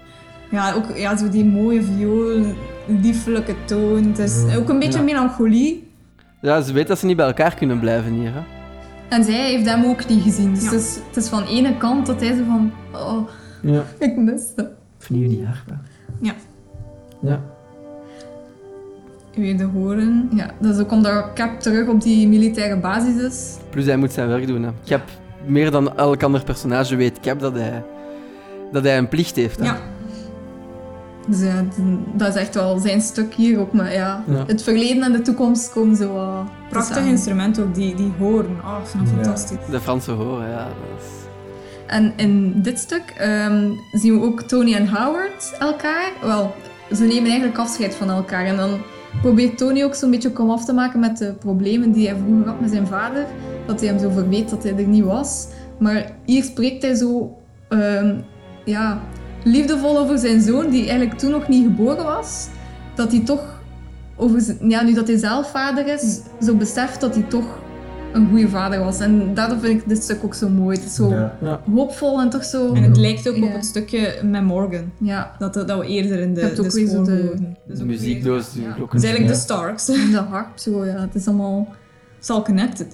Ja, 0.51 0.73
ook 0.73 0.97
ja, 0.97 1.17
zo 1.17 1.29
die 1.29 1.45
mooie 1.45 1.83
viool, 1.83 2.45
liefelijke 3.01 3.55
toon. 3.65 4.03
Het 4.03 4.19
is 4.19 4.55
ook 4.57 4.69
een 4.69 4.79
beetje 4.79 4.99
Ja. 4.99 5.05
melancholie. 5.05 5.91
Ja, 6.41 6.61
ze 6.61 6.73
weet 6.73 6.87
dat 6.87 6.99
ze 6.99 7.05
niet 7.05 7.17
bij 7.17 7.25
elkaar 7.25 7.55
kunnen 7.55 7.79
blijven 7.79 8.13
hier. 8.13 8.33
Hè? 8.33 8.39
En 9.09 9.23
zij 9.23 9.49
heeft 9.51 9.69
hem 9.69 9.85
ook 9.85 10.07
niet 10.07 10.21
gezien. 10.23 10.53
Dus 10.53 10.63
Ja. 10.63 10.69
het, 10.71 10.79
is, 10.81 10.99
het 11.07 11.17
is 11.17 11.27
van 11.27 11.43
ene 11.43 11.77
kant 11.77 12.05
dat 12.05 12.19
hij 12.19 12.35
zo 12.35 12.43
van... 12.43 12.71
Oh, 12.93 13.27
Ja. 13.61 13.83
ik 13.99 14.17
mis 14.17 14.41
het. 14.55 14.69
Opnieuw 15.01 15.29
die 15.29 15.45
harpa. 15.45 15.81
Ja. 16.21 16.33
Ja. 17.19 17.41
Weer 19.35 19.57
de 19.57 19.63
horen. 19.63 20.29
Ja, 20.35 20.49
dat 20.59 20.75
is 20.75 20.81
ook 20.81 20.91
omdat 20.91 21.33
Cap 21.33 21.59
terug 21.59 21.87
op 21.87 22.01
die 22.01 22.27
militaire 22.27 22.77
basis 22.77 23.15
is. 23.21 23.55
Plus 23.69 23.85
hij 23.85 23.97
moet 23.97 24.11
zijn 24.11 24.27
werk 24.27 24.47
doen. 24.47 24.63
Hè. 24.63 24.69
Cap, 24.85 25.01
meer 25.45 25.71
dan 25.71 25.97
elk 25.97 26.23
ander 26.23 26.43
personage 26.43 26.95
weet 26.95 27.19
Cap 27.19 27.39
dat 27.39 27.53
hij, 27.53 27.83
dat 28.71 28.83
hij 28.83 28.97
een 28.97 29.07
plicht 29.07 29.35
heeft. 29.35 29.59
Hè. 29.59 29.65
Ja. 29.65 29.77
Dus 31.27 31.41
ja, 31.41 31.63
dat 32.13 32.27
is 32.27 32.35
echt 32.35 32.55
wel 32.55 32.79
zijn 32.79 33.01
stuk 33.01 33.33
hier 33.33 33.59
ook. 33.59 33.73
Maar 33.73 33.93
ja, 33.93 34.23
Ja. 34.27 34.43
het 34.47 34.63
verleden 34.63 35.03
en 35.03 35.11
de 35.11 35.21
toekomst 35.21 35.71
komen 35.71 35.95
zo 35.95 36.13
wat 36.13 36.45
Prachtig 36.69 36.95
samen. 36.95 37.09
instrument 37.11 37.59
ook, 37.59 37.75
die, 37.75 37.95
die 37.95 38.11
horen. 38.19 38.57
Oh, 38.63 38.77
ik 38.81 38.87
vind 38.87 39.03
dat 39.05 39.13
Ja. 39.15 39.21
fantastisch. 39.23 39.57
De 39.71 39.79
Franse 39.79 40.11
horen, 40.11 40.49
ja. 40.49 40.63
Dat 40.63 40.99
is... 40.99 41.05
En 41.87 42.13
in 42.15 42.61
dit 42.61 42.79
stuk 42.79 43.13
ehm, 43.17 43.71
zien 43.91 44.19
we 44.19 44.25
ook 44.25 44.41
Tony 44.41 44.73
en 44.73 44.87
Howard 44.87 45.55
elkaar. 45.59 46.11
Wel, 46.21 46.55
ze 46.91 47.03
nemen 47.03 47.29
eigenlijk 47.29 47.57
afscheid 47.57 47.95
van 47.95 48.09
elkaar. 48.09 48.45
En 48.45 48.55
dan 48.55 48.79
probeert 49.21 49.57
Tony 49.57 49.83
ook 49.83 49.95
zo'n 49.95 50.11
beetje 50.11 50.31
kom 50.31 50.49
af 50.49 50.65
te 50.65 50.73
maken 50.73 50.99
met 50.99 51.17
de 51.17 51.33
problemen 51.33 51.91
die 51.91 52.07
hij 52.07 52.17
vroeger 52.17 52.47
had 52.47 52.59
met 52.59 52.69
zijn 52.69 52.87
vader. 52.87 53.25
Dat 53.65 53.79
hij 53.79 53.89
hem 53.89 53.99
zo 53.99 54.09
verweet 54.09 54.49
dat 54.49 54.63
hij 54.63 54.75
er 54.75 54.87
niet 54.87 55.03
was. 55.03 55.47
Maar 55.79 56.11
hier 56.25 56.43
spreekt 56.43 56.81
hij 56.81 56.95
zo 56.95 57.37
ehm, 57.69 58.15
ja, 58.65 59.01
liefdevol 59.43 59.97
over 59.97 60.17
zijn 60.17 60.41
zoon, 60.41 60.69
die 60.69 60.87
eigenlijk 60.87 61.19
toen 61.19 61.31
nog 61.31 61.47
niet 61.47 61.63
geboren 61.63 62.03
was. 62.03 62.47
Dat 62.95 63.11
hij 63.11 63.21
toch, 63.21 63.61
over 64.15 64.55
ja, 64.67 64.83
nu 64.83 64.93
dat 64.93 65.07
hij 65.07 65.17
zelf 65.17 65.49
vader 65.49 65.87
is, 65.87 66.19
zo 66.41 66.55
beseft 66.55 67.01
dat 67.01 67.15
hij 67.15 67.23
toch 67.23 67.59
een 68.13 68.29
goede 68.29 68.49
vader 68.49 68.79
was. 68.79 68.99
En 68.99 69.33
daardoor 69.33 69.59
vind 69.59 69.81
ik 69.81 69.87
dit 69.89 70.03
stuk 70.03 70.23
ook 70.23 70.33
zo 70.33 70.49
mooi. 70.49 70.77
Het 70.77 70.85
is 70.85 70.95
zo 70.95 71.09
Ja. 71.41 71.61
hoopvol 71.73 72.21
en 72.21 72.29
toch 72.29 72.43
zo... 72.43 72.73
En 72.73 72.83
het 72.83 72.97
lijkt 72.97 73.29
ook 73.29 73.35
Ja. 73.35 73.45
op 73.45 73.53
het 73.53 73.65
stukje 73.65 74.13
met 74.23 74.43
Morgan. 74.43 74.91
Ja, 74.97 75.35
Dat, 75.39 75.53
dat 75.53 75.79
we 75.79 75.85
eerder 75.85 76.19
in 76.19 76.33
de, 76.33 76.41
hebt 76.41 76.59
ook 76.59 76.69
de 76.71 77.01
de-. 77.03 77.75
De 77.77 77.85
muziekdoos, 77.85 78.51
de 78.53 78.61
Ja. 78.61 78.67
Het 78.67 78.93
is 78.93 79.03
eigenlijk 79.03 79.19
Ja. 79.19 79.27
de 79.27 79.33
Starks. 79.43 79.89
en 79.89 80.11
de 80.11 80.17
harp, 80.35 80.57
zo, 80.57 80.85
ja. 80.85 80.99
Het 80.99 81.15
is 81.15 81.27
allemaal... 81.27 81.67
Het 82.15 82.23
is 82.23 82.29
al 82.29 82.43
connected. 82.43 82.87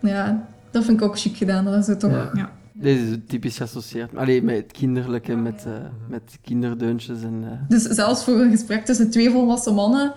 Ja, 0.00 0.46
dat 0.70 0.84
vind 0.84 1.00
ik 1.00 1.06
ook 1.06 1.18
chic 1.18 1.36
gedaan. 1.36 1.64
Dat 1.64 1.74
is 1.74 1.88
er 1.88 1.98
toch... 1.98 2.10
Ja. 2.10 2.30
Ja. 2.34 2.50
Deze 2.72 3.02
is 3.04 3.16
typisch 3.26 3.56
geassocieerd. 3.56 4.16
Allee, 4.16 4.42
met 4.42 4.56
het 4.56 4.72
kinderlijke, 4.72 5.36
met, 5.36 5.64
eh, 5.66 5.72
met 6.08 6.38
kinderdeuntjes 6.42 7.22
en... 7.22 7.40
eh, 7.44 7.50
Dus 7.68 7.82
zelfs 7.82 8.24
voor 8.24 8.40
een 8.40 8.50
gesprek 8.50 8.84
tussen 8.84 9.10
twee 9.10 9.30
volwassen 9.30 9.74
mannen 9.74 10.12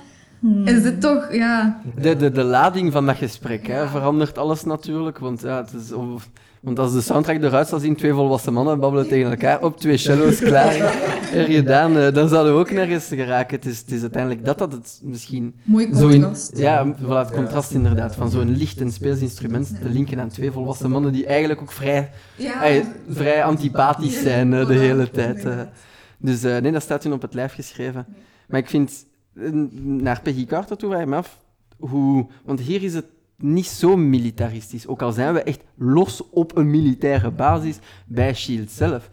is 0.65 0.81
dit 0.83 1.01
toch, 1.01 1.33
ja... 1.33 1.81
De, 2.01 2.15
de, 2.15 2.31
de 2.31 2.43
lading 2.43 2.91
van 2.91 3.05
dat 3.05 3.15
gesprek 3.15 3.67
hè, 3.67 3.87
verandert 3.87 4.37
alles 4.37 4.63
natuurlijk. 4.63 5.17
Want, 5.19 5.41
ja, 5.41 5.57
het 5.57 5.73
is, 5.81 5.91
of- 5.91 6.29
want 6.59 6.79
als 6.79 6.93
de 6.93 7.01
soundtrack 7.01 7.41
eruit 7.43 7.67
zal 7.67 7.79
zien, 7.79 7.95
twee 7.95 8.13
volwassen 8.13 8.53
mannen 8.53 8.79
babbelen 8.79 9.07
tegen 9.07 9.29
elkaar 9.31 9.63
op 9.63 9.77
twee 9.77 9.97
cello's 9.97 10.39
klaar. 10.39 10.75
er 11.33 11.45
gedaan, 11.45 11.97
eh, 11.97 12.13
dan 12.13 12.29
zouden 12.29 12.53
we 12.53 12.59
ook 12.59 12.71
nergens 12.71 13.07
geraken. 13.07 13.55
Het 13.55 13.65
is, 13.65 13.79
het 13.79 13.91
is 13.91 14.01
uiteindelijk 14.01 14.45
dat 14.45 14.57
dat 14.57 14.71
het 14.71 14.99
misschien 15.03 15.53
Mooi 15.63 15.95
zo 15.95 16.07
in, 16.07 16.21
contrast. 16.21 16.57
ja, 16.57 16.93
voilà, 17.01 17.07
het 17.07 17.31
contrast 17.31 17.71
inderdaad, 17.71 18.15
van 18.15 18.29
zo'n 18.29 18.55
licht 18.57 18.81
en 18.81 18.91
speelsinstrument 18.91 19.67
te 19.81 19.89
linken 19.89 20.19
aan 20.19 20.29
twee 20.29 20.51
volwassen 20.51 20.89
mannen 20.89 21.11
die 21.11 21.25
eigenlijk 21.25 21.61
ook 21.61 21.71
vrij, 21.71 22.09
Ja. 22.35 22.63
eh, 22.63 22.83
vrij 23.09 23.43
antipathisch 23.43 24.21
zijn 24.21 24.53
eh, 24.53 24.67
de 24.67 24.73
hele 24.73 25.09
tijd. 25.11 25.45
eh. 25.45 25.53
Dus 26.17 26.43
eh, 26.43 26.57
nee, 26.57 26.71
dat 26.71 26.81
staat 26.81 27.03
hun 27.03 27.13
op 27.13 27.21
het 27.21 27.33
lijf 27.33 27.53
geschreven. 27.53 28.05
Maar 28.47 28.59
ik 28.59 28.69
vind, 28.69 29.05
naar 29.81 30.21
Peggy 30.21 30.45
Carter 30.45 30.77
toe 30.77 30.89
vraag 30.89 31.01
ik 31.01 31.07
me 31.07 31.15
af, 31.15 31.39
hoe... 31.79 32.27
Want 32.45 32.59
hier 32.59 32.83
is 32.83 32.93
het 32.93 33.05
niet 33.37 33.67
zo 33.67 33.97
militaristisch. 33.97 34.87
Ook 34.87 35.01
al 35.01 35.11
zijn 35.11 35.33
we 35.33 35.43
echt 35.43 35.61
los 35.75 36.29
op 36.29 36.57
een 36.57 36.69
militaire 36.69 37.31
basis 37.31 37.77
bij 38.05 38.33
S.H.I.E.L.D. 38.33 38.71
zelf. 38.71 39.09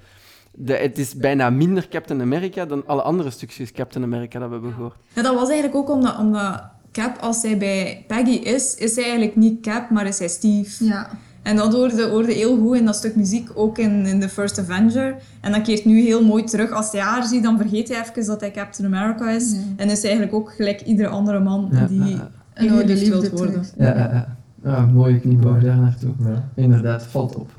De, 0.52 0.74
het 0.74 0.98
is 0.98 1.14
bijna 1.14 1.50
minder 1.50 1.88
Captain 1.88 2.20
America 2.20 2.66
dan 2.66 2.86
alle 2.86 3.02
andere 3.02 3.30
stukjes 3.30 3.72
Captain 3.72 4.04
America 4.04 4.38
dat 4.38 4.48
we 4.48 4.54
hebben 4.54 4.72
gehoord. 4.72 4.96
Ja, 5.12 5.22
dat 5.22 5.34
was 5.34 5.48
eigenlijk 5.48 5.78
ook 5.78 5.90
omdat, 5.96 6.18
omdat 6.18 6.62
Cap, 6.92 7.18
als 7.20 7.40
zij 7.40 7.58
bij 7.58 8.04
Peggy 8.06 8.30
is, 8.30 8.74
is 8.74 8.94
hij 8.94 9.04
eigenlijk 9.04 9.36
niet 9.36 9.60
Cap, 9.60 9.90
maar 9.90 10.06
is 10.06 10.18
hij 10.18 10.28
Steve. 10.28 10.84
Ja. 10.84 11.10
En 11.46 11.56
dat 11.56 11.72
hoorde, 11.72 12.08
hoorde 12.08 12.32
heel 12.32 12.58
goed 12.58 12.76
in 12.76 12.84
dat 12.84 12.94
stuk 12.94 13.16
muziek, 13.16 13.50
ook 13.54 13.78
in, 13.78 14.06
in 14.06 14.20
The 14.20 14.28
First 14.28 14.58
Avenger. 14.58 15.14
En 15.40 15.52
dat 15.52 15.62
keert 15.62 15.84
nu 15.84 16.00
heel 16.00 16.24
mooi 16.24 16.44
terug. 16.44 16.70
Als 16.70 16.92
hij 16.92 17.00
haar 17.00 17.24
ziet, 17.24 17.42
dan 17.42 17.58
vergeet 17.58 17.88
hij 17.88 18.00
even 18.00 18.26
dat 18.26 18.40
hij 18.40 18.50
Captain 18.50 18.94
America 18.94 19.30
is. 19.30 19.52
Ja. 19.52 19.58
En 19.76 19.90
is 19.90 20.02
hij 20.02 20.10
eigenlijk 20.10 20.34
ook 20.34 20.52
gelijk 20.52 20.80
iedere 20.80 21.08
andere 21.08 21.40
man 21.40 21.68
Ja, 21.72 21.86
die 21.86 21.98
ja, 21.98 22.30
ingeliefd 22.54 23.00
liefde 23.00 23.20
wilt 23.20 23.30
worden. 23.30 23.64
Ja, 23.78 23.96
ja, 23.96 24.36
ja. 24.64 24.86
Mooie 24.86 25.20
kniebouw 25.20 25.58
daar 25.58 25.76
naartoe. 25.76 26.12
Ja. 26.18 26.48
Inderdaad, 26.54 27.02
valt 27.02 27.34
op. 27.34 27.50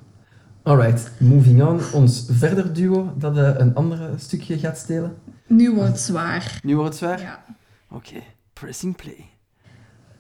Alright, 0.64 1.12
moving 1.18 1.64
on. 1.64 1.80
Ons 1.94 2.28
verder 2.32 2.74
duo 2.74 3.14
dat 3.18 3.38
eh, 3.38 3.50
een 3.58 3.76
ander 3.76 4.00
stukje 4.16 4.60
gaat 4.60 4.78
stelen. 4.78 5.14
Nu 5.48 5.72
wordt 5.72 5.90
het 5.90 6.00
zwaar. 6.00 6.60
Nu 6.64 6.76
wordt 6.76 6.90
het 6.90 7.00
zwaar? 7.00 7.20
Ja. 7.20 7.44
Oké, 7.92 8.20
pressing 8.54 8.96
play. 8.96 9.37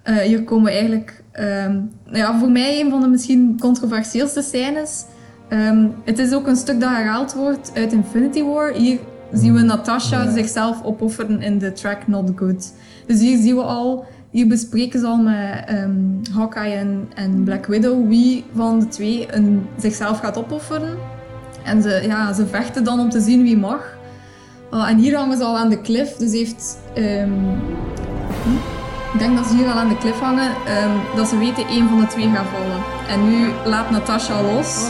Eh, 0.07 0.15
hier 0.15 0.43
komen 0.43 0.65
we 0.65 0.71
eigenlijk, 0.71 1.23
ehm, 1.31 1.71
nou 2.05 2.17
ja, 2.17 2.39
voor 2.39 2.51
mij 2.51 2.81
een 2.81 2.89
van 2.89 3.01
de 3.01 3.07
misschien 3.07 3.57
controversieelste 3.59 4.41
scènes. 4.41 5.05
Ehm, 5.49 5.87
het 6.03 6.19
is 6.19 6.33
ook 6.33 6.47
een 6.47 6.55
stuk 6.55 6.79
dat 6.79 6.89
herhaald 6.89 7.33
wordt 7.33 7.71
uit 7.73 7.93
Infinity 7.93 8.43
War. 8.43 8.73
Hier 8.73 8.99
zien 9.31 9.53
we 9.53 9.61
Natasha 9.61 10.23
Ja. 10.23 10.31
zichzelf 10.31 10.83
opofferen 10.83 11.41
in 11.41 11.57
de 11.57 11.71
track 11.71 12.07
Not 12.07 12.31
Good. 12.35 12.73
Dus 13.05 13.19
hier 13.19 13.37
zien 13.41 13.55
we 13.55 13.61
al, 13.61 14.05
hier 14.31 14.47
bespreken 14.47 14.99
ze 14.99 15.05
al 15.05 15.17
met 15.17 15.63
ehm, 15.65 15.91
Hawkeye 16.31 16.75
en, 16.75 17.09
en 17.15 17.43
Black 17.43 17.65
Widow 17.65 18.07
wie 18.07 18.45
van 18.55 18.79
de 18.79 18.87
twee 18.87 19.27
een, 19.31 19.65
zichzelf 19.77 20.19
gaat 20.19 20.37
opofferen. 20.37 20.97
En 21.63 21.81
ze, 21.81 22.03
ja, 22.07 22.33
ze 22.33 22.45
vechten 22.45 22.83
dan 22.83 22.99
om 22.99 23.09
te 23.09 23.19
zien 23.19 23.43
wie 23.43 23.57
mag. 23.57 23.97
En 24.71 24.97
hier 24.97 25.17
hangen 25.17 25.37
ze 25.37 25.43
al 25.43 25.57
aan 25.57 25.69
de 25.69 25.81
cliff, 25.81 26.15
dus 26.15 26.31
heeft 26.31 26.77
ik 29.13 29.19
denk 29.19 29.35
dat 29.37 29.45
ze 29.45 29.55
hier 29.55 29.67
al 29.71 29.77
aan 29.79 29.87
de 29.87 29.97
cliff 29.97 30.19
hangen, 30.19 30.49
ehm, 30.65 30.89
dat 31.15 31.27
ze 31.27 31.37
weten 31.37 31.67
één 31.67 31.89
van 31.89 31.99
de 31.99 32.07
twee 32.07 32.29
gaat 32.35 32.45
vallen. 32.53 32.81
En 33.07 33.29
nu 33.29 33.51
laat 33.65 33.89
Natasha 33.89 34.41
los. 34.41 34.87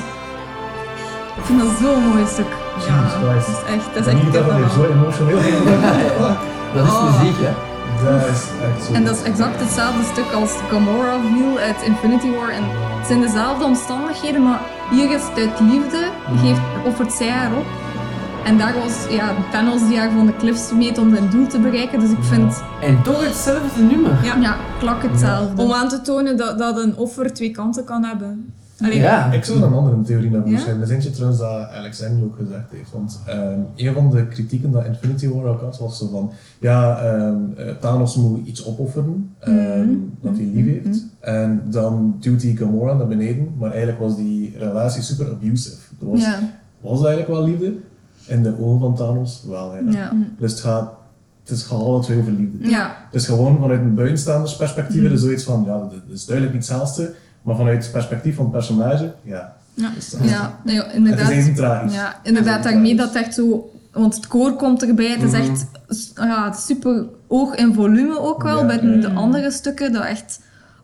Ik 1.38 1.44
vind 1.44 1.60
dat 1.60 1.70
zo'n 1.82 2.08
mooi 2.08 2.26
stuk. 2.28 2.46
Ja, 2.88 2.94
Jesus 2.94 3.12
dat 3.14 3.30
Christ. 3.32 3.48
is 3.48 3.74
echt, 3.76 3.86
dat 3.94 4.08
Ik 4.08 4.14
is 4.14 4.32
denk 4.32 4.36
echt 4.36 4.62
dat 4.62 4.72
zo 4.72 4.84
emotioneel. 4.84 5.38
Dat 6.74 6.86
is 6.86 6.92
Oh. 6.92 7.20
muziek, 7.20 7.36
hè? 7.40 7.52
Dat 8.04 8.22
is 8.22 8.42
echt 8.68 8.86
zo. 8.86 8.94
En 8.94 9.04
dat 9.06 9.16
is 9.16 9.22
exact 9.24 9.60
hetzelfde 9.60 10.04
stuk 10.12 10.32
als 10.32 10.52
Gamora 10.72 11.16
viel 11.32 11.58
uit 11.58 11.82
Infinity 11.82 12.30
War. 12.36 12.50
En 12.50 12.64
het 12.98 13.08
zijn 13.08 13.22
dezelfde 13.22 13.64
omstandigheden, 13.66 14.44
maar 14.44 14.60
hier 14.90 15.12
is 15.12 15.22
het 15.30 15.38
uit 15.40 15.60
liefde, 15.60 16.02
geeft, 16.42 16.60
offert 16.86 17.14
zij 17.14 17.30
haar 17.30 17.52
op. 17.52 17.66
En 18.48 18.58
daar 18.58 18.74
was 18.74 19.08
ja, 19.10 19.36
Thanos 19.52 19.88
die 19.88 19.98
haar 19.98 20.12
van 20.12 20.26
de 20.26 20.36
cliff 20.36 20.58
smeet 20.60 20.98
om 20.98 21.16
zijn 21.16 21.30
doel 21.30 21.48
te 21.48 21.60
bereiken. 21.60 22.00
Dus 22.00 22.12
ik 22.12 22.24
vind, 22.24 22.62
En 22.82 23.04
toch 23.04 23.26
hetzelfde 23.26 23.82
nummer. 23.84 24.12
Ja. 24.24 24.36
ja, 24.36 24.58
klak 24.80 25.04
hetzelfde. 25.04 25.62
Om 25.62 25.72
aan 25.72 25.90
te 25.90 26.02
tonen 26.02 26.38
dat, 26.38 26.58
dat 26.58 26.78
een 26.84 26.98
offer 26.98 27.34
twee 27.34 27.52
kanten 27.52 27.84
kan 27.84 28.04
hebben. 28.04 28.54
Allee, 28.82 28.98
Ja. 29.00 29.32
Ik 29.32 29.44
zou 29.44 29.62
een 29.62 29.74
andere 29.74 30.02
theorie 30.02 30.30
naar 30.32 30.50
Ja? 30.50 30.60
zijn. 30.60 30.80
Dat 30.80 30.88
is 30.90 30.94
eentje 30.94 31.10
trouwens 31.12 31.40
dat 31.42 31.70
Alexander 31.72 32.24
ook 32.24 32.36
gezegd 32.38 32.72
heeft. 32.72 32.92
Want 32.92 33.20
ehm, 33.26 33.60
een 33.76 33.94
van 33.94 34.10
de 34.10 34.28
kritieken 34.28 34.72
dat 34.72 34.86
Infinity 34.86 35.28
War 35.30 35.46
ook 35.46 35.62
had, 35.62 35.80
was 35.80 35.98
zo 35.98 36.08
van... 36.12 36.32
Ja, 36.60 36.98
ehm, 37.00 37.36
eh, 37.58 37.66
Thanos 37.80 38.16
moet 38.16 38.48
iets 38.48 38.66
opofferen 38.66 39.36
ehm, 39.40 39.56
Mhm. 39.82 39.90
dat 40.22 40.36
hij 40.36 40.46
lief 40.54 40.66
heeft. 40.84 41.06
En 41.20 41.62
dan 41.66 42.16
duwt 42.20 42.42
hij 42.42 42.56
Gamora 42.56 42.94
naar 42.94 43.08
beneden. 43.08 43.48
Maar 43.60 43.70
eigenlijk 43.70 44.00
was 44.00 44.16
die 44.16 44.56
relatie 44.58 45.02
super 45.02 45.28
abusive. 45.32 45.76
Dat 46.00 46.10
was, 46.10 46.22
Ja, 46.22 46.40
was 46.82 46.98
eigenlijk 47.06 47.28
wel 47.28 47.44
liefde. 47.44 47.74
In 48.28 48.44
de 48.44 48.56
ogen 48.60 48.80
van 48.80 48.96
Thanos 48.96 49.44
wel, 49.48 49.76
ja. 49.76 49.92
ja, 49.92 50.12
Dus 50.40 50.52
het 50.52 50.60
gaat... 50.62 50.92
Het 51.44 51.58
is 51.58 51.64
gaat 51.64 51.80
alle 51.80 52.02
twee 52.02 52.20
over 52.20 52.32
liefde. 52.32 52.70
ja. 52.70 52.96
Het 53.12 53.22
is 53.22 53.26
gewoon 53.28 53.58
vanuit 53.62 53.80
een 53.80 53.96
buitenstaanders 53.96 54.56
perspectief 54.56 55.04
er 55.04 55.12
is 55.12 55.22
zoiets 55.22 55.44
van, 55.44 55.64
ja, 55.66 55.78
dat 55.78 55.92
is 56.10 56.26
duidelijk 56.26 56.56
niet 56.58 56.68
hetzelfde, 56.68 57.14
maar 57.42 57.56
vanuit 57.56 57.84
het 57.84 57.92
perspectief 57.92 58.36
van 58.36 58.44
het 58.44 58.54
personage, 58.54 59.14
ja. 59.24 59.56
Ja, 59.74 59.92
is 59.98 60.10
dat- 60.10 60.30
ja, 60.30 60.60
ja, 60.66 60.84
Het 60.86 60.94
inderdaad. 60.94 61.30
is 61.30 61.38
even 61.38 61.56
tragisch. 61.56 61.94
Ja, 61.94 62.20
inderdaad, 62.24 62.64
daarmee 62.64 62.96
dat 62.96 63.16
echt 63.16 63.34
zo... 63.34 63.70
Want 63.92 64.16
het 64.16 64.28
koor 64.28 64.54
komt 64.54 64.84
erbij, 64.88 65.10
het 65.12 65.24
is 65.24 65.32
Mhm. 65.32 65.42
echt 65.42 65.66
ja, 66.16 66.52
super 66.54 67.06
hoog 67.28 67.56
in 67.56 67.74
volume 67.74 68.20
ook 68.20 68.44
wel, 68.44 68.60
Ja, 68.60 68.66
bij 68.66 68.82
ja, 68.84 69.00
de 69.02 69.14
andere 69.14 69.52
stukken, 69.52 69.92
dat 69.94 70.04
echt... 70.04 70.40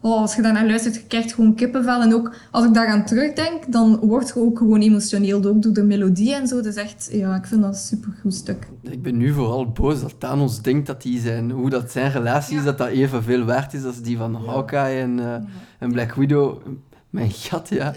Oh, 0.05 0.21
als 0.21 0.35
je 0.35 0.41
daar 0.41 0.53
naar 0.53 0.65
luistert, 0.67 0.95
je 0.95 1.03
krijgt 1.07 1.33
gewoon 1.33 1.55
kippenvel. 1.55 2.01
En 2.01 2.13
ook 2.13 2.35
als 2.51 2.65
ik 2.65 2.73
daaraan 2.73 3.05
terugdenk, 3.05 3.71
dan 3.71 3.99
word 4.01 4.27
je 4.27 4.35
ook 4.39 4.57
gewoon 4.57 4.81
emotioneel, 4.81 5.41
door 5.41 5.55
de 5.73 5.83
melodie 5.83 6.33
en 6.35 6.47
zo. 6.47 6.55
Dat 6.55 6.65
is 6.65 6.75
echt, 6.75 7.09
ja, 7.11 7.35
ik 7.35 7.45
vind 7.45 7.61
dat 7.61 7.69
een 7.71 7.77
supergoed 7.79 8.33
stuk. 8.33 8.67
Ik 8.81 9.01
ben 9.01 9.17
nu 9.17 9.33
vooral 9.33 9.71
boos 9.71 10.01
dat 10.01 10.13
Thanos 10.17 10.61
denkt 10.61 10.87
dat 10.87 11.01
die 11.01 11.19
zijn, 11.19 11.51
hoe 11.51 11.69
dat 11.69 11.91
zijn 11.91 12.11
relatie 12.11 12.53
is, 12.57 12.59
Ja. 12.59 12.65
dat 12.65 12.77
dat 12.77 12.87
evenveel 12.87 13.43
waard 13.43 13.73
is 13.73 13.83
als 13.83 14.01
die 14.01 14.17
van 14.17 14.35
Hawkeye 14.35 15.01
en, 15.01 15.19
eh, 15.19 15.35
en 15.79 15.91
Black 15.91 16.13
Widow. 16.13 16.61
Mijn 17.09 17.31
gat, 17.31 17.69
ja. 17.69 17.93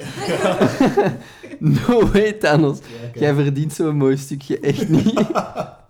no 1.59 2.07
way, 2.13 2.33
Thanos. 2.33 2.79
Jij 3.15 3.35
verdient 3.35 3.73
zo'n 3.73 3.97
mooi 3.97 4.17
stukje 4.17 4.61
echt 4.61 4.89
niet. 4.89 5.13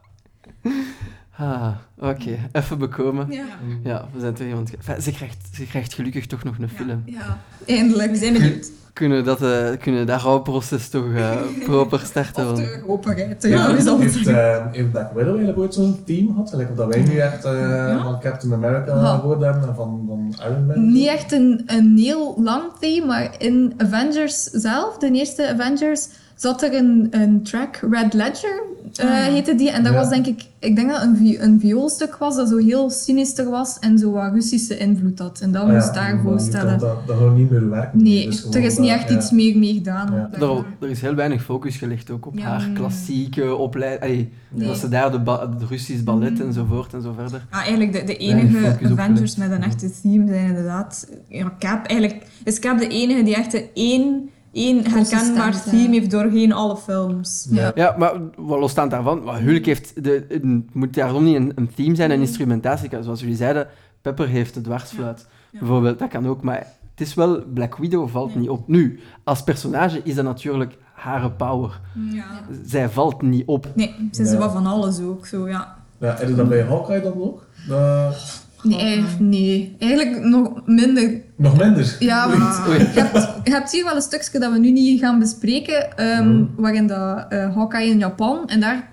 ah, 1.39 1.69
oké. 1.99 2.39
Even 2.53 2.79
bekomen. 2.79 3.27
Ja, 3.31 3.45
Ja, 3.85 4.05
we 4.13 4.21
zijn 4.21 4.35
toch 4.35 4.47
iemand... 4.47 4.75
Enfin, 4.77 5.03
ze, 5.03 5.13
krijgt, 5.13 5.49
ze 5.55 5.67
krijgt 5.67 5.95
gelukkig 5.95 6.27
toch 6.27 6.45
nog 6.45 6.59
een 6.59 6.69
film. 6.69 7.03
ja. 7.07 7.39
eindelijk. 7.67 8.11
We 8.11 8.17
zijn 8.17 8.33
benieuwd. 8.33 8.71
Kunnen, 8.93 9.25
dat, 9.25 9.43
eh, 9.43 9.69
kunnen 9.81 10.07
dat 10.07 10.21
rouwproces 10.23 10.89
toch 10.89 11.15
eh, 11.15 11.37
proper 11.65 11.99
starten? 12.05 12.47
Of 12.53 12.61
openheid. 12.87 13.43
Ja, 13.43 13.49
Ja, 13.49 13.69
is 13.77 13.87
altijd- 13.87 14.15
heeft, 14.15 14.27
eh, 14.27 14.65
heeft 14.73 14.91
Black 14.91 15.09
Widow 15.13 15.29
eigenlijk 15.29 15.59
ooit 15.59 15.75
zo'n 15.75 16.05
team 16.05 16.27
gehad? 16.29 16.51
Gelijk 16.51 16.71
of 16.71 16.77
dat 16.77 16.89
wij 16.95 17.03
nu 17.03 17.17
echt 17.19 17.45
eh, 17.45 18.03
van 18.05 18.21
Captain 18.21 18.53
America 18.53 18.95
Ja. 18.95 19.15
gehoord 19.19 19.41
hebben 19.43 19.69
en 19.69 19.75
van, 19.75 20.05
van 20.07 20.35
Iron 20.51 20.67
Man? 20.67 20.93
Niet 20.93 21.07
echt 21.09 21.33
een, 21.33 21.63
een 21.67 21.97
heel 21.99 22.35
lang 22.43 22.63
theme, 22.81 23.07
maar 23.07 23.35
in 23.39 23.75
Avengers 23.77 24.43
zelf, 24.43 24.99
de 24.99 25.11
eerste 25.11 25.49
Avengers, 25.49 26.09
zat 26.35 26.63
er 26.63 26.75
een, 26.75 27.07
een 27.11 27.43
track, 27.43 27.81
Red 27.91 28.13
Ledger 28.13 28.63
eh, 28.99 29.07
Ah. 29.11 29.25
heette 29.27 29.55
die. 29.55 29.71
En 29.71 29.83
dat 29.83 29.93
Ja. 29.93 29.99
was 29.99 30.09
denk 30.09 30.27
ik, 30.27 30.43
ik 30.59 30.77
denk 30.77 30.91
dat 30.91 31.01
het 31.01 31.09
een, 31.11 31.17
vi- 31.17 31.39
een 31.39 31.61
vioolstuk 31.61 32.17
was 32.17 32.37
dat 32.37 32.49
zo 32.49 32.57
heel 32.57 32.91
sinister 32.91 33.51
was 33.51 33.79
en 33.79 33.99
zo 33.99 34.11
wat 34.11 34.33
Russische 34.33 34.79
invloed 34.79 35.19
had. 35.19 35.41
En 35.41 35.53
dat 35.53 35.63
Ah 35.63 35.69
ja, 35.69 35.75
moest 35.75 35.95
daar 35.95 36.03
maar 36.15 36.23
je 36.25 36.29
voorstellen. 36.29 36.79
kan 36.79 36.89
Dat, 36.89 37.07
dat 37.07 37.17
gaat 37.19 37.37
niet 37.37 37.51
meer 37.51 37.71
werken. 37.71 38.03
Nee, 38.03 38.25
Dus 38.27 38.45
er 38.55 38.63
is 38.63 38.79
niet 38.79 38.91
echt 38.91 39.09
ja. 39.09 39.17
iets 39.17 39.31
meer 39.31 39.59
mee 39.59 39.75
gedaan. 39.75 40.13
Ja. 40.15 40.31
Er, 40.41 40.65
er 40.81 40.89
is 40.89 41.01
heel 41.01 41.15
weinig 41.15 41.43
focus 41.45 41.77
gelegd 41.77 42.11
ook 42.11 42.27
op 42.27 42.39
Ja. 42.39 42.43
haar 42.45 42.69
klassieke 42.75 43.55
opleiding. 43.57 44.29
Nee. 44.49 44.67
Dat 44.69 44.77
ze 44.77 44.89
daar 44.89 45.11
de, 45.25 45.49
Russisch 45.69 46.03
ballet 46.03 46.33
Mhm. 46.33 46.43
enzovoort 46.47 46.95
en 46.95 47.03
zo 47.03 47.13
verder. 47.17 47.47
Ja, 47.51 47.59
eigenlijk 47.59 47.93
de, 47.93 48.05
de 48.05 48.17
enige 48.17 48.77
Avengers 48.93 49.37
met 49.37 49.51
een 49.51 49.63
echte 49.63 49.91
theme 50.03 50.27
zijn 50.29 50.47
inderdaad... 50.49 51.09
Ja, 51.29 51.53
Cap, 51.59 51.87
eigenlijk 51.87 52.27
is 52.45 52.59
Cap 52.59 52.79
de 52.79 52.89
enige 52.89 53.23
die 53.23 53.35
echt 53.37 53.55
een 53.55 53.65
één, 53.75 54.31
één 54.53 54.91
herkenbaar 54.91 55.63
theme 55.63 55.95
heeft 55.95 56.11
doorheen 56.11 56.53
alle 56.53 56.77
films. 56.77 57.47
Ja. 57.51 57.73
Ja, 57.75 57.95
maar 57.99 58.13
wat 58.37 58.59
losstaand 58.61 58.91
daarvan, 58.91 59.29
Hulk 59.29 59.65
heeft, 59.65 60.05
de, 60.05 60.25
het 60.29 60.45
moet 60.75 60.95
daarom 60.95 61.25
niet 61.25 61.37
een, 61.37 61.53
een 61.55 61.71
theme 61.75 61.95
zijn, 61.95 62.11
een 62.11 62.21
instrumentatie. 62.21 62.91
Zoals 63.01 63.21
jullie 63.21 63.37
zeiden, 63.37 63.67
Pepper 64.03 64.29
heeft 64.29 64.55
de 64.55 64.61
dwarsfluit. 64.61 65.27
Ja. 65.51 65.59
Bijvoorbeeld, 65.59 65.99
dat 65.99 66.09
kan 66.09 66.27
ook, 66.29 66.43
maar 66.43 66.57
het 66.91 67.07
is 67.07 67.15
wel, 67.15 67.43
Black 67.55 67.77
Widow 67.77 68.09
valt 68.09 68.29
Nee. 68.29 68.39
niet 68.39 68.49
op. 68.49 68.69
Nu, 68.69 69.01
als 69.25 69.43
personage 69.43 70.01
is 70.03 70.15
dat 70.15 70.25
natuurlijk 70.25 70.77
haar 70.95 71.31
power. 71.31 71.81
Ja. 72.13 72.25
Zij 72.65 72.89
valt 72.89 73.23
niet 73.23 73.47
op. 73.47 73.67
Nee, 73.75 74.09
ze 74.13 74.23
is 74.23 74.31
Ja. 74.31 74.39
wat 74.39 74.53
van 74.53 74.67
alles 74.67 75.01
ook, 75.01 75.27
zo 75.27 75.49
ja. 75.49 75.77
Ja, 76.01 76.19
en 76.19 76.35
dat 76.37 76.49
bij 76.49 76.63
Hawkeye 76.63 77.01
dan 77.03 77.21
ook? 77.23 77.47
Dat- 77.69 78.45
Nee, 78.63 78.79
eigenlijk- 78.79 79.21
nee, 79.21 79.77
eigenlijk 79.79 80.25
nog 80.25 80.51
minder. 80.67 81.21
nog 81.37 81.59
minder. 81.59 81.97
Ja, 81.99 82.29
want 82.29 82.69
Oei. 82.69 82.79
je 82.79 82.85
hebt, 83.01 83.29
je 83.45 83.51
hebt 83.51 83.73
hier 83.73 83.85
wel 83.85 83.95
een 83.95 84.01
stukje 84.03 84.39
dat 84.39 84.53
we 84.53 84.59
nu 84.59 84.71
niet 84.71 85.01
gaan 85.01 85.19
bespreken, 85.19 85.97
ehm, 85.97 86.29
Mhm. 86.33 86.45
waarin 86.57 86.87
dat, 86.87 87.27
eh 87.29 87.55
Hawkeye 87.55 87.87
in 87.91 87.99
Japan, 87.99 88.49
en 88.49 88.61
daar 88.61 88.89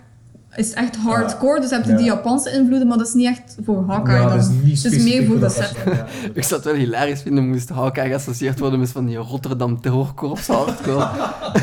is 0.56 0.74
echt 0.74 0.96
hardcore, 0.96 1.62
dus 1.62 1.70
heb 1.70 1.84
je 1.84 1.92
Ja. 1.92 1.98
die 1.98 2.06
Japanse 2.06 2.52
invloeden, 2.52 2.88
maar 2.88 2.98
dat 2.98 3.08
is 3.08 3.14
niet 3.14 3.26
echt 3.28 3.56
voor 3.66 3.84
Hawkeye 3.88 4.16
Ja, 4.18 4.22
dan. 4.28 4.38
dat 4.38 4.40
is 4.46 4.48
niet 4.50 4.58
Het 4.64 4.72
is 4.72 4.80
specifiek 4.80 5.14
meer 5.20 5.26
voor 5.26 5.36
de 5.36 5.42
dat 5.42 5.52
set. 5.54 5.74
Ik 6.34 6.44
zou 6.44 6.56
het 6.62 6.64
wel 6.64 6.74
hilarisch 6.80 7.22
vinden 7.22 7.48
moest 7.50 7.70
Hawkeye 7.70 8.08
geassocieerd 8.08 8.60
worden 8.60 8.80
met 8.80 8.90
van 8.92 9.06
die 9.06 9.18
Rotterdam 9.18 9.82
terrorkorps 9.82 10.48
hardcore. 10.48 11.08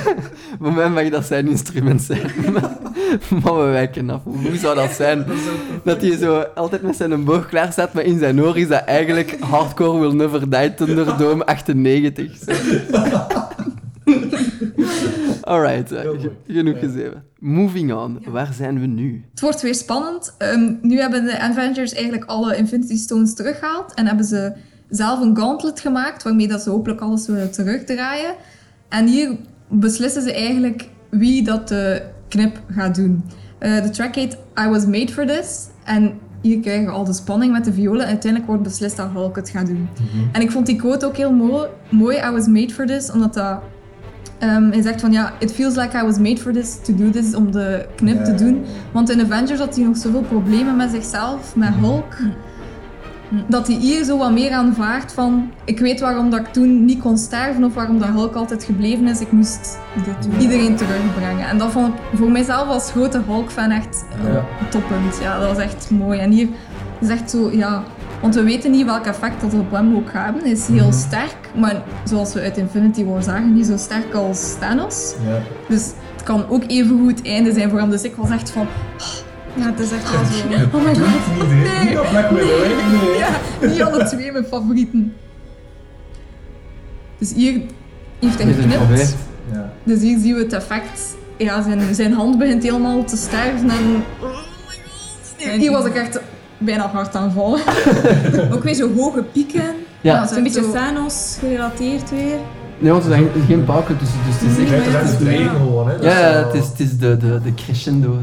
Voor 0.61 0.72
mij 0.72 0.88
mag 0.91 1.09
dat 1.09 1.24
zijn 1.24 1.49
instrument 1.49 2.03
zijn. 2.03 2.30
maar 3.43 3.57
we 3.59 3.64
wijken 3.70 4.11
af. 4.11 4.20
Hoe 4.24 4.57
zou 4.57 4.74
dat 4.74 4.91
zijn? 4.91 5.24
Dat 5.84 6.01
hij 6.01 6.16
zo 6.16 6.45
altijd 6.55 6.82
met 6.82 6.97
zijn 6.97 7.24
boog 7.24 7.47
klaar 7.47 7.72
staat, 7.72 7.93
maar 7.93 8.05
in 8.05 8.18
zijn 8.18 8.41
oor 8.43 8.59
is 8.59 8.68
dat 8.68 8.84
eigenlijk 8.84 9.36
Hardcore 9.41 9.99
Will 10.01 10.12
Never 10.12 10.51
Die 10.51 10.74
Thunderdome 10.74 11.45
98. 11.47 12.38
Alright, 15.51 15.88
ge- 15.88 16.30
genoeg 16.46 16.74
Ja. 16.74 16.80
gezeven. 16.80 17.24
Moving 17.38 17.92
on, 17.92 18.18
waar 18.28 18.53
zijn 18.53 18.80
we 18.80 18.86
nu? 18.86 19.24
Het 19.30 19.40
wordt 19.40 19.61
weer 19.62 19.74
spannend. 19.74 20.34
Ehm, 20.38 20.72
nu 20.82 20.98
hebben 21.01 21.24
de 21.24 21.38
Avengers 21.38 21.92
eigenlijk 21.92 22.24
alle 22.24 22.57
Infinity 22.57 22.96
Stones 22.96 23.34
teruggehaald 23.34 23.94
en 23.94 24.07
hebben 24.07 24.24
ze 24.24 24.53
zelf 24.88 25.20
een 25.20 25.36
gauntlet 25.36 25.80
gemaakt 25.80 26.22
waarmee 26.22 26.48
dat 26.48 26.61
ze 26.62 26.70
hopelijk 26.70 27.01
alles 27.01 27.26
willen 27.26 27.51
terugdraaien. 27.53 28.34
En 28.88 29.07
hier 29.07 29.36
beslissen 29.68 30.22
ze 30.22 30.32
eigenlijk 30.34 30.88
wie 31.11 31.42
dat 31.42 31.68
de 31.68 32.03
knip 32.28 32.61
gaat 32.70 32.94
doen. 32.94 33.24
Eh, 33.59 33.82
de 33.82 33.90
track 33.90 34.14
heet 34.14 34.36
I 34.64 34.68
Was 34.68 34.86
Made 34.86 35.12
For 35.12 35.26
This 35.26 35.66
en 35.84 36.12
hier 36.42 36.61
krijgen 36.61 36.84
we 36.84 36.90
al 36.90 37.05
de 37.05 37.12
spanning 37.12 37.53
met 37.53 37.64
de 37.64 37.72
violen 37.72 38.01
en 38.03 38.09
uiteindelijk 38.09 38.51
wordt 38.51 38.66
beslist 38.66 38.96
dat 38.96 39.11
Hulk 39.12 39.36
het 39.36 39.48
gaat 39.51 39.66
doen. 39.66 39.88
En 40.32 40.40
ik 40.40 40.51
vond 40.51 40.66
die 40.66 40.76
quote 40.76 41.07
ook 41.07 41.16
heel 41.16 41.32
mooi, 41.32 41.68
mooi 41.90 42.16
I 42.16 42.30
Was 42.30 42.46
Made 42.46 42.72
For 42.74 42.86
This, 42.86 43.11
omdat 43.12 43.34
dat 43.34 43.61
Ehm, 44.41 44.70
hij 44.70 44.82
zegt 44.82 45.01
van 45.01 45.12
ja, 45.12 45.32
it 45.38 45.53
feels 45.53 45.76
like 45.76 45.99
I 45.99 46.03
was 46.03 46.18
made 46.18 46.36
for 46.36 46.53
this, 46.53 46.78
to 46.82 46.95
do 46.95 47.11
this, 47.11 47.34
om 47.34 47.51
de 47.53 47.86
knip 47.97 48.24
te 48.24 48.34
doen. 48.34 48.64
Want 48.93 49.11
in 49.11 49.20
Avengers 49.20 49.59
had 49.61 49.74
hij 49.76 49.84
nog 49.84 49.97
zoveel 49.97 50.22
problemen 50.22 50.76
met 50.76 50.91
zichzelf, 50.91 51.57
met 51.57 51.74
Hulk. 51.80 52.16
Dat 53.49 53.66
hij 53.66 53.76
hier 53.76 54.05
zo 54.05 54.18
wat 54.18 54.32
meer 54.32 54.51
aanvaardt 54.53 55.12
van 55.12 55.51
ik 55.64 55.78
weet 55.80 56.01
waarom 56.01 56.30
dat 56.30 56.41
ik 56.41 56.47
toen 56.53 56.84
niet 56.84 56.99
kon 56.99 57.18
sterven 57.18 57.64
of 57.64 57.74
waarom 57.74 57.99
dat 57.99 58.09
Hulk 58.09 58.34
altijd 58.34 58.64
gebleven 58.64 59.07
is. 59.09 59.20
Ik 59.20 59.32
moest 59.32 59.78
iedereen 60.38 60.76
terugbrengen. 60.76 61.49
En 61.49 61.59
dat 61.59 61.70
vond 61.70 61.95
ik 61.95 62.01
voor 62.14 62.30
mijzelf 62.30 62.68
als 62.68 62.91
grote 62.91 63.20
Hulk-fan 63.26 63.70
echt 63.70 64.05
een 64.24 64.32
Ja. 64.32 64.45
toppunt. 64.70 65.18
Ja, 65.22 65.38
dat 65.38 65.49
was 65.49 65.59
echt 65.64 65.91
mooi. 65.91 66.18
En 66.18 66.30
hier 66.30 66.49
is 67.01 67.09
echt 67.09 67.30
zo, 67.30 67.51
ja... 67.53 67.82
Want 68.20 68.34
we 68.34 68.42
weten 68.42 68.70
niet 68.70 68.84
welk 68.84 69.06
effect 69.06 69.40
dat 69.40 69.54
op 69.54 69.70
hem 69.70 69.96
ook 69.96 70.10
gaat 70.10 70.24
hebben. 70.24 70.42
Hij 70.42 70.50
is 70.50 70.66
heel 70.66 70.86
Mhm. 70.86 70.92
sterk, 70.98 71.36
maar 71.56 71.82
zoals 72.04 72.32
we 72.32 72.40
uit 72.40 72.56
Infinity 72.56 73.04
War 73.04 73.22
zagen, 73.22 73.54
niet 73.54 73.66
zo 73.66 73.76
sterk 73.76 74.14
als 74.14 74.54
Thanos. 74.58 75.14
Ja. 75.26 75.38
Dus 75.68 75.82
het 76.12 76.22
kan 76.22 76.48
ook 76.48 76.62
even 76.66 76.98
goed 76.98 77.18
het 77.18 77.26
einde 77.26 77.52
zijn 77.52 77.70
voor 77.70 77.78
hem. 77.78 77.90
Dus 77.90 78.02
ik 78.02 78.14
was 78.16 78.30
echt 78.30 78.50
van... 78.50 78.66
Ja, 79.54 79.64
het 79.70 79.78
is 79.80 79.90
echt 79.92 80.10
wel 80.10 80.24
zo... 80.24 80.76
Oh 80.76 80.84
my 80.84 80.94
god. 80.94 81.06
Niet, 81.48 81.68
hè? 81.68 81.84
Niet 81.84 81.94
dat 81.94 82.08
Black 82.10 82.30
Widow? 82.30 82.48
Nee. 82.48 83.18
Ja, 83.18 83.28
niet 83.68 83.82
alle 83.82 84.04
twee 84.04 84.32
mijn 84.32 84.44
favorieten. 84.44 85.12
Dus 87.18 87.32
hier 87.34 87.60
heeft 88.20 88.42
hij 88.42 88.52
geknipt. 88.52 89.16
Ja. 89.52 89.72
Dus 89.84 90.00
hier 90.00 90.18
zien 90.18 90.34
we 90.34 90.40
het 90.40 90.52
effect. 90.52 91.16
Ja, 91.36 91.62
zijn, 91.62 91.94
zijn 91.94 92.12
hand 92.12 92.38
begint 92.38 92.62
helemaal 92.62 93.04
te 93.04 93.16
sterven 93.16 93.70
en... 93.70 94.04
Hier 95.58 95.70
was 95.70 95.84
ik 95.84 95.94
echt 95.94 96.20
bijna 96.61 96.88
hard 96.88 97.16
aan 97.16 97.32
vallen. 97.32 97.61
Ook 98.54 98.62
weer 98.62 98.74
zo 98.74 98.94
hoge 98.96 99.22
pieken. 99.22 99.64
Ja. 100.00 100.20
Het 100.20 100.30
is 100.30 100.36
een 100.36 100.42
beetje 100.42 100.62
zo- 100.62 100.72
Thanos 100.72 101.36
gerelateerd 101.40 102.11
weer. 102.11 102.36
Nee, 102.78 102.92
want 102.92 103.04
er 103.04 103.11
zijn 103.11 103.28
geen 103.46 103.64
pauken 103.64 103.98
tussen, 103.98 104.18
dus 104.26 104.34
het 104.50 104.58
is 104.58 104.72
echt... 104.72 104.84
het 104.86 105.20
is 105.20 105.38
het 105.38 105.48
gewoon, 105.48 105.88
hè. 105.88 105.94
Ja, 105.94 106.44
het 106.46 106.54
is, 106.54 106.66
het 106.68 106.80
is 106.80 106.98
de, 106.98 107.16
de, 107.16 107.40
de 107.42 107.54
crescendo. 107.54 108.12
hè. 108.12 108.22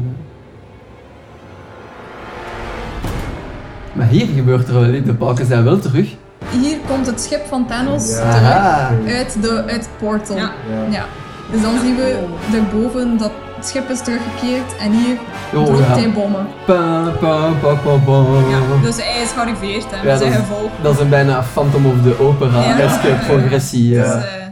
Maar 3.92 4.06
hier 4.06 4.26
gebeurt 4.26 4.68
er 4.68 4.74
wel, 4.74 4.82
hè. 4.82 5.02
de 5.02 5.14
pauken 5.14 5.46
zijn 5.46 5.64
wel 5.64 5.78
terug. 5.78 6.14
Hier 6.50 6.76
komt 6.88 7.06
het 7.06 7.20
schip 7.20 7.46
van 7.46 7.66
Thanos 7.66 8.08
Ja. 8.10 8.30
terug 8.30 8.50
Aha. 8.50 8.90
uit, 9.06 9.36
de, 9.42 9.62
uit 9.62 9.70
het 9.70 9.88
portal. 9.98 10.36
Ja. 10.36 10.50
Ja. 10.70 10.92
Ja. 10.98 11.04
Dus 11.52 11.62
dan 11.62 11.78
zien 11.82 11.96
we 11.96 12.24
daarboven 12.52 13.18
dat 13.18 13.30
het 13.58 13.66
schip 13.66 13.88
is 13.90 14.00
teruggekeerd 14.02 14.76
en 14.80 14.92
hier 14.92 15.16
Oh, 15.54 15.78
ja. 15.78 15.84
hij 15.84 16.12
bommen. 16.12 16.46
Pa, 16.66 17.10
pa, 17.20 17.50
pa, 17.62 17.74
pa, 17.74 17.96
pa. 17.96 18.24
Ja, 18.50 18.82
dus 18.82 18.96
hij 18.96 19.22
is 19.22 19.30
gearriveerd 19.30 19.82
Ja, 19.90 20.02
met 20.04 20.18
zijn 20.18 20.18
dat 20.18 20.40
is- 20.40 20.46
gevolg. 20.46 20.70
Dat 20.82 20.94
is 20.94 21.00
een 21.00 21.08
bijna 21.08 21.42
Phantom 21.42 21.86
of 21.86 22.02
the 22.02 22.18
Opera 22.20 22.62
Ja. 22.64 22.78
eske 22.80 23.16
progressie. 23.26 23.88
Dus, 23.94 24.06
ja. 24.06 24.22
eh, 24.22 24.46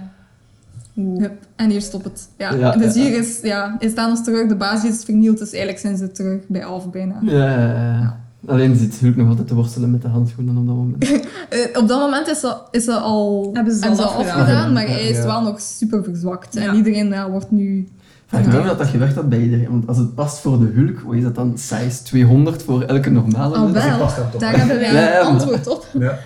Hup, 1.18 1.32
en 1.57 1.70
hier 1.70 1.80
stopt 1.80 2.04
het. 2.04 2.28
Ja. 2.38 2.52
Ja, 2.54 2.70
dus 2.76 2.94
ja. 2.94 3.00
hier 3.02 3.18
is, 3.18 3.38
ja, 3.42 3.76
is 3.78 3.94
Thanos 3.94 4.24
terug, 4.24 4.48
de 4.48 4.54
basis 4.57 4.90
is 4.90 5.04
vernield, 5.04 5.38
dus 5.38 5.48
eigenlijk 5.50 5.78
zijn 5.80 5.96
ze 5.96 6.11
terug 6.12 6.40
bij 6.48 6.64
Alf 6.64 6.90
bijna. 6.90 7.14
Ja, 7.22 7.50
ja, 7.50 7.72
ja. 8.00 8.20
Alleen 8.46 8.76
zit 8.76 8.98
Hulk 9.00 9.16
nog 9.16 9.28
altijd 9.28 9.48
te 9.48 9.54
worstelen 9.54 9.90
met 9.90 10.02
de 10.02 10.09
handschoenen 10.09 10.57
op 10.57 10.66
dat 10.66 10.74
moment. 10.76 11.04
Eh, 11.50 11.80
op 11.82 11.88
dat 11.88 12.00
moment 12.00 12.28
is 12.28 12.40
ze, 12.40 12.57
is 12.70 12.84
ze 12.84 12.92
al, 12.92 13.50
Hebben 13.52 13.74
ze 13.74 13.86
al 13.88 13.90
afgedaan. 14.02 14.36
afgedaan, 14.40 14.72
maar 14.72 14.86
hij 14.86 15.02
is 15.09 15.16
Ja. 15.16 15.24
wel 15.24 15.42
nog 15.42 15.61
super 15.61 16.04
verzwakt. 16.04 16.54
Ja. 16.54 16.61
En 16.68 16.74
iedereen 16.76 17.09
ja, 17.09 17.30
wordt 17.30 17.50
nu... 17.50 17.88
Me 18.31 18.39
af 18.59 18.66
dat 18.66 18.79
dat 18.79 18.87
gewerkt 18.87 19.14
had 19.14 19.29
bij 19.29 19.41
iedereen. 19.41 19.70
Want 19.70 19.87
als 19.89 19.99
het 19.99 20.14
past 20.14 20.39
voor 20.39 20.59
de 20.59 20.70
Hulk, 20.74 21.01
wat 21.01 21.14
is 21.14 21.22
dat 21.22 21.35
dan? 21.35 21.59
Size 21.59 22.03
200 22.03 22.62
voor 22.62 22.83
elke 22.83 23.11
normale 23.11 23.57
Al 23.57 23.68
mens? 23.68 23.85
wel, 23.85 23.99
past 23.99 24.16
hem 24.16 24.31
toch, 24.31 24.41
daar 24.41 24.57
hebben 24.59 24.79
wij 24.79 24.93
Ja, 25.03 25.20
een 25.20 25.27
antwoord 25.27 25.66
op. 25.66 25.87
Ja. 25.99 26.18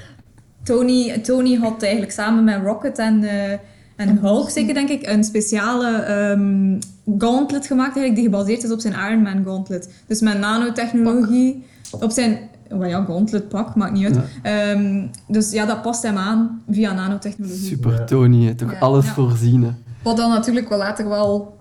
Tony, 0.63 1.19
Tony 1.19 1.55
had 1.55 1.83
eigenlijk 1.83 2.13
samen 2.13 2.45
met 2.45 2.61
Rocket 2.65 2.99
en, 2.99 3.23
eh, 3.25 3.51
en 3.97 4.19
Hulk, 4.21 4.51
zeker 4.51 4.75
denk 4.75 4.89
ik, 4.89 5.07
een 5.09 5.25
speciale 5.25 5.91
ehm, 5.91 6.79
gauntlet 7.19 7.67
gemaakt 7.67 7.97
eigenlijk, 7.97 8.15
die 8.15 8.25
gebaseerd 8.25 8.65
is 8.65 8.71
op 8.73 8.81
zijn 8.81 8.95
Iron 9.11 9.23
Man 9.23 9.45
gauntlet. 9.45 9.91
Dus 10.07 10.21
met 10.21 10.39
nanotechnologie, 10.39 11.65
op 12.01 12.11
zijn 12.11 12.39
well 12.69 12.89
ja, 12.89 13.05
gauntlet 13.05 13.49
pak, 13.49 13.75
maakt 13.75 13.93
niet 13.93 14.05
uit. 14.05 14.19
Ehm, 14.43 15.07
dus 15.29 15.51
ja, 15.53 15.67
dat 15.67 15.83
past 15.83 16.03
hem 16.03 16.17
aan 16.17 16.63
via 16.71 16.93
nanotechnologie. 16.93 17.67
Super. 17.69 18.05
Tony, 18.05 18.55
toch 18.55 18.73
Ja. 18.73 18.79
alles 18.79 19.05
Ja. 19.07 19.13
voorzien. 19.13 19.63
hè. 19.63 19.71
Wat 20.03 20.17
dan 20.17 20.31
natuurlijk 20.31 20.69
wel 20.69 20.79
later 20.79 21.09
wel... 21.09 21.59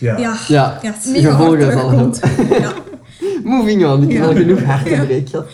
Ja. 0.00 0.18
Ja, 0.18 0.36
Ja, 0.48 0.78
ja, 0.82 0.92
het- 0.92 1.08
Mega 1.12 1.30
hard 1.30 1.62
gevolgen 1.64 2.12
ja. 2.60 2.72
Moving 3.44 3.86
on, 3.86 4.02
ik 4.02 4.12
heb 4.12 4.22
Ja. 4.22 4.28
al 4.28 4.34
genoeg 4.34 4.62
hartenbreek 4.62 5.28
gehad. 5.28 5.46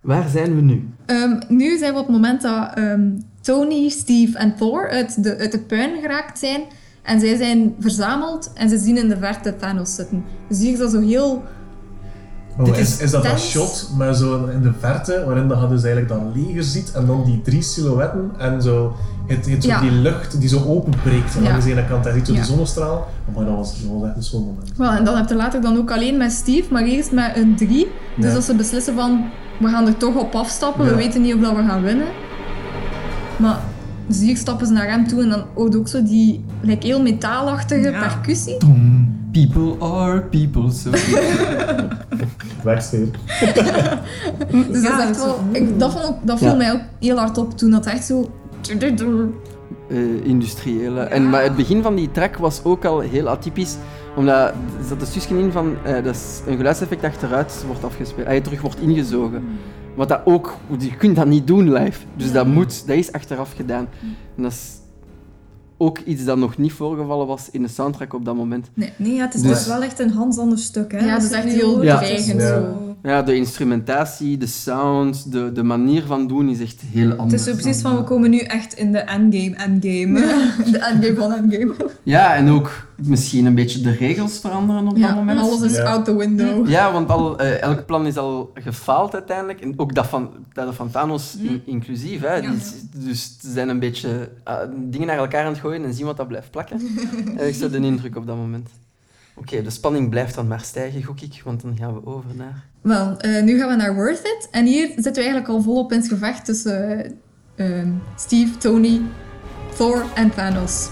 Waar 0.00 0.28
zijn 0.28 0.54
we 0.54 0.60
nu? 0.60 0.88
Ehm, 1.06 1.40
nu 1.48 1.78
zijn 1.78 1.92
we 1.92 1.98
op 2.00 2.06
het 2.06 2.14
moment 2.14 2.42
dat 2.42 2.70
ehm, 2.74 3.00
Tony, 3.40 3.88
Steve 3.88 4.38
en 4.38 4.56
Thor 4.56 4.90
uit 4.90 5.22
de, 5.24 5.36
uit 5.38 5.52
de 5.52 5.58
puin 5.60 6.00
geraakt 6.00 6.38
zijn. 6.38 6.60
En 7.02 7.20
zij 7.20 7.36
zijn 7.36 7.74
verzameld 7.80 8.50
en 8.54 8.68
ze 8.68 8.78
zien 8.78 8.96
in 8.96 9.08
de 9.08 9.16
verte 9.16 9.56
Thanos 9.56 9.94
zitten. 9.94 10.24
Dus 10.48 10.58
hier 10.58 10.72
is 10.72 10.78
dat 10.78 10.90
zo 10.90 11.00
heel... 11.00 11.42
Oh, 12.58 12.64
Dit 12.64 12.76
is, 12.78 12.88
is 12.88 13.00
is 13.00 13.10
dat 13.10 13.22
dat 13.22 13.32
tens. 13.32 13.50
shot 13.50 13.90
met 13.98 14.16
zo 14.16 14.44
in 14.46 14.62
de 14.62 14.72
verte, 14.78 15.22
waarin 15.26 15.48
dat 15.48 15.60
je 15.60 15.68
dus 15.68 15.82
eigenlijk 15.84 16.08
dat 16.08 16.20
leger 16.34 16.62
ziet 16.62 16.92
en 16.92 17.06
dan 17.06 17.24
die 17.24 17.40
drie 17.42 17.62
silhouetten 17.62 18.30
en 18.38 18.62
zo, 18.62 18.92
het, 19.26 19.46
het, 19.50 19.64
Ja. 19.64 19.80
die 19.80 19.90
lucht 19.90 20.40
die 20.40 20.48
zo 20.48 20.64
openbreekt 20.66 21.34
Ja. 21.42 21.50
aan 21.52 21.60
de 21.60 21.70
ene 21.70 21.84
kant. 21.86 22.04
Hij 22.04 22.12
ziet 22.14 22.26
zo 22.26 22.32
Ja. 22.32 22.38
de 22.40 22.46
zonnestraal. 22.46 23.08
Oh, 23.28 23.36
maar 23.36 23.44
dat 23.44 23.54
was, 23.56 23.82
dat 23.82 23.90
was 24.00 24.08
echt 24.08 24.16
een 24.16 24.22
schoon 24.22 24.42
moment. 24.44 24.72
Wel, 24.76 24.90
en 24.90 25.04
dan 25.04 25.16
heb 25.16 25.28
je 25.28 25.34
later 25.34 25.60
dan 25.60 25.76
ook 25.78 25.90
alleen 25.90 26.16
met 26.16 26.32
Steve, 26.32 26.72
maar 26.72 26.82
eerst 26.82 27.12
met 27.12 27.36
een 27.36 27.56
drie. 27.56 27.86
Dus 28.16 28.32
dat 28.32 28.44
ze 28.44 28.54
beslissen 28.54 28.94
van, 28.94 29.24
we 29.58 29.68
gaan 29.68 29.86
er 29.86 29.96
toch 29.96 30.14
op 30.14 30.34
afstappen. 30.34 30.84
We 30.84 30.94
weten 30.94 31.22
niet 31.22 31.34
of 31.34 31.40
dat 31.40 31.56
we 31.56 31.62
gaan 31.62 31.82
winnen. 31.82 32.06
Maar 33.36 33.58
dus 34.06 34.18
hier 34.20 34.36
stappen 34.36 34.66
ze 34.66 34.72
naar 34.72 34.90
hem 34.90 35.06
toe 35.06 35.22
en 35.22 35.28
dan 35.28 35.44
hoort 35.54 35.76
ook 35.76 35.88
zo 35.88 36.02
die 36.02 36.44
like, 36.60 36.86
heel 36.86 37.02
metaalachtige 37.02 37.90
Ja. 37.90 37.98
percussie. 38.00 38.56
People 39.32 39.86
are 39.86 40.20
people, 40.20 40.70
so... 40.72 40.90
Wegsfeer. 42.62 43.06
Dus 44.70 44.82
Ja, 44.82 44.96
dat, 44.96 45.00
is 45.00 45.08
echt 45.08 45.24
wel, 45.24 45.38
ik, 45.52 45.78
dat, 45.78 45.92
vond, 45.92 46.04
ook- 46.04 46.16
dat 46.26 46.38
viel 46.38 46.48
Ja. 46.48 46.54
mij 46.54 46.72
ook 46.72 46.80
heel 47.00 47.16
hard 47.18 47.38
op 47.38 47.58
toen 47.58 47.70
dat 47.70 47.86
echt 47.86 48.04
zo... 48.04 48.30
eh, 49.88 50.24
industriële. 50.24 51.00
En, 51.00 51.30
maar 51.30 51.42
het 51.42 51.56
begin 51.56 51.82
van 51.82 51.94
die 51.94 52.10
track 52.10 52.36
was 52.36 52.64
ook 52.64 52.84
al 52.84 53.00
heel 53.00 53.28
atypisch, 53.28 53.76
omdat 54.16 54.36
er 54.38 54.54
zat 54.88 55.30
een 55.30 55.38
in 55.38 55.52
van 55.52 55.76
eh, 55.84 56.04
dat 56.04 56.14
is 56.14 56.40
een 56.46 56.56
geluidseffect 56.56 57.04
achteruit 57.04 57.64
wordt 57.66 57.84
afgespeeld, 57.84 58.26
hij 58.26 58.40
terug 58.40 58.60
wordt 58.60 58.80
ingezogen. 58.80 59.44
Wat 59.94 60.08
dat 60.08 60.20
ook, 60.24 60.56
je 60.78 60.96
kunt 60.96 61.16
dat 61.16 61.26
niet 61.26 61.46
doen 61.46 61.72
live, 61.72 62.00
dus 62.16 62.32
dat 62.32 62.46
moet, 62.46 62.86
dat 62.86 62.96
is 62.96 63.12
achteraf 63.12 63.52
gedaan. 63.52 63.88
En 64.36 64.42
dat 64.42 64.52
is 64.52 64.70
ook 65.76 65.98
iets 65.98 66.24
dat 66.24 66.36
nog 66.38 66.58
niet 66.58 66.72
voorgevallen 66.72 67.26
was 67.26 67.48
in 67.50 67.62
de 67.62 67.68
soundtrack 67.68 68.14
op 68.14 68.24
dat 68.24 68.34
moment. 68.36 68.70
Nee. 68.74 68.92
Nee, 68.96 69.14
ja, 69.14 69.24
het 69.24 69.34
is 69.34 69.42
Dus- 69.42 69.50
dus 69.58 69.66
wel 69.66 69.82
echt 69.82 69.98
een 69.98 70.10
Hans 70.10 70.38
ander 70.38 70.58
stuk. 70.58 70.92
Hè? 70.92 70.98
Ja, 70.98 71.14
het 71.14 71.22
is 71.22 71.30
echt 71.30 71.44
heel 71.44 71.78
dreigend 71.78 72.40
Ja. 72.40 72.72
Ja, 73.02 73.22
de 73.22 73.34
instrumentatie, 73.36 74.36
de 74.36 74.46
sound, 74.46 75.32
de, 75.32 75.52
de 75.52 75.62
manier 75.62 76.02
van 76.06 76.26
doen 76.26 76.48
is 76.48 76.60
echt 76.60 76.80
heel 76.86 77.08
Het 77.10 77.18
anders. 77.18 77.42
is 77.46 77.48
zo 77.48 77.54
precies 77.62 77.82
van, 77.82 77.96
we 77.96 78.02
komen 78.04 78.30
nu 78.30 78.38
echt 78.38 78.74
in 78.74 78.92
de 78.92 78.98
endgame, 78.98 79.54
endgame. 79.56 80.20
De 80.72 80.78
endgame 80.78 81.14
van 81.14 81.32
endgame. 81.32 81.74
Ja, 82.02 82.34
en 82.34 82.48
ook 82.50 82.86
misschien 82.96 83.46
een 83.46 83.54
beetje 83.54 83.80
de 83.80 83.90
regels 83.92 84.38
veranderen 84.38 84.82
op 84.82 84.90
dat 84.90 84.98
Ja, 85.08 85.14
moment. 85.14 85.38
alles 85.40 85.60
is 85.60 85.76
Ja. 85.76 85.82
out 85.82 86.04
the 86.04 86.16
window. 86.16 86.68
Ja, 86.68 86.92
want 86.92 87.08
al, 87.10 87.38
eh, 87.38 87.60
elk 87.62 87.86
plan 87.86 88.06
is 88.06 88.16
al 88.16 88.50
gefaald 88.54 89.14
uiteindelijk. 89.14 89.60
En 89.60 89.72
ook 89.76 89.94
dat 89.94 90.06
van, 90.06 90.30
dat 90.52 90.74
van 90.74 90.90
Thanos 90.90 91.36
in- 91.42 91.62
inclusief. 91.64 92.20
Hè. 92.20 92.34
Ja. 92.34 92.40
Die 92.40 92.50
dus 92.92 93.36
ze 93.40 93.50
zijn 93.52 93.68
een 93.68 93.78
beetje 93.78 94.28
ah, 94.44 94.56
dingen 94.78 95.06
naar 95.06 95.18
elkaar 95.18 95.44
aan 95.44 95.52
het 95.52 95.60
gooien 95.60 95.84
en 95.84 95.94
zien 95.94 96.06
wat 96.06 96.16
dat 96.16 96.28
blijft 96.28 96.50
plakken. 96.50 96.80
Ik 97.48 97.54
zo 97.54 97.70
de 97.70 97.76
indruk 97.80 98.16
op 98.16 98.26
dat 98.26 98.36
moment. 98.36 98.68
Oké, 99.34 99.62
de 99.62 99.70
spanning 99.70 100.10
blijft 100.10 100.34
dan 100.34 100.46
maar 100.48 100.60
stijgen, 100.60 101.02
gok 101.02 101.20
ik, 101.20 101.40
want 101.44 101.62
dan 101.62 101.76
gaan 101.76 101.94
we 101.94 102.06
over 102.06 102.34
naar... 102.34 102.64
Wel, 102.80 103.16
eh, 103.16 103.42
nu 103.42 103.58
gaan 103.58 103.68
we 103.68 103.74
naar 103.74 103.94
Worth 103.94 104.18
It. 104.18 104.48
En 104.50 104.66
hier 104.66 104.86
zitten 104.86 105.12
we 105.12 105.18
eigenlijk 105.20 105.48
al 105.48 105.62
volop 105.62 105.92
in 105.92 105.98
het 105.98 106.08
gevecht 106.08 106.44
tussen 106.44 107.04
eh, 107.04 107.78
ehm, 107.78 107.90
Steve, 108.16 108.56
Tony, 108.56 109.00
Thor 109.76 110.04
en 110.14 110.30
Thanos. 110.30 110.88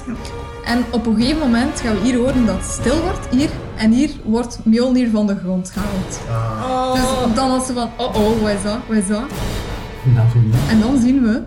En 0.64 0.84
op 0.90 1.06
een 1.06 1.14
gegeven 1.16 1.38
moment 1.38 1.80
gaan 1.80 1.94
we 1.94 2.00
hier 2.02 2.16
horen 2.16 2.46
dat 2.46 2.56
het 2.56 2.64
stil 2.64 3.00
wordt, 3.02 3.28
hier. 3.28 3.50
En 3.76 3.90
hier 3.92 4.10
wordt 4.24 4.64
Mjolnir 4.64 5.10
van 5.10 5.26
de 5.26 5.36
grond 5.36 5.70
gehaald. 5.70 6.20
Ah, 6.28 6.94
Dus 6.94 7.34
dan 7.34 7.50
was 7.50 7.66
ze 7.66 7.72
van, 7.72 7.90
oh 7.96 8.14
oh, 8.16 8.40
wat 8.40 8.50
is 8.50 8.62
dat, 8.62 8.78
wat 8.88 8.96
is 8.96 9.06
dat? 9.06 9.24
Nou? 10.14 10.26
En 10.68 10.80
dan 10.80 10.98
zien 11.00 11.22
we... 11.22 11.42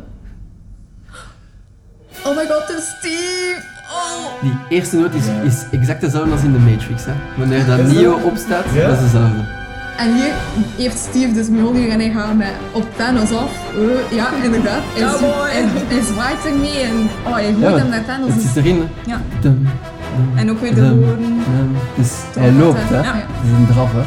Oh 2.26 2.36
my 2.36 2.46
god, 2.46 2.68
het 2.68 2.78
is 2.78 2.96
Steve! 3.00 3.73
Oh! 3.92 4.42
Die 4.42 4.54
eerste 4.70 4.96
noot 4.98 5.14
is, 5.14 5.26
Ja. 5.26 5.42
is 5.42 5.64
exact 5.72 6.02
dezelfde 6.02 6.32
als 6.32 6.42
in 6.44 6.52
de 6.52 6.60
Matrix. 6.60 7.06
Hè? 7.06 7.12
Wanneer 7.38 7.66
dat 7.66 7.80
Is? 7.80 7.92
Neo 7.94 8.14
opstaat, 8.24 8.66
Ja? 8.74 8.88
dat 8.88 8.96
is 8.98 9.04
dezelfde. 9.04 9.62
En 9.98 10.14
hier 10.16 10.34
heeft 10.78 10.98
Steve 10.98 11.34
dus 11.34 11.48
Mjolnir 11.50 11.90
en 11.90 12.00
hij 12.00 12.12
gaat 12.12 12.36
met 12.36 12.52
op 12.72 12.86
Thanos 12.98 13.32
af. 13.32 13.52
Eh, 13.76 14.16
ja, 14.18 14.28
inderdaad. 14.44 14.82
Hij, 14.94 15.04
Cowboy. 15.12 15.50
hij, 15.52 15.66
hij 15.88 16.02
zwaait 16.02 16.46
ermee 16.46 16.80
en 16.80 17.10
oh, 17.26 17.34
hij 17.34 17.44
gooit 17.54 17.60
Ja, 17.60 17.78
hem 17.78 17.90
naar 17.90 18.06
Thanos. 18.06 18.34
Het 18.34 18.42
zit 18.42 18.56
erin. 18.56 18.78
hè. 18.80 19.12
Ja. 19.12 19.22
Dum, 19.42 19.68
dum, 20.16 20.38
En 20.38 20.50
ook 20.52 20.60
weer 20.62 20.76
de 20.76 20.82
dum, 20.82 21.00
woorden. 21.02 21.26
dum. 21.58 21.76
Dus 21.96 22.12
hij 22.40 22.52
loopt, 22.52 22.80
hè? 22.90 22.96
Ja. 23.02 23.14
Het 23.16 23.52
is 23.52 23.58
een 23.58 23.68
draf, 23.74 23.92
hè. 23.94 24.02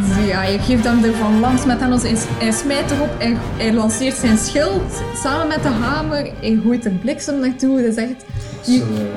Dus 0.00 0.26
ja, 0.26 0.38
hij 0.38 0.58
geeft 0.58 0.84
hem 0.84 1.04
er 1.04 1.14
van 1.14 1.40
langs 1.40 1.64
met 1.64 1.78
Thanos. 1.78 2.02
Hij, 2.02 2.16
hij 2.38 2.52
smijt 2.52 2.90
erop, 2.90 3.10
hij, 3.18 3.36
hij 3.56 3.72
lanceert 3.72 4.16
zijn 4.16 4.38
schild 4.38 5.02
samen 5.22 5.48
met 5.48 5.62
de 5.62 5.68
hamer. 5.68 6.30
Hij 6.40 6.60
gooit 6.64 6.84
er 6.84 6.90
bliksem 6.90 7.40
naartoe. 7.40 7.80
Dat 7.82 7.96
is 7.96 7.96
echt... 7.96 8.24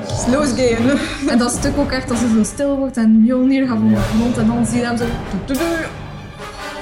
Slow 0.06 0.44
game. 0.44 0.98
En 1.28 1.38
dat 1.38 1.50
stuk 1.50 1.72
ook 1.78 1.90
echt 1.90 2.10
als 2.10 2.20
hij 2.20 2.28
zo 2.28 2.42
stil 2.42 2.76
wordt 2.76 2.96
en 2.96 3.22
Mjolnir 3.22 3.66
gaat 3.66 3.76
van 3.78 3.88
de 3.88 4.00
grond 4.16 4.38
en 4.38 4.46
dan 4.46 4.66
zie 4.66 4.78
je 4.78 4.84
hem 4.86 4.96
zo... 4.96 5.04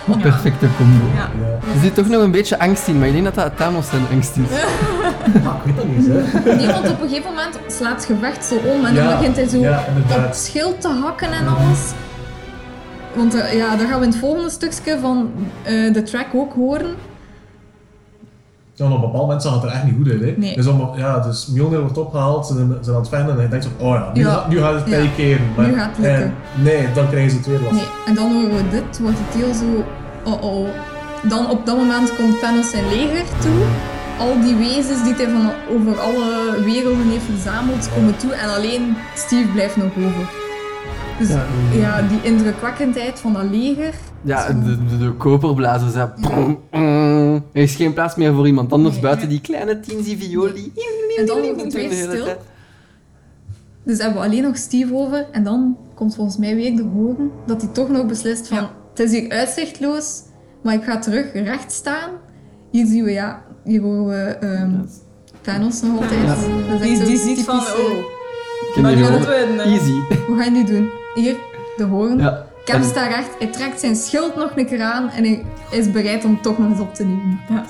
Een 0.07 0.21
perfecte 0.21 0.67
combo. 0.77 1.05
Ja. 1.15 1.31
ja. 1.41 1.75
Er 1.75 1.81
zit 1.81 1.95
toch 1.95 2.09
nog 2.09 2.23
een 2.23 2.31
beetje 2.31 2.59
angst 2.59 2.89
in, 2.89 2.99
maar 2.99 3.07
ik 3.07 3.13
denk 3.13 3.25
dat 3.25 3.35
dat 3.35 3.57
Thanos 3.57 3.89
zijn 3.89 4.03
angst 4.13 4.37
is. 4.37 4.59
Ah, 5.45 5.55
ik 5.65 5.65
weet 5.65 5.77
dat 5.77 5.87
niet, 5.87 6.07
hè. 6.07 6.55
Nee, 6.55 6.67
want 6.67 6.89
op 6.91 7.03
een 7.03 7.09
gegeven 7.09 7.31
moment 7.31 7.59
slaat 7.67 7.95
het 7.95 8.05
gevecht 8.05 8.45
zo 8.45 8.55
om 8.55 8.85
en 8.85 8.95
dan 8.95 9.05
Ja, 9.05 9.17
begint 9.17 9.37
hij 9.37 9.49
zo 9.49 9.59
ja, 9.59 9.85
op 10.11 10.23
het 10.23 10.37
schild 10.37 10.81
te 10.81 10.89
hakken 10.89 11.33
en 11.33 11.47
alles. 11.47 11.81
Want 13.15 13.35
eh, 13.35 13.57
ja, 13.57 13.77
dan 13.77 13.87
gaan 13.87 13.99
we 13.99 14.05
in 14.05 14.11
het 14.11 14.21
volgende 14.21 14.51
stukje 14.51 14.99
van 15.01 15.31
eh, 15.63 15.93
de 15.93 16.03
track 16.03 16.27
ook 16.35 16.53
horen. 16.53 16.95
Ja, 18.75 18.85
op 18.89 18.95
een 18.95 19.01
bepaald 19.01 19.23
moment 19.23 19.43
zag 19.43 19.55
het 19.55 19.63
er 19.63 19.69
echt 19.71 19.85
niet 19.85 19.95
goed 19.97 20.09
uit. 20.11 20.21
Hè. 20.21 20.35
Nee. 20.37 20.57
Dus, 20.57 20.67
om, 20.67 20.91
ja, 20.97 21.19
dus 21.19 21.47
Mjolnir 21.47 21.81
wordt 21.81 21.99
opgehaald, 21.99 22.47
ze 22.47 22.55
zijn, 22.55 22.95
aan 22.95 23.01
het 23.01 23.09
vechten 23.09 23.37
en 23.37 23.43
je 23.43 23.49
denkt 23.49 23.65
zo, 23.65 23.85
oh 23.85 23.95
ja, 23.95 24.11
nu, 24.15 24.21
Ja. 24.21 24.31
Gaat, 24.31 24.49
nu 24.49 24.59
gaat 24.59 24.75
het 24.75 24.85
Ja. 24.89 24.91
tij 24.97 25.11
keren. 25.17 25.47
Maar, 25.57 25.67
Nu 25.67 25.75
gaat 25.75 25.89
het 25.97 25.99
lukken. 25.99 26.23
en 26.25 26.35
nee, 26.63 26.87
dan 26.95 27.09
krijgen 27.09 27.31
ze 27.31 27.37
het 27.37 27.47
weer 27.47 27.61
last. 27.61 27.73
Nee, 27.73 27.89
en 28.07 28.15
dan 28.15 28.33
horen 28.33 28.57
we 28.57 28.63
dit, 28.71 28.99
wordt 29.01 29.17
het 29.21 29.43
heel 29.43 29.55
zo... 29.55 29.85
Oh 30.31 30.43
oh. 30.45 30.69
Dan 31.29 31.51
op 31.51 31.67
dat 31.67 31.77
moment 31.77 32.17
komt 32.17 32.41
Thanos 32.41 32.71
zijn 32.71 32.85
leger 32.89 33.25
toe. 33.41 33.63
Al 34.19 34.41
die 34.41 34.55
wezens 34.57 35.05
die 35.05 35.15
hij 35.15 35.29
van 35.29 35.51
over 35.77 36.01
alle 36.01 36.61
werelden 36.65 37.09
heeft 37.09 37.25
verzameld, 37.25 37.89
komen 37.95 38.17
toe 38.17 38.33
en 38.33 38.55
alleen 38.55 38.97
Steve 39.15 39.49
blijft 39.53 39.77
nog 39.77 39.87
over. 39.99 40.42
Dus 41.19 41.29
Ja. 41.29 41.45
ja, 41.75 42.03
die 42.03 42.19
indrukwekkendheid 42.23 43.19
van 43.21 43.33
dat 43.33 43.45
leger. 43.51 43.95
Ja, 44.23 44.47
de, 44.53 44.85
de, 44.87 44.99
de 44.99 45.13
koperblazers, 45.13 45.95
hè. 45.95 46.05
Er 47.53 47.63
is 47.63 47.75
geen 47.75 47.93
plaats 47.93 48.15
meer 48.17 48.35
voor 48.35 48.47
iemand 48.47 48.73
anders 48.73 48.95
Nee. 48.95 49.03
buiten 49.03 49.29
die 49.29 49.41
kleine 49.41 49.81
Tinsy 49.81 50.19
Violi. 50.19 50.73
En 51.17 51.27
dan 51.27 51.41
wordt 51.43 51.63
het 51.63 51.93
stil. 51.93 52.27
Dus 53.85 53.99
hebben 53.99 54.21
we 54.21 54.27
alleen 54.27 54.43
nog 54.43 54.57
Steve 54.57 54.95
over. 54.95 55.27
En 55.33 55.45
dan 55.45 55.77
komt 55.95 56.15
volgens 56.15 56.37
mij 56.37 56.55
weer 56.55 56.77
de 56.77 56.83
horen 56.83 57.31
dat 57.47 57.63
hij 57.63 57.71
toch 57.73 57.89
nog 57.89 58.07
beslist 58.07 58.49
van... 58.49 58.57
Ja. 58.57 58.71
Het 58.91 58.99
is 59.01 59.11
hier 59.21 59.31
uitzichtloos, 59.31 60.23
maar 60.63 60.75
ik 60.75 60.83
ga 60.83 60.99
terug 60.99 61.33
recht 61.33 61.73
staan. 61.73 62.11
Hier 62.71 62.87
zien 62.87 63.05
we, 63.05 63.11
ja... 63.11 63.43
Hier 63.65 63.81
horen 63.81 64.07
we 64.07 64.31
ehm, 64.47 64.71
Thanos 65.41 65.83
nog 65.83 66.01
altijd. 66.01 66.21
Ja. 66.21 66.35
Dat 66.71 66.81
is 66.81 66.91
echt 66.91 66.99
Die, 66.99 67.07
die 67.07 67.19
ziet 67.19 67.45
van, 67.45 67.59
oh, 67.59 67.63
Ik 67.63 68.75
die 68.75 68.85
die 68.85 68.97
gewoon. 69.05 69.21
het 69.21 69.29
winnen. 69.47 69.65
Easy. 69.67 69.93
Hoe 70.27 70.37
ga 70.37 70.45
je 70.45 70.51
nu 70.51 70.65
doen? 70.65 70.89
Hier, 71.15 71.37
de 71.77 71.85
horen. 71.85 72.19
Ja. 72.19 72.45
Cap 72.65 72.77
En- 72.77 72.85
staat 72.85 73.09
recht. 73.09 73.29
Hij 73.39 73.47
trekt 73.53 73.81
zijn 73.81 73.97
schild 73.97 74.37
nog 74.37 74.51
een 74.57 74.67
keer 74.67 74.83
aan 74.83 75.11
en 75.11 75.25
hij 75.25 75.45
is 75.71 75.91
bereid 75.91 76.25
om 76.25 76.43
toch 76.43 76.59
nog 76.59 76.71
eens 76.71 76.81
op 76.81 76.95
te 76.95 77.05
nemen. 77.05 77.41
Ja. 77.49 77.65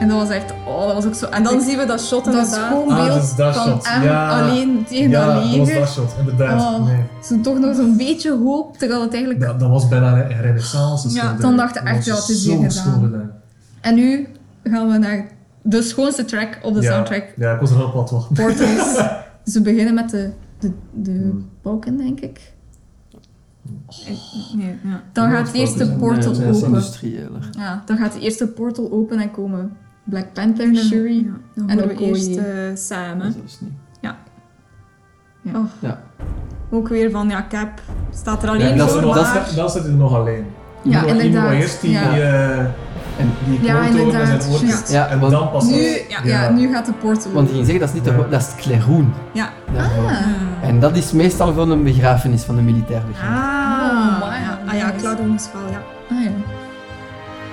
En 0.00 0.08
dat 0.08 0.18
was 0.18 0.28
echt... 0.30 0.52
Oh, 0.66 0.84
dat 0.86 0.94
was 0.94 1.06
ook 1.06 1.14
zo... 1.14 1.26
En 1.26 1.42
dan 1.42 1.60
zien 1.60 1.78
we 1.78 1.84
dat 1.86 2.00
shot 2.00 2.24
Dat 2.24 2.48
gewoon 2.54 2.88
Ah, 2.90 2.96
beeld 2.96 3.14
dat 3.14 3.22
is 3.22 3.34
dat 3.34 3.54
van 3.56 3.66
shot. 3.66 3.88
hem 3.88 4.02
Ja. 4.02 4.40
alleen 4.40 4.84
tegen 4.88 5.10
ja, 5.10 5.24
dat 5.26 5.34
dat 5.34 5.44
was 5.44 5.66
leger. 5.66 5.80
dat 5.80 5.88
shot, 5.90 6.14
inderdaad. 6.18 6.60
Oh. 6.60 6.84
Nee. 6.86 7.02
Zo 7.22 7.40
toch 7.40 7.58
nog 7.58 7.74
zo'n 7.76 7.96
beetje 7.96 8.36
hoop, 8.44 8.76
terwijl 8.78 9.00
het 9.00 9.10
eigenlijk... 9.12 9.44
Dat, 9.44 9.60
dat 9.60 9.68
was 9.70 9.88
bijna 9.88 10.12
een 10.30 10.40
renaissance. 10.40 11.10
Ja, 11.10 11.32
dan 11.40 11.56
dacht 11.56 11.76
ik 11.76 11.82
echt, 11.82 12.04
ja, 12.04 12.14
het 12.14 12.28
is 12.28 12.42
zo 12.44 12.58
hier 12.58 12.70
gedaan. 12.70 13.32
En 13.80 13.94
nu 13.94 14.28
gaan 14.64 14.88
we 14.90 14.98
naar 14.98 15.26
de 15.62 15.82
schoonste 15.82 16.24
track 16.24 16.58
op 16.62 16.74
de 16.74 16.80
ja. 16.80 16.92
soundtrack. 16.92 17.24
Ja, 17.36 17.52
ik 17.54 17.60
was 17.60 17.70
er 17.70 17.76
heel 17.76 17.90
plat 17.90 18.10
wachten. 18.10 18.34
Portals. 18.34 19.00
Ze 19.52 19.60
beginnen 19.62 19.94
met 19.94 20.10
de, 20.10 20.30
de, 20.58 20.72
de 20.92 21.10
Hmm. 21.12 21.48
balken, 21.62 21.96
denk 21.96 22.20
ik. 22.20 22.52
Nee, 24.56 24.76
ja. 24.84 25.02
Dan 25.12 25.30
Ja, 25.30 25.36
gaat 25.36 25.46
het 25.46 25.56
eerste 25.56 25.92
portal 25.98 26.32
Nee, 26.32 26.40
dat 26.40 26.54
is 26.56 26.56
open. 26.56 26.68
industrieeler. 26.68 27.48
Ja, 27.50 27.82
dan 27.86 27.96
gaat 27.96 28.12
de 28.12 28.20
eerste 28.20 28.48
portal 28.48 28.90
open 28.92 29.18
en 29.18 29.30
komen 29.30 29.76
Black 30.04 30.32
Panther, 30.32 30.74
Shuri. 30.76 31.24
Ja, 31.24 31.32
dan 31.54 31.68
En 31.68 31.78
horen 31.78 31.96
we 31.96 32.04
eerst 32.04 32.36
eh, 32.36 32.44
Sam. 32.74 33.20
hè. 33.20 33.26
Dat 33.26 33.36
is 33.46 33.60
niet. 33.60 33.72
Oh. 35.54 35.64
Ja. 35.80 36.02
Ook 36.70 36.88
weer 36.88 37.10
van, 37.10 37.28
ja, 37.28 37.46
Cap 37.48 37.80
staat 38.14 38.42
er 38.42 38.48
alleen 38.48 38.68
Ja, 38.68 38.76
dat 38.76 38.86
is- 38.86 38.92
voor, 38.92 39.02
dat, 39.02 39.14
maar... 39.14 39.34
dat, 39.34 39.54
dat 39.56 39.72
zit 39.72 39.84
er 39.84 39.90
nog 39.92 40.14
alleen. 40.14 40.44
Ja, 40.44 40.44
Iemand- 40.82 41.06
iemand 41.06 41.22
inderdaad. 41.22 41.48
wou 41.50 41.60
eerst 41.62 41.80
die, 41.80 41.90
Ja. 41.90 42.74
Die, 43.44 43.58
En, 43.58 43.58
die 43.58 43.66
Ja, 43.68 43.74
oortjes. 44.50 44.60
juist. 44.70 44.92
Ja, 44.92 45.06
en 45.06 45.18
want- 45.18 45.32
dan 45.32 45.50
pas 45.50 45.64
Nu, 45.64 45.76
ja, 46.08 46.18
ja, 46.24 46.50
nu 46.50 46.72
gaat 46.72 46.86
de 46.86 46.92
portal 46.92 47.12
want 47.12 47.24
je 47.24 47.38
open. 47.38 47.48
ging 47.54 47.64
zeggen, 47.64 47.78
dat 47.80 47.88
is 47.88 47.94
niet 47.94 48.04
de, 48.04 48.26
dat 48.30 48.40
is 48.40 48.46
het 48.46 48.54
kleroen. 48.56 49.12
Ja. 49.32 49.48
Ah. 49.76 50.68
En 50.68 50.80
dat 50.80 50.96
is 50.96 51.12
meestal 51.12 51.52
voor 51.52 51.70
een 51.70 51.82
begrafenis 51.82 52.42
van 52.42 52.56
de 52.56 52.62
militair 52.62 53.02
begrafenis. 53.06 53.40
Ah, 53.40 54.22
Oh, 54.22 54.34
ja. 54.42 54.58
Ah 54.66 54.76
ja, 54.76 54.92
wel, 55.02 55.70
ja. 55.70 55.80
Ah, 56.16 56.22
ja. 56.24 56.30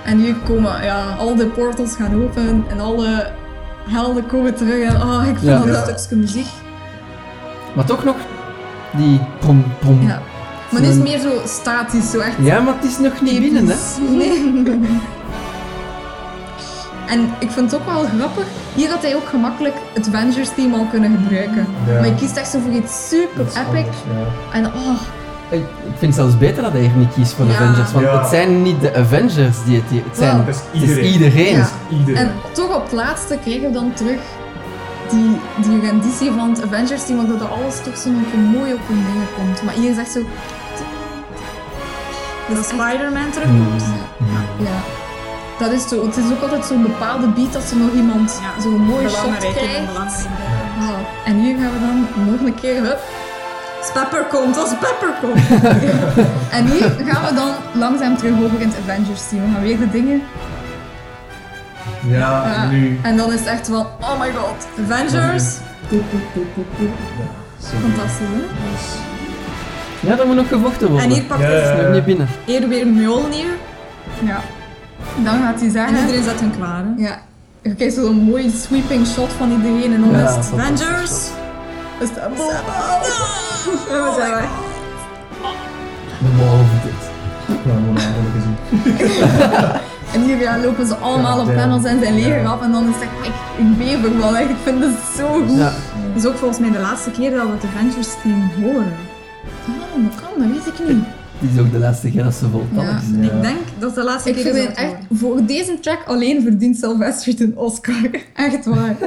En 0.04 0.18
nu 0.18 0.36
komen, 0.46 0.84
ja, 0.84 1.04
al 1.20 1.36
de 1.36 1.46
portals 1.46 1.96
gaan 1.96 2.24
open 2.24 2.64
en 2.70 2.80
alle 2.80 3.32
helden 3.90 4.26
komen 4.26 4.56
terug. 4.56 4.84
En, 4.94 5.02
oh, 5.02 5.22
ik 5.28 5.38
vind 5.38 5.42
Ja. 5.42 5.58
dat 5.58 5.66
Een 5.68 5.72
Ja. 5.74 5.98
stukje 5.98 6.16
muziek. 6.16 6.48
Maar 7.74 7.86
toch 7.86 8.04
nog 8.04 8.16
die 8.92 9.20
prom 9.40 9.64
prom. 9.80 10.02
Ja. 10.02 10.20
Maar 10.72 10.82
het 10.82 10.90
is 10.90 10.98
meer 10.98 11.20
zo 11.20 11.30
statisch, 11.46 12.12
zo 12.12 12.20
echt 12.20 12.36
Ja, 12.40 12.60
maar 12.60 12.74
het 12.76 12.84
is 12.84 13.00
nog 13.00 13.22
niet 13.22 13.40
binnen, 13.40 13.68
hè? 13.68 13.76
Nee. 14.10 14.54
En 17.08 17.20
ik 17.40 17.52
vind 17.52 17.72
het 17.72 17.80
ook 17.82 17.86
wel 17.86 18.04
grappig. 18.18 18.46
Hier 18.76 18.90
had 18.90 19.02
hij 19.02 19.16
ook 19.16 19.28
gemakkelijk 19.30 19.76
het 19.94 20.08
Avengers 20.14 20.50
team 20.56 20.74
al 20.74 20.86
kunnen 20.92 21.18
gebruiken. 21.24 21.68
Ja. 21.88 21.94
Maar 21.94 22.06
je 22.06 22.16
kiest 22.16 22.38
echt 22.38 22.50
zo 22.50 22.60
voor 22.60 22.72
iets 22.72 23.08
super 23.10 23.42
epic. 23.46 23.58
anders, 23.66 23.98
ja. 24.14 24.58
En 24.60 24.66
oh, 24.66 25.02
Ik 25.50 25.60
ik 25.60 25.98
vind 25.98 26.16
het 26.16 26.16
zelfs 26.16 26.38
beter 26.38 26.64
dat 26.64 26.72
hij 26.72 26.82
hier 26.82 26.96
niet 26.96 27.14
kiest 27.14 27.34
voor 27.34 27.46
de 27.46 27.52
Ja. 27.52 27.58
Avengers. 27.58 27.92
Want 27.92 28.06
Ja. 28.06 28.20
het 28.20 28.30
zijn 28.30 28.62
niet 28.62 28.82
de 28.82 28.96
Avengers 28.96 29.64
die 29.66 29.76
het 29.76 29.90
hier... 29.90 30.02
Het, 30.06 30.18
zijn. 30.18 30.38
Het 30.46 30.56
is 30.74 30.82
het 30.82 30.98
is 30.98 31.14
iedereen. 31.14 31.64
iedereen. 31.90 32.16
En 32.16 32.32
toch 32.52 32.76
op 32.76 32.84
het 32.84 32.92
laatste 32.92 33.38
kregen 33.44 33.68
we 33.68 33.74
dan 33.74 33.94
terug 33.94 34.20
die, 35.10 35.40
die 35.58 35.80
renditie 35.80 36.32
van 36.32 36.50
het 36.50 36.64
Avengers 36.64 37.06
team, 37.06 37.18
waardoor 37.18 37.38
dat 37.38 37.50
alles 37.50 37.82
toch 37.84 37.98
zo 37.98 38.10
nog 38.10 38.52
mooi 38.54 38.74
op 38.74 38.80
hun 38.88 39.04
dingen 39.12 39.28
komt. 39.38 39.64
Maar 39.64 39.74
hier 39.74 39.92
is 39.92 39.98
echt 39.98 40.12
zo... 40.12 40.20
Dat 42.50 42.66
Spider-Man 42.66 43.30
terugkomt. 43.32 43.84
Ja. 44.60 44.78
Dat 45.60 45.72
is 45.72 45.88
zo, 45.88 46.06
het 46.06 46.18
is 46.18 46.24
ook 46.32 46.42
altijd 46.42 46.66
zo'n 46.66 46.82
bepaalde 46.82 47.28
beat 47.28 47.56
als 47.56 47.72
er 47.72 47.78
nog 47.78 47.92
iemand 47.94 48.40
Ja. 48.42 48.62
zo'n 48.62 48.82
mooi 48.82 49.10
shot 49.10 49.38
krijgt. 49.38 49.80
onbelangrijk. 49.80 50.26
Oh, 50.80 51.00
En 51.26 51.36
hier 51.36 51.56
gaan 51.58 51.72
we 51.74 51.80
dan 51.80 52.08
nog 52.32 52.40
een 52.40 52.56
keer, 52.56 52.82
hup. 52.82 53.00
Als 53.80 53.92
Pepper 53.92 54.24
komt, 54.24 54.58
als 54.58 54.70
Pepper 54.86 55.14
komt. 55.22 55.40
En 56.52 56.66
hier 56.68 56.82
gaan 57.06 57.26
we 57.26 57.34
dan 57.36 57.50
langzaam 57.74 58.18
terug 58.18 58.34
over 58.44 58.62
in 58.62 58.68
het 58.68 58.78
Avengers 58.90 59.28
team. 59.30 59.42
We 59.46 59.52
gaan 59.54 59.62
weer 59.62 59.80
de 59.80 59.90
dingen. 59.92 60.22
Ja, 62.08 62.46
Ja. 62.52 62.66
nu. 62.70 63.00
En 63.02 63.18
dan 63.18 63.32
is 63.34 63.40
het 63.40 63.48
echt 63.48 63.68
van, 63.68 63.86
oh 64.02 64.20
my 64.20 64.32
god, 64.36 64.68
Avengers. 64.92 65.44
Ja, 65.90 65.98
Fantastisch, 67.82 68.28
hè? 68.28 70.08
Ja, 70.10 70.16
dat 70.16 70.26
moet 70.26 70.36
nog 70.36 70.48
gevochten 70.48 70.88
worden. 70.90 71.06
En 71.10 71.14
hier 71.14 71.24
pakt 71.24 71.42
Ja, 71.42 71.50
Dat 71.50 71.60
ja, 71.64 71.72
is 71.72 71.82
nog 71.82 71.92
niet 71.92 72.06
binnen. 72.06 72.28
hier 72.46 72.68
weer 72.68 72.88
Mjolnir. 72.88 73.46
Ja. 74.20 74.40
Dan 75.24 75.40
gaat 75.42 75.56
hij 75.56 75.66
En 75.66 75.72
zeggen... 75.72 75.98
iedereen 76.00 76.24
zet 76.24 76.40
hun 76.40 76.56
klaar. 76.58 76.84
hè. 76.84 77.04
Ja. 77.04 77.20
Je 77.62 77.76
krijgt 77.76 77.96
zo'n 77.96 78.16
mooi 78.16 78.50
sweeping 78.50 79.08
shot 79.08 79.32
van 79.38 79.52
iedereen 79.52 79.94
en 79.94 80.00
dan 80.02 80.10
Ja, 80.12 80.30
is 80.30 80.36
het... 80.36 80.60
Avengers. 80.60 81.12
Is 82.00 82.10
het 82.10 82.18
En 82.18 82.30
we 82.32 84.14
zijn 84.18 84.32
weg. 84.32 84.50
Dit. 86.84 86.94
Ja, 87.48 87.54
ik 87.54 87.60
wel 87.66 88.32
gezien. 88.34 88.56
En 90.14 90.22
hier 90.22 90.40
ja, 90.40 90.58
lopen 90.58 90.88
ze 90.88 90.96
allemaal 90.96 91.38
Ja, 91.38 91.44
op 91.50 91.56
panels 91.56 91.84
en 91.84 92.00
zijn 92.00 92.14
leger 92.16 92.42
Ja. 92.42 92.50
af 92.50 92.62
en 92.62 92.72
dan 92.72 92.88
is 92.88 92.94
het 92.96 93.04
echt, 93.04 93.28
ik, 93.28 93.66
ik 93.66 93.78
bever 93.78 94.18
wel 94.18 94.38
echt, 94.38 94.50
ik 94.50 94.56
vind 94.64 94.84
het 94.84 94.94
zo 95.18 95.28
goed. 95.28 95.58
Ja. 95.58 95.72
Het 96.14 96.24
is 96.24 96.26
ook 96.26 96.36
volgens 96.38 96.60
mij 96.60 96.72
de 96.72 96.80
laatste 96.80 97.12
keer 97.12 97.32
dat 97.32 97.42
we 97.42 97.52
het 97.52 97.64
Avengers 97.76 98.08
team 98.24 98.52
horen. 98.62 98.94
Oh, 99.68 100.04
dat 100.10 100.16
kan, 100.22 100.30
dat 100.44 100.48
weet 100.52 100.80
ik 100.80 100.88
niet. 100.88 101.04
Die 101.40 101.50
is 101.50 101.60
ook 101.60 101.72
de 101.72 101.78
laatste 101.80 102.12
keer 102.12 102.24
dat 102.24 102.34
ze 102.34 102.50
voltallig 102.50 103.02
zijn. 103.04 103.24
Ik 103.24 103.42
denk 103.42 103.60
dat 103.80 103.90
is 103.90 103.96
de 103.96 104.04
laatste 104.04 104.30
Ik 104.30 104.36
keer 104.36 104.44
vind 104.44 104.56
dat 104.56 104.68
het 104.68 104.78
het 104.78 104.96
echt, 104.96 105.20
voor 105.20 105.46
deze 105.46 105.80
track 105.80 106.04
alleen 106.08 106.42
verdient 106.42 106.78
Sylvester 106.78 107.42
een 107.42 107.58
Oscar. 107.58 108.10
Echt 108.34 108.66
waar. 108.66 108.96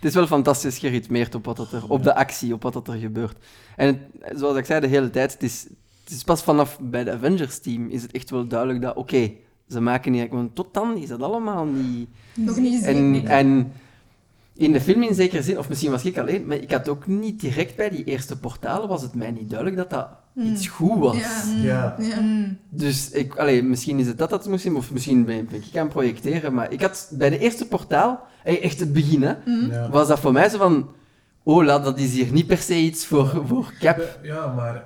Het 0.00 0.10
is 0.10 0.14
wel 0.16 0.26
fantastisch 0.26 0.78
geritmeerd 0.78 1.34
op 1.34 1.44
wat 1.44 1.56
dat 1.56 1.72
er, 1.72 1.82
op 1.88 2.02
de 2.02 2.14
actie, 2.14 2.52
op 2.54 2.62
wat 2.62 2.72
dat 2.72 2.88
er 2.88 2.94
gebeurt. 2.94 3.36
En 3.76 3.86
het- 4.20 4.38
zoals 4.38 4.56
ik 4.56 4.64
zei 4.64 4.80
de 4.80 4.86
hele 4.86 5.10
tijd, 5.10 5.32
het 5.32 5.42
is, 5.42 5.66
het 6.04 6.12
is 6.12 6.22
pas 6.24 6.42
vanaf 6.42 6.78
bij 6.80 7.04
de 7.04 7.12
Avengers-team 7.12 7.88
is 7.90 8.02
het 8.02 8.12
echt 8.12 8.30
wel 8.30 8.46
duidelijk 8.46 8.82
dat, 8.82 8.96
oké, 8.96 9.30
ze 9.68 9.80
maken 9.80 10.12
niet... 10.12 10.30
Want 10.30 10.54
tot 10.54 10.74
dan 10.74 10.96
is 10.96 11.08
dat 11.08 11.22
allemaal 11.22 11.64
niet... 11.64 12.08
Nog 12.34 12.56
niet 12.56 12.84
gezien. 12.84 13.14
En, 13.14 13.26
en 13.26 13.72
in 14.56 14.72
de 14.72 14.80
film 14.80 15.02
in 15.02 15.14
zekere 15.14 15.42
zin, 15.42 15.58
of 15.58 15.68
misschien 15.68 15.90
was 15.90 16.04
ik 16.04 16.18
alleen, 16.18 16.46
maar 16.46 16.56
ik 16.56 16.70
had 16.72 16.88
ook 16.88 17.06
niet 17.06 17.40
direct 17.40 17.76
bij 17.76 17.90
die 17.90 18.04
eerste 18.04 18.38
portalen, 18.38 18.88
was 18.88 19.02
het 19.02 19.14
mij 19.14 19.30
niet 19.30 19.48
duidelijk 19.50 19.76
dat 19.78 19.90
dat 19.90 20.08
iets 20.36 20.66
goed 20.68 20.98
was. 20.98 21.16
Ja. 21.16 21.62
Ja. 21.62 21.94
Ja. 21.98 22.18
Dus 22.68 23.10
ik, 23.10 23.36
allee, 23.36 23.62
misschien 23.62 23.98
is 23.98 24.06
het 24.06 24.18
dat 24.18 24.30
dat 24.30 24.48
moest 24.48 24.62
zijn, 24.62 24.76
of 24.76 24.92
misschien 24.92 25.24
ben, 25.24 25.48
ik 25.50 25.76
aan 25.76 25.82
het 25.84 25.88
projecteren, 25.92 26.54
maar 26.54 26.72
ik 26.72 26.80
had 26.82 27.08
bij 27.10 27.30
de 27.30 27.38
eerste 27.38 27.66
portaal, 27.66 28.20
echt 28.44 28.80
het 28.80 28.92
begin, 28.92 29.22
hè, 29.22 29.32
Ja. 29.70 29.88
was 29.90 30.08
dat 30.08 30.18
voor 30.20 30.32
mij 30.32 30.48
zo 30.48 30.58
van, 30.58 30.88
oh, 31.42 31.66
dat 31.66 31.98
is 31.98 32.12
hier 32.12 32.32
niet 32.32 32.46
per 32.46 32.58
se 32.58 32.74
iets 32.76 33.06
voor, 33.06 33.42
voor 33.46 33.72
Cap. 33.80 34.18
Ja, 34.22 34.46
maar 34.56 34.84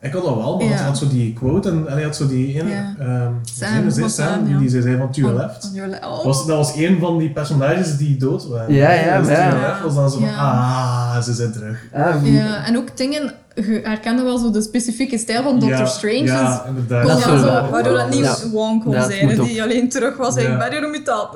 ik 0.00 0.12
had 0.12 0.24
dat 0.24 0.34
wel, 0.36 0.56
maar 0.56 0.64
Ja. 0.68 0.72
hij 0.74 0.84
had 0.84 0.98
zo 0.98 1.08
die 1.08 1.32
quote 1.32 1.68
en, 1.70 1.86
en 1.86 1.92
hij 1.92 2.02
had 2.02 2.16
zo 2.16 2.26
die 2.28 2.60
ene... 2.60 2.70
Ja. 2.70 2.94
ehm, 2.98 3.32
Sam, 3.42 3.90
Sam, 3.90 4.08
Sam, 4.08 4.44
die, 4.44 4.52
ja. 4.54 4.58
die 4.60 4.68
ze 4.68 4.82
zei 4.82 4.96
van 4.96 5.10
To 5.12 5.20
Your 5.20 5.34
Oh, 5.34 5.40
Left. 5.40 6.04
Oh. 6.04 6.24
Was, 6.24 6.46
dat 6.46 6.56
was 6.56 6.76
een 6.76 6.98
van 6.98 7.18
die 7.18 7.30
personages 7.30 7.96
die 7.96 8.16
dood 8.16 8.46
waren. 8.48 8.74
Ja, 8.74 8.92
ja, 8.92 9.18
Dus 9.18 9.26
maar 9.28 9.36
ja. 9.36 9.50
To 9.50 9.56
Your 9.56 9.68
Left 9.70 9.82
was 9.82 9.94
dan 9.94 10.10
zo 10.10 10.18
van, 10.18 10.26
Ja. 10.28 10.36
ah, 10.36 11.22
ze 11.22 11.32
zijn 11.34 11.52
terug. 11.52 11.86
Ah, 11.92 12.26
Ja, 12.32 12.66
en 12.66 12.76
ook 12.76 12.96
dingen, 12.96 13.32
je 13.54 13.80
herkende 13.82 14.22
wel 14.22 14.38
zo 14.38 14.50
de 14.50 14.62
specifieke 14.62 15.18
stijl 15.18 15.42
van 15.42 15.58
Doctor 15.58 15.78
Ja, 15.78 15.84
Strange. 15.86 16.22
Ja, 16.22 16.56
dus 16.58 16.68
inderdaad. 16.68 17.06
Dat 17.06 17.10
kon 17.10 17.18
is 17.18 17.24
je 17.24 17.30
wel 17.30 17.38
zo- 17.40 17.44
waar. 17.60 17.70
Waardoor 17.70 17.96
dat 17.96 18.10
niet 18.10 18.18
Ja. 18.18 18.36
Wong 18.52 18.82
kon 18.82 18.92
Ja, 18.92 19.04
zijn, 19.10 19.40
ook. 19.40 19.46
die 19.46 19.62
alleen 19.62 19.88
terug 19.88 20.16
was 20.16 20.34
ben 20.58 20.72
hier 20.72 20.86
om 20.86 20.94
je 20.94 21.02
taal 21.02 21.28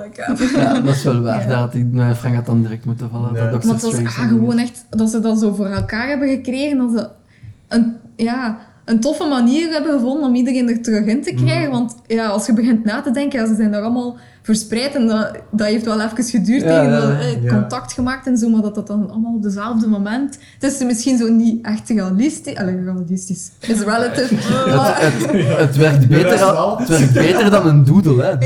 ja, 0.53 0.81
dat 0.81 0.95
is 0.95 1.03
wel 1.03 1.21
waar. 1.23 1.53
Had 1.53 1.75
ik, 1.75 1.87
mijn 1.93 2.17
Frank 2.17 2.35
had 2.35 2.47
dan 2.47 2.63
direct 2.63 2.85
moeten 2.85 3.11
vallen. 3.11 3.35
Ja. 3.35 3.41
Dat 3.41 3.51
Doctor 3.51 3.67
Maar 3.67 3.75
het 3.75 3.85
was 3.85 3.93
Strange 3.93 4.09
ah, 4.09 4.29
gewoon 4.29 4.59
echt 4.59 4.85
dat 4.91 5.11
ze 5.11 5.21
dat 5.21 5.39
zo 5.39 5.55
voor 5.55 5.67
elkaar 5.67 6.09
hebben 6.09 6.29
gekregen. 6.29 6.79
Dat 6.79 6.91
ze 6.91 7.09
een, 7.69 7.97
ja, 8.17 8.59
een 8.89 9.01
toffe 9.01 9.25
manier 9.27 9.71
hebben 9.71 9.93
gevonden 9.93 10.29
om 10.29 10.35
iedereen 10.35 10.69
er 10.69 10.83
terug 10.83 11.05
in 11.07 11.23
te 11.23 11.33
krijgen. 11.35 11.71
Want 11.71 11.95
ja, 12.07 12.27
als 12.27 12.47
je 12.47 12.53
begint 12.53 12.85
na 12.85 13.01
te 13.03 13.11
denken, 13.11 13.41
ja, 13.41 13.47
ze 13.47 13.55
zijn 13.55 13.71
daar 13.71 13.83
allemaal 13.83 14.17
verspreid 14.43 14.95
en 14.95 15.07
dat, 15.07 15.31
dat 15.51 15.67
heeft 15.67 15.85
wel 15.85 16.01
even 16.01 16.25
geduurd 16.25 16.63
Ja, 16.63 16.69
tegen 16.69 16.93
ja, 16.93 17.01
dat, 17.01 17.11
ja. 17.11 17.19
eh, 17.19 17.43
Ja. 17.43 17.49
contact 17.53 17.93
gemaakt 17.93 18.27
en 18.27 18.37
zo, 18.39 18.49
maar 18.49 18.63
dat 18.63 18.75
dat 18.75 18.87
dan 18.87 19.11
allemaal 19.11 19.35
op 19.35 19.43
dezelfde 19.43 19.87
moment... 19.89 20.39
Het 20.59 20.73
is 20.73 20.85
misschien 20.85 21.19
zo 21.19 21.29
niet 21.33 21.65
echt 21.65 21.89
realistisch. 21.89 22.55
Allee, 22.57 22.83
realistisch 22.85 23.51
is 23.61 23.81
relative. 23.81 24.35
maar 24.77 25.01
Het, 25.03 25.13
het, 25.59 25.77
werkt 25.87 26.09
beter, 26.09 26.43
al- 26.43 26.79
het 26.79 26.89
werkt 26.89 27.13
beter 27.13 27.51
dan 27.51 27.67
een 27.67 27.85
doodle, 27.85 28.23
hè. 28.23 28.37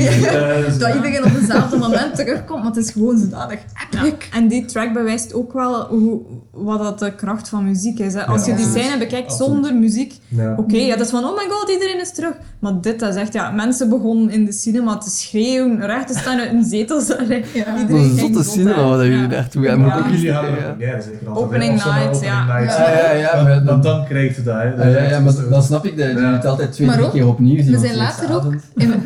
Dat 0.77 0.93
iedereen 0.95 1.23
op 1.25 1.33
dezelfde 1.39 1.77
moment 1.77 2.15
terugkomt, 2.15 2.63
maar 2.63 2.71
het 2.73 2.85
is 2.85 2.91
gewoon 2.91 3.17
zodanig 3.17 3.59
epic. 3.93 4.13
En 4.33 4.47
die 4.47 4.65
track 4.65 4.93
bewijst 4.93 5.33
ook 5.33 5.53
wel 5.53 5.85
hoe, 5.87 6.21
wat 6.51 6.79
dat 6.79 6.99
de 6.99 7.15
kracht 7.15 7.49
van 7.49 7.63
muziek 7.63 7.99
is. 7.99 8.13
Hè. 8.13 8.25
Als 8.25 8.45
Ja, 8.45 8.51
je 8.51 8.57
die 8.57 8.65
scène 8.81 8.97
bekijkt 8.97 9.31
Absoluut. 9.31 9.51
zonder 9.53 9.75
muziek, 9.75 10.13
ja. 10.35 10.53
oké, 10.57 10.77
ja, 10.77 10.95
dat 10.95 11.05
is 11.05 11.11
van 11.11 11.23
oh 11.23 11.35
my 11.37 11.45
god, 11.49 11.69
iedereen 11.69 11.99
is 12.01 12.11
terug. 12.13 12.33
Maar 12.59 12.81
dit, 12.81 12.99
dat 12.99 13.15
is 13.15 13.21
echt, 13.21 13.33
ja, 13.33 13.51
mensen 13.51 13.89
begonnen 13.89 14.29
in 14.29 14.45
de 14.45 14.51
cinema 14.51 14.97
te 14.97 15.09
schreeuwen, 15.09 15.85
recht 15.85 16.07
te 16.07 16.17
staan 16.17 16.39
uit 16.39 16.49
hun 16.49 16.63
zetels. 16.65 17.07
Ja. 17.53 17.71
Dat 17.71 17.79
Iedereen 17.79 18.03
is 18.03 18.11
een 18.11 18.17
zotte 18.17 18.43
zot, 18.43 18.53
cinema 18.53 18.87
waar 18.87 19.05
jullie 19.07 19.29
Ja. 19.29 19.37
ook 19.37 20.05
eens 20.05 20.21
Jullie 20.21 20.29
er 20.31 20.75
ja. 20.79 21.01
zeker 21.01 21.35
Opening 21.35 21.71
night, 21.73 22.21
ja. 22.21 22.59
Ja, 22.59 23.11
ja, 23.11 23.43
maar 23.43 23.63
dan, 23.65 23.81
dan- 23.81 24.05
krijg 24.05 24.35
je 24.35 24.43
dat. 24.43 24.55
Hè. 24.55 24.63
Ja, 24.63 24.87
ja, 24.87 25.09
ja, 25.09 25.19
maar 25.19 25.33
dan 25.49 25.63
snap 25.63 25.85
ik 25.85 25.97
dat. 25.97 26.07
Je 26.07 26.31
moet 26.35 26.45
altijd 26.45 26.71
twee, 26.71 26.89
drie 26.91 27.09
keer 27.09 27.27
opnieuw 27.27 27.63
zien. 27.63 27.71
We 27.71 27.79
zijn, 27.79 27.95
later 27.95 28.35
ook, 28.35 28.53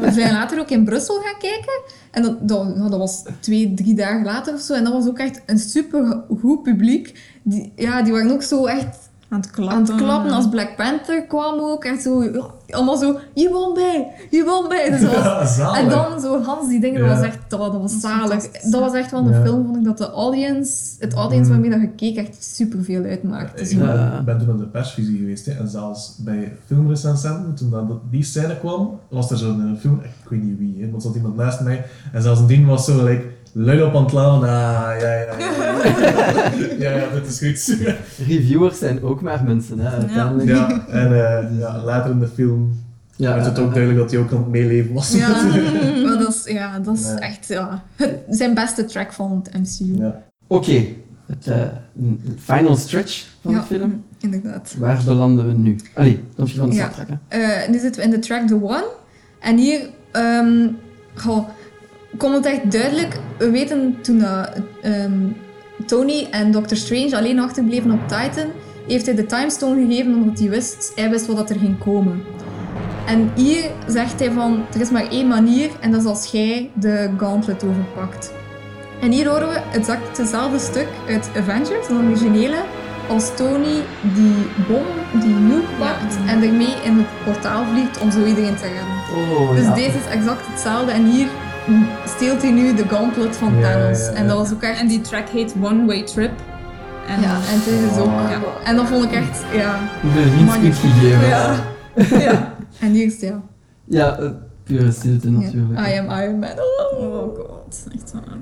we 0.01 0.11
zijn 0.11 0.31
later 0.33 0.59
ook 0.59 0.69
in 0.69 0.83
Brussel 0.83 1.15
gaan 1.15 1.39
kijken. 1.39 1.81
En 2.11 2.21
dat, 2.23 2.47
dat, 2.49 2.75
nou, 2.75 2.89
dat 2.89 2.99
was 2.99 3.23
twee, 3.39 3.73
drie 3.73 3.95
dagen 3.95 4.23
later 4.23 4.53
of 4.53 4.59
zo. 4.61 4.73
En 4.73 4.83
dat 4.83 4.93
was 4.93 5.07
ook 5.07 5.19
echt 5.19 5.41
een 5.45 5.59
super 5.59 6.23
goed 6.41 6.63
publiek. 6.63 7.19
Die, 7.43 7.71
ja, 7.75 8.01
die 8.01 8.13
waren 8.13 8.31
ook 8.31 8.43
zo 8.43 8.65
echt 8.65 9.06
Aan 9.29 9.39
het 9.39 9.51
klappen. 9.51 9.75
aan 9.77 9.83
het 9.83 9.95
klappen 9.95 10.31
als 10.31 10.49
Black 10.49 10.75
Panther 10.75 11.23
kwam 11.25 11.59
ook. 11.59 11.83
Echt 11.83 12.01
zo, 12.01 12.23
allemaal 12.69 12.97
zo, 12.97 13.19
je 13.33 13.49
won 13.49 13.73
bij, 13.73 14.07
je 14.31 14.43
won 14.43 14.67
bij. 14.69 14.89
Dus 14.89 15.01
was- 15.13 15.57
Ja, 15.57 15.77
en 15.77 15.89
dan 15.89 16.21
zo 16.21 16.43
Hans 16.43 16.67
die 16.67 16.79
dingen, 16.79 16.99
dat 17.07 17.09
was 17.17 17.25
echt, 17.25 17.37
dat, 17.47 17.59
dat 17.59 17.81
was 17.81 17.99
zalig. 17.99 18.49
Dat 18.51 18.79
was 18.81 18.93
echt 18.93 19.11
wel 19.11 19.19
een 19.25 19.33
Ja. 19.33 19.43
film, 19.43 19.65
vond 19.65 19.77
ik, 19.77 19.83
dat 19.83 19.97
de 19.97 20.09
audience, 20.11 20.95
het 20.99 21.13
audience 21.13 21.45
Mm. 21.45 21.61
waarmee 21.61 21.69
dat 21.79 21.81
je 21.89 21.95
keek 21.95 22.17
echt 22.27 22.43
superveel 22.55 23.03
uitmaakte. 23.03 23.69
Ik 23.69 23.77
ben- 23.79 23.87
Ja. 23.87 24.21
ben 24.25 24.37
toen 24.37 24.49
aan 24.49 24.57
de 24.57 24.65
persvisie 24.67 25.17
geweest 25.17 25.45
hè, 25.45 25.51
en 25.51 25.67
zelfs 25.67 26.15
bij 26.19 26.53
filmrecensenten, 26.65 27.55
toen 27.55 27.69
dat, 27.69 27.83
die 28.11 28.23
scène 28.23 28.57
kwam, 28.59 28.99
was 29.09 29.31
er 29.31 29.37
zo'n 29.37 29.73
eh, 29.73 29.79
film, 29.79 29.99
ik 30.03 30.29
weet 30.29 30.43
niet 30.43 30.57
wie, 30.57 30.75
hè, 30.79 30.85
maar 30.85 30.95
er 30.95 31.01
zat 31.01 31.15
iemand 31.15 31.35
naast 31.35 31.61
mij 31.61 31.85
en 32.13 32.21
zelfs 32.21 32.39
een 32.39 32.47
ding 32.47 32.67
was 32.67 32.85
zo 32.85 33.03
like, 33.03 33.23
luid 33.57 33.81
op 33.83 33.95
aan 33.95 34.03
het 34.03 34.13
ah, 34.13 34.39
ja, 34.43 35.13
ja, 35.13 35.25
ja. 35.39 35.39
Ja, 36.79 37.05
dit 37.13 37.27
is 37.41 37.65
goed. 37.65 37.77
Reviewers 38.27 38.79
zijn 38.79 39.03
ook 39.03 39.21
maar 39.21 39.43
mensen, 39.43 39.79
hè, 39.79 39.89
uiteindelijk. 39.89 40.49
Ja, 40.49 40.87
en 40.87 41.05
eh, 41.05 41.59
ja, 41.59 41.81
later 41.83 42.11
in 42.11 42.19
de 42.19 42.27
film 42.27 42.85
Ja, 43.15 43.33
werd 43.33 43.45
het 43.45 43.59
ook 43.59 43.67
eh, 43.67 43.73
duidelijk 43.73 44.01
dat 44.03 44.11
hij 44.11 44.19
ook 44.19 44.31
aan 44.31 44.37
het 44.37 44.47
meeleven 44.47 44.93
was. 44.93 45.11
Ja, 45.11 45.29
maar 46.05 46.17
dat 46.17 46.33
is, 46.33 46.43
ja, 46.53 46.79
dat 46.79 46.97
is 46.97 47.03
Ja. 47.05 47.19
echt 47.19 47.47
ja, 47.47 47.83
het- 47.95 48.19
zijn 48.29 48.53
beste 48.53 48.85
track 48.85 49.13
van 49.13 49.41
het 49.43 49.53
MCU. 49.61 49.95
Ja. 50.03 50.23
Oké, 50.47 50.85
het 51.27 51.47
eh, 51.47 51.57
n- 52.01 52.37
final 52.39 52.75
stretch 52.75 53.25
van 53.41 53.51
Ja. 53.51 53.59
de 53.59 53.65
film. 53.65 54.03
Inderdaad. 54.19 54.75
Waar 54.77 55.01
belanden 55.05 55.47
we 55.47 55.53
nu? 55.53 55.75
Allee, 55.93 56.23
dan 56.35 56.47
van 56.47 56.69
de 56.69 56.75
Ja. 56.75 56.81
soundtrack. 56.81 57.07
Eh, 57.27 57.67
nu 57.69 57.79
zitten 57.79 58.01
we 58.01 58.07
in 58.07 58.13
de 58.13 58.19
track 58.19 58.47
The 58.47 58.55
One. 58.63 58.85
En 59.39 59.57
hier 59.57 59.89
ehm, 60.11 60.67
goh, 61.15 61.47
komt 62.17 62.35
het 62.35 62.45
echt 62.45 62.71
duidelijk. 62.71 63.19
We 63.37 63.49
weten 63.49 63.97
toen 64.01 64.19
dat, 64.19 64.49
ehm, 64.81 65.19
Tony 65.85 66.27
en 66.31 66.51
Doctor 66.51 66.77
Strange 66.77 67.17
alleen 67.17 67.39
achterbleven 67.39 67.91
op 67.91 68.07
Titan, 68.07 68.47
heeft 68.87 69.05
hij 69.05 69.15
de 69.15 69.25
Time 69.25 69.49
Stone 69.49 69.85
gegeven 69.87 70.13
omdat 70.13 70.39
hij 70.39 70.49
wist, 70.49 70.91
hij 70.95 71.09
wist 71.09 71.27
wat 71.27 71.35
dat 71.35 71.49
er 71.49 71.59
ging 71.59 71.77
komen. 71.77 72.23
En 73.05 73.31
hier 73.35 73.63
zegt 73.87 74.19
hij 74.19 74.31
van, 74.31 74.65
er 74.73 74.81
is 74.81 74.89
maar 74.89 75.09
één 75.09 75.27
manier 75.27 75.69
en 75.79 75.91
dat 75.91 76.01
is 76.01 76.07
als 76.07 76.25
jij 76.31 76.69
de 76.73 77.09
gauntlet 77.17 77.63
overpakt. 77.63 78.33
En 79.01 79.11
hier 79.11 79.27
horen 79.27 79.49
we 79.49 79.61
exact 79.73 80.17
hetzelfde 80.17 80.59
stuk 80.59 80.87
uit 81.07 81.29
Avengers, 81.37 81.89
een 81.89 82.07
originele, 82.07 82.63
als 83.09 83.35
Tony 83.35 83.81
die 84.01 84.35
bom, 84.67 84.85
die 85.21 85.33
nuke 85.33 85.67
pakt 85.79 86.17
en 86.27 86.43
ermee 86.43 86.75
in 86.83 86.97
het 86.97 87.07
portaal 87.25 87.63
vliegt 87.71 87.99
om 87.99 88.11
zo 88.11 88.25
iedereen 88.25 88.55
te 88.55 88.63
redden. 88.63 89.29
Oh, 89.39 89.55
Dus 89.55 89.65
ja. 89.65 89.73
deze 89.73 89.97
is 89.97 90.05
exact 90.11 90.47
hetzelfde 90.47 90.91
en 90.91 91.05
hier 91.05 91.27
steelt 92.05 92.41
hij 92.41 92.51
nu 92.51 92.75
de 92.75 92.87
gauntlet 92.87 93.35
van 93.35 93.57
Ja, 93.57 93.61
Thanos. 93.61 93.99
ja, 93.99 94.11
ja. 94.11 94.17
En 94.17 94.27
dat 94.27 94.37
was 94.37 94.53
ook 94.53 94.61
echt... 94.61 94.79
En 94.79 94.87
die 94.87 95.01
track 95.01 95.29
heet 95.29 95.55
One 95.61 95.85
Way 95.85 96.03
Trip. 96.03 96.31
En 97.07 97.21
ja, 97.21 97.35
en 97.35 97.59
dit 97.65 97.91
is 97.91 97.97
ook... 97.97 98.05
Oh. 98.05 98.29
Ja. 98.29 98.41
En 98.63 98.75
dat 98.75 98.87
vond 98.87 99.03
ik 99.03 99.11
echt... 99.11 99.43
Ja. 99.53 99.79
De 100.01 100.35
winstpunt 100.35 100.75
gegeven. 100.75 101.27
Ja. 101.27 101.55
ja. 102.31 102.53
En 102.79 102.91
hier 102.91 103.05
is 103.05 103.19
ja. 103.19 103.41
Ja, 103.83 104.17
eh, 104.17 104.29
pure 104.63 104.91
stilte 104.91 105.31
ja. 105.31 105.39
natuurlijk. 105.39 105.87
I 105.87 105.97
am 105.97 106.19
Iron 106.21 106.39
Man. 106.39 106.49
Oh. 106.49 106.99
Oh 106.99 107.35
god, 107.35 107.87
echt 107.93 108.13
waar. 108.13 108.37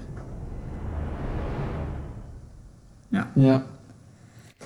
Ja. 3.34 3.64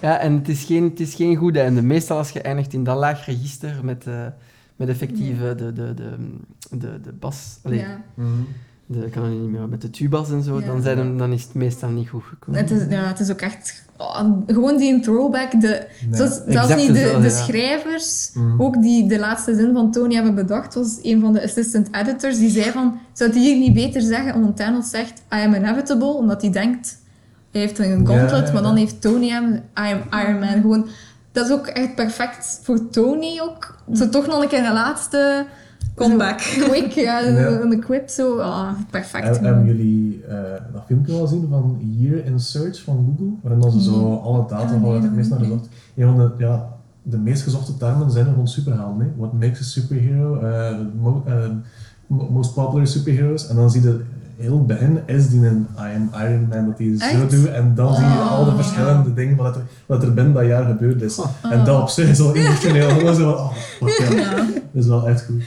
Ja, 0.01 0.19
en 0.19 0.33
het 0.33 0.49
is 0.49 0.63
geen, 0.63 0.83
het 0.83 0.99
is 0.99 1.13
geen 1.13 1.35
goed 1.35 1.57
einde. 1.57 1.81
Meestal 1.81 2.17
als 2.17 2.29
je 2.29 2.41
eindigt 2.41 2.73
in 2.73 2.83
dat 2.83 2.97
laag 2.97 3.25
register 3.25 3.79
met, 3.83 4.07
eh, 4.07 4.25
met 4.79 4.89
effectieve 4.89 5.55
de, 5.57 5.73
de, 5.73 5.93
de, 5.93 6.09
de, 6.77 6.99
de 7.01 7.11
bas, 7.19 7.59
allee, 7.63 7.79
Ja. 7.79 8.01
Mhm. 8.13 8.27
de, 8.85 9.05
ik 9.05 9.11
kan 9.11 9.23
het 9.23 9.39
niet 9.41 9.49
meer, 9.49 9.67
met 9.69 9.81
de 9.81 9.89
tubas 9.89 10.29
en 10.31 10.43
zo, 10.43 10.59
Ja. 10.59 10.65
dan, 10.65 10.81
zijn 10.81 10.97
hem, 10.97 11.17
dan 11.17 11.31
is 11.31 11.43
het 11.43 11.53
meestal 11.53 11.89
niet 11.89 12.09
goed 12.09 12.23
gekomen. 12.23 12.59
Het 12.61 12.71
is, 12.71 12.81
ja, 12.89 13.07
het 13.07 13.19
is 13.19 13.31
ook 13.31 13.41
echt... 13.41 13.83
oh, 13.97 14.21
gewoon 14.47 14.77
die 14.77 14.99
throwback. 14.99 15.51
De, 15.61 15.87
Nee. 16.09 16.29
zelfs 16.47 16.75
niet 16.75 16.93
de, 16.93 17.29
schrijvers, 17.29 18.31
Mhm. 18.33 18.61
ook 18.61 18.81
die 18.81 19.07
de 19.07 19.19
laatste 19.19 19.55
zin 19.55 19.73
van 19.73 19.91
Tony 19.91 20.13
hebben 20.15 20.35
bedacht, 20.35 20.73
was 20.73 20.99
een 21.01 21.19
van 21.21 21.33
de 21.33 21.43
assistant 21.43 21.87
editors. 21.91 22.37
Die 22.37 22.49
zei 22.49 22.71
van, 22.71 22.97
zou 23.13 23.31
hij 23.31 23.39
hier 23.41 23.57
niet 23.57 23.73
beter 23.73 24.01
zeggen, 24.01 24.33
omdat 24.33 24.57
Thanos 24.57 24.89
zegt, 24.89 25.19
I 25.19 25.45
am 25.45 25.53
inevitable, 25.53 26.13
omdat 26.13 26.41
hij 26.41 26.51
denkt, 26.51 26.97
hij 27.51 27.61
heeft 27.61 27.79
een 27.79 27.85
gauntlet, 28.07 28.29
Ja, 28.39 28.45
ja, 28.45 28.53
maar 28.53 28.61
dan 28.61 28.75
heeft 28.75 29.01
Tony 29.01 29.27
hem, 29.29 29.53
I 29.53 29.61
am 29.73 30.21
Iron 30.21 30.39
Man. 30.39 30.61
Gewoon, 30.61 30.87
dat 31.31 31.45
is 31.45 31.51
ook 31.51 31.67
echt 31.67 31.95
perfect 31.95 32.59
voor 32.63 32.89
Tony 32.89 33.39
ook. 33.41 33.75
Zo 33.93 34.09
toch 34.09 34.27
nog 34.27 34.41
een 34.41 34.47
keer 34.47 34.65
een 34.65 34.73
laatste... 34.73 35.45
Comeback. 35.95 36.37
Quick, 36.69 36.91
ja, 36.91 37.19
Ja. 37.19 37.47
een 37.61 37.79
quip 37.79 38.09
zo. 38.09 38.37
Ah, 38.37 38.69
perfect. 38.89 39.25
Heb- 39.25 39.41
Hebben 39.43 39.65
jullie 39.65 40.23
eh, 40.25 40.35
dat 40.73 40.81
filmpje 40.85 41.13
al 41.13 41.19
gezien 41.21 41.47
van 41.49 41.77
Year 41.97 42.25
in 42.25 42.39
Search 42.39 42.81
van 42.83 43.05
Google? 43.17 43.33
Waarin 43.41 43.61
dan 43.61 43.71
ze 43.71 43.81
zo 43.81 44.15
alle 44.15 44.37
data 44.47 44.55
Ah, 44.55 44.69
van 44.69 44.81
nee, 44.81 45.01
het 45.01 45.15
meest 45.15 45.29
naar 45.29 45.39
gezocht. 45.39 45.67
Een 45.95 46.05
van 46.07 46.17
de, 46.17 46.31
ja, 46.37 46.67
de 47.03 47.17
meest 47.17 47.41
gezochte 47.43 47.77
termen 47.77 48.11
zijn 48.11 48.27
er 48.27 48.33
rond 48.33 48.49
superhelden. 48.49 49.05
hè. 49.05 49.11
What 49.17 49.33
makes 49.33 49.59
a 49.59 49.63
superhero? 49.63 50.35
eh, 50.39 50.75
mo- 51.01 51.23
eh, 51.25 51.33
mo- 52.07 52.29
most 52.31 52.53
popular 52.53 52.87
superheroes. 52.87 53.47
En 53.47 53.55
dan 53.55 53.71
zie 53.71 53.81
je 53.81 54.01
heel 54.39 54.65
begin 54.65 54.99
is 55.05 55.29
die 55.29 55.45
een 55.47 55.67
I 55.77 55.95
am 55.95 56.09
Iron 56.21 56.47
Man, 56.49 56.65
dat 56.65 56.77
hij 56.77 57.11
zo 57.19 57.27
doet 57.27 57.47
en 57.47 57.75
dan 57.75 57.95
zie 57.95 58.05
je 58.05 58.11
Oh. 58.11 58.31
al 58.31 58.45
de 58.45 58.55
verschillende 58.55 59.13
dingen 59.13 59.35
wat 59.35 59.55
er, 59.55 59.61
wat 59.85 60.03
er 60.03 60.13
binnen 60.13 60.33
dat 60.33 60.45
jaar 60.45 60.65
gebeurd 60.65 61.01
is. 61.01 61.19
Oh. 61.19 61.27
En 61.51 61.63
dat 61.63 61.81
op 61.81 61.89
zich 61.89 62.09
is 62.09 62.19
al 62.19 62.35
emotioneel. 62.35 62.89
Gewoon 62.89 63.15
zo 63.15 63.23
van, 63.23 63.33
oh, 63.33 63.53
fuck 63.93 64.09
ja. 64.09 64.19
Ja, 64.19 64.35
Dat 64.45 64.83
is 64.83 64.87
wel 64.87 65.07
echt 65.07 65.25
goed. 65.25 65.43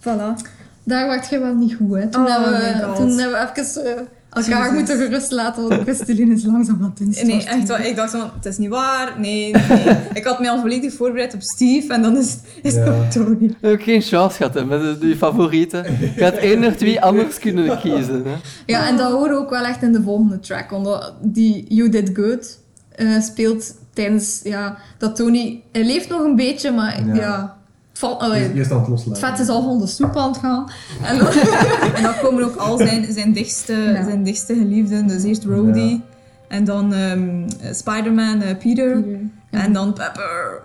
voilà. 0.00 0.48
Daar 0.84 1.06
werd 1.08 1.28
je 1.28 1.38
wel 1.38 1.54
niet 1.54 1.74
goed, 1.74 1.94
hè. 1.96 2.08
Toen, 2.08 2.22
Oh 2.26 2.30
hebben, 2.30 2.50
we, 2.52 2.92
toen 2.96 3.18
hebben 3.18 3.38
we 3.54 3.60
even 3.60 3.96
eh, 3.96 4.02
elkaar 4.30 4.58
Jezus. 4.60 4.72
moeten 4.72 4.96
gerust 4.96 5.30
laten, 5.30 5.68
want 5.68 5.82
Christeline 5.82 6.34
is 6.34 6.44
langzaam 6.44 6.78
aan 6.82 6.94
het 6.98 7.24
Nee, 7.26 7.44
echt 7.44 7.68
wel. 7.68 7.78
Ik 7.78 7.96
dacht 7.96 8.10
van, 8.10 8.30
het 8.34 8.46
is 8.46 8.58
niet 8.58 8.68
waar. 8.68 9.12
Nee, 9.20 9.50
nee. 9.68 9.96
ik 10.14 10.24
had 10.24 10.40
mij 10.40 10.50
al 10.50 10.60
volledig 10.60 10.92
voorbereid 10.94 11.34
op 11.34 11.42
Steve 11.42 11.92
en 11.92 12.02
dan 12.02 12.16
is, 12.16 12.36
is 12.62 12.74
Ja. 12.74 12.80
het 12.92 13.12
Tony. 13.12 13.54
Ook 13.62 13.82
geen 13.82 14.02
chance 14.02 14.36
gehad 14.36 14.54
hè, 14.54 14.64
met 14.64 15.00
de- 15.00 15.08
je 15.08 15.16
favorieten. 15.16 15.84
Je 16.16 16.24
had 16.24 16.34
één 16.34 16.64
of 16.64 16.76
twee 16.76 17.00
anders 17.00 17.38
kunnen 17.38 17.78
kiezen. 17.80 18.22
Hè. 18.24 18.34
Ja, 18.66 18.88
en 18.88 18.96
dat 18.96 19.12
horen 19.12 19.30
we 19.30 19.36
ook 19.42 19.50
wel 19.50 19.64
echt 19.64 19.82
in 19.82 19.92
de 19.92 20.02
volgende 20.02 20.38
track. 20.40 20.72
Omdat 20.72 21.12
die 21.22 21.64
You 21.68 21.88
Did 21.88 22.10
Good 22.14 22.58
eh, 22.90 23.20
speelt 23.20 23.74
tijdens 23.92 24.40
ja, 24.44 24.76
dat 24.98 25.16
Tony... 25.16 25.62
Hij 25.72 25.84
leeft 25.84 26.08
nog 26.08 26.20
een 26.20 26.36
beetje, 26.36 26.70
maar 26.70 27.06
ja... 27.06 27.14
Ja. 27.14 27.58
Allee, 28.02 28.48
Je, 28.48 28.54
je 28.54 28.64
staat 28.64 28.72
aan 28.72 28.78
het 28.78 28.88
het 28.90 29.06
loslaten. 29.06 29.36
vet 29.36 29.38
is 29.46 29.48
al 29.48 29.62
van 29.62 29.78
de 29.78 29.86
soep 29.86 30.16
aan 30.16 30.28
het 30.28 30.38
gaan. 30.38 30.70
En 31.02 31.18
dan, 31.18 31.26
En 31.96 32.02
dan 32.02 32.14
komen 32.22 32.44
ook 32.44 32.56
al 32.56 32.76
zijn, 32.78 33.12
zijn, 33.12 33.32
dichtste, 33.32 33.72
Ja. 33.72 34.04
zijn 34.04 34.22
dichtste 34.22 34.54
geliefden. 34.54 35.06
Dus 35.06 35.22
eerst 35.22 35.44
Rhodey. 35.44 35.88
Ja. 35.88 36.00
En 36.48 36.64
dan 36.64 36.92
ehm, 36.94 37.48
Spider-Man, 37.72 38.40
eh, 38.42 38.56
Peter. 38.58 39.04
En 39.50 39.72
dan 39.72 39.92
Pepper. 39.92 40.62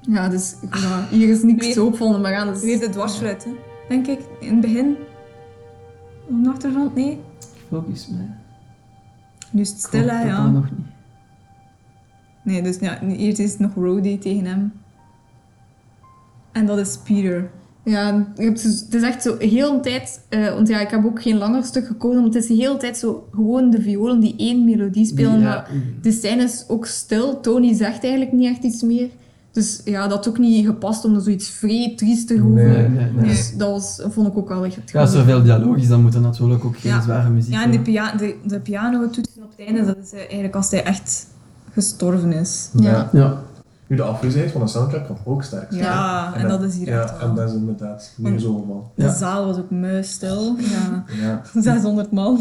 ja, 0.00 0.28
dus 0.28 0.54
hier 1.10 1.28
is 1.28 1.42
niks 1.42 1.64
Weer- 1.64 1.74
te 1.74 1.80
hoopvol, 1.80 2.20
maar 2.20 2.32
gaan 2.32 2.52
dus... 2.52 2.62
Weer 2.62 2.80
de 2.80 2.88
dwarsfluit, 2.88 3.44
hè. 3.44 3.50
denk 3.88 4.06
ik. 4.06 4.20
In 4.40 4.50
het 4.52 4.60
begin. 4.60 4.96
Op 6.28 6.44
de 6.44 6.50
achtergrond, 6.50 6.94
nee. 6.94 7.20
Focus 7.68 8.08
mij. 8.08 8.28
Nu 9.50 9.60
is 9.60 9.68
het 9.70 9.78
stil, 9.80 10.00
hè, 10.00 10.06
Dat 10.06 10.26
ja. 10.26 10.36
dan 10.36 10.52
nog 10.52 10.70
niet. 10.70 10.86
Nee, 12.42 12.62
dus 12.62 12.78
ja, 12.80 13.00
eerst 13.00 13.38
is 13.38 13.50
het 13.50 13.58
nog 13.60 13.74
Rhodey 13.74 14.16
tegen 14.16 14.44
hem. 14.46 14.72
En 16.54 16.66
dat 16.66 16.78
is 16.78 16.98
Peter. 17.04 17.50
Ja, 17.84 18.26
je 18.36 18.42
hebt 18.44 18.62
dus- 18.62 18.80
het 18.80 18.94
is 18.94 19.02
echt 19.02 19.22
zo 19.22 19.36
heel 19.38 19.72
een 19.74 19.82
tijd... 19.82 20.20
eh, 20.28 20.52
want 20.54 20.68
ja, 20.68 20.80
ik 20.80 20.88
heb 20.90 21.04
ook 21.04 21.22
geen 21.22 21.36
langer 21.38 21.64
stuk 21.64 21.86
gekozen, 21.86 22.20
want 22.22 22.34
het 22.34 22.42
is 22.42 22.48
de 22.48 22.54
hele 22.62 22.76
tijd 22.76 22.96
zo 22.96 23.28
gewoon 23.32 23.70
de 23.70 23.80
violen 23.82 24.20
die 24.20 24.34
één 24.36 24.64
melodie 24.64 25.06
spelen. 25.06 25.38
Ja. 25.40 25.48
Maar 25.48 25.70
de 26.02 26.12
scène 26.12 26.42
is 26.42 26.64
ook 26.68 26.86
stil. 26.86 27.40
Tony 27.40 27.74
zegt 27.74 28.02
eigenlijk 28.02 28.32
niet 28.32 28.48
echt 28.50 28.62
iets 28.62 28.82
meer. 28.82 29.08
Dus 29.52 29.80
ja, 29.84 30.02
dat 30.02 30.10
had 30.16 30.28
ook 30.28 30.38
niet 30.38 30.66
gepast 30.66 31.04
om 31.04 31.14
er 31.14 31.20
zoiets 31.20 31.48
vrij 31.48 31.92
triest 31.96 32.26
te 32.26 32.38
horen. 32.40 32.54
Nee. 32.54 32.88
Nee, 32.88 32.88
nee, 32.88 33.10
nee. 33.12 33.24
Dus 33.28 33.56
dat 33.56 33.70
was, 33.70 34.00
vond 34.12 34.26
ik 34.28 34.36
ook 34.36 34.48
wel 34.48 34.64
echt 34.64 34.90
Ja, 34.90 35.00
als 35.00 35.14
er 35.14 35.24
veel 35.24 35.42
dialoog 35.42 35.76
is, 35.76 35.88
dan 35.88 36.02
moet 36.02 36.14
er 36.14 36.20
natuurlijk 36.20 36.64
ook 36.64 36.76
geen 36.78 36.92
Ja. 36.92 37.00
zware 37.02 37.30
muziek 37.30 37.52
Ja, 37.52 37.62
en 37.64 37.70
de, 37.70 37.76
komen. 37.76 37.92
pia 37.92 38.16
de, 38.16 38.34
de 38.44 38.60
piano 38.60 39.10
toetsen 39.10 39.42
op 39.42 39.50
het 39.56 39.66
einde, 39.66 39.84
dat 39.84 39.96
is 40.02 40.12
eh, 40.12 40.18
eigenlijk 40.18 40.54
als 40.54 40.70
hij 40.70 40.84
echt 40.84 41.26
gestorven 41.72 42.32
is. 42.32 42.68
Ja. 42.80 43.10
Ja. 43.12 43.42
Nu, 43.94 44.00
de 44.00 44.06
afwezigheid 44.06 44.52
van 44.52 44.60
de 44.60 44.66
soundtrack 44.66 45.06
kan 45.06 45.18
ook 45.24 45.42
sterk 45.42 45.66
zijn. 45.70 45.82
Ja, 45.82 46.34
en 46.36 46.48
dat 46.48 46.62
is 46.62 46.76
hier 46.76 46.86
ja, 46.86 47.02
echt 47.02 47.18
wel. 47.18 47.28
en 47.28 47.34
dat 47.34 47.48
is 47.48 47.54
inderdaad 47.54 48.12
Want- 48.16 48.40
zo 48.40 48.64
van. 48.68 48.82
De 48.94 49.02
Ja. 49.02 49.14
zaal 49.14 49.46
was 49.46 49.56
ook 49.56 49.70
muisstil. 49.70 50.56
Ja. 50.58 51.04
Ja. 51.20 51.42
600 51.62 52.10
man. 52.12 52.40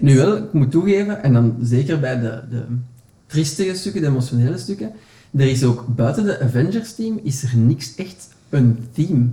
Nu 0.00 0.16
wel, 0.16 0.36
ik 0.36 0.52
moet 0.52 0.70
toegeven, 0.70 1.22
en 1.22 1.32
dan 1.32 1.56
zeker 1.62 2.00
bij 2.00 2.20
de, 2.20 2.40
de 2.50 2.62
triestige 3.26 3.74
stukken, 3.74 4.00
de 4.02 4.06
emotionele 4.06 4.58
stukken, 4.58 4.90
er 5.36 5.46
is 5.50 5.64
ook 5.64 5.84
buiten 5.96 6.24
de 6.24 6.40
Avengers-team, 6.40 7.20
is 7.22 7.42
er 7.42 7.56
niks 7.56 7.94
echt 7.94 8.28
een 8.50 8.78
theme 8.92 9.26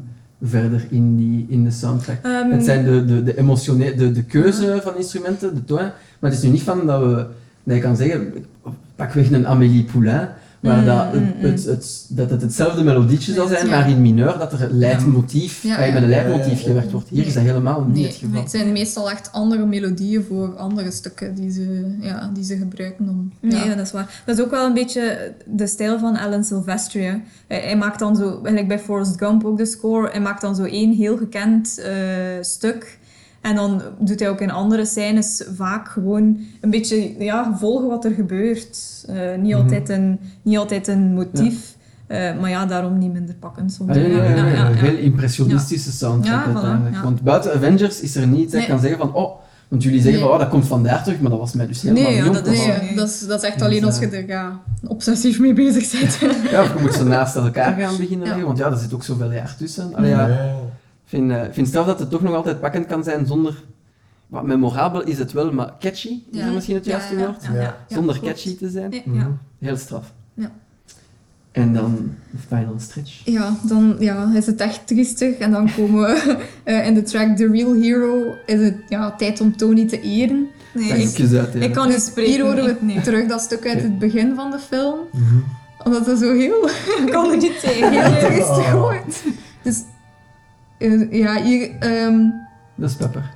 verder 0.43 0.85
in, 0.89 1.17
die, 1.17 1.45
in 1.49 1.63
de 1.63 1.71
soundtrack. 1.71 2.17
Ehm, 2.23 2.51
Het 2.51 2.63
zijn 2.65 2.85
de, 2.85 3.05
de, 3.05 3.23
de, 3.23 3.37
emotionele, 3.37 3.95
de, 3.95 4.11
de 4.11 4.23
keuze 4.23 4.79
van 4.83 4.97
instrumenten, 4.97 5.55
de 5.55 5.63
tonen, 5.65 5.93
maar 6.19 6.29
het 6.29 6.39
is 6.39 6.45
nu 6.45 6.49
niet 6.51 6.61
van 6.61 6.85
dat 6.85 7.01
we, 7.01 7.25
dat 7.63 7.75
je 7.75 7.81
kan 7.81 7.95
zeggen, 7.95 8.33
pakweg 8.95 9.31
een 9.31 9.47
Amélie 9.47 9.83
Poulain, 9.83 10.29
waar 10.61 10.77
Mm, 10.79 10.85
dat, 10.85 11.13
mm, 11.13 11.33
het, 11.37 11.51
het, 11.51 11.65
het- 11.65 12.05
dat 12.09 12.29
het 12.29 12.41
hetzelfde 12.41 12.83
melodietje 12.83 13.33
zal 13.33 13.47
zijn, 13.47 13.65
Ja. 13.65 13.71
maar 13.79 13.89
in 13.89 14.01
mineur, 14.01 14.37
dat 14.37 14.53
er 14.53 14.61
een 14.61 14.77
leidmotief, 14.77 15.63
ja. 15.63 15.77
met 15.91 16.03
een 16.03 16.09
leidmotief 16.09 16.45
ja, 16.45 16.57
ja. 16.57 16.63
gewerkt 16.63 16.91
wordt. 16.91 17.09
Hier 17.09 17.25
is 17.25 17.33
dat 17.33 17.43
helemaal 17.43 17.83
niet 17.85 17.93
Nee, 17.95 18.05
het 18.05 18.15
geval. 18.15 18.41
het 18.41 18.51
zijn 18.51 18.71
meestal 18.71 19.09
echt 19.11 19.31
andere 19.31 19.65
melodieën 19.65 20.23
voor 20.23 20.55
andere 20.55 20.91
stukken 20.91 21.35
die 21.35 21.51
ze, 21.51 21.95
ja, 21.99 22.29
die 22.33 22.43
ze 22.43 22.57
gebruiken 22.57 23.09
om... 23.09 23.31
Nee, 23.39 23.65
ja. 23.69 23.75
dat 23.75 23.85
is 23.85 23.91
waar. 23.91 24.21
Dat 24.25 24.37
is 24.37 24.43
ook 24.43 24.51
wel 24.51 24.65
een 24.65 24.73
beetje 24.73 25.33
de 25.45 25.67
stijl 25.67 25.99
van 25.99 26.17
Alan 26.17 26.43
Silvestri. 26.43 27.01
hè. 27.01 27.13
Hij, 27.47 27.59
hij 27.61 27.77
maakt 27.77 27.99
dan 27.99 28.15
zo, 28.15 28.29
eigenlijk 28.29 28.67
bij 28.67 28.79
Forrest 28.79 29.17
Gump 29.17 29.45
ook 29.45 29.57
de 29.57 29.65
score, 29.65 30.09
hij 30.11 30.21
maakt 30.21 30.41
dan 30.41 30.55
zo 30.55 30.63
één 30.63 30.93
heel 30.93 31.17
gekend 31.17 31.79
eh, 31.79 31.91
stuk. 32.41 32.99
En 33.41 33.55
dan 33.55 33.81
doet 33.99 34.19
hij 34.19 34.29
ook 34.29 34.41
in 34.41 34.51
andere 34.51 34.85
scènes 34.85 35.43
vaak 35.55 35.87
gewoon 35.89 36.37
een 36.61 36.69
beetje 36.69 37.23
ja, 37.23 37.57
volgen 37.57 37.87
wat 37.87 38.05
er 38.05 38.11
gebeurt. 38.11 38.77
Eh, 39.07 39.15
niet, 39.37 39.53
Mhm. 39.53 39.61
altijd 39.61 39.89
een, 39.89 40.19
niet 40.41 40.57
altijd 40.57 40.87
een 40.87 41.13
motief. 41.13 41.75
Eh, 42.07 42.39
maar 42.39 42.49
ja, 42.49 42.65
daarom 42.65 42.97
niet 42.97 43.13
minder 43.13 43.35
pakkend 43.35 43.71
soms. 43.71 43.89
Ah, 43.89 43.95
ja, 43.95 44.01
ja, 44.01 44.23
ja, 44.23 44.23
ja, 44.23 44.35
ja, 44.45 44.53
ja. 44.53 44.67
Een 44.69 44.75
heel 44.75 44.97
impressionistische 44.97 45.91
soundtrack 45.91 46.45
Ja, 46.45 46.51
voilà, 46.51 46.53
uiteindelijk. 46.53 46.95
ja. 46.95 47.03
Want 47.03 47.21
buiten 47.21 47.53
Avengers 47.53 47.99
is 48.01 48.15
er 48.15 48.27
niets 48.27 48.53
dat 48.53 48.65
kan 48.65 48.79
zeggen 48.79 48.97
van, 48.99 49.13
oh, 49.13 49.39
want 49.67 49.83
jullie 49.83 50.01
zeggen 50.01 50.19
Nee. 50.19 50.27
van, 50.29 50.33
oh, 50.37 50.39
dat 50.43 50.49
komt 50.49 50.67
vandaar 50.67 51.03
terug, 51.03 51.19
maar 51.19 51.29
dat 51.29 51.39
was 51.39 51.53
mij 51.53 51.67
dus 51.67 51.81
helemaal 51.81 52.03
Nee, 52.03 52.15
ja, 52.15 52.23
niet 52.23 52.33
dat. 52.33 52.45
Nee, 52.45 52.95
dat 52.95 53.07
is, 53.09 53.19
dat 53.27 53.41
is 53.41 53.47
echt 53.47 53.57
Dus, 53.57 53.67
alleen 53.67 53.83
als 53.83 53.99
eh, 53.99 54.11
je 54.11 54.17
er 54.17 54.27
ja, 54.27 54.59
obsessief 54.87 55.39
mee 55.39 55.53
bezig 55.53 55.99
bent. 55.99 56.19
Ja, 56.51 56.61
of 56.61 56.73
je 56.73 56.79
moet 56.81 56.93
ze 56.93 57.03
naast 57.05 57.35
elkaar 57.35 57.73
gaan 57.79 57.97
beginnen 57.97 58.37
Ja. 58.37 58.43
want 58.45 58.57
ja, 58.57 58.71
er 58.71 58.77
zit 58.77 58.93
ook 58.93 59.03
zoveel 59.03 59.31
jaar 59.31 59.55
tussen. 59.57 59.95
Allee, 59.95 60.09
ja, 60.09 60.29
vind, 61.05 61.31
eh, 61.31 61.43
ik 61.43 61.53
vind 61.53 61.67
straf 61.67 61.85
dat 61.85 61.99
het 61.99 62.09
toch 62.09 62.21
nog 62.21 62.33
altijd 62.33 62.59
pakkend 62.59 62.85
kan 62.85 63.03
zijn 63.03 63.25
zonder... 63.25 63.63
Wat 64.27 64.43
memorabel 64.45 65.03
is 65.03 65.17
het 65.17 65.31
wel, 65.31 65.51
maar 65.53 65.73
catchy 65.79 66.19
is 66.31 66.39
er 66.39 66.51
misschien 66.51 66.75
het 66.75 66.85
Ja, 66.85 66.91
juiste 66.91 67.15
ja, 67.17 67.25
woord. 67.25 67.43
Ja, 67.43 67.53
ja. 67.53 67.61
Ja, 67.61 67.95
Zonder 67.95 68.19
catchy 68.19 68.57
te 68.57 68.69
zijn. 68.69 68.93
Mhm. 69.05 69.19
ja. 69.19 69.37
Heel 69.59 69.77
straf. 69.77 70.13
Ja. 70.33 70.51
En 71.51 71.73
dan 71.73 72.15
de 72.29 72.37
final 72.47 72.75
stretch. 72.79 73.21
Ja, 73.25 73.55
dan 73.63 73.95
ja, 73.99 74.31
is 74.35 74.45
het 74.45 74.61
echt 74.61 74.87
triestig. 74.87 75.37
En 75.37 75.51
dan 75.51 75.71
komen 75.75 76.01
we 76.01 76.37
eh, 76.63 76.87
in 76.87 76.93
de 76.93 77.01
track 77.01 77.37
The 77.37 77.47
Real 77.47 77.73
Hero. 77.73 78.35
Is 78.45 78.59
het 78.59 78.75
ja, 78.89 79.11
tijd 79.15 79.41
om 79.41 79.57
Tony 79.57 79.87
te 79.87 80.01
eren. 80.01 80.47
Nee, 80.73 80.87
ik, 80.87 81.17
eens 81.17 81.33
uit, 81.33 81.55
ik 81.55 81.73
kan 81.73 81.87
niet 81.87 82.01
spreken. 82.01 82.31
Hier 82.31 82.41
horen 82.43 82.63
we 82.65 82.75
nee. 82.79 83.01
terug 83.01 83.27
dat 83.27 83.41
stuk 83.41 83.67
uit 83.67 83.81
het 83.81 83.99
begin 83.99 84.35
van 84.35 84.51
de 84.51 84.59
film. 84.59 84.99
Mhm. 85.11 85.23
Omdat 85.83 86.05
het 86.05 86.19
zo 86.19 86.33
heel, 86.33 86.69
Ik 87.05 87.11
kan 87.11 87.31
er 87.31 87.37
niet 87.37 87.59
tegen. 87.59 87.91
heel 87.91 88.29
triestig 88.29 88.73
Oh. 88.73 88.79
wordt. 88.81 89.23
Dus 89.61 89.81
ja, 91.11 91.41
hier... 91.41 91.71
ehm, 91.79 92.19
Dat 92.75 92.89
is 92.89 92.95
Pepper. 92.95 93.33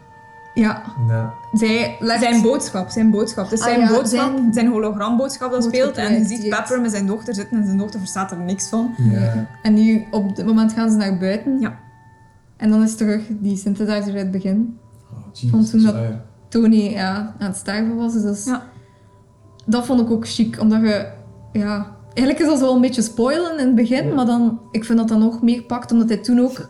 ja, 0.54 0.82
Ja. 1.08 1.34
zij 1.54 1.96
legt... 2.00 2.22
Zijn 2.22 2.42
boodschap, 2.42 2.90
zijn 2.90 3.10
boodschap. 3.12 3.50
Dus 3.50 3.60
Ah 3.60 3.66
zijn 3.66 3.80
ja, 3.80 3.88
boodschap, 3.88 4.10
zijn- 4.38 4.54
zijn, 4.54 4.68
hologramboodschap 4.68 5.52
dat 5.52 5.62
Boodschap 5.62 5.74
speelt. 5.92 5.98
En 5.98 6.14
je 6.14 6.26
ziet. 6.26 6.50
Pepper 6.50 6.82
met 6.82 6.92
zijn 6.92 7.08
dochter 7.08 7.34
zitten 7.36 7.58
en 7.58 7.66
zijn 7.66 7.78
dochter 7.78 8.00
verstaat 8.00 8.32
er 8.32 8.38
niks 8.38 8.70
van. 8.70 8.94
Ja. 9.12 9.48
En 9.62 9.74
nu, 9.74 10.06
op 10.12 10.36
dit 10.36 10.46
moment 10.46 10.74
gaan 10.74 10.90
ze 10.92 10.98
naar 10.98 11.18
buiten. 11.18 11.60
Ja. 11.60 11.78
En 12.58 12.70
dan 12.70 12.84
is 12.84 12.96
terug 12.96 13.22
die 13.30 13.58
synthesizer 13.58 14.06
uit 14.14 14.16
het 14.16 14.32
begin. 14.32 14.78
Oh, 15.12 15.18
jeez, 15.34 15.70
toen 15.72 15.84
dat-. 15.84 15.96
Tony 16.50 16.76
ja, 16.90 17.34
aan 17.40 17.48
het 17.48 17.56
sterven 17.56 17.96
was. 17.96 18.14
Dus 18.22 18.46
Ja. 18.46 18.64
dat 19.66 19.86
vond 19.86 20.02
ik 20.02 20.10
ook 20.12 20.28
chic, 20.28 20.60
omdat 20.60 20.82
je... 20.82 21.08
Ja, 21.52 21.96
eigenlijk 22.14 22.40
is 22.40 22.46
dat 22.48 22.60
wel 22.60 22.76
een 22.76 22.82
beetje 22.82 23.02
spoilen 23.02 23.60
in 23.60 23.66
het 23.66 23.76
begin, 23.76 24.08
Ja. 24.08 24.14
maar 24.14 24.26
dan, 24.26 24.60
ik 24.72 24.84
vind 24.86 24.98
dat 24.98 25.08
dat 25.08 25.20
nog 25.20 25.42
meer 25.42 25.62
pakt, 25.64 25.92
omdat 25.92 26.10
hij 26.10 26.18
toen 26.18 26.40
ook 26.40 26.70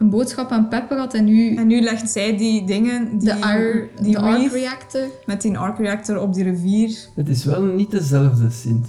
een 0.00 0.10
boodschap 0.10 0.50
aan 0.50 0.68
Pepper 0.68 0.98
had 0.98 1.14
en 1.14 1.24
nu 1.24 1.54
En 1.56 1.66
nu 1.66 1.80
legt 1.80 2.10
zij 2.10 2.36
die 2.36 2.66
dingen, 2.66 3.18
die, 3.18 3.28
de, 3.28 3.40
ar, 3.42 3.88
die 4.00 4.12
de 4.14 4.20
arc 4.20 4.52
reactor... 4.52 5.00
met 5.26 5.42
die 5.42 5.58
arc 5.58 5.78
reactor 5.78 6.20
op 6.20 6.34
die 6.34 6.44
rivier. 6.44 6.96
Het 7.14 7.28
is 7.28 7.44
wel 7.44 7.62
niet 7.62 7.90
dezelfde 7.90 8.50
Sint. 8.50 8.86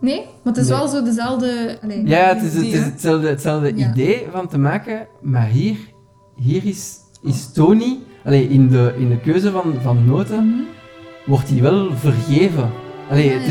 Nee, 0.00 0.16
maar 0.42 0.52
het 0.54 0.56
is 0.56 0.68
Nee. 0.68 0.78
wel 0.78 0.88
zo 0.88 1.02
dezelfde... 1.02 1.78
Ja, 2.04 2.34
het 2.34 2.42
is, 2.42 2.54
het 2.54 2.64
is 2.64 2.84
hetzelfde, 2.84 3.28
hetzelfde 3.28 3.76
Ja. 3.76 3.90
idee 3.90 4.26
van 4.32 4.48
te 4.48 4.58
maken, 4.58 5.06
maar 5.20 5.46
hier, 5.46 5.76
hier 6.36 6.64
is, 6.64 6.96
is 7.22 7.52
Tony, 7.52 7.98
allee, 8.24 8.48
in, 8.48 8.68
de, 8.68 8.94
in 8.98 9.08
de 9.08 9.20
keuze 9.20 9.50
van, 9.50 9.74
van 9.82 10.04
noten, 10.04 10.44
Mhm. 10.46 10.60
wordt 11.26 11.48
hij 11.48 11.62
wel 11.62 11.88
vergeven. 11.96 12.70
Allee, 13.10 13.28
Ah, 13.34 13.40
het 13.46 13.48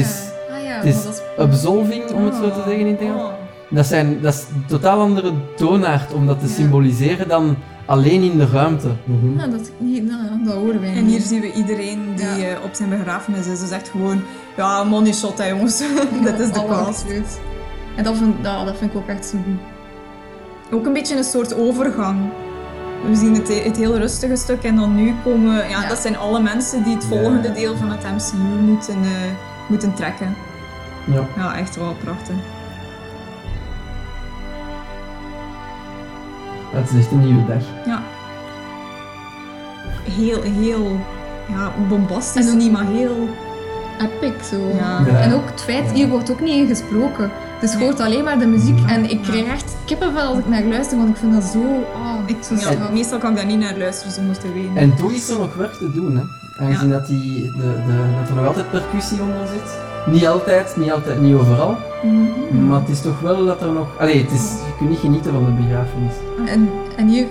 ja. 0.50 0.56
Ah, 0.56 0.64
ja, 0.64 0.78
het 0.78 0.86
is 0.86 1.04
dat 1.04 1.14
is... 1.14 1.22
absolving, 1.44 2.12
om 2.12 2.26
het 2.26 2.36
zo 2.36 2.50
te 2.50 2.56
zeggen 2.66 2.78
in 2.80 2.88
het 2.88 3.00
Engels. 3.00 3.22
Oh. 3.22 3.37
Dat, 3.70 3.86
zijn, 3.86 4.22
dat 4.22 4.34
is 4.34 4.40
een 4.56 4.66
totaal 4.68 5.00
andere 5.00 5.34
toonaard 5.56 6.14
om 6.14 6.26
dat 6.28 6.40
te 6.40 6.46
Ja. 6.48 6.52
symboliseren 6.54 7.28
dan 7.28 7.56
alleen 7.86 8.22
in 8.22 8.38
de 8.38 8.48
ruimte. 8.52 8.88
Mhm. 9.04 9.40
Ja, 9.40 9.48
dat, 9.48 9.72
niet, 9.78 10.04
nou, 10.06 10.22
dat 10.46 10.54
horen 10.54 10.82
wij 10.82 10.90
En 10.96 11.06
niet. 11.06 11.12
hier 11.18 11.22
zien 11.28 11.42
we 11.42 11.52
iedereen 11.54 12.00
die 12.16 12.26
Ja. 12.26 12.50
eh, 12.56 12.64
op 12.64 12.70
zijn 12.74 12.90
begrafenis 12.90 13.48
is. 13.48 13.60
Dus 13.60 13.70
echt 13.72 13.90
gewoon, 13.90 14.22
ja, 14.58 14.84
money 14.84 15.14
shot 15.14 15.38
hè 15.38 15.48
jongens. 15.50 15.78
dat 16.26 16.40
is 16.40 16.52
de 16.52 16.60
acteurs. 16.60 17.28
En 17.96 18.04
dat 18.04 18.18
vind, 18.18 18.44
dat 18.44 18.78
vind 18.78 18.92
ik 18.92 18.98
ook 18.98 19.08
echt 19.08 19.26
zo 19.26 19.38
goed. 19.46 19.60
Ook 20.80 20.86
een 20.86 20.94
beetje 20.94 21.18
een 21.18 21.24
soort 21.24 21.56
overgang. 21.56 22.20
We 23.10 23.16
zien 23.16 23.34
het, 23.34 23.64
het 23.64 23.78
heel 23.78 23.98
rustige 23.98 24.36
stuk 24.36 24.64
en 24.64 24.76
dan 24.76 24.96
nu 24.96 25.14
komen... 25.24 25.54
Ja, 25.56 25.82
Ja. 25.82 25.88
dat 25.88 25.98
zijn 25.98 26.18
alle 26.18 26.40
mensen 26.42 26.84
die 26.84 26.94
het 26.94 27.04
Ja. 27.04 27.10
volgende 27.10 27.52
deel 27.52 27.76
van 27.78 27.90
het 27.92 28.04
MCU 28.04 28.38
moeten, 28.66 28.96
eh, 29.04 29.10
moeten 29.68 29.94
trekken. 29.94 30.36
Ja. 31.12 31.24
Ja, 31.36 31.58
echt 31.58 31.76
wel 31.76 31.96
prachtig. 32.04 32.36
Het 36.72 36.90
is 36.92 36.98
echt 37.00 37.12
een 37.12 37.26
nieuwe 37.26 37.46
dag. 37.46 37.62
Ja. 37.86 38.02
heel, 40.12 40.42
heel 40.42 41.00
ja, 41.48 41.72
bombastisch 41.90 42.48
En- 42.48 42.58
niet, 42.58 42.72
maar 42.72 42.86
heel... 42.86 43.28
Epic 44.02 44.48
zo. 44.50 44.58
Ja. 44.76 45.02
Ja. 45.06 45.20
En 45.20 45.34
ook 45.34 45.50
het 45.50 45.62
feit, 45.62 45.92
hier 45.92 46.08
wordt 46.08 46.32
ook 46.32 46.40
niet 46.42 46.56
in 46.56 46.68
gesproken. 46.68 47.32
Dus 47.62 47.72
je 47.72 47.78
hoort 47.78 48.00
alleen 48.00 48.24
maar 48.24 48.40
de 48.40 48.46
muziek 48.46 48.80
en 48.88 49.10
ik 49.10 49.22
krijg 49.22 49.48
echt 49.48 49.76
kippenvel 49.86 50.22
als 50.28 50.38
ik 50.38 50.48
naar 50.48 50.64
luister, 50.64 50.98
want 50.98 51.10
ik 51.10 51.16
vind 51.16 51.34
dat 51.34 51.44
zo... 51.44 51.60
Oh, 51.60 52.14
Ik, 52.26 52.38
straf. 52.42 52.92
meestal 52.92 53.20
kan 53.20 53.30
ik 53.32 53.36
daar 53.38 53.46
niet 53.46 53.60
naar 53.60 53.78
luisteren 53.78 54.14
zonder 54.14 54.38
te 54.38 54.54
weten. 54.54 54.76
En 54.78 54.96
toch 54.96 55.12
is 55.12 55.30
er 55.30 55.40
nog 55.40 55.56
werk 55.56 55.74
te 55.74 55.92
doen, 55.92 56.16
hè. 56.16 56.24
Aangezien 56.66 56.90
dat, 56.90 57.08
die, 57.08 57.52
de, 57.52 57.58
de, 57.88 58.16
dat 58.20 58.30
er 58.30 58.36
nog 58.36 58.46
altijd 58.48 58.70
percussie 58.72 59.22
onder 59.22 59.48
zit. 59.48 59.78
Niet 60.12 60.28
altijd, 60.28 60.78
niet 60.78 60.92
altijd, 60.92 61.22
niet 61.22 61.36
overal. 61.36 61.78
Mhm. 62.04 62.68
Maar 62.68 62.80
het 62.80 62.90
is 62.90 63.02
toch 63.02 63.20
wel 63.20 63.46
dat 63.46 63.62
er 63.62 63.72
nog... 63.72 64.00
Allee, 64.00 64.22
het 64.22 64.32
is, 64.32 64.42
je 64.42 64.74
kunt 64.78 64.90
niet 64.90 65.00
genieten 65.00 65.32
van 65.32 65.46
de 65.46 65.52
begrafenis. 65.52 66.14
En, 66.46 66.70
en 66.98 67.08
hier 67.08 67.26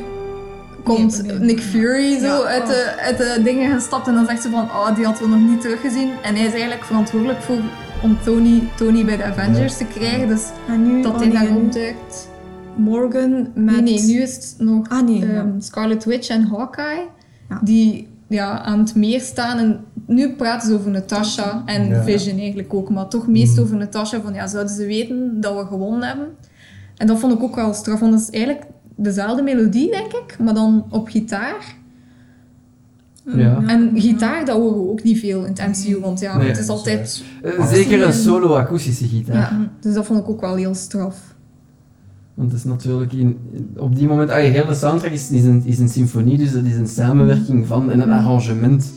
komt 0.83 1.23
Nee. 1.27 1.39
Nick 1.39 1.61
Fury 1.61 2.19
zo 2.19 2.27
Ja, 2.27 2.43
uit, 2.43 2.63
oh. 2.63 2.69
de, 2.69 2.95
uit 3.01 3.19
de 3.19 3.41
dingen 3.45 3.75
gestapt 3.75 4.07
en 4.09 4.15
dan 4.15 4.27
zegt 4.27 4.43
ze 4.43 4.51
van, 4.51 4.63
oh, 4.65 4.95
die 4.95 5.05
hadden 5.05 5.31
we 5.31 5.37
nog 5.37 5.49
niet 5.49 5.61
teruggezien. 5.61 6.11
En 6.23 6.35
hij 6.35 6.45
is 6.45 6.53
eigenlijk 6.53 6.85
verantwoordelijk 6.85 7.41
voor 7.43 7.57
om 8.03 8.19
Tony, 8.25 8.63
Tony 8.77 9.05
bij 9.05 9.17
de 9.17 9.25
Avengers 9.25 9.77
te 9.77 9.85
krijgen, 9.85 10.29
dus 10.29 10.45
En 10.69 10.83
nu 10.87 11.03
dat 11.03 11.13
oh, 11.13 11.19
hij 11.19 11.31
daar 11.31 11.49
rondduikt. 11.49 12.29
Morgan 12.75 13.31
met... 13.55 13.75
Nee, 13.75 13.83
nee, 13.83 14.03
nu 14.03 14.21
is 14.23 14.35
het 14.35 14.55
nog 14.59 14.89
Ah 14.89 15.07
nee, 15.07 15.19
ja. 15.19 15.27
ehm, 15.27 15.61
Scarlet 15.61 16.05
Witch 16.05 16.29
en 16.29 16.47
Hawkeye, 16.47 17.09
Ja. 17.49 17.61
die 17.63 18.09
ja, 18.29 18.61
aan 18.61 18.79
het 18.79 18.95
meer 18.95 19.21
staan. 19.21 19.59
En 19.59 19.85
nu 20.07 20.33
praten 20.33 20.69
ze 20.69 20.75
over 20.75 20.91
Natasha 20.91 21.63
en 21.67 21.89
Ja. 21.89 22.03
Vision 22.03 22.39
eigenlijk 22.39 22.75
ook, 22.75 22.91
maar 22.91 23.09
toch 23.09 23.27
meest 23.29 23.53
Mhm. 23.53 23.63
over 23.63 23.77
Natasha. 23.77 24.21
Van 24.21 24.35
ja, 24.35 24.47
zouden 24.47 24.75
ze 24.75 24.87
weten 24.87 25.41
dat 25.41 25.55
we 25.57 25.67
gewonnen 25.67 26.09
hebben? 26.09 26.27
En 26.97 27.07
dat 27.07 27.19
vond 27.19 27.33
ik 27.33 27.43
ook 27.43 27.55
wel 27.55 27.73
straf, 27.75 28.01
want 28.01 28.13
dat 28.13 28.21
is 28.21 28.31
eigenlijk 28.31 28.67
dezelfde 28.97 29.43
melodie, 29.43 29.91
denk 29.91 30.13
ik, 30.13 30.37
maar 30.39 30.55
dan 30.55 30.85
op 30.91 31.09
gitaar. 31.09 31.75
Ja. 33.37 33.63
En 33.67 33.91
gitaar, 33.95 34.45
dat 34.45 34.57
horen 34.57 34.83
we 34.83 34.91
ook 34.91 35.03
niet 35.03 35.19
veel 35.19 35.45
in 35.45 35.53
het 35.57 35.67
MCU, 35.69 36.01
want 36.01 36.21
ja, 36.21 36.37
Nee, 36.39 36.49
het 36.49 36.59
is 36.59 36.69
altijd... 36.69 37.25
Eh, 37.43 37.67
Zeker 37.67 38.03
een 38.03 38.13
solo 38.13 38.55
akoestische 38.57 39.07
gitaar. 39.09 39.35
Ja, 39.37 39.71
dus 39.81 39.95
dat 39.95 40.07
vond 40.07 40.19
ik 40.21 40.29
ook 40.29 40.41
wel 40.41 40.55
heel 40.55 40.75
straf. 40.75 41.35
Want 42.35 42.51
het 42.51 42.59
is 42.61 42.65
natuurlijk 42.67 43.13
in, 43.13 43.39
op 43.77 43.97
die 43.97 44.07
moment, 44.09 44.31
ah, 44.31 44.37
heel 44.37 44.67
de 44.67 44.75
soundtrack 44.75 45.13
is, 45.13 45.31
is, 45.31 45.45
een, 45.45 45.63
is 45.65 45.79
een 45.79 45.89
symfonie, 45.89 46.39
dus 46.39 46.53
dat 46.53 46.65
is 46.65 46.75
een 46.77 46.89
samenwerking 46.89 47.67
van 47.67 47.91
en 47.91 48.01
een 48.01 48.11
arrangement 48.13 48.93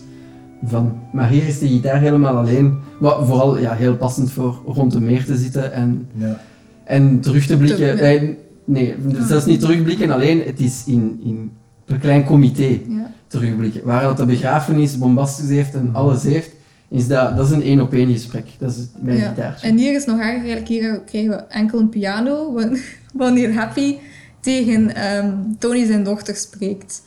van. 0.63 0.99
Maar 1.11 1.29
hier 1.29 1.47
is 1.47 1.59
de 1.59 1.67
gitaar 1.67 1.99
helemaal 1.99 2.35
alleen, 2.37 2.77
maar 2.99 3.25
vooral 3.25 3.59
ja, 3.59 3.73
heel 3.73 3.95
passend 3.95 4.31
voor 4.31 4.61
rond 4.65 4.91
de 4.91 5.01
meer 5.01 5.25
te 5.25 5.37
zitten 5.37 5.73
en, 5.73 6.07
Ja. 6.13 6.39
en 6.83 7.19
terug 7.19 7.45
te 7.45 7.57
blikken. 7.57 7.95
Te- 7.97 8.01
Nee, 8.03 8.37
nee, 8.65 8.95
zelfs 9.27 9.45
niet 9.45 9.59
terugblikken 9.59 10.11
alleen, 10.11 10.41
het 10.45 10.59
is 10.59 10.83
in, 10.85 11.19
in 11.23 11.51
een 11.85 11.99
klein 11.99 12.23
comité 12.23 12.79
Ja. 12.87 13.11
terugblikken. 13.27 13.81
Waar 13.83 14.01
dat 14.01 14.17
de 14.17 14.25
begrafenis 14.25 14.97
bombastisch 14.97 15.49
heeft 15.49 15.73
en 15.73 15.89
alles 15.93 16.23
heeft, 16.23 16.49
is 16.89 17.07
dat, 17.07 17.37
dat 17.37 17.45
is 17.45 17.51
een 17.51 17.61
één 17.63 17.81
op 17.81 17.93
één 17.93 18.11
gesprek. 18.11 18.45
Dat 18.59 18.69
is 18.71 18.87
mijn 19.01 19.17
Ja. 19.17 19.27
gitaartje. 19.29 19.67
En 19.67 19.77
hier 19.77 19.93
is 19.95 20.05
nog 20.05 20.19
erger, 20.19 20.33
eigenlijk 20.37 20.67
hier 20.67 21.01
krijgen 21.05 21.29
we 21.31 21.35
enkel 21.35 21.79
een 21.79 21.89
piano, 21.89 22.53
wan- 22.53 22.77
wanneer 23.13 23.53
Happy 23.53 23.95
tegen 24.39 24.95
ehm, 24.95 25.31
Tony 25.59 25.85
zijn 25.85 26.03
dochter 26.03 26.35
spreekt. 26.35 27.01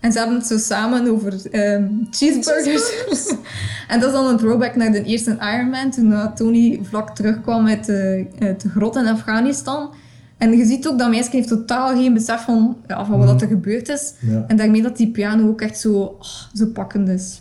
En 0.00 0.12
ze 0.12 0.18
hebben 0.18 0.36
het 0.36 0.46
zo 0.46 0.58
samen 0.58 1.08
over 1.10 1.50
ehm, 1.50 1.88
cheeseburgers. 2.10 2.90
en 3.88 4.00
dat 4.00 4.08
is 4.08 4.14
dan 4.14 4.26
een 4.26 4.36
throwback 4.36 4.74
naar 4.76 4.92
de 4.92 5.02
eerste 5.02 5.36
Iron 5.40 5.70
Man, 5.70 5.90
toen 5.90 6.34
Tony 6.34 6.80
vlak 6.82 7.14
terugkwam 7.14 7.66
uit 7.68 7.84
de, 7.86 8.26
uit 8.38 8.60
de 8.60 8.68
grot 8.68 8.96
in 8.96 9.06
Afghanistan. 9.06 9.90
En 10.38 10.56
je 10.56 10.64
ziet 10.64 10.88
ook 10.88 10.98
dat 10.98 11.10
meisje 11.10 11.30
heeft 11.30 11.48
totaal 11.48 11.94
geen 11.94 12.14
besef 12.14 12.40
van, 12.44 12.76
ja, 12.86 13.04
van 13.04 13.18
wat 13.18 13.34
Mhm. 13.34 13.42
er 13.42 13.48
gebeurd 13.48 13.88
is. 13.88 14.12
Ja. 14.20 14.44
En 14.46 14.56
daarmee 14.56 14.82
dat 14.82 14.96
die 14.96 15.10
piano 15.10 15.48
ook 15.48 15.60
echt 15.60 15.78
zo, 15.78 15.92
oh, 15.94 16.20
zo 16.54 16.66
pakkend 16.66 17.08
is. 17.08 17.40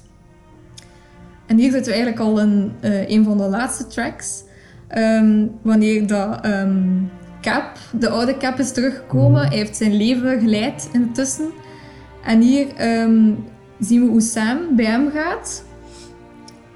En 1.45 1.58
hier 1.58 1.72
zitten 1.72 1.91
we 1.91 1.97
eigenlijk 1.97 2.20
al 2.30 2.39
in 2.39 2.72
eh, 2.80 3.10
een 3.10 3.24
van 3.24 3.38
de 3.38 3.43
laatste 3.43 3.88
tracks. 3.88 4.43
Ehm, 4.88 5.45
wanneer 5.62 6.08
dat, 6.08 6.39
ehm, 6.41 6.78
Cap, 7.41 7.78
de 7.99 8.10
oude 8.10 8.38
Cap, 8.38 8.60
is 8.60 8.72
teruggekomen. 8.72 9.41
Mhm. 9.41 9.49
Hij 9.49 9.58
heeft 9.58 9.76
zijn 9.78 9.93
leven 9.97 10.39
geleid 10.39 10.89
intussen. 10.93 11.45
En 12.26 12.41
hier 12.41 12.67
ehm, 12.76 13.32
zien 13.80 14.01
we 14.01 14.09
hoe 14.09 14.21
Sam 14.21 14.57
bij 14.76 14.86
hem 14.86 15.11
gaat. 15.11 15.63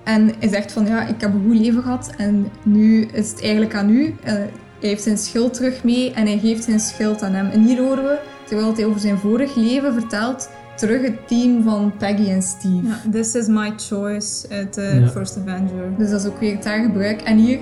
En 0.04 0.32
hij 0.39 0.50
zegt 0.50 0.72
van 0.72 0.86
ja, 0.86 1.08
ik 1.08 1.22
heb 1.22 1.34
een 1.34 1.43
goed 1.47 1.60
leven 1.60 1.82
gehad 1.82 2.12
en 2.18 2.47
nu 2.64 3.06
is 3.14 3.30
het 3.30 3.41
eigenlijk 3.41 3.76
aan 3.76 3.89
u. 3.89 4.16
Eh, 4.24 4.34
hij 4.80 4.89
heeft 4.89 5.04
zijn 5.04 5.18
schild 5.18 5.54
terug 5.54 5.84
mee 5.84 6.14
en 6.14 6.26
hij 6.26 6.39
geeft 6.39 6.64
zijn 6.64 6.80
schild 6.80 7.22
aan 7.22 7.34
hem. 7.34 7.50
En 7.50 7.64
hier 7.64 7.80
horen 7.80 8.04
we, 8.04 8.20
terwijl 8.47 8.76
hij 8.76 8.86
over 8.86 9.00
zijn 9.00 9.18
vorig 9.18 9.56
leven 9.56 9.93
vertelt, 9.93 10.50
terug 10.76 11.02
het 11.02 11.28
team 11.28 11.64
van 11.64 11.93
Peggy 11.97 12.30
en 12.30 12.41
Steve. 12.41 12.88
Ja, 12.88 13.02
This 13.12 13.36
is 13.36 13.47
my 13.47 13.74
choice 13.78 14.50
uit 14.50 14.74
de 14.74 15.00
Ja. 15.02 15.08
First 15.08 15.38
Avenger. 15.38 15.97
Dus 15.97 16.10
dat 16.10 16.22
is 16.22 16.28
ook 16.28 16.39
weer 16.39 16.52
gitaargebruik. 16.52 17.22
En 17.22 17.38
hier 17.38 17.60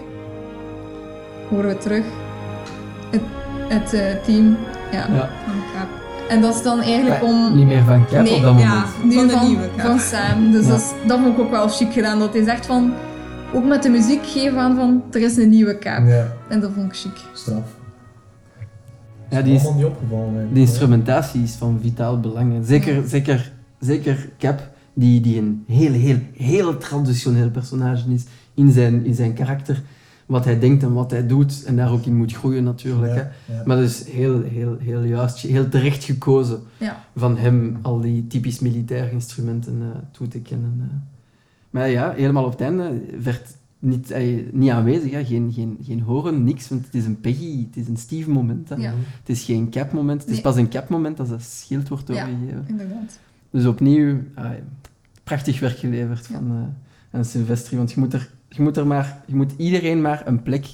horen 1.50 1.70
we 1.70 1.78
terug 1.78 2.04
het, 3.12 3.22
het 3.68 3.94
eh, 3.94 4.24
team. 4.24 4.58
Ja. 4.92 5.30
En 6.30 6.42
dat 6.42 6.56
is 6.56 6.62
dan 6.64 6.80
eigenlijk 6.80 7.24
om... 7.24 7.56
niet 7.56 7.66
meer 7.68 7.84
van 7.84 8.06
Cap 8.06 8.24
Nee, 8.24 8.36
op 8.36 8.42
dat 8.42 8.60
ja. 8.60 8.68
moment. 8.68 9.04
Nu 9.04 9.14
Van 9.16 9.28
de 9.28 9.34
van, 9.34 9.48
nieuwe 9.48 9.70
Cap. 9.78 9.86
van 9.86 10.00
Sam. 10.00 10.52
Dus 10.52 10.64
Ja. 10.66 10.70
dat, 10.72 10.80
is, 10.80 10.92
dat 11.08 11.20
vond 11.20 11.34
ik 11.34 11.40
ook 11.40 11.52
wel 11.52 11.68
chic 11.68 11.92
gedaan. 11.94 12.20
Dat 12.20 12.34
hij 12.34 12.44
zegt 12.44 12.66
van... 12.66 12.94
Ook 13.54 13.66
met 13.66 13.84
de 13.84 13.90
muziek 13.90 14.26
geven 14.26 14.58
aan 14.60 14.76
van... 14.76 15.04
Er 15.12 15.22
is 15.22 15.38
een 15.38 15.50
nieuwe 15.50 15.78
Cap. 15.78 16.08
ja, 16.08 16.34
En 16.50 16.60
dat 16.60 16.72
vond 16.76 16.86
ik 16.86 16.98
chic. 16.98 17.18
straf. 17.34 17.76
Ja, 19.30 19.42
die 19.42 19.54
is, 19.56 19.64
niet 19.76 19.86
opgevallen. 19.86 20.50
De 20.54 20.60
instrumentatie 20.60 21.44
is 21.44 21.52
van 21.52 21.80
vitaal 21.82 22.20
belang. 22.20 22.54
Zeker, 22.66 23.04
zeker, 23.08 23.52
zeker 23.80 24.30
Cap, 24.38 24.70
die, 24.94 25.22
die 25.22 25.38
een 25.38 25.64
heel, 25.68 25.92
heel, 25.92 26.18
heel 26.34 26.78
traditioneel 26.78 27.50
personage 27.50 28.10
is 28.14 28.24
in 28.54 28.72
zijn, 28.72 29.06
in 29.06 29.14
zijn 29.14 29.34
karakter. 29.34 29.82
Wat 30.28 30.46
hij 30.46 30.60
denkt 30.60 30.84
en 30.84 30.94
wat 30.94 31.12
hij 31.12 31.28
doet. 31.28 31.64
En 31.64 31.76
daar 31.76 31.92
ook 31.92 32.06
in 32.06 32.16
moet 32.16 32.34
groeien 32.34 32.64
natuurlijk. 32.64 33.14
Hè. 33.16 33.22
Ja. 33.54 33.64
Maar 33.66 33.76
dat 33.78 33.86
is 33.86 34.08
heel, 34.08 34.42
heel, 34.42 34.78
heel 34.80 35.04
juist, 35.04 35.38
heel 35.40 35.70
terecht 35.70 36.04
gekozen 36.04 36.60
Ja. 36.78 37.04
van 37.16 37.38
hem 37.38 37.78
al 37.82 38.00
die 38.00 38.28
typisch 38.28 38.60
militaire 38.60 39.12
instrumenten 39.12 39.82
eh, 39.82 39.88
toe 40.12 40.28
te 40.28 40.40
kennen. 40.40 40.78
eh. 40.82 40.96
Maar 41.70 41.90
ja, 41.90 42.12
helemaal 42.12 42.46
op 42.46 42.52
het 42.52 42.62
einde 42.62 43.02
werd 43.22 43.56
niet, 43.80 44.12
eh, 44.12 44.44
niet 44.52 44.70
aanwezig. 44.70 45.12
Hè. 45.12 45.26
Geen, 45.26 45.52
geen, 45.54 45.78
geen 45.84 46.02
horen, 46.02 46.44
niks. 46.44 46.68
Want 46.70 46.86
het 46.86 46.94
is 46.96 47.06
een 47.06 47.20
Peggy, 47.22 47.66
het 47.68 47.76
is 47.78 47.88
een 47.88 47.98
Steve 47.98 48.30
moment. 48.30 48.70
Hè. 48.70 48.76
Ja, 48.76 48.94
Het 49.20 49.30
is 49.30 49.44
geen 49.44 49.70
cap 49.70 49.92
moment. 49.92 50.22
Het 50.22 50.30
is 50.32 50.42
pas 50.42 50.56
een 50.56 50.70
cap 50.70 50.90
moment 50.90 51.20
als 51.20 51.30
dat 51.30 51.42
schild 51.42 51.88
wordt 51.88 52.08
Ja. 52.08 52.14
doorgegeven. 52.14 52.64
inderdaad. 52.68 53.20
Dus 53.52 53.66
opnieuw, 53.66 54.18
ah, 54.36 54.50
prachtig 55.24 55.60
werk 55.60 55.78
geleverd 55.78 56.28
Ja. 56.28 56.34
van 56.36 56.52
eh 56.52 57.18
aan 57.18 57.26
Silvestri. 57.26 57.78
Want 57.78 57.92
je 57.92 58.00
moet, 58.00 58.14
er, 58.14 58.30
je, 58.58 58.64
moet 58.64 58.78
er 58.78 58.88
maar, 58.88 59.22
je 59.26 59.36
moet 59.36 59.54
iedereen 59.58 60.02
maar 60.02 60.22
een 60.26 60.44
plek 60.44 60.66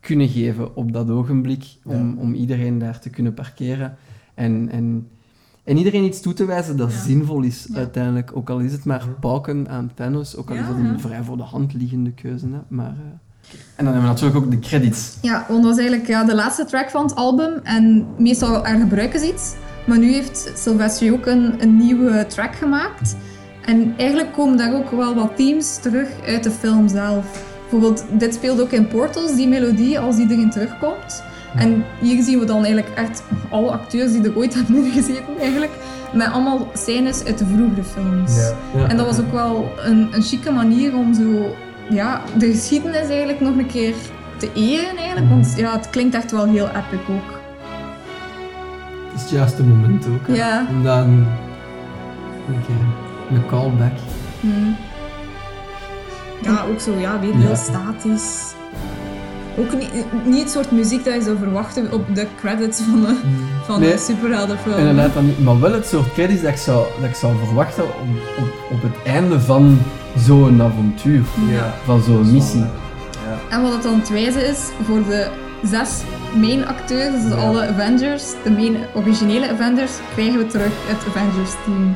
kunnen 0.00 0.28
geven 0.28 0.76
op 0.76 0.92
dat 0.92 1.10
ogenblik. 1.10 1.64
Om, 1.84 1.92
Ja. 2.14 2.22
om 2.22 2.34
iedereen 2.34 2.78
daar 2.78 2.98
te 3.00 3.10
kunnen 3.10 3.34
parkeren. 3.34 3.96
En, 4.34 4.68
en, 4.70 5.08
en 5.64 5.76
iedereen 5.76 6.04
iets 6.04 6.20
toe 6.20 6.32
te 6.32 6.44
wijzen 6.44 6.76
dat 6.76 6.92
Ja. 6.92 6.98
zinvol 6.98 7.42
is 7.42 7.66
Ja. 7.72 7.76
uiteindelijk. 7.78 8.30
Ook 8.34 8.50
al 8.50 8.58
is 8.58 8.72
het 8.72 8.84
maar 8.84 9.06
pauken 9.20 9.68
aan 9.68 9.90
Thanos. 9.94 10.36
Ook 10.36 10.50
al 10.50 10.56
is 10.56 10.66
dat 10.66 10.76
een 10.76 10.84
ja. 10.92 10.98
vrij 10.98 11.22
voor 11.22 11.36
de 11.36 11.42
hand 11.42 11.74
liggende 11.74 12.12
keuze. 12.12 12.46
Hè. 12.46 12.58
Maar, 12.68 12.86
eh, 12.86 13.52
En 13.76 13.84
dan 13.84 13.86
hebben 13.86 14.02
we 14.02 14.08
natuurlijk 14.08 14.44
ook 14.44 14.50
de 14.50 14.58
credits. 14.58 15.18
Ja, 15.22 15.46
want 15.48 15.62
dat 15.62 15.72
is 15.72 15.78
eigenlijk 15.78 16.08
ja, 16.08 16.24
de 16.24 16.34
laatste 16.34 16.64
track 16.64 16.90
van 16.90 17.02
het 17.02 17.14
album. 17.14 17.52
En 17.62 18.06
meestal 18.18 18.66
er 18.66 18.78
gebruiken 18.80 19.20
ze 19.20 19.32
iets. 19.32 19.54
Maar 19.86 19.98
nu 19.98 20.12
heeft 20.12 20.52
Sylvester 20.54 21.12
ook 21.12 21.26
een, 21.26 21.62
een 21.62 21.76
nieuwe 21.76 22.26
track 22.28 22.54
gemaakt. 22.54 23.16
En 23.66 23.94
eigenlijk 23.96 24.32
komen 24.32 24.56
daar 24.56 24.74
ook 24.74 24.90
wel 24.90 25.14
wat 25.14 25.36
themes 25.36 25.76
terug 25.76 26.08
uit 26.26 26.42
de 26.44 26.50
film 26.50 26.88
zelf. 26.88 27.24
Bijvoorbeeld, 27.60 28.04
dit 28.10 28.34
speelt 28.34 28.60
ook 28.60 28.70
in 28.70 28.88
Portals, 28.88 29.34
die 29.34 29.48
melodie, 29.48 29.98
als 29.98 30.16
die 30.16 30.30
erin 30.30 30.50
terugkomt. 30.50 31.22
En 31.56 31.84
hier 32.00 32.22
zien 32.22 32.38
we 32.38 32.44
dan 32.44 32.64
eigenlijk 32.64 32.94
echt 32.94 33.22
alle 33.50 33.70
acteurs 33.70 34.12
die 34.12 34.22
er 34.22 34.36
ooit 34.36 34.54
hebben 34.54 34.84
ingezeten, 34.84 35.38
eigenlijk. 35.40 35.72
Met 36.12 36.32
allemaal 36.32 36.68
scènes 36.74 37.24
uit 37.24 37.38
de 37.38 37.46
vroegere 37.46 37.84
films. 37.84 38.36
Ja. 38.36 38.80
Ja. 38.80 38.88
En 38.88 38.96
dat 38.96 39.06
was 39.06 39.20
ook 39.20 39.32
wel 39.32 39.68
een, 39.84 40.08
een 40.12 40.22
chique 40.22 40.52
manier 40.52 40.94
om 40.94 41.14
zo, 41.14 41.54
ja, 41.90 42.22
de 42.38 42.50
geschiedenis 42.50 43.08
eigenlijk 43.08 43.40
nog 43.40 43.56
een 43.56 43.66
keer 43.66 43.94
te 44.36 44.48
eren 44.54 44.96
eigenlijk. 44.96 45.28
Want 45.28 45.54
ja, 45.56 45.72
het 45.72 45.90
klinkt 45.90 46.14
echt 46.14 46.30
wel 46.30 46.44
heel 46.44 46.68
epic 46.68 47.08
ook. 47.08 47.40
Het 49.06 49.14
is 49.16 49.20
het 49.20 49.30
juiste 49.30 49.62
moment 49.62 50.06
ook. 50.06 50.26
hè. 50.26 50.34
Ja. 50.34 50.66
Om 50.70 50.82
dan 50.82 51.26
keer 52.66 53.05
een 53.30 53.46
callback. 53.46 53.92
Hmm. 54.40 54.76
Ja, 56.42 56.64
ook 56.70 56.80
zo, 56.80 56.92
ja, 56.98 57.20
weer 57.20 57.30
Ja. 57.32 57.46
heel 57.46 57.56
statisch. 57.56 58.54
Ook 59.58 59.72
niet, 59.78 59.90
niet 60.24 60.40
het 60.42 60.50
soort 60.50 60.70
muziek 60.70 61.04
dat 61.04 61.14
je 61.14 61.22
zou 61.22 61.36
verwachten 61.38 61.92
op 61.92 62.14
de 62.14 62.26
credits 62.40 62.80
van 62.80 63.00
de, 63.00 63.16
van 63.64 63.80
Nee. 63.80 63.90
de 63.92 63.98
superheldenfilm. 63.98 64.76
Inderdaad, 64.78 65.14
dan 65.14 65.26
niet. 65.26 65.44
Maar 65.44 65.60
wel 65.60 65.72
het 65.72 65.86
soort 65.86 66.12
credits 66.12 66.42
dat 66.42 66.50
ik 66.50 66.56
zou, 66.56 66.86
dat 67.00 67.08
ik 67.10 67.14
zou 67.16 67.34
verwachten 67.44 67.84
op, 67.84 67.90
op, 68.38 68.48
op 68.70 68.82
het 68.82 69.02
einde 69.04 69.40
van 69.40 69.78
zo'n 70.16 70.62
avontuur. 70.62 71.22
Ja. 71.50 71.74
Van 71.84 72.02
zo'n 72.02 72.32
missie. 72.32 72.60
Ja. 72.60 73.56
En 73.56 73.62
wat 73.62 73.72
het 73.72 73.82
dan 73.82 73.94
het 73.98 74.08
wijze 74.08 74.38
is 74.46 74.58
voor 74.84 75.04
de 75.08 75.28
zes 75.62 76.00
main 76.40 76.66
acteurs, 76.66 77.22
dus 77.22 77.32
Ja. 77.32 77.36
alle 77.38 77.66
Avengers, 77.68 78.24
de 78.44 78.50
main 78.50 78.76
originele 78.94 79.50
Avengers, 79.50 79.92
krijgen 80.14 80.38
we 80.38 80.46
terug 80.46 80.70
het 80.86 80.98
Avengers 81.08 81.50
team. 81.64 81.94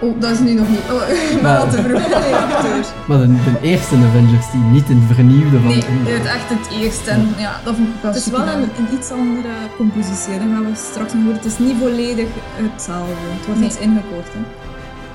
Oh, 0.00 0.20
dat 0.20 0.30
is 0.30 0.38
nu 0.38 0.52
nog 0.54 0.68
niet. 0.68 0.78
Oh, 0.92 1.08
ik 1.08 1.30
ben 1.34 1.42
Maar- 1.42 1.58
al 1.58 1.68
te 1.70 1.76
vroeg. 1.82 2.00
Nee, 2.22 2.34
acteur. 2.34 2.84
Maar 3.08 3.18
de, 3.18 3.26
de 3.26 3.58
eerste 3.70 3.94
Avengers 4.08 4.46
die, 4.52 4.60
niet 4.60 4.86
de 4.86 4.96
vernieuwde 5.14 5.56
van 5.60 5.66
Nee, 5.66 5.82
het 6.04 6.26
echt 6.26 6.48
het 6.56 6.66
eerste. 6.80 7.10
En 7.10 7.34
ja, 7.36 7.52
dat 7.64 7.74
vond 7.76 7.88
ik 7.88 7.94
wel 8.02 8.12
Het 8.12 8.20
is 8.20 8.30
wel 8.30 8.40
een, 8.40 8.62
een 8.80 8.88
iets 8.96 9.10
andere 9.10 9.52
compositie. 9.76 10.32
Dat 10.40 10.48
gaan 10.52 10.64
we 10.64 10.72
straks 10.90 11.12
nog 11.12 11.22
horen. 11.22 11.36
Het 11.36 11.44
is 11.52 11.58
niet 11.58 11.76
volledig 11.80 12.28
hetzelfde. 12.62 13.12
Het 13.36 13.46
wordt 13.46 13.60
Nee. 13.60 13.68
iets 13.70 13.78
ingekort. 13.78 14.28
Hè. 14.36 14.40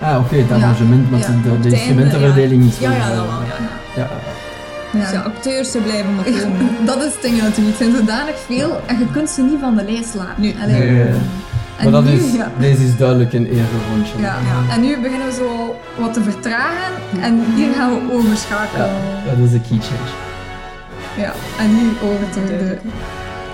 Ah, 0.07 0.17
oké, 0.23 0.35
het 0.35 0.49
Ja. 0.49 0.55
arrangement, 0.55 1.09
want 1.09 1.23
Ja. 1.25 1.29
de, 1.31 1.41
de, 1.41 1.49
het 1.55 1.65
instrumentenverdeling 1.65 2.61
is 2.71 2.77
Ja, 2.79 2.89
wel- 2.89 2.97
ja, 2.97 3.07
dat 3.07 3.15
wel. 3.15 3.41
Ja, 3.51 3.57
ja. 4.01 4.07
Ja, 4.93 4.99
Dus 4.99 5.11
ja, 5.11 5.21
acteurs, 5.21 5.71
ze 5.71 5.77
blijven 5.77 6.15
maar 6.15 6.23
komen. 6.25 6.69
Dat 6.91 6.97
is 7.07 7.11
het 7.13 7.21
ding 7.21 7.35
natuurlijk. 7.41 7.77
Het 7.77 7.87
zijn 7.87 7.95
zodanig 7.95 8.35
veel 8.45 8.81
en 8.85 8.99
je 8.99 9.05
kunt 9.11 9.29
ze 9.29 9.41
niet 9.41 9.59
van 9.59 9.75
de 9.75 9.83
lijst 9.83 10.13
laten. 10.15 10.53
Allee. 10.63 10.79
nee, 10.91 11.05
maar 11.83 11.91
dat 11.91 12.03
nu, 12.03 12.11
is, 12.11 12.33
ja. 12.33 12.51
deze 12.59 12.83
is 12.83 12.97
duidelijk 12.97 13.33
een 13.33 13.45
eregondje. 13.45 14.17
Ja, 14.19 14.35
Ja. 14.67 14.73
en 14.75 14.81
nu 14.81 14.99
beginnen 15.01 15.27
we 15.27 15.33
zo 15.33 15.75
wat 15.99 16.13
te 16.13 16.21
vertragen 16.23 16.93
en 17.21 17.43
hier 17.55 17.73
gaan 17.73 17.89
we 17.91 18.13
overschakelen. 18.13 18.87
Ja, 19.25 19.35
dat 19.35 19.45
is 19.45 19.51
de 19.51 19.59
key 19.61 19.77
change. 19.79 20.09
Ja, 21.17 21.31
en 21.59 21.75
nu 21.75 21.89
over 22.03 22.29
tot 22.29 22.47
de... 22.47 22.77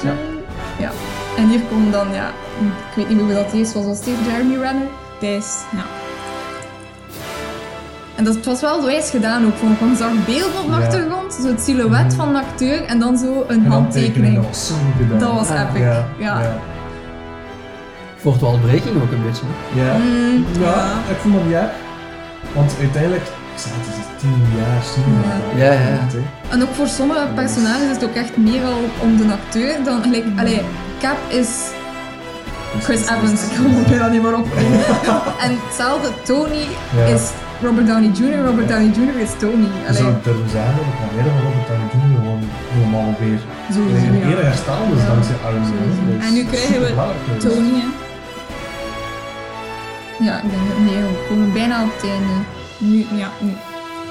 Ja. 0.03 0.13
Ja. 0.80 0.91
En 1.38 1.47
hier 1.49 1.59
komt 1.71 1.91
dan, 1.93 2.07
ja, 2.13 2.28
ik 2.89 2.95
weet 2.95 3.09
niet 3.09 3.19
hoe 3.19 3.34
dat 3.34 3.51
eerst 3.53 3.73
was, 3.73 3.86
eerst 3.86 4.07
Jeremy 4.30 4.53
Renner? 4.53 4.88
Thijs, 5.19 5.55
ja. 5.75 5.84
En 8.15 8.23
dat, 8.23 8.36
het 8.36 8.45
was 8.45 8.61
wel 8.61 8.86
wijs 8.86 9.09
gedaan 9.09 9.45
ook, 9.45 9.53
ik, 9.53 9.80
want 9.80 9.91
je 9.91 10.03
zag 10.03 10.25
beelden 10.25 10.59
op 10.63 10.65
de 10.65 10.71
Ja. 10.80 10.86
achtergrond, 10.86 11.34
zo 11.41 11.47
het 11.47 11.61
silhouet 11.61 12.13
van 12.13 12.34
de 12.34 12.39
acteur 12.39 12.84
en 12.84 12.99
dan 12.99 13.17
zo 13.17 13.45
een 13.47 13.63
En 13.65 13.71
handtekening. 13.71 14.36
dat 14.36 14.45
was 14.45 14.67
zo 14.67 14.73
goed 14.73 14.93
gedaan. 14.97 15.19
Dat 15.19 15.32
was 15.34 15.49
Ah, 15.49 15.61
epic. 15.69 15.82
Ja, 16.17 16.41
Ja. 18.28 18.34
ja. 18.34 18.39
Fourth 18.39 18.41
wall 18.41 18.59
breaking 18.69 18.95
ook 19.03 19.11
een 19.11 19.23
beetje. 19.28 19.45
Ja. 19.73 19.97
Mm, 19.97 20.45
Ja, 20.61 20.91
ik 21.09 21.17
vond 21.21 21.34
dat 21.34 21.43
niet 21.45 21.53
erg. 21.53 21.71
Want 22.53 22.75
uiteindelijk, 22.80 23.21
ik 23.23 23.30
het, 23.63 23.88
is 23.91 23.97
het 24.03 24.19
tien 24.19 24.41
jaar, 24.57 24.82
tien 24.93 25.13
Ja. 25.13 25.65
jaar. 25.65 25.73
Ja, 25.73 25.89
ja. 25.89 25.99
En 26.49 26.61
ook 26.61 26.73
voor 26.73 26.88
sommige 26.88 27.28
personages 27.36 27.89
is 27.89 27.95
het 27.99 28.03
ook 28.09 28.15
echt 28.15 28.38
meer 28.38 28.63
al 28.63 28.80
om 29.01 29.17
de 29.17 29.25
acteur 29.39 29.73
dan... 29.84 30.01
Gelijk, 30.03 30.25
allee, 30.39 30.61
Cap 30.99 31.17
is 31.28 31.49
Chris 32.86 33.01
Evans, 33.01 33.41
ik 33.43 33.51
kom 33.57 33.75
er 33.78 33.89
bijna 33.89 34.07
niet 34.07 34.21
meer 34.21 34.38
op. 34.38 34.47
en 35.43 35.51
hetzelfde, 35.65 36.09
Tony 36.23 36.65
Ja. 36.97 37.05
is 37.15 37.23
Robert 37.61 37.88
Downey 37.88 38.09
Jr., 38.19 38.45
Robert 38.45 38.67
Downey 38.67 38.91
Jr. 38.97 39.17
is 39.25 39.32
Tony. 39.39 39.67
Je 39.82 39.88
Allee, 39.88 40.01
zou 40.01 40.13
durven 40.23 40.49
zeggen 40.49 40.73
dat 40.78 40.86
de 40.89 40.95
carrière 41.01 41.30
van 41.36 41.41
Robert 41.47 41.67
Downey 41.69 41.89
Jr. 41.93 42.17
gewoon 42.19 42.41
helemaal 42.73 43.09
weer 43.19 43.39
sowieso, 43.73 44.05
ja. 44.19 44.28
eer 44.30 44.43
hersteld 44.49 44.88
is 44.95 45.01
Ja. 45.01 45.07
dankzij 45.13 45.38
Iron 45.49 45.61
Man. 45.61 46.17
Dat 46.17 46.28
En 46.28 46.34
nu 46.34 46.43
krijgen 46.51 46.80
we. 46.82 46.89
Tony, 47.45 47.73
hè. 47.82 47.88
Ja, 50.20 50.36
ik 50.41 50.49
denk 50.49 50.68
dat 50.70 50.78
nee, 50.80 51.01
we 51.01 51.26
komen 51.30 51.53
bijna 51.53 51.84
op 51.84 51.93
het 51.93 52.09
einde. 52.09 52.34
Nu, 52.78 53.05
ja, 53.18 53.30
nu. 53.39 53.51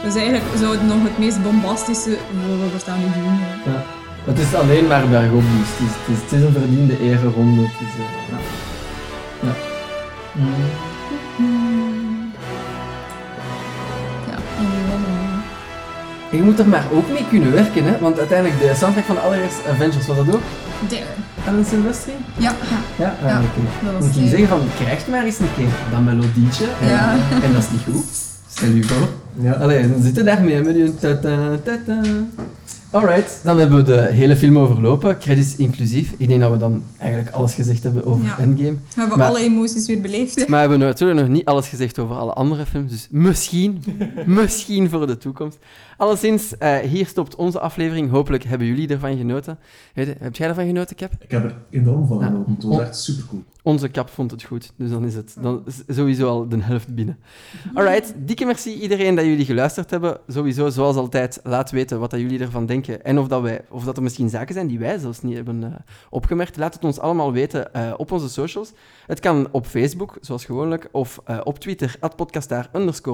Dus 0.04 0.14
eigenlijk 0.14 0.44
zou 0.58 0.72
het 0.72 0.86
nog 0.86 1.02
het 1.02 1.18
meest 1.18 1.42
bombastische 1.42 2.18
voor 2.44 2.56
Robert 2.62 2.84
Downey 2.86 3.06
Jr. 3.06 3.70
Ja. 3.70 3.84
Het 4.24 4.38
is 4.38 4.54
alleen 4.54 4.86
maar 4.86 5.08
bergop, 5.08 5.40
dus 5.40 5.68
het 5.68 5.88
is, 5.88 5.94
het 5.98 6.16
is, 6.16 6.22
het 6.22 6.32
is 6.32 6.42
een 6.46 6.52
verdiende 6.52 7.00
ereronde. 7.00 7.62
Het 7.62 7.80
is, 7.80 7.94
eh, 7.98 8.06
ja. 8.30 8.38
Ja. 9.46 9.54
Ja, 14.30 14.36
en 16.30 16.36
Je 16.36 16.42
moet 16.42 16.58
er 16.58 16.68
maar 16.68 16.84
ook 16.92 17.08
mee 17.08 17.26
kunnen 17.28 17.52
werken, 17.52 17.84
hè? 17.84 17.98
want 17.98 18.18
uiteindelijk 18.18 18.60
de 18.60 18.74
soundtrack 18.74 19.04
van 19.04 19.14
de 19.14 19.20
allereerste 19.20 19.68
Avengers 19.68 20.06
was 20.06 20.16
dat 20.16 20.34
ook. 20.34 20.42
Darren. 20.88 21.24
Alan 21.48 21.64
Silvestri? 21.64 22.12
Ja, 22.38 22.52
Ja, 22.98 23.14
Ja, 23.22 23.28
ja. 23.28 23.38
oké. 23.40 23.60
dat 23.84 23.92
was 23.92 24.04
Moet 24.04 24.14
je 24.14 24.28
zeggen 24.28 24.48
van, 24.48 24.60
krijg 24.80 25.06
maar 25.06 25.24
eens 25.24 25.38
een 25.38 25.54
keer 25.56 25.68
dat 25.90 26.00
melodietje 26.00 26.64
en, 26.80 26.88
Ja. 26.88 27.12
en 27.42 27.52
dat 27.52 27.62
is 27.62 27.70
niet 27.70 27.82
goed. 27.94 28.04
Stel 28.48 28.68
je 28.68 28.82
voor. 28.84 29.08
Ja. 29.40 29.52
Allee, 29.52 29.90
dan 29.90 30.02
zitten 30.02 30.24
daarmee 30.24 30.62
met 30.62 30.74
die 30.74 30.94
ta-ta, 30.94 31.36
ta-ta. 31.64 32.00
Alright, 32.96 33.40
dan 33.42 33.58
hebben 33.58 33.76
we 33.76 33.82
de 33.82 34.00
hele 34.00 34.36
film 34.36 34.58
overlopen, 34.58 35.18
credits 35.18 35.56
inclusief. 35.56 36.14
Ik 36.16 36.28
denk 36.28 36.40
dat 36.40 36.50
we 36.50 36.56
dan 36.58 36.82
eigenlijk 36.98 37.34
alles 37.34 37.54
gezegd 37.54 37.82
hebben 37.82 38.04
over 38.04 38.24
Ja. 38.24 38.38
Endgame. 38.38 38.70
We 38.72 38.78
hebben 39.00 39.18
Maar- 39.18 39.28
alle 39.28 39.40
emoties 39.40 39.86
weer 39.86 40.00
beleefd. 40.00 40.36
Maar 40.36 40.46
we 40.64 40.70
hebben 40.70 40.78
natuurlijk 40.78 41.20
nog 41.20 41.28
niet 41.28 41.44
alles 41.44 41.68
gezegd 41.68 41.98
over 41.98 42.16
alle 42.16 42.32
andere 42.32 42.66
films, 42.66 42.90
dus 42.90 43.08
misschien, 43.10 43.82
misschien 44.26 44.88
voor 44.90 45.06
de 45.06 45.16
toekomst. 45.18 45.58
Alleszins, 45.96 46.58
eh, 46.58 46.76
hier 46.78 47.06
stopt 47.06 47.34
onze 47.34 47.60
aflevering. 47.60 48.10
Hopelijk 48.10 48.44
hebben 48.44 48.66
jullie 48.66 48.88
ervan 48.88 49.16
genoten. 49.16 49.58
Weet 49.94 50.06
je, 50.06 50.14
heb 50.18 50.36
jij 50.36 50.48
ervan 50.48 50.66
genoten, 50.66 50.96
Cap? 50.96 51.12
Ik 51.18 51.30
heb 51.30 51.44
er 51.44 51.54
enorm 51.70 52.06
van 52.06 52.22
genoten. 52.22 52.52
Het 52.54 52.62
was 52.64 52.80
echt 52.80 52.96
supercool. 52.98 53.42
Onze 53.62 53.90
Cap 53.90 54.08
vond 54.10 54.30
het 54.30 54.42
goed, 54.42 54.72
dus 54.76 54.90
dan 54.90 55.04
is 55.04 55.14
het 55.14 55.36
dan 55.40 55.62
is 55.66 55.96
sowieso 55.96 56.28
al 56.28 56.48
de 56.48 56.56
helft 56.60 56.94
binnen. 56.94 57.18
Alright, 57.74 58.14
dikke 58.24 58.44
merci 58.44 58.72
iedereen 58.80 59.14
dat 59.14 59.24
jullie 59.24 59.44
geluisterd 59.44 59.90
hebben. 59.90 60.18
Sowieso, 60.28 60.68
zoals 60.70 60.96
altijd, 60.96 61.40
laat 61.42 61.70
weten 61.70 61.98
wat 62.00 62.10
dat 62.10 62.20
jullie 62.20 62.38
ervan 62.40 62.66
denken 62.66 62.85
en 62.92 63.18
of, 63.18 63.28
dat 63.28 63.42
wij, 63.42 63.60
of 63.70 63.84
dat 63.84 63.96
er 63.96 64.02
misschien 64.02 64.28
zaken 64.28 64.54
zijn 64.54 64.66
die 64.66 64.78
wij 64.78 64.98
zelfs 64.98 65.22
niet 65.22 65.34
hebben 65.34 65.64
eh, 65.64 65.78
opgemerkt. 66.10 66.56
Laat 66.56 66.74
het 66.74 66.84
ons 66.84 66.98
allemaal 66.98 67.32
weten 67.32 67.74
eh, 67.74 67.92
op 67.96 68.12
onze 68.12 68.28
socials. 68.28 68.72
Het 69.06 69.20
kan 69.20 69.48
op 69.50 69.66
Facebook, 69.66 70.18
zoals 70.20 70.44
gewoonlijk, 70.44 70.88
of 70.92 71.20
eh, 71.24 71.40
op 71.44 71.58
Twitter, 71.58 71.98
podcastaar 72.16 72.70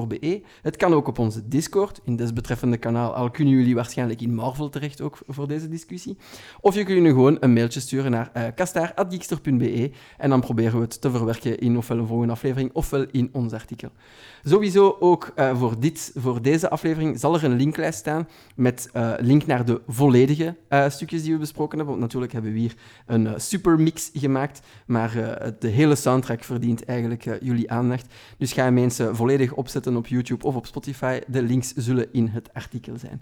be. 0.07 0.41
Het 0.61 0.75
kan 0.75 0.93
ook 0.93 1.07
op 1.07 1.19
onze 1.19 1.47
Discord, 1.47 1.99
in 2.03 2.15
desbetreffende 2.15 2.77
kanaal, 2.77 3.13
al 3.13 3.31
kunnen 3.31 3.53
jullie 3.53 3.75
waarschijnlijk 3.75 4.21
in 4.21 4.35
Marvel 4.35 4.69
terecht 4.69 5.01
ook 5.01 5.17
voor 5.27 5.47
deze 5.47 5.69
discussie. 5.69 6.17
Of 6.61 6.75
je 6.75 6.83
kunt 6.83 7.01
nu 7.01 7.09
gewoon 7.09 7.37
een 7.39 7.53
mailtje 7.53 7.79
sturen 7.79 8.11
naar 8.11 8.53
kastaar.geekster.be 8.55 9.91
en 10.17 10.29
dan 10.29 10.41
proberen 10.41 10.75
we 10.75 10.81
het 10.81 11.01
te 11.01 11.11
verwerken 11.11 11.59
in 11.59 11.77
ofwel 11.77 11.97
een 11.97 12.07
volgende 12.07 12.33
aflevering 12.33 12.69
ofwel 12.73 13.05
in 13.11 13.29
ons 13.31 13.53
artikel. 13.53 13.89
Sowieso 14.43 14.97
ook 14.99 15.33
voor, 15.53 15.79
dit, 15.79 16.11
voor 16.15 16.41
deze 16.41 16.69
aflevering 16.69 17.19
zal 17.19 17.35
er 17.35 17.43
een 17.43 17.55
linklijst 17.55 17.99
staan 17.99 18.27
met 18.55 18.89
link 19.19 19.45
naar 19.45 19.52
de 19.61 19.81
volledige 19.87 20.55
uh, 20.69 20.89
stukjes 20.89 21.23
die 21.23 21.33
we 21.33 21.39
besproken 21.39 21.77
hebben. 21.77 21.95
Want 21.95 22.05
natuurlijk 22.05 22.33
hebben 22.33 22.53
we 22.53 22.59
hier 22.59 22.75
een 23.05 23.29
supermix 23.37 24.09
gemaakt, 24.13 24.61
maar 24.85 25.17
uh, 25.17 25.31
de 25.59 25.67
hele 25.67 25.95
soundtrack 25.95 26.43
verdient 26.43 26.85
eigenlijk 26.85 27.25
uh, 27.25 27.33
jullie 27.41 27.71
aandacht. 27.71 28.05
Dus 28.37 28.53
ga 28.53 28.63
hem 28.63 28.77
eens 28.77 28.99
uh, 28.99 29.07
volledig 29.11 29.53
opzetten 29.53 29.95
op 29.95 30.07
YouTube 30.07 30.45
of 30.45 30.55
op 30.55 30.65
Spotify. 30.65 31.19
De 31.27 31.41
links 31.41 31.73
zullen 31.75 32.07
in 32.11 32.27
het 32.27 32.49
artikel 32.53 32.97
zijn. 32.97 33.21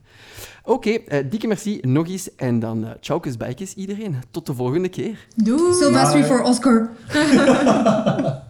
Oké, 0.64 0.90
okay, 0.90 1.30
dikke 1.30 1.48
merci 1.48 1.80
nog 1.82 2.08
eens 2.08 2.36
en 2.36 2.60
dan 2.60 2.84
uh, 2.84 2.90
tjaukes 3.00 3.38
bijkes 3.38 3.74
iedereen. 3.74 4.16
Tot 4.32 4.46
de 4.46 4.54
volgende 4.54 4.90
keer. 4.90 5.28
Doei! 5.36 5.74
Sylvester 5.74 6.26
voor 6.26 6.42
Oscar. 6.42 6.90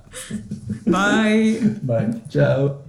Bye! 0.83 1.77
Bye. 1.81 2.21
Ciao. 2.27 2.81